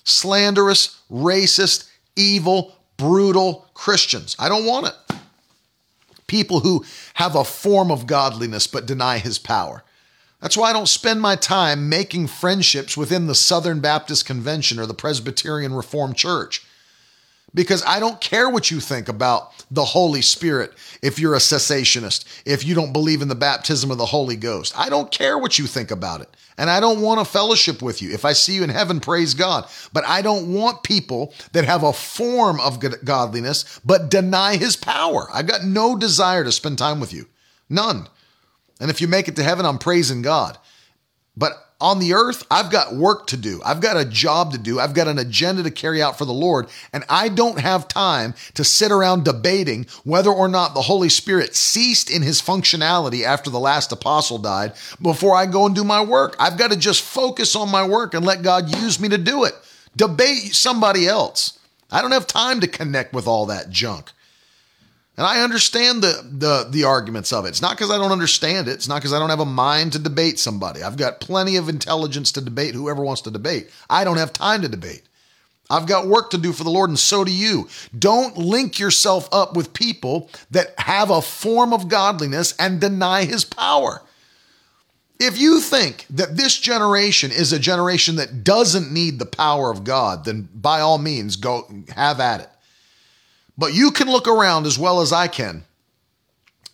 slanderous, 0.05 0.99
racist, 1.11 1.91
evil, 2.17 2.75
brutal 2.97 3.69
Christians. 3.75 4.37
I 4.39 4.49
don't 4.49 4.65
want 4.65 4.87
it. 4.87 5.17
People 6.27 6.61
who 6.61 6.85
have 7.15 7.35
a 7.35 7.45
form 7.45 7.91
of 7.91 8.07
godliness 8.07 8.67
but 8.67 8.87
deny 8.87 9.19
his 9.19 9.39
power. 9.39 9.83
That's 10.41 10.57
why 10.57 10.71
I 10.71 10.73
don't 10.73 10.89
spend 10.89 11.21
my 11.21 11.35
time 11.37 11.89
making 11.89 12.29
friendships 12.29 12.97
within 12.97 13.27
the 13.27 13.35
Southern 13.35 13.81
Baptist 13.81 14.25
Convention 14.25 14.79
or 14.79 14.87
the 14.87 14.95
Presbyterian 14.95 15.75
Reformed 15.75 16.17
Church. 16.17 16.65
Because 17.55 17.83
I 17.87 17.99
don't 17.99 18.21
care 18.21 18.49
what 18.49 18.71
you 18.71 18.79
think 18.79 19.09
about 19.09 19.65
the 19.71 19.85
Holy 19.85 20.23
Spirit 20.23 20.73
if 21.03 21.19
you're 21.19 21.35
a 21.35 21.39
cessationist, 21.39 22.25
if 22.45 22.65
you 22.65 22.75
don't 22.75 22.93
believe 22.93 23.23
in 23.23 23.29
the 23.29 23.35
baptism 23.35 23.91
of 23.91 23.99
the 23.99 24.07
Holy 24.07 24.37
Ghost. 24.37 24.79
I 24.79 24.89
don't 24.89 25.11
care 25.11 25.39
what 25.39 25.59
you 25.59 25.67
think 25.67 25.91
about 25.91 26.21
it. 26.21 26.29
And 26.59 26.69
I 26.69 26.79
don't 26.79 27.01
want 27.01 27.21
a 27.21 27.25
fellowship 27.25 27.81
with 27.81 28.03
you. 28.03 28.11
If 28.13 28.25
I 28.25 28.33
see 28.33 28.55
you 28.55 28.65
in 28.65 28.71
heaven, 28.71 29.01
praise 29.01 29.33
God. 29.33 29.69
But 29.93 30.05
I 30.07 30.23
don't 30.23 30.53
want 30.53 30.83
people 30.83 31.33
that 31.53 31.65
have 31.65 31.85
a 31.85 31.93
form 31.93 32.61
of 32.61 32.81
godliness 33.05 33.81
but 33.85 34.11
deny 34.11 34.57
his 34.57 34.77
power. 34.77 35.29
I've 35.33 35.47
got 35.47 35.65
no 35.65 35.97
desire 35.97 36.45
to 36.45 36.53
spend 36.53 36.79
time 36.79 37.01
with 37.01 37.15
you. 37.15 37.27
None. 37.71 38.09
And 38.81 38.91
if 38.91 39.01
you 39.01 39.09
make 39.09 39.29
it 39.29 39.37
to 39.37 39.43
heaven, 39.43 39.67
I'm 39.67 39.79
praising 39.79 40.23
God. 40.23 40.59
But 41.37 41.53
on 41.81 42.01
the 42.01 42.15
earth, 42.15 42.45
I've 42.51 42.73
got 42.73 42.97
work 42.97 43.29
to 43.29 43.37
do. 43.37 43.61
I've 43.65 43.81
got 43.81 43.97
a 43.97 44.05
job 44.05 44.51
to 44.53 44.59
do. 44.59 44.81
I've 44.81 44.95
got 44.95 45.07
an 45.07 45.19
agenda 45.19 45.63
to 45.63 45.71
carry 45.71 46.03
out 46.03 46.19
for 46.19 46.25
the 46.25 46.33
Lord. 46.33 46.67
And 46.93 47.05
I 47.09 47.29
don't 47.29 47.61
have 47.61 47.87
time 47.87 48.35
to 48.55 48.65
sit 48.65 48.91
around 48.91 49.25
debating 49.25 49.87
whether 50.03 50.31
or 50.31 50.49
not 50.49 50.75
the 50.75 50.83
Holy 50.83 51.09
Spirit 51.09 51.55
ceased 51.55 52.11
in 52.11 52.23
his 52.23 52.43
functionality 52.43 53.23
after 53.23 53.49
the 53.49 53.61
last 53.61 53.93
apostle 53.93 54.39
died 54.39 54.73
before 55.01 55.37
I 55.37 55.47
go 55.47 55.67
and 55.67 55.75
do 55.75 55.85
my 55.85 56.03
work. 56.03 56.35
I've 56.41 56.59
got 56.59 56.73
to 56.73 56.77
just 56.77 57.03
focus 57.03 57.55
on 57.55 57.71
my 57.71 57.87
work 57.87 58.15
and 58.15 58.27
let 58.27 58.43
God 58.43 58.75
use 58.75 58.99
me 58.99 59.09
to 59.11 59.19
do 59.19 59.45
it. 59.45 59.55
Debate 59.97 60.55
somebody 60.55 61.07
else. 61.07 61.61
I 61.91 62.03
don't 62.03 62.13
have 62.13 62.27
time 62.27 62.61
to 62.61 62.67
connect 62.67 63.13
with 63.13 63.29
all 63.29 63.47
that 63.47 63.71
junk. 63.71 64.11
And 65.19 65.27
I 65.27 65.41
understand 65.41 66.01
the 66.01 66.25
the 66.31 66.69
the 66.71 66.85
arguments 66.85 67.33
of 67.33 67.45
it. 67.45 67.49
It's 67.49 67.61
not 67.61 67.73
because 67.73 67.91
I 67.91 67.99
don't 67.99 68.13
understand 68.13 68.69
it. 68.69 68.75
It's 68.75 68.87
not 68.87 68.99
because 68.99 69.13
I 69.13 69.19
don't 69.19 69.31
have 69.31 69.41
a 69.41 69.45
mind 69.45 69.93
to 69.95 69.99
debate 69.99 70.39
somebody. 70.39 70.81
I've 70.81 70.97
got 70.97 71.19
plenty 71.19 71.57
of 71.57 71.69
intelligence 71.69 72.31
to 72.33 72.41
debate 72.41 72.77
whoever 72.77 73.03
wants 73.03 73.23
to 73.23 73.33
debate. 73.33 73.69
I 73.91 74.05
don't 74.05 74.17
have 74.17 74.33
time 74.33 74.63
to 74.63 74.69
debate. 74.69 75.03
I've 75.69 75.87
got 75.87 76.07
work 76.07 76.31
to 76.31 76.39
do 76.39 76.53
for 76.53 76.63
the 76.63 76.71
Lord, 76.71 76.89
and 76.89 76.99
so 76.99 77.25
do 77.25 77.33
you. 77.33 77.69
Don't 77.99 78.39
link 78.39 78.79
yourself 78.79 79.29
up 79.33 79.57
with 79.57 79.75
people 79.75 80.31
that 80.53 80.79
have 80.79 81.11
a 81.11 81.21
form 81.21 81.73
of 81.73 81.89
godliness 81.89 82.55
and 82.57 82.81
deny 82.81 83.25
his 83.25 83.45
power. 83.45 84.03
If 85.19 85.37
you 85.37 85.61
think 85.61 86.07
that 86.11 86.37
this 86.37 86.57
generation 86.57 87.33
is 87.33 87.53
a 87.53 87.59
generation 87.59 88.17
that 88.17 88.45
doesn't 88.45 88.93
need 88.93 89.19
the 89.19 89.27
power 89.27 89.71
of 89.73 89.83
God, 89.83 90.25
then 90.25 90.49
by 90.55 90.79
all 90.79 90.97
means, 90.97 91.35
go 91.35 91.69
have 91.97 92.21
at 92.21 92.41
it. 92.41 92.51
But 93.59 93.75
you 93.75 93.91
can 93.91 94.09
look 94.09 94.29
around 94.29 94.67
as 94.67 94.79
well 94.79 95.01
as 95.01 95.13
I 95.13 95.27
can 95.27 95.65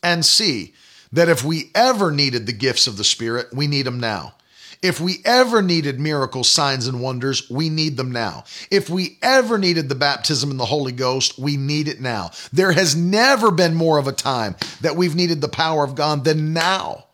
and 0.03 0.25
see 0.25 0.75
that 1.13 1.31
if 1.31 1.43
we 1.43 1.71
ever 1.75 2.13
needed 2.13 2.47
the 2.47 2.53
gifts 2.53 2.87
of 2.87 2.99
the 2.99 3.05
Spirit, 3.05 3.47
we 3.53 3.67
need 3.67 3.87
them 3.87 3.99
now. 3.99 4.35
If 4.83 5.01
we 5.01 5.23
ever 5.25 5.63
needed 5.63 5.99
miracles, 5.99 6.51
signs, 6.51 6.87
and 6.87 7.01
wonders, 7.01 7.49
we 7.49 7.71
need 7.71 7.97
them 7.97 8.13
now. 8.13 8.45
If 8.71 8.91
we 8.91 9.17
ever 9.23 9.57
needed 9.57 9.89
the 9.89 9.95
baptism 9.95 10.51
in 10.51 10.59
the 10.59 10.67
Holy 10.67 10.93
Ghost, 10.93 11.39
we 11.39 11.57
need 11.57 11.89
it 11.89 12.03
now. 12.03 12.33
There 12.53 12.73
has 12.73 12.95
never 12.95 13.51
been 13.51 13.75
more 13.75 13.97
of 13.97 14.07
a 14.07 14.13
time 14.13 14.57
that 14.83 14.95
we've 14.95 15.15
needed 15.15 15.41
the 15.41 15.49
power 15.49 15.85
of 15.85 15.95
God 15.95 16.25
than 16.25 16.53
now. 16.53 17.07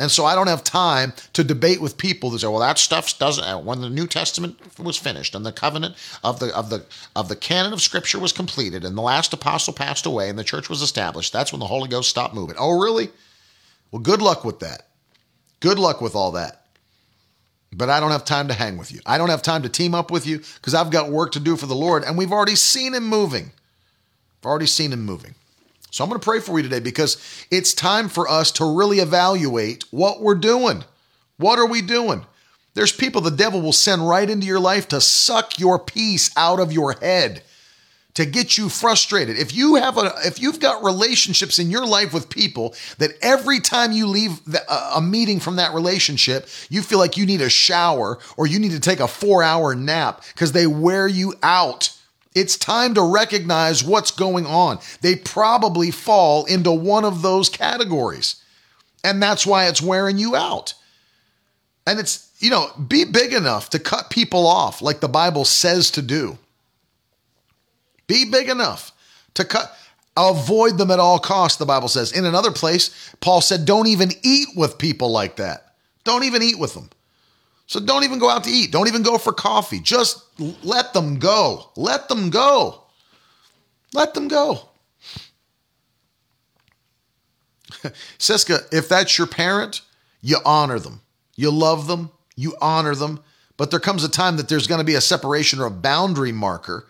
And 0.00 0.10
so 0.10 0.24
I 0.24 0.34
don't 0.34 0.46
have 0.46 0.64
time 0.64 1.12
to 1.34 1.44
debate 1.44 1.80
with 1.80 1.98
people 1.98 2.30
that 2.30 2.38
say, 2.38 2.46
"Well, 2.46 2.60
that 2.60 2.78
stuff 2.78 3.18
doesn't." 3.18 3.44
Uh, 3.44 3.58
when 3.58 3.82
the 3.82 3.90
New 3.90 4.06
Testament 4.06 4.58
was 4.78 4.96
finished 4.96 5.34
and 5.34 5.44
the 5.44 5.52
covenant 5.52 5.94
of 6.24 6.40
the 6.40 6.56
of 6.56 6.70
the 6.70 6.86
of 7.14 7.28
the 7.28 7.36
canon 7.36 7.74
of 7.74 7.82
Scripture 7.82 8.18
was 8.18 8.32
completed, 8.32 8.82
and 8.82 8.96
the 8.96 9.02
last 9.02 9.34
apostle 9.34 9.74
passed 9.74 10.06
away, 10.06 10.30
and 10.30 10.38
the 10.38 10.44
church 10.44 10.70
was 10.70 10.80
established, 10.80 11.34
that's 11.34 11.52
when 11.52 11.60
the 11.60 11.66
Holy 11.66 11.86
Ghost 11.86 12.08
stopped 12.08 12.34
moving. 12.34 12.56
Oh, 12.58 12.80
really? 12.80 13.10
Well, 13.90 14.00
good 14.00 14.22
luck 14.22 14.42
with 14.42 14.60
that. 14.60 14.88
Good 15.60 15.78
luck 15.78 16.00
with 16.00 16.14
all 16.14 16.32
that. 16.32 16.64
But 17.70 17.90
I 17.90 18.00
don't 18.00 18.10
have 18.10 18.24
time 18.24 18.48
to 18.48 18.54
hang 18.54 18.78
with 18.78 18.90
you. 18.90 19.00
I 19.04 19.18
don't 19.18 19.28
have 19.28 19.42
time 19.42 19.62
to 19.62 19.68
team 19.68 19.94
up 19.94 20.10
with 20.10 20.26
you 20.26 20.38
because 20.38 20.74
I've 20.74 20.90
got 20.90 21.10
work 21.10 21.32
to 21.32 21.40
do 21.40 21.56
for 21.56 21.66
the 21.66 21.74
Lord, 21.74 22.04
and 22.04 22.16
we've 22.16 22.32
already 22.32 22.56
seen 22.56 22.94
Him 22.94 23.06
moving. 23.06 23.52
I've 24.40 24.46
already 24.46 24.66
seen 24.66 24.92
Him 24.92 25.04
moving. 25.04 25.34
So 25.90 26.04
I'm 26.04 26.10
going 26.10 26.20
to 26.20 26.24
pray 26.24 26.40
for 26.40 26.58
you 26.58 26.62
today 26.62 26.80
because 26.80 27.46
it's 27.50 27.74
time 27.74 28.08
for 28.08 28.28
us 28.28 28.52
to 28.52 28.76
really 28.76 28.98
evaluate 29.00 29.84
what 29.90 30.20
we're 30.20 30.36
doing. 30.36 30.84
What 31.36 31.58
are 31.58 31.66
we 31.66 31.82
doing? 31.82 32.24
There's 32.74 32.92
people 32.92 33.20
the 33.20 33.30
devil 33.30 33.60
will 33.60 33.72
send 33.72 34.08
right 34.08 34.28
into 34.28 34.46
your 34.46 34.60
life 34.60 34.88
to 34.88 35.00
suck 35.00 35.58
your 35.58 35.78
peace 35.78 36.30
out 36.36 36.60
of 36.60 36.72
your 36.72 36.92
head, 36.92 37.42
to 38.14 38.24
get 38.24 38.56
you 38.56 38.68
frustrated. 38.68 39.36
If 39.36 39.52
you 39.54 39.74
have 39.74 39.98
a 39.98 40.12
if 40.24 40.40
you've 40.40 40.60
got 40.60 40.84
relationships 40.84 41.58
in 41.58 41.70
your 41.70 41.84
life 41.84 42.14
with 42.14 42.30
people 42.30 42.74
that 42.98 43.12
every 43.22 43.58
time 43.58 43.90
you 43.90 44.06
leave 44.06 44.44
the, 44.44 44.62
a 44.94 45.00
meeting 45.00 45.40
from 45.40 45.56
that 45.56 45.74
relationship, 45.74 46.48
you 46.68 46.82
feel 46.82 46.98
like 46.98 47.16
you 47.16 47.26
need 47.26 47.40
a 47.40 47.50
shower 47.50 48.18
or 48.36 48.46
you 48.46 48.60
need 48.60 48.72
to 48.72 48.80
take 48.80 49.00
a 49.00 49.04
4-hour 49.04 49.74
nap 49.74 50.22
because 50.32 50.52
they 50.52 50.66
wear 50.68 51.08
you 51.08 51.34
out 51.42 51.96
it's 52.40 52.56
time 52.56 52.94
to 52.94 53.02
recognize 53.02 53.84
what's 53.84 54.10
going 54.10 54.46
on. 54.46 54.78
They 55.02 55.14
probably 55.14 55.90
fall 55.90 56.46
into 56.46 56.72
one 56.72 57.04
of 57.04 57.20
those 57.20 57.50
categories. 57.50 58.42
And 59.04 59.22
that's 59.22 59.46
why 59.46 59.66
it's 59.68 59.82
wearing 59.82 60.16
you 60.16 60.34
out. 60.34 60.74
And 61.86 62.00
it's, 62.00 62.30
you 62.38 62.50
know, 62.50 62.70
be 62.88 63.04
big 63.04 63.34
enough 63.34 63.70
to 63.70 63.78
cut 63.78 64.08
people 64.08 64.46
off 64.46 64.80
like 64.80 65.00
the 65.00 65.08
Bible 65.08 65.44
says 65.44 65.90
to 65.92 66.02
do. 66.02 66.38
Be 68.06 68.24
big 68.24 68.48
enough 68.48 68.92
to 69.34 69.44
cut, 69.44 69.76
avoid 70.16 70.78
them 70.78 70.90
at 70.90 70.98
all 70.98 71.18
costs, 71.18 71.58
the 71.58 71.66
Bible 71.66 71.88
says. 71.88 72.12
In 72.12 72.24
another 72.24 72.50
place, 72.50 73.12
Paul 73.20 73.42
said, 73.42 73.66
don't 73.66 73.86
even 73.86 74.10
eat 74.22 74.48
with 74.56 74.78
people 74.78 75.10
like 75.10 75.36
that. 75.36 75.74
Don't 76.04 76.24
even 76.24 76.42
eat 76.42 76.58
with 76.58 76.72
them. 76.72 76.88
So 77.70 77.78
don't 77.78 78.02
even 78.02 78.18
go 78.18 78.28
out 78.28 78.42
to 78.44 78.50
eat. 78.50 78.72
Don't 78.72 78.88
even 78.88 79.04
go 79.04 79.16
for 79.16 79.32
coffee. 79.32 79.78
Just 79.78 80.24
let 80.64 80.92
them 80.92 81.20
go. 81.20 81.70
Let 81.76 82.08
them 82.08 82.28
go. 82.28 82.82
Let 83.94 84.12
them 84.12 84.26
go. 84.26 84.70
Siska, 88.18 88.66
if 88.72 88.88
that's 88.88 89.16
your 89.16 89.28
parent, 89.28 89.82
you 90.20 90.38
honor 90.44 90.80
them. 90.80 91.02
You 91.36 91.52
love 91.52 91.86
them. 91.86 92.10
You 92.34 92.56
honor 92.60 92.96
them. 92.96 93.22
But 93.56 93.70
there 93.70 93.78
comes 93.78 94.02
a 94.02 94.10
time 94.10 94.36
that 94.38 94.48
there's 94.48 94.66
going 94.66 94.80
to 94.80 94.84
be 94.84 94.96
a 94.96 95.00
separation 95.00 95.60
or 95.60 95.66
a 95.66 95.70
boundary 95.70 96.32
marker 96.32 96.88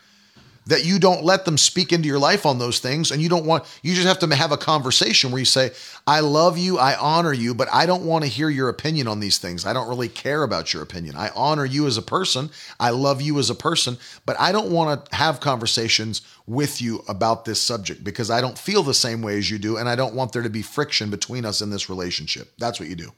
that 0.71 0.85
you 0.85 1.01
don't 1.01 1.25
let 1.25 1.45
them 1.45 1.59
speak 1.59 1.93
into 1.93 2.07
your 2.07 2.21
life 2.21 2.47
on 2.47 2.61
those 2.61 2.79
things. 2.79 3.11
And 3.11 3.21
you 3.21 3.29
don't 3.29 3.45
want 3.45 3.65
you 3.83 3.93
just 3.93 4.07
have 4.07 4.21
to 4.21 4.37
have 4.37 4.53
a 4.53 4.57
conversation 4.57 5.31
where 5.31 5.41
you 5.41 5.45
say 5.45 5.73
i 6.07 6.21
love 6.21 6.57
you 6.57 6.79
i 6.79 6.97
honor 6.97 7.33
you 7.33 7.53
but 7.55 7.69
i 7.73 7.85
don't 7.85 8.05
want 8.05 8.25
to 8.25 8.31
hear 8.31 8.49
your 8.49 8.69
opinion 8.69 9.09
on 9.09 9.21
these 9.21 9.39
things. 9.39 9.67
I 9.67 9.73
don't 9.73 9.89
really 9.89 10.09
care 10.09 10.45
about 10.45 10.73
your 10.73 10.83
opinion. 10.83 11.17
I 11.17 11.31
honor 11.35 11.65
you 11.65 11.87
as 11.87 11.97
a 11.97 12.03
person. 12.03 12.51
I 12.79 12.91
love 12.91 13.21
you 13.21 13.39
as 13.39 13.51
a 13.51 13.55
person 13.55 13.99
but 14.25 14.39
i 14.39 14.53
don't 14.53 14.71
want 14.71 15.05
to 15.07 15.17
have 15.17 15.41
conversations 15.41 16.23
with 16.47 16.81
you 16.81 17.03
about 17.09 17.45
this 17.45 17.61
subject 17.61 18.05
because 18.05 18.31
i 18.31 18.41
don't 18.41 18.57
feel 18.57 18.83
the 18.83 18.95
same 18.95 19.23
way 19.23 19.37
as 19.39 19.51
you 19.51 19.59
do 19.59 19.77
and 19.77 19.89
i 19.89 19.97
don't 19.97 20.15
want 20.15 20.33
there 20.33 20.43
to 20.43 20.51
be 20.51 20.63
friction 20.63 21.11
between 21.11 21.45
us 21.45 21.61
in 21.61 21.71
this 21.71 21.91
relationship. 21.91 22.53
That's 22.59 22.79
what 22.79 22.89
you 22.89 22.97
do. 22.97 23.13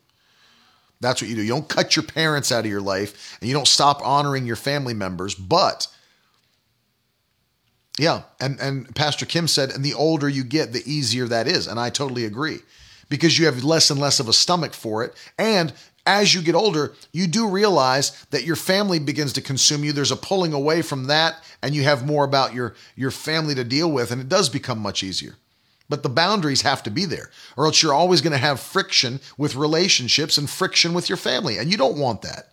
That's 1.01 1.21
what 1.21 1.29
you 1.29 1.37
do. 1.37 1.43
You 1.43 1.51
don't 1.51 1.69
cut 1.69 1.97
your 1.97 2.05
parents 2.05 2.51
out 2.51 2.65
of 2.65 2.71
your 2.71 2.81
life 2.81 3.37
and 3.41 3.49
you 3.49 3.55
don't 3.55 3.69
stop 3.69 4.01
honoring 4.03 4.47
your 4.47 4.57
family 4.57 4.95
members 4.95 5.35
but 5.35 5.89
yeah, 7.99 8.23
and 8.41 8.59
and 8.61 8.95
Pastor 8.95 9.27
Kim 9.27 9.49
said, 9.49 9.71
and 9.71 9.85
the 9.85 9.95
older 9.95 10.29
you 10.29 10.45
get, 10.45 10.73
the 10.73 10.83
easier 10.91 11.27
that 11.29 11.47
is, 11.47 11.67
and 11.67 11.79
I 11.79 11.91
totally 11.91 12.25
agree, 12.25 12.61
because 13.09 13.39
you 13.39 13.47
have 13.47 13.65
less 13.65 13.91
and 13.91 14.01
less 14.01 14.21
of 14.21 14.29
a 14.29 14.33
stomach 14.33 14.73
for 14.73 15.05
it, 15.05 15.15
and 15.39 15.73
as 16.05 16.35
you 16.35 16.43
get 16.43 16.55
older, 16.55 16.95
you 17.13 17.27
do 17.27 17.49
realize 17.49 18.25
that 18.31 18.45
your 18.45 18.57
family 18.57 18.99
begins 18.99 19.33
to 19.35 19.41
consume 19.41 19.85
you. 19.85 19.93
There's 19.93 20.11
a 20.11 20.17
pulling 20.17 20.53
away 20.53 20.83
from 20.83 21.05
that, 21.05 21.37
and 21.63 21.75
you 21.75 21.85
have 21.85 22.07
more 22.07 22.25
about 22.25 22.55
your 22.55 22.75
your 22.97 23.11
family 23.11 23.55
to 23.55 23.65
deal 23.65 23.91
with, 23.91 24.11
and 24.11 24.21
it 24.21 24.29
does 24.29 24.49
become 24.49 24.79
much 24.79 25.03
easier. 25.03 25.37
But 25.89 26.03
the 26.03 26.09
boundaries 26.09 26.63
have 26.63 26.83
to 26.85 26.91
be 26.91 27.05
there, 27.05 27.31
or 27.57 27.67
else 27.67 27.83
you're 27.83 27.93
always 27.93 28.23
going 28.23 28.33
to 28.33 28.39
have 28.39 28.59
friction 28.59 29.21
with 29.37 29.55
relationships 29.55 30.39
and 30.39 30.49
friction 30.49 30.95
with 30.95 31.09
your 31.09 31.19
family, 31.19 31.59
and 31.59 31.71
you 31.71 31.77
don't 31.77 31.99
want 31.99 32.23
that. 32.23 32.52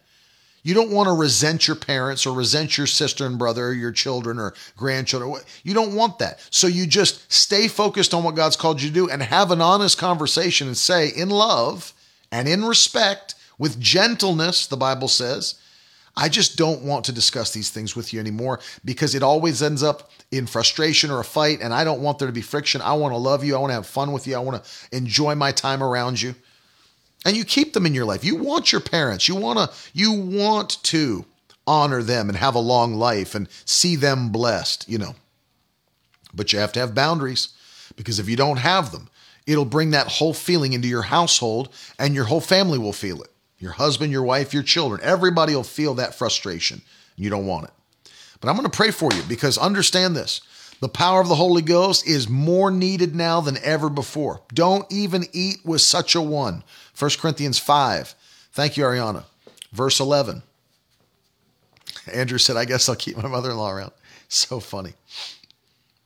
You 0.64 0.74
don't 0.74 0.92
want 0.92 1.08
to 1.08 1.14
resent 1.14 1.68
your 1.68 1.76
parents 1.76 2.26
or 2.26 2.36
resent 2.36 2.78
your 2.78 2.88
sister 2.88 3.26
and 3.26 3.38
brother 3.40 3.68
or 3.68 3.74
your 3.74 3.92
children 3.92 4.40
or 4.40 4.54
grandchildren. 4.76 5.42
You 5.64 5.74
don't 5.74 5.96
want 5.96 6.20
that. 6.20 6.46
So 6.50 6.68
you 6.68 6.86
just 6.86 7.32
stay 7.32 7.68
focused 7.68 8.14
on 8.14 8.24
what 8.24 8.36
God's 8.36 8.56
called 8.56 8.82
you 8.82 8.90
to 8.90 8.94
do 8.94 9.10
and 9.10 9.24
have 9.24 9.52
an 9.52 9.62
honest 9.62 9.98
conversation 9.98 10.68
and 10.68 10.78
say, 10.78 11.10
in 11.10 11.30
love 11.30 11.94
and 12.32 12.48
in 12.48 12.66
respect, 12.66 13.36
with 13.58 13.80
gentleness, 13.80 14.66
the 14.66 14.78
Bible 14.78 15.10
says, 15.10 15.56
I 16.16 16.30
just 16.30 16.58
don't 16.58 16.82
want 16.82 17.06
to 17.06 17.12
discuss 17.12 17.52
these 17.52 17.70
things 17.70 17.96
with 17.96 18.14
you 18.14 18.20
anymore 18.20 18.60
because 18.84 19.16
it 19.16 19.24
always 19.24 19.62
ends 19.62 19.84
up 19.84 20.12
in 20.32 20.48
frustration 20.48 21.12
or 21.12 21.20
a 21.20 21.26
fight. 21.26 21.60
And 21.62 21.74
I 21.74 21.84
don't 21.84 22.02
want 22.02 22.20
there 22.20 22.28
to 22.28 22.34
be 22.34 22.42
friction. 22.42 22.82
I 22.82 22.94
want 22.94 23.14
to 23.14 23.18
love 23.18 23.44
you. 23.44 23.56
I 23.56 23.60
want 23.60 23.72
to 23.72 23.76
have 23.76 23.86
fun 23.86 24.12
with 24.12 24.28
you. 24.28 24.36
I 24.36 24.40
want 24.40 24.64
to 24.64 24.98
enjoy 24.98 25.36
my 25.36 25.52
time 25.52 25.84
around 25.84 26.22
you 26.22 26.36
and 27.26 27.36
you 27.36 27.44
keep 27.44 27.74
them 27.74 27.86
in 27.86 27.94
your 27.94 28.06
life. 28.06 28.24
You 28.24 28.36
want 28.36 28.72
your 28.72 28.82
parents. 28.82 29.28
You 29.28 29.36
want 29.36 29.60
to 29.60 29.76
you 29.94 30.14
want 30.14 30.82
to 30.84 31.26
honor 31.68 32.02
them 32.02 32.30
and 32.30 32.38
have 32.38 32.56
a 32.56 32.60
long 32.60 32.96
life 32.96 33.36
and 33.36 33.48
see 33.66 33.96
them 33.96 34.32
blessed, 34.32 34.90
you 34.90 34.98
know. 34.98 35.16
But 36.34 36.52
you 36.52 36.60
have 36.60 36.72
to 36.74 36.80
have 36.80 36.96
boundaries 36.96 37.50
because 37.96 38.20
if 38.20 38.30
you 38.30 38.36
don't 38.36 38.58
have 38.58 38.92
them, 38.92 39.10
it'll 39.46 39.66
bring 39.66 39.92
that 39.92 40.08
whole 40.08 40.34
feeling 40.34 40.74
into 40.74 40.88
your 40.88 41.04
household 41.04 41.70
and 41.98 42.16
your 42.16 42.26
whole 42.26 42.42
family 42.42 42.78
will 42.78 42.94
feel 42.94 43.22
it. 43.22 43.30
Your 43.60 43.74
husband, 43.74 44.12
your 44.12 44.24
wife, 44.24 44.54
your 44.54 44.64
children, 44.64 45.02
everybody 45.04 45.54
will 45.54 45.64
feel 45.64 45.96
that 45.96 46.16
frustration. 46.16 46.82
You 47.18 47.30
don't 47.30 47.46
want 47.46 47.66
it. 47.66 47.72
But 48.40 48.50
I'm 48.50 48.56
going 48.56 48.70
to 48.70 48.76
pray 48.76 48.92
for 48.92 49.12
you 49.14 49.22
because 49.24 49.58
understand 49.58 50.16
this. 50.16 50.42
The 50.80 50.88
power 50.88 51.20
of 51.20 51.28
the 51.28 51.36
Holy 51.36 51.62
Ghost 51.62 52.08
is 52.08 52.30
more 52.30 52.72
needed 52.72 53.14
now 53.14 53.42
than 53.42 53.58
ever 53.64 53.90
before. 53.90 54.42
Don't 54.54 54.90
even 54.90 55.26
eat 55.34 55.58
with 55.66 55.82
such 55.82 56.16
a 56.16 56.22
one. 56.22 56.64
1 57.00 57.12
Corinthians 57.20 57.58
5. 57.58 58.14
Thank 58.52 58.76
you, 58.78 58.84
Ariana. 58.84 59.24
Verse 59.72 60.00
11. 60.00 60.44
Andrew 62.14 62.38
said, 62.38 62.58
I 62.58 62.66
guess 62.66 62.90
I'll 62.90 62.96
keep 62.96 63.16
my 63.18 63.28
mother 63.28 63.52
in 63.52 63.58
law 63.58 63.72
around. 63.72 63.92
So 64.32 64.60
funny. 64.60 64.94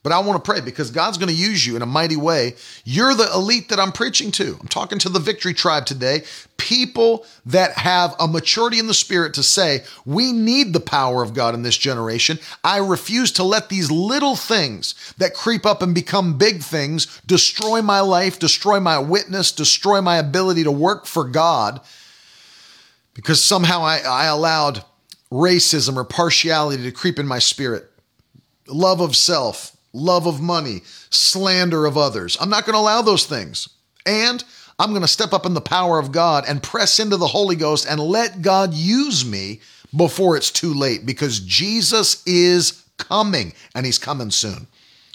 But 0.03 0.11
I 0.11 0.19
want 0.19 0.43
to 0.43 0.51
pray 0.51 0.59
because 0.59 0.91
God's 0.91 1.17
going 1.17 1.30
to 1.30 1.35
use 1.35 1.65
you 1.65 1.77
in 1.77 1.81
a 1.81 1.85
mighty 1.85 2.17
way. 2.17 2.55
You're 2.84 3.15
the 3.15 3.31
elite 3.34 3.69
that 3.69 3.80
I'm 3.80 3.93
preaching 3.93 4.31
to. 4.34 4.57
I'm 4.59 4.67
talking 4.67 4.99
to 4.99 5.09
the 5.09 5.19
victory 5.19 5.53
tribe 5.53 5.85
today. 5.85 6.23
People 6.57 7.25
that 7.45 7.71
have 7.77 8.13
a 8.19 8.27
maturity 8.27 8.80
in 8.80 8.88
the 8.88 8.93
spirit 8.93 9.34
to 9.35 9.43
say, 9.43 9.84
we 10.05 10.34
need 10.34 10.73
the 10.73 10.81
power 10.81 11.23
of 11.23 11.34
God 11.34 11.55
in 11.55 11.63
this 11.63 11.77
generation. 11.77 12.38
I 12.65 12.77
refuse 12.77 13.31
to 13.34 13.43
let 13.43 13.69
these 13.69 13.89
little 13.89 14.35
things 14.35 15.13
that 15.17 15.34
creep 15.34 15.65
up 15.65 15.81
and 15.81 15.95
become 15.95 16.38
big 16.38 16.61
things 16.61 17.21
destroy 17.25 17.81
my 17.81 18.01
life, 18.01 18.39
destroy 18.39 18.81
my 18.81 18.99
witness, 18.99 19.53
destroy 19.53 20.01
my 20.01 20.17
ability 20.17 20.63
to 20.63 20.71
work 20.71 21.05
for 21.05 21.23
God 21.23 21.80
because 23.13 23.43
somehow 23.43 23.81
I, 23.81 23.99
I 23.99 24.25
allowed 24.25 24.84
racism 25.31 25.95
or 25.95 26.03
partiality 26.03 26.84
to 26.84 26.91
creep 26.91 27.19
in 27.19 27.27
my 27.27 27.39
spirit. 27.39 27.89
Love 28.67 29.01
of 29.01 29.15
self, 29.15 29.73
love 29.94 30.26
of 30.26 30.41
money, 30.41 30.82
slander 31.10 31.86
of 31.86 31.98
others. 31.98 32.38
I'm 32.41 32.49
not 32.49 32.65
going 32.65 32.74
to 32.74 32.80
allow 32.80 33.02
those 33.02 33.26
things. 33.26 33.70
And 34.06 34.44
I'm 34.80 34.90
going 34.90 35.02
to 35.03 35.07
step 35.07 35.34
up 35.34 35.45
in 35.45 35.53
the 35.53 35.61
power 35.61 35.99
of 35.99 36.11
God 36.11 36.45
and 36.48 36.61
press 36.61 36.99
into 36.99 37.18
the 37.18 37.28
Holy 37.28 37.56
Ghost 37.56 37.88
and 37.88 37.99
let 37.99 38.41
God 38.41 38.74
use 38.74 39.24
me 39.26 39.61
before 39.95 40.36
it's 40.36 40.52
too 40.52 40.74
late 40.74 41.06
because 41.06 41.40
Jesus 41.40 42.24
is 42.26 42.84
coming 42.98 43.53
and 43.76 43.86
he's 43.86 43.99
coming 43.99 44.32
soon. 44.32 44.68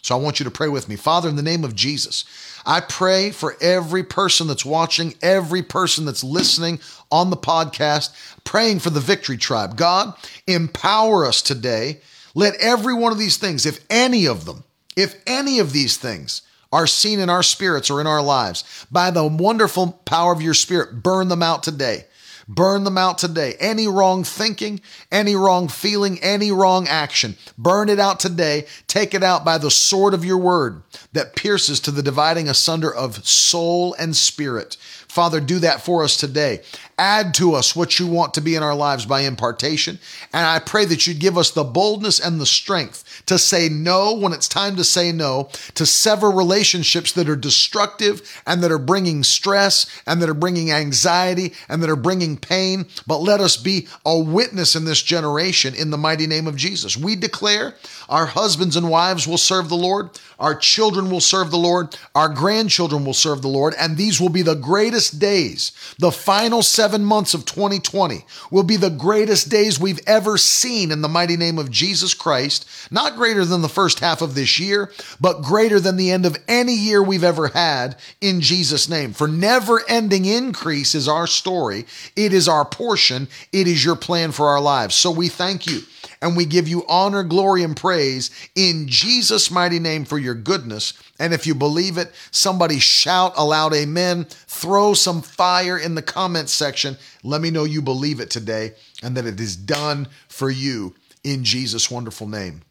So 0.02 0.16
I 0.16 0.20
want 0.20 0.38
you 0.38 0.44
to 0.44 0.50
pray 0.50 0.68
with 0.68 0.88
me. 0.88 0.96
Father, 0.96 1.28
in 1.28 1.36
the 1.36 1.42
name 1.42 1.64
of 1.64 1.74
Jesus, 1.74 2.24
I 2.64 2.80
pray 2.80 3.30
for 3.30 3.56
every 3.60 4.04
person 4.04 4.46
that's 4.46 4.64
watching, 4.64 5.14
every 5.20 5.62
person 5.62 6.04
that's 6.04 6.22
listening 6.22 6.80
on 7.10 7.30
the 7.30 7.36
podcast, 7.36 8.10
praying 8.44 8.78
for 8.78 8.90
the 8.90 9.00
Victory 9.00 9.36
Tribe. 9.36 9.76
God, 9.76 10.14
empower 10.46 11.26
us 11.26 11.42
today. 11.42 12.00
Let 12.34 12.54
every 12.60 12.94
one 12.94 13.10
of 13.10 13.18
these 13.18 13.36
things, 13.36 13.66
if 13.66 13.84
any 13.90 14.26
of 14.26 14.44
them, 14.44 14.64
if 14.98 15.22
any 15.26 15.60
of 15.60 15.72
these 15.72 15.96
things 15.96 16.42
are 16.72 16.86
seen 16.86 17.20
in 17.20 17.30
our 17.30 17.42
spirits 17.42 17.88
or 17.88 18.00
in 18.00 18.06
our 18.06 18.20
lives, 18.20 18.86
by 18.90 19.10
the 19.10 19.26
wonderful 19.26 19.92
power 20.04 20.32
of 20.32 20.42
your 20.42 20.54
spirit, 20.54 21.02
burn 21.02 21.28
them 21.28 21.42
out 21.42 21.62
today. 21.62 22.04
Burn 22.48 22.84
them 22.84 22.96
out 22.96 23.18
today. 23.18 23.54
Any 23.60 23.86
wrong 23.86 24.24
thinking, 24.24 24.80
any 25.12 25.36
wrong 25.36 25.68
feeling, 25.68 26.18
any 26.20 26.50
wrong 26.50 26.88
action, 26.88 27.36
burn 27.58 27.90
it 27.90 28.00
out 28.00 28.18
today. 28.18 28.66
Take 28.86 29.12
it 29.12 29.22
out 29.22 29.44
by 29.44 29.58
the 29.58 29.70
sword 29.70 30.14
of 30.14 30.24
your 30.24 30.38
word 30.38 30.82
that 31.12 31.36
pierces 31.36 31.78
to 31.80 31.90
the 31.90 32.02
dividing 32.02 32.48
asunder 32.48 32.92
of 32.92 33.26
soul 33.26 33.94
and 33.98 34.16
spirit. 34.16 34.78
Father, 34.80 35.40
do 35.40 35.58
that 35.58 35.82
for 35.82 36.02
us 36.02 36.16
today. 36.16 36.62
Add 36.98 37.32
to 37.34 37.54
us 37.54 37.76
what 37.76 38.00
you 38.00 38.08
want 38.08 38.34
to 38.34 38.40
be 38.40 38.56
in 38.56 38.62
our 38.62 38.74
lives 38.74 39.06
by 39.06 39.20
impartation. 39.20 40.00
And 40.32 40.44
I 40.44 40.58
pray 40.58 40.84
that 40.86 41.06
you'd 41.06 41.20
give 41.20 41.38
us 41.38 41.52
the 41.52 41.62
boldness 41.62 42.18
and 42.18 42.40
the 42.40 42.46
strength 42.46 43.22
to 43.26 43.38
say 43.38 43.68
no 43.68 44.14
when 44.14 44.32
it's 44.32 44.48
time 44.48 44.74
to 44.76 44.84
say 44.84 45.12
no, 45.12 45.48
to 45.74 45.86
sever 45.86 46.28
relationships 46.28 47.12
that 47.12 47.28
are 47.28 47.36
destructive 47.36 48.42
and 48.46 48.62
that 48.62 48.72
are 48.72 48.78
bringing 48.78 49.22
stress 49.22 49.86
and 50.06 50.20
that 50.20 50.28
are 50.28 50.34
bringing 50.34 50.72
anxiety 50.72 51.52
and 51.68 51.82
that 51.82 51.90
are 51.90 51.96
bringing 51.96 52.36
pain. 52.36 52.86
But 53.06 53.18
let 53.18 53.40
us 53.40 53.56
be 53.56 53.86
a 54.04 54.18
witness 54.18 54.74
in 54.74 54.84
this 54.84 55.02
generation 55.02 55.74
in 55.74 55.90
the 55.90 55.96
mighty 55.96 56.26
name 56.26 56.48
of 56.48 56.56
Jesus. 56.56 56.96
We 56.96 57.14
declare 57.14 57.76
our 58.08 58.26
husbands 58.26 58.74
and 58.74 58.90
wives 58.90 59.28
will 59.28 59.38
serve 59.38 59.68
the 59.68 59.76
Lord, 59.76 60.18
our 60.38 60.54
children 60.54 61.10
will 61.10 61.20
serve 61.20 61.50
the 61.50 61.58
Lord, 61.58 61.96
our 62.14 62.28
grandchildren 62.28 63.04
will 63.04 63.14
serve 63.14 63.42
the 63.42 63.48
Lord, 63.48 63.74
and 63.78 63.96
these 63.96 64.20
will 64.20 64.30
be 64.30 64.42
the 64.42 64.54
greatest 64.54 65.18
days. 65.18 65.72
The 65.98 66.10
final 66.10 66.62
seven 66.62 66.87
months 67.04 67.34
of 67.34 67.44
2020 67.44 68.24
will 68.50 68.62
be 68.62 68.76
the 68.76 68.90
greatest 68.90 69.48
days 69.48 69.78
we've 69.78 70.00
ever 70.06 70.38
seen 70.38 70.90
in 70.90 71.02
the 71.02 71.08
mighty 71.08 71.36
name 71.36 71.58
of 71.58 71.70
Jesus 71.70 72.14
Christ. 72.14 72.66
Not 72.90 73.16
greater 73.16 73.44
than 73.44 73.62
the 73.62 73.68
first 73.68 74.00
half 74.00 74.22
of 74.22 74.34
this 74.34 74.58
year, 74.58 74.90
but 75.20 75.42
greater 75.42 75.80
than 75.80 75.96
the 75.96 76.10
end 76.10 76.24
of 76.24 76.38
any 76.48 76.74
year 76.74 77.02
we've 77.02 77.24
ever 77.24 77.48
had 77.48 77.96
in 78.20 78.40
Jesus' 78.40 78.88
name. 78.88 79.12
For 79.12 79.28
never 79.28 79.82
ending 79.88 80.24
increase 80.24 80.94
is 80.94 81.08
our 81.08 81.26
story. 81.26 81.84
It 82.16 82.32
is 82.32 82.48
our 82.48 82.64
portion. 82.64 83.28
It 83.52 83.66
is 83.66 83.84
your 83.84 83.96
plan 83.96 84.32
for 84.32 84.48
our 84.48 84.60
lives. 84.60 84.94
So 84.94 85.10
we 85.10 85.28
thank 85.28 85.66
you 85.66 85.82
and 86.20 86.36
we 86.36 86.44
give 86.44 86.68
you 86.68 86.84
honor, 86.88 87.22
glory, 87.22 87.62
and 87.62 87.76
praise 87.76 88.30
in 88.54 88.88
Jesus' 88.88 89.50
mighty 89.50 89.78
name 89.78 90.04
for 90.04 90.18
your 90.18 90.34
goodness. 90.34 90.92
And 91.18 91.32
if 91.32 91.46
you 91.46 91.54
believe 91.54 91.98
it, 91.98 92.12
somebody 92.30 92.78
shout 92.78 93.34
aloud, 93.36 93.74
Amen. 93.74 94.26
Throw 94.28 94.94
some 94.94 95.22
fire 95.22 95.78
in 95.78 95.94
the 95.94 96.02
comments 96.02 96.52
section. 96.52 96.96
Let 97.22 97.40
me 97.40 97.50
know 97.50 97.64
you 97.64 97.82
believe 97.82 98.20
it 98.20 98.30
today 98.30 98.72
and 99.02 99.16
that 99.16 99.26
it 99.26 99.40
is 99.40 99.56
done 99.56 100.08
for 100.28 100.50
you 100.50 100.94
in 101.22 101.44
Jesus' 101.44 101.90
wonderful 101.90 102.26
name. 102.26 102.62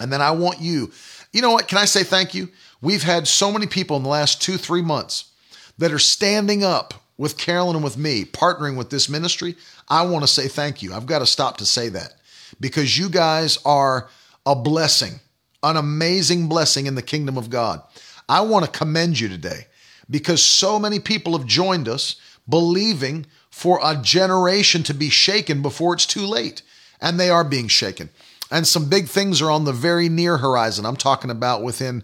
And 0.00 0.12
then 0.12 0.22
I 0.22 0.30
want 0.30 0.60
you, 0.60 0.92
you 1.32 1.42
know 1.42 1.52
what? 1.52 1.68
Can 1.68 1.78
I 1.78 1.84
say 1.84 2.04
thank 2.04 2.34
you? 2.34 2.48
We've 2.80 3.02
had 3.02 3.26
so 3.26 3.50
many 3.50 3.66
people 3.66 3.96
in 3.96 4.02
the 4.02 4.08
last 4.08 4.40
two, 4.40 4.56
three 4.56 4.82
months 4.82 5.32
that 5.78 5.92
are 5.92 5.98
standing 5.98 6.64
up 6.64 6.94
with 7.16 7.36
Carolyn 7.36 7.76
and 7.76 7.84
with 7.84 7.96
me, 7.96 8.24
partnering 8.24 8.76
with 8.76 8.90
this 8.90 9.08
ministry. 9.08 9.56
I 9.88 10.02
want 10.02 10.22
to 10.22 10.28
say 10.28 10.46
thank 10.46 10.82
you. 10.82 10.94
I've 10.94 11.06
got 11.06 11.18
to 11.18 11.26
stop 11.26 11.56
to 11.58 11.66
say 11.66 11.88
that 11.88 12.14
because 12.60 12.98
you 12.98 13.08
guys 13.08 13.58
are 13.64 14.08
a 14.46 14.54
blessing, 14.54 15.20
an 15.62 15.76
amazing 15.76 16.48
blessing 16.48 16.86
in 16.86 16.94
the 16.94 17.02
kingdom 17.02 17.36
of 17.36 17.50
God. 17.50 17.82
I 18.28 18.40
want 18.42 18.64
to 18.64 18.70
commend 18.70 19.18
you 19.18 19.28
today 19.28 19.66
because 20.10 20.42
so 20.42 20.78
many 20.78 21.00
people 21.00 21.36
have 21.36 21.46
joined 21.46 21.88
us 21.88 22.16
believing 22.48 23.26
for 23.50 23.80
a 23.82 23.96
generation 23.96 24.82
to 24.84 24.94
be 24.94 25.10
shaken 25.10 25.62
before 25.62 25.94
it's 25.94 26.06
too 26.06 26.26
late. 26.26 26.62
And 27.00 27.18
they 27.18 27.30
are 27.30 27.44
being 27.44 27.68
shaken. 27.68 28.10
And 28.50 28.66
some 28.66 28.88
big 28.88 29.08
things 29.08 29.40
are 29.42 29.50
on 29.50 29.64
the 29.64 29.72
very 29.72 30.08
near 30.08 30.38
horizon. 30.38 30.86
I'm 30.86 30.96
talking 30.96 31.30
about 31.30 31.62
within 31.62 32.02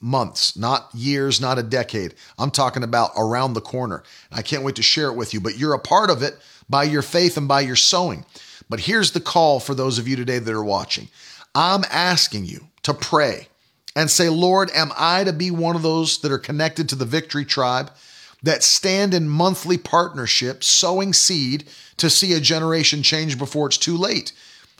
months, 0.00 0.56
not 0.56 0.88
years, 0.94 1.40
not 1.40 1.58
a 1.58 1.62
decade. 1.62 2.14
I'm 2.38 2.50
talking 2.50 2.82
about 2.82 3.10
around 3.16 3.54
the 3.54 3.60
corner. 3.60 4.02
I 4.30 4.42
can't 4.42 4.62
wait 4.62 4.76
to 4.76 4.82
share 4.82 5.08
it 5.08 5.16
with 5.16 5.32
you, 5.32 5.40
but 5.40 5.58
you're 5.58 5.74
a 5.74 5.78
part 5.78 6.10
of 6.10 6.22
it 6.22 6.36
by 6.68 6.84
your 6.84 7.02
faith 7.02 7.36
and 7.36 7.48
by 7.48 7.62
your 7.62 7.76
sowing. 7.76 8.24
But 8.68 8.80
here's 8.80 9.12
the 9.12 9.20
call 9.20 9.60
for 9.60 9.74
those 9.74 9.98
of 9.98 10.08
you 10.08 10.16
today 10.16 10.38
that 10.38 10.54
are 10.54 10.64
watching 10.64 11.08
I'm 11.54 11.84
asking 11.90 12.46
you 12.46 12.68
to 12.82 12.92
pray 12.92 13.48
and 13.94 14.10
say, 14.10 14.28
Lord, 14.28 14.70
am 14.74 14.92
I 14.96 15.24
to 15.24 15.32
be 15.32 15.50
one 15.50 15.74
of 15.74 15.82
those 15.82 16.18
that 16.18 16.30
are 16.30 16.38
connected 16.38 16.88
to 16.90 16.94
the 16.94 17.06
Victory 17.06 17.46
Tribe 17.46 17.90
that 18.42 18.62
stand 18.62 19.14
in 19.14 19.28
monthly 19.28 19.78
partnership, 19.78 20.62
sowing 20.62 21.14
seed 21.14 21.64
to 21.96 22.10
see 22.10 22.34
a 22.34 22.40
generation 22.40 23.02
change 23.02 23.38
before 23.38 23.68
it's 23.68 23.78
too 23.78 23.96
late? 23.96 24.32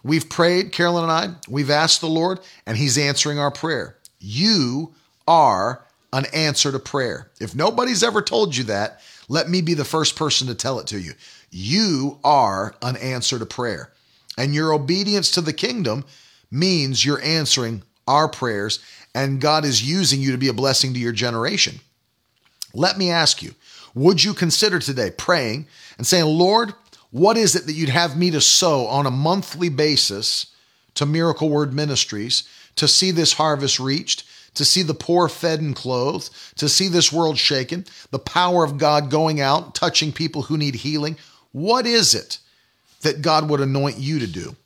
We've 0.04 0.28
prayed, 0.28 0.70
Carolyn 0.70 1.04
and 1.04 1.12
I, 1.12 1.34
we've 1.48 1.70
asked 1.70 2.02
the 2.02 2.08
Lord, 2.08 2.40
and 2.66 2.76
He's 2.76 2.98
answering 2.98 3.38
our 3.38 3.50
prayer. 3.50 3.96
You 4.20 4.94
are 5.26 5.84
an 6.12 6.26
answer 6.32 6.70
to 6.70 6.78
prayer. 6.78 7.30
If 7.40 7.54
nobody's 7.54 8.02
ever 8.02 8.22
told 8.22 8.54
you 8.54 8.64
that, 8.64 9.00
let 9.28 9.48
me 9.48 9.62
be 9.62 9.74
the 9.74 9.84
first 9.84 10.14
person 10.14 10.46
to 10.46 10.54
tell 10.54 10.78
it 10.78 10.86
to 10.88 11.00
you. 11.00 11.12
You 11.58 12.18
are 12.22 12.74
an 12.82 12.98
answer 12.98 13.38
to 13.38 13.46
prayer. 13.46 13.90
And 14.36 14.54
your 14.54 14.74
obedience 14.74 15.30
to 15.30 15.40
the 15.40 15.54
kingdom 15.54 16.04
means 16.50 17.02
you're 17.02 17.22
answering 17.22 17.82
our 18.06 18.28
prayers, 18.28 18.78
and 19.14 19.40
God 19.40 19.64
is 19.64 19.82
using 19.82 20.20
you 20.20 20.32
to 20.32 20.38
be 20.38 20.48
a 20.48 20.52
blessing 20.52 20.92
to 20.92 21.00
your 21.00 21.12
generation. 21.12 21.80
Let 22.74 22.98
me 22.98 23.10
ask 23.10 23.42
you 23.42 23.54
would 23.94 24.22
you 24.22 24.34
consider 24.34 24.78
today 24.80 25.10
praying 25.10 25.66
and 25.96 26.06
saying, 26.06 26.26
Lord, 26.26 26.74
what 27.10 27.38
is 27.38 27.56
it 27.56 27.64
that 27.64 27.72
you'd 27.72 27.88
have 27.88 28.18
me 28.18 28.30
to 28.32 28.40
sow 28.42 28.86
on 28.88 29.06
a 29.06 29.10
monthly 29.10 29.70
basis 29.70 30.48
to 30.96 31.06
Miracle 31.06 31.48
Word 31.48 31.72
Ministries 31.72 32.46
to 32.74 32.86
see 32.86 33.10
this 33.12 33.32
harvest 33.32 33.80
reached, 33.80 34.24
to 34.56 34.64
see 34.66 34.82
the 34.82 34.92
poor 34.92 35.26
fed 35.30 35.62
and 35.62 35.74
clothed, 35.74 36.28
to 36.58 36.68
see 36.68 36.88
this 36.88 37.10
world 37.10 37.38
shaken, 37.38 37.86
the 38.10 38.18
power 38.18 38.62
of 38.62 38.76
God 38.76 39.10
going 39.10 39.40
out, 39.40 39.74
touching 39.74 40.12
people 40.12 40.42
who 40.42 40.58
need 40.58 40.74
healing? 40.74 41.16
What 41.56 41.86
is 41.86 42.14
it 42.14 42.38
that 43.00 43.22
God 43.22 43.48
would 43.48 43.62
anoint 43.62 43.96
you 43.96 44.18
to 44.18 44.26
do? 44.26 44.56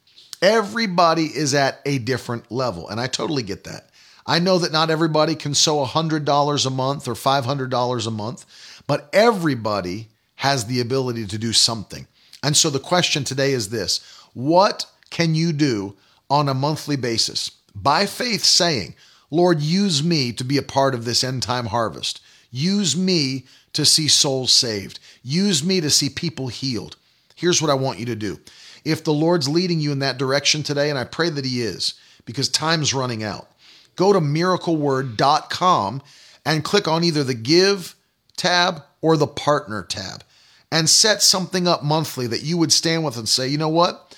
Everybody 0.43 1.27
is 1.27 1.55
at 1.55 1.81
a 1.87 1.99
different 1.99 2.51
level, 2.51 2.89
and 2.89 2.99
I 2.99 3.07
totally 3.07 3.45
get 3.45 3.63
that. 3.63 3.91
I 4.27 4.41
know 4.41 4.59
that 4.59 4.73
not 4.73 4.91
everybody 4.91 5.37
can 5.37 5.55
sow 5.55 5.87
$100 5.87 6.67
a 6.67 6.71
month 6.71 7.07
or 7.07 7.15
$500 7.15 8.07
a 8.07 8.11
month, 8.11 8.83
but 8.89 9.09
everybody 9.13 10.09
has 10.35 10.65
the 10.65 10.81
ability 10.81 11.27
to 11.27 11.39
do 11.39 11.53
something. 11.53 12.09
And 12.43 12.57
so 12.57 12.71
the 12.71 12.81
question 12.81 13.23
today 13.23 13.53
is 13.53 13.69
this 13.69 14.01
What 14.35 14.87
can 15.11 15.37
you 15.37 15.53
do 15.53 15.95
on 16.29 16.49
a 16.49 16.55
monthly 16.55 16.97
basis? 16.97 17.51
By 17.73 18.07
faith, 18.07 18.43
saying, 18.43 18.97
Lord, 19.31 19.61
use 19.61 20.03
me 20.03 20.33
to 20.33 20.43
be 20.43 20.59
a 20.59 20.63
part 20.63 20.97
of 20.97 21.05
this 21.05 21.23
end 21.23 21.45
time 21.45 21.67
harvest. 21.67 22.21
Use 22.51 22.97
me 22.97 23.45
to 23.73 23.85
see 23.85 24.09
souls 24.09 24.53
saved. 24.53 24.99
Use 25.23 25.65
me 25.65 25.81
to 25.81 25.91
see 25.91 26.09
people 26.09 26.49
healed. 26.49 26.97
Here's 27.35 27.63
what 27.63 27.71
I 27.71 27.75
want 27.75 27.99
you 27.99 28.07
to 28.07 28.17
do. 28.17 28.41
If 28.85 29.05
the 29.05 29.13
Lord's 29.13 29.49
leading 29.49 29.81
you 29.81 29.93
in 29.93 29.99
that 30.01 30.19
direction 30.19 30.63
today, 30.63 30.91
and 30.91 30.99
I 30.99 31.05
pray 31.05 31.31
that 31.31 31.45
He 31.45 31.63
is, 31.63 31.95
because 32.25 32.49
time's 32.49 32.95
running 32.95 33.23
out, 33.23 33.49
go 33.97 34.13
to 34.13 34.21
miracleword.com 34.21 36.03
and 36.45 36.65
click 36.65 36.89
on 36.89 37.05
either 37.05 37.25
the 37.25 37.35
Give 37.35 37.95
tab 38.37 38.83
or 39.01 39.17
the 39.17 39.27
Partner 39.27 39.83
tab 39.83 40.25
and 40.73 40.89
set 40.89 41.23
something 41.23 41.67
up 41.67 41.83
monthly 41.83 42.27
that 42.27 42.43
you 42.43 42.57
would 42.57 42.73
stand 42.73 43.05
with 43.05 43.17
and 43.17 43.29
say, 43.29 43.49
you 43.49 43.59
know 43.59 43.69
what? 43.69 44.17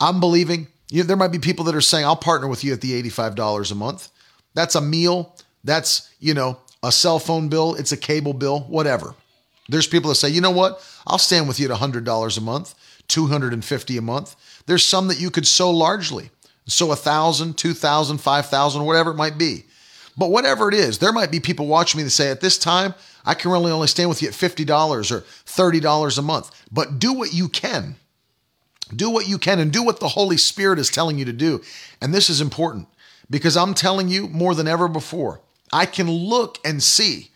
I'm 0.00 0.20
believing. 0.20 0.68
You 0.90 1.02
know, 1.02 1.06
there 1.06 1.16
might 1.16 1.28
be 1.28 1.38
people 1.38 1.64
that 1.66 1.74
are 1.74 1.80
saying, 1.80 2.04
I'll 2.04 2.16
partner 2.16 2.48
with 2.48 2.64
you 2.64 2.72
at 2.72 2.80
the 2.80 3.00
$85 3.02 3.70
a 3.70 3.74
month. 3.74 4.10
That's 4.54 4.74
a 4.74 4.80
meal. 4.80 5.36
That's, 5.62 6.10
you 6.18 6.34
know, 6.34 6.58
a 6.82 6.92
cell 6.92 7.18
phone 7.18 7.48
bill. 7.48 7.74
It's 7.74 7.92
a 7.92 7.96
cable 7.96 8.32
bill, 8.32 8.60
whatever. 8.60 9.14
There's 9.68 9.86
people 9.86 10.08
that 10.08 10.16
say, 10.16 10.28
you 10.30 10.40
know 10.40 10.50
what? 10.50 10.82
I'll 11.06 11.18
stand 11.18 11.46
with 11.46 11.60
you 11.60 11.70
at 11.70 11.78
$100 11.78 12.38
a 12.38 12.40
month, 12.40 12.74
250 13.08 13.96
a 13.96 14.02
month. 14.02 14.36
There's 14.66 14.84
some 14.84 15.08
that 15.08 15.20
you 15.20 15.30
could 15.30 15.46
sow 15.46 15.70
largely. 15.70 16.30
So 16.66 16.92
a 16.92 16.96
thousand, 16.96 17.56
two 17.58 17.74
thousand, 17.74 18.18
five 18.18 18.46
thousand, 18.46 18.84
whatever 18.84 19.10
it 19.10 19.16
might 19.16 19.38
be. 19.38 19.64
But 20.16 20.30
whatever 20.30 20.68
it 20.68 20.74
is, 20.74 20.98
there 20.98 21.12
might 21.12 21.30
be 21.30 21.40
people 21.40 21.66
watching 21.66 21.98
me 21.98 22.04
that 22.04 22.10
say, 22.10 22.30
at 22.30 22.40
this 22.40 22.58
time, 22.58 22.94
I 23.24 23.34
can 23.34 23.50
really 23.50 23.72
only 23.72 23.86
stand 23.86 24.08
with 24.08 24.22
you 24.22 24.28
at 24.28 24.34
$50 24.34 25.10
or 25.10 25.20
$30 25.46 26.18
a 26.18 26.22
month. 26.22 26.50
But 26.70 26.98
do 26.98 27.12
what 27.12 27.32
you 27.32 27.48
can. 27.48 27.96
Do 28.94 29.08
what 29.10 29.28
you 29.28 29.38
can 29.38 29.58
and 29.58 29.72
do 29.72 29.82
what 29.82 30.00
the 30.00 30.08
Holy 30.08 30.36
Spirit 30.36 30.78
is 30.78 30.90
telling 30.90 31.18
you 31.18 31.24
to 31.24 31.32
do. 31.32 31.62
And 32.00 32.12
this 32.12 32.28
is 32.28 32.40
important 32.40 32.88
Because 33.30 33.56
I'm 33.56 33.74
telling 33.74 34.08
you 34.08 34.26
more 34.28 34.54
than 34.54 34.66
ever 34.66 34.88
before, 34.88 35.40
I 35.72 35.86
can 35.86 36.10
look 36.10 36.58
and 36.64 36.82
see. 36.82 37.30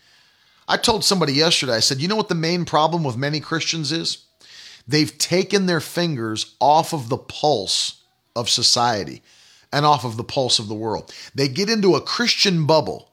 I 0.67 0.77
told 0.77 1.03
somebody 1.03 1.33
yesterday, 1.33 1.73
I 1.73 1.79
said, 1.79 2.01
you 2.01 2.07
know 2.07 2.15
what 2.15 2.29
the 2.29 2.35
main 2.35 2.65
problem 2.65 3.03
with 3.03 3.17
many 3.17 3.39
Christians 3.39 3.91
is? 3.91 4.25
They've 4.87 5.15
taken 5.17 5.65
their 5.65 5.79
fingers 5.79 6.55
off 6.59 6.93
of 6.93 7.09
the 7.09 7.17
pulse 7.17 8.01
of 8.35 8.49
society 8.49 9.21
and 9.71 9.85
off 9.85 10.05
of 10.05 10.17
the 10.17 10.23
pulse 10.23 10.59
of 10.59 10.67
the 10.67 10.75
world. 10.75 11.13
They 11.33 11.47
get 11.47 11.69
into 11.69 11.95
a 11.95 12.01
Christian 12.01 12.65
bubble 12.65 13.11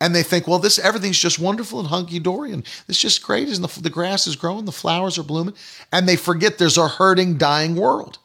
and 0.00 0.14
they 0.14 0.22
think, 0.22 0.46
well, 0.46 0.58
this 0.58 0.78
everything's 0.78 1.18
just 1.18 1.38
wonderful 1.38 1.78
and 1.78 1.88
hunky 1.88 2.18
dory, 2.18 2.52
and 2.52 2.66
it's 2.88 3.00
just 3.00 3.22
great. 3.22 3.48
And 3.48 3.64
the, 3.64 3.80
the 3.80 3.90
grass 3.90 4.26
is 4.26 4.36
growing, 4.36 4.64
the 4.64 4.72
flowers 4.72 5.18
are 5.18 5.22
blooming, 5.22 5.54
and 5.92 6.08
they 6.08 6.16
forget 6.16 6.58
there's 6.58 6.76
a 6.76 6.88
hurting, 6.88 7.38
dying 7.38 7.76
world. 7.76 8.18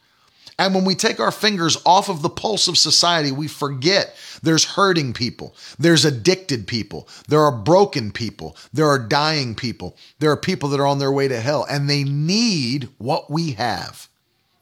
And 0.59 0.75
when 0.75 0.83
we 0.83 0.93
take 0.93 1.21
our 1.21 1.31
fingers 1.31 1.77
off 1.85 2.09
of 2.09 2.21
the 2.21 2.29
pulse 2.29 2.67
of 2.67 2.77
society, 2.77 3.31
we 3.31 3.47
forget 3.47 4.13
there's 4.43 4.65
hurting 4.65 5.13
people, 5.13 5.55
there's 5.79 6.03
addicted 6.03 6.67
people, 6.67 7.07
there 7.29 7.39
are 7.39 7.51
broken 7.51 8.11
people, 8.11 8.57
there 8.73 8.89
are 8.89 8.99
dying 8.99 9.55
people, 9.55 9.95
there 10.19 10.29
are 10.31 10.37
people 10.37 10.67
that 10.69 10.79
are 10.81 10.85
on 10.85 10.99
their 10.99 11.13
way 11.13 11.29
to 11.29 11.39
hell, 11.39 11.65
and 11.69 11.89
they 11.89 12.03
need 12.03 12.89
what 12.97 13.31
we 13.31 13.53
have. 13.53 14.09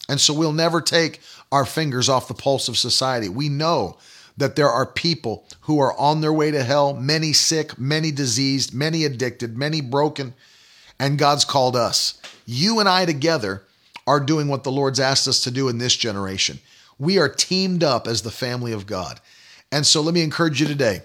And 0.08 0.22
so 0.22 0.36
we'll 0.36 0.54
never 0.54 0.82
take 0.82 1.20
our 1.52 1.66
fingers 1.66 2.10
off 2.10 2.28
the 2.28 2.36
pulse 2.36 2.68
of 2.68 2.78
society. 2.78 3.28
We 3.28 3.50
know 3.50 3.98
that 4.38 4.56
there 4.56 4.70
are 4.70 4.86
people 4.86 5.46
who 5.62 5.80
are 5.80 5.98
on 6.00 6.22
their 6.22 6.32
way 6.32 6.52
to 6.52 6.64
hell, 6.64 6.94
many 6.94 7.34
sick, 7.34 7.80
many 7.80 8.12
diseased, 8.12 8.72
many 8.72 9.04
addicted, 9.04 9.58
many 9.58 9.82
broken, 9.82 10.36
and 11.00 11.18
God's 11.18 11.44
called 11.44 11.76
us. 11.76 12.22
You 12.46 12.80
and 12.80 12.88
I 12.88 13.06
together 13.06 13.64
are 14.08 14.20
doing 14.22 14.48
what 14.48 14.64
the 14.64 14.72
Lord's 14.72 15.00
asked 15.00 15.28
us 15.28 15.42
to 15.42 15.52
do 15.52 15.68
in 15.68 15.78
this 15.78 15.96
generation. 15.96 16.60
We 16.98 17.20
are 17.20 17.30
teamed 17.30 17.84
up 17.84 18.08
as 18.08 18.22
the 18.22 18.32
family 18.32 18.72
of 18.72 18.88
God. 18.88 19.20
And 19.72 19.86
so 19.86 20.02
let 20.02 20.14
me 20.14 20.22
encourage 20.22 20.62
you 20.62 20.68
today 20.68 21.02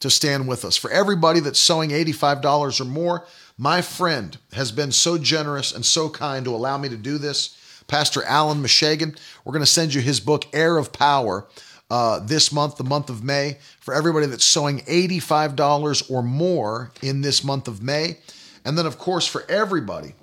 to 0.00 0.10
stand 0.10 0.48
with 0.48 0.64
us. 0.64 0.76
For 0.76 0.90
everybody 0.90 1.40
that's 1.40 1.58
sowing 1.58 1.90
$85 1.90 2.80
or 2.80 2.84
more, 2.84 3.26
my 3.58 3.82
friend 3.82 4.36
has 4.52 4.72
been 4.72 4.90
so 4.90 5.18
generous 5.18 5.72
and 5.72 5.84
so 5.84 6.08
kind 6.08 6.44
to 6.46 6.54
allow 6.54 6.78
me 6.78 6.88
to 6.88 6.96
do 6.96 7.18
this. 7.18 7.56
Pastor 7.86 8.24
Alan 8.24 8.62
Meshagan, 8.62 9.16
we're 9.44 9.52
going 9.52 9.64
to 9.64 9.70
send 9.70 9.94
you 9.94 10.00
his 10.00 10.18
book, 10.18 10.46
Heir 10.52 10.76
of 10.78 10.92
Power 10.92 11.46
uh, 11.90 12.18
this 12.20 12.52
month, 12.52 12.78
the 12.78 12.84
month 12.84 13.10
of 13.10 13.22
May, 13.22 13.58
for 13.80 13.94
everybody 13.94 14.26
that's 14.26 14.44
sowing 14.44 14.80
$85 14.80 16.10
or 16.10 16.22
more 16.22 16.90
in 17.00 17.20
this 17.20 17.44
month 17.44 17.68
of 17.68 17.82
May. 17.82 18.18
And 18.64 18.76
then, 18.76 18.86
of 18.86 18.98
course, 18.98 19.26
for 19.26 19.44
everybody 19.48 20.14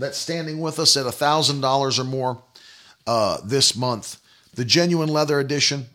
that's 0.00 0.18
standing 0.18 0.60
with 0.60 0.78
us 0.78 0.96
at 0.96 1.06
$1,000 1.06 1.98
or 1.98 2.04
more 2.04 2.42
uh, 3.06 3.38
this 3.44 3.76
month, 3.76 4.18
the 4.54 4.64
Genuine 4.64 5.08
Leather 5.08 5.38
Edition, 5.38 5.86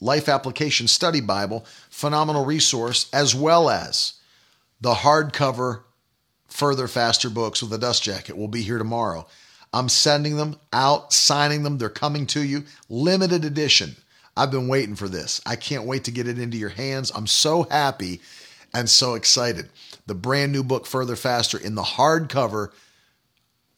Life 0.00 0.28
Application 0.28 0.86
Study 0.86 1.20
Bible, 1.20 1.66
phenomenal 1.90 2.44
resource, 2.44 3.08
as 3.12 3.34
well 3.34 3.68
as 3.68 4.14
the 4.80 4.94
hardcover 4.94 5.80
Further 6.48 6.88
Faster 6.88 7.28
books 7.28 7.62
with 7.62 7.72
a 7.72 7.78
dust 7.78 8.02
jacket 8.02 8.36
will 8.36 8.48
be 8.48 8.62
here 8.62 8.78
tomorrow. 8.78 9.26
I'm 9.72 9.88
sending 9.88 10.36
them 10.36 10.58
out, 10.72 11.12
signing 11.12 11.62
them. 11.62 11.76
They're 11.76 11.90
coming 11.90 12.26
to 12.28 12.40
you. 12.40 12.64
Limited 12.88 13.44
edition. 13.44 13.96
I've 14.36 14.50
been 14.50 14.68
waiting 14.68 14.94
for 14.94 15.08
this. 15.08 15.40
I 15.44 15.56
can't 15.56 15.84
wait 15.84 16.04
to 16.04 16.10
get 16.10 16.28
it 16.28 16.38
into 16.38 16.56
your 16.56 16.70
hands. 16.70 17.12
I'm 17.14 17.26
so 17.26 17.64
happy 17.64 18.20
and 18.72 18.88
so 18.88 19.14
excited. 19.14 19.68
The 20.06 20.14
brand 20.14 20.52
new 20.52 20.62
book, 20.62 20.86
Further 20.86 21.16
Faster, 21.16 21.58
in 21.58 21.74
the 21.74 21.82
hardcover 21.82 22.70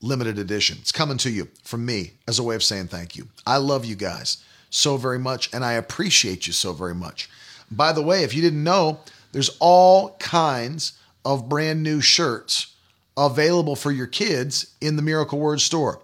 limited 0.00 0.38
edition. 0.38 0.78
It's 0.80 0.92
coming 0.92 1.18
to 1.18 1.30
you 1.30 1.48
from 1.62 1.84
me 1.84 2.12
as 2.26 2.38
a 2.38 2.42
way 2.42 2.54
of 2.54 2.62
saying 2.62 2.88
thank 2.88 3.16
you. 3.16 3.28
I 3.46 3.58
love 3.58 3.84
you 3.84 3.96
guys 3.96 4.42
so 4.70 4.96
very 4.96 5.18
much, 5.18 5.52
and 5.52 5.64
I 5.64 5.72
appreciate 5.72 6.46
you 6.46 6.52
so 6.52 6.72
very 6.72 6.94
much. 6.94 7.28
By 7.70 7.92
the 7.92 8.02
way, 8.02 8.24
if 8.24 8.34
you 8.34 8.42
didn't 8.42 8.64
know, 8.64 9.00
there's 9.32 9.56
all 9.60 10.16
kinds 10.18 10.94
of 11.24 11.48
brand 11.48 11.82
new 11.82 12.00
shirts 12.00 12.74
available 13.16 13.76
for 13.76 13.90
your 13.90 14.06
kids 14.06 14.74
in 14.80 14.96
the 14.96 15.02
Miracle 15.02 15.38
Word 15.38 15.60
store. 15.60 16.00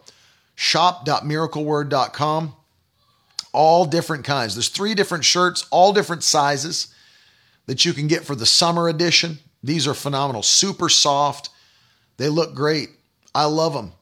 Shop.miracleword.com 0.54 2.54
all 3.56 3.86
different 3.86 4.24
kinds. 4.24 4.54
There's 4.54 4.68
three 4.68 4.94
different 4.94 5.24
shirts, 5.24 5.66
all 5.70 5.94
different 5.94 6.22
sizes 6.22 6.88
that 7.64 7.86
you 7.86 7.94
can 7.94 8.06
get 8.06 8.22
for 8.22 8.34
the 8.34 8.44
summer 8.44 8.86
edition. 8.86 9.38
These 9.62 9.88
are 9.88 9.94
phenomenal, 9.94 10.42
super 10.42 10.90
soft. 10.90 11.48
They 12.18 12.28
look 12.28 12.54
great. 12.54 12.90
I 13.36 13.44
love 13.44 13.74
them. 13.74 13.92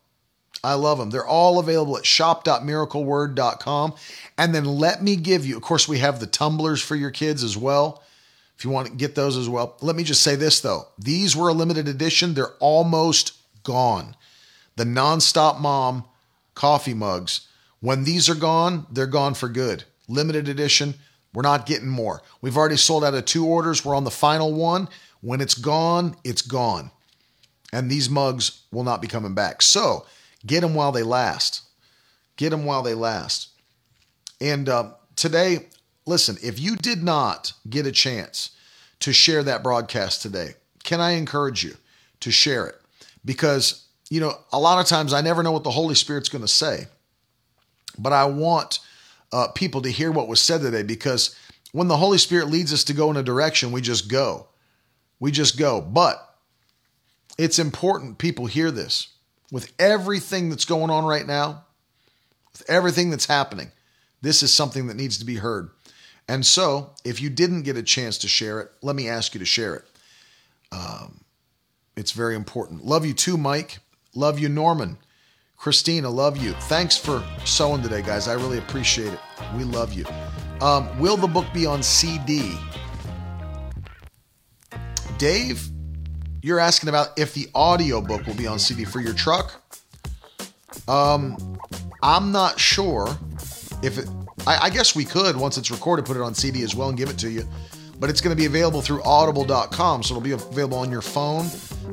I 0.63 0.75
love 0.75 0.99
them. 0.99 1.11
They're 1.11 1.27
all 1.27 1.59
available 1.59 1.99
at 1.99 2.07
shop.miracleword.com. 2.07 3.95
And 4.39 4.55
then 4.55 4.65
let 4.65 5.03
me 5.03 5.17
give 5.17 5.45
you, 5.45 5.57
of 5.57 5.63
course, 5.63 5.89
we 5.89 5.99
have 5.99 6.21
the 6.21 6.27
tumblers 6.27 6.81
for 6.81 6.97
your 6.97 7.11
kids 7.11 7.43
as 7.43 7.57
well. 7.57 8.03
If 8.57 8.65
you 8.65 8.71
want 8.71 8.87
to 8.87 8.95
get 8.95 9.17
those 9.17 9.37
as 9.37 9.49
well. 9.49 9.77
Let 9.83 9.97
me 9.97 10.05
just 10.05 10.23
say 10.23 10.37
this 10.37 10.61
though. 10.61 10.87
These 10.99 11.35
were 11.35 11.49
a 11.49 11.53
limited 11.53 11.89
edition. 11.89 12.35
They're 12.35 12.55
almost 12.61 13.33
gone. 13.65 14.15
The 14.77 14.85
Nonstop 14.85 15.61
Mom 15.61 16.05
coffee 16.55 16.95
mugs 16.95 17.49
when 17.85 18.05
these 18.05 18.31
are 18.31 18.35
gone, 18.35 18.87
they're 18.91 19.07
gone 19.07 19.35
for 19.35 19.47
good. 19.47 19.85
Limited 20.09 20.49
edition, 20.49 20.95
we're 21.35 21.43
not 21.43 21.67
getting 21.67 21.89
more. 21.89 22.23
We've 22.41 22.57
already 22.57 22.79
sold 22.79 23.05
out 23.05 23.13
of 23.13 23.27
two 23.27 23.45
orders. 23.45 23.85
We're 23.85 23.95
on 23.95 24.05
the 24.05 24.11
final 24.11 24.55
one. 24.55 24.89
When 25.21 25.43
it's 25.43 25.55
gone, 25.55 26.17
it's 26.25 26.41
gone. 26.41 26.91
And 27.75 27.91
these 27.91 28.09
mugs 28.09 28.63
will 28.71 28.85
not 28.85 29.03
be 29.03 29.09
coming 29.09 29.35
back. 29.35 29.61
So 29.61 30.07
get 30.47 30.61
them 30.61 30.75
while 30.75 30.93
they 30.93 31.03
last. 31.03 31.63
Get 32.37 32.51
them 32.51 32.65
while 32.65 32.85
they 32.85 32.95
last. 32.95 33.49
And 34.41 34.69
uh, 34.69 34.93
today, 35.17 35.67
listen, 36.07 36.37
if 36.41 36.61
you 36.61 36.77
did 36.77 37.03
not 37.03 37.53
get 37.69 37.85
a 37.85 37.91
chance 37.91 38.51
to 39.01 39.13
share 39.13 39.43
that 39.43 39.65
broadcast 39.65 40.23
today, 40.23 40.55
can 40.85 41.01
I 41.01 41.13
encourage 41.13 41.65
you 41.65 41.77
to 42.21 42.31
share 42.31 42.69
it? 42.69 42.77
Because, 43.25 43.85
you 44.09 44.21
know, 44.21 44.39
a 44.53 44.61
lot 44.61 44.81
of 44.81 44.87
times 44.87 45.13
I 45.13 45.21
never 45.21 45.43
know 45.43 45.51
what 45.51 45.65
the 45.65 45.71
Holy 45.73 45.97
Spirit's 45.97 46.29
going 46.29 46.43
to 46.43 46.49
say. 46.49 46.87
But 47.99 48.13
I 48.13 48.27
want 48.27 48.79
uh, 49.33 49.49
people 49.49 49.83
to 49.83 49.91
hear 49.91 50.13
what 50.13 50.29
was 50.29 50.39
said 50.39 50.61
today 50.61 50.85
because 50.85 51.35
when 51.73 51.89
the 51.89 51.97
Holy 51.97 52.19
Spirit 52.19 52.51
leads 52.51 52.73
us 52.73 52.85
to 52.85 52.95
go 52.95 53.11
in 53.11 53.17
a 53.17 53.23
direction, 53.25 53.73
we 53.73 53.81
just 53.81 54.09
go. 54.09 54.47
We 55.19 55.33
just 55.33 55.59
go. 55.59 55.81
But 55.81 56.34
it's 57.39 57.59
important 57.59 58.19
people 58.19 58.47
hear 58.47 58.71
this. 58.71 59.09
With 59.51 59.73
everything 59.79 60.51
that's 60.51 60.65
going 60.65 60.91
on 60.91 61.05
right 61.05 61.27
now, 61.27 61.65
with 62.53 62.69
everything 62.69 63.11
that's 63.11 63.27
happening, 63.27 63.71
this 64.23 64.43
is 64.43 64.53
something 64.53 64.87
that 64.87 64.97
needs 64.97 65.19
to 65.19 65.25
be 65.25 65.37
heard. 65.37 65.71
And 66.27 66.45
so, 66.47 66.93
if 67.05 67.21
you 67.21 67.29
didn't 67.29 67.63
get 67.63 67.77
a 67.77 67.83
chance 67.83 68.19
to 68.19 68.29
share 68.29 68.61
it, 68.61 68.71
let 68.83 68.97
me 68.97 69.09
ask 69.09 69.35
you 69.35 69.41
to 69.41 69.45
share 69.45 69.75
it. 69.75 69.85
Um, 70.73 71.21
it's 71.97 72.13
very 72.13 72.35
important. 72.35 72.85
Love 72.85 73.05
you 73.05 73.13
too, 73.13 73.37
Mike. 73.37 73.79
Love 74.15 74.39
you, 74.39 74.49
Norman. 74.49 74.97
Christina, 75.57 76.11
love 76.11 76.37
you. 76.37 76.53
Thanks 76.53 76.97
for 76.97 77.25
sowing 77.45 77.83
today, 77.83 78.03
guys. 78.03 78.29
I 78.29 78.35
really 78.35 78.59
appreciate 78.59 79.13
it. 79.13 79.21
We 79.57 79.65
love 79.65 79.93
you. 79.93 80.05
Um, 80.61 80.99
will 80.99 81.17
the 81.17 81.27
book 81.27 81.47
be 81.53 81.67
on 81.67 81.83
CD? 81.83 82.59
Dave, 85.19 85.71
you're 86.45 86.61
asking 86.61 86.89
about 86.89 87.19
if 87.19 87.35
the 87.35 87.49
audio 87.55 88.01
book 88.01 88.27
will 88.27 88.35
be 88.35 88.47
on 88.47 88.59
CD 88.59 88.85
for 88.85 89.01
your 89.01 89.15
truck. 89.15 89.61
Um, 90.89 91.59
I'm 92.03 92.33
not 92.33 92.61
sure 92.61 93.17
if 93.83 93.99
it. 93.99 94.09
I, 94.47 94.65
I 94.65 94.71
guess 94.71 94.95
we 94.95 95.05
could 95.05 95.37
once 95.37 95.57
it's 95.57 95.71
recorded, 95.71 96.05
put 96.05 96.17
it 96.17 96.23
on 96.23 96.35
CD 96.35 96.63
as 96.63 96.75
well 96.75 96.91
and 96.91 96.99
give 96.99 97.09
it 97.09 97.19
to 97.19 97.31
you. 97.31 97.49
But 97.99 98.11
it's 98.11 98.21
going 98.21 98.37
to 98.37 98.41
be 98.41 98.47
available 98.47 98.83
through 98.83 99.03
Audible.com, 99.05 100.03
so 100.03 100.15
it'll 100.15 100.23
be 100.23 100.33
available 100.33 100.79
on 100.79 100.91
your 100.91 101.01
phone 101.01 101.47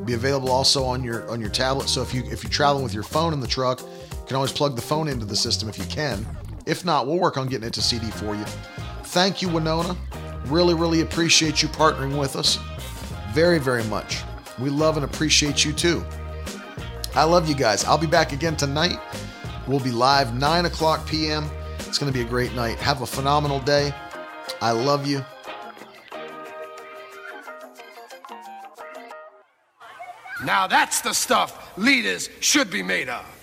be 0.06 0.14
available 0.14 0.52
also 0.52 0.84
on 0.84 1.04
your 1.04 1.30
on 1.30 1.40
your 1.40 1.50
tablet. 1.50 1.88
So 1.90 2.02
if 2.02 2.14
you 2.14 2.24
if 2.26 2.44
you're 2.44 2.52
traveling 2.52 2.84
with 2.84 2.94
your 2.94 3.04
phone 3.04 3.34
in 3.34 3.40
the 3.40 3.48
truck, 3.48 3.82
you 3.82 4.26
can 4.28 4.36
always 4.36 4.52
plug 4.52 4.76
the 4.76 4.82
phone 4.82 5.08
into 5.08 5.26
the 5.26 5.36
system 5.36 5.70
if 5.70 5.78
you 5.78 5.86
can. 5.86 6.26
If 6.66 6.86
not, 6.86 7.08
we'll 7.08 7.20
work 7.20 7.38
on 7.38 7.48
getting 7.48 7.68
it 7.68 7.74
to 7.74 7.82
CD 7.82 8.10
for 8.12 8.36
you. 8.36 8.44
Thank 9.06 9.42
you, 9.42 9.50
Winona. 9.50 9.96
Really, 10.46 10.74
really 10.74 11.02
appreciate 11.02 11.62
you 11.62 11.68
partnering 11.70 12.20
with 12.20 12.36
us. 12.36 12.60
Very, 13.34 13.60
very 13.60 13.84
much. 13.86 14.24
We 14.60 14.70
love 14.70 14.98
and 14.98 15.06
appreciate 15.06 15.66
you 15.66 15.74
too. 15.74 16.06
I 17.16 17.24
love 17.24 17.50
you 17.50 17.56
guys. 17.56 17.84
I'll 17.84 17.98
be 17.98 18.08
back 18.08 18.32
again 18.32 18.56
tonight. 18.56 19.00
We'll 19.68 19.80
be 19.80 19.92
live 19.92 20.34
9 20.36 20.66
o'clock 20.66 21.06
p.m. 21.06 21.50
It's 21.80 21.98
going 21.98 22.12
to 22.12 22.18
be 22.18 22.26
a 22.26 22.30
great 22.30 22.54
night. 22.54 22.78
Have 22.78 23.02
a 23.02 23.06
phenomenal 23.06 23.60
day. 23.60 23.94
I 24.62 24.72
love 24.72 25.06
you. 25.06 25.26
Now 30.44 30.68
that's 30.68 31.02
the 31.02 31.14
stuff 31.14 31.78
leaders 31.78 32.30
should 32.40 32.72
be 32.72 32.82
made 32.82 33.10
of. 33.10 33.41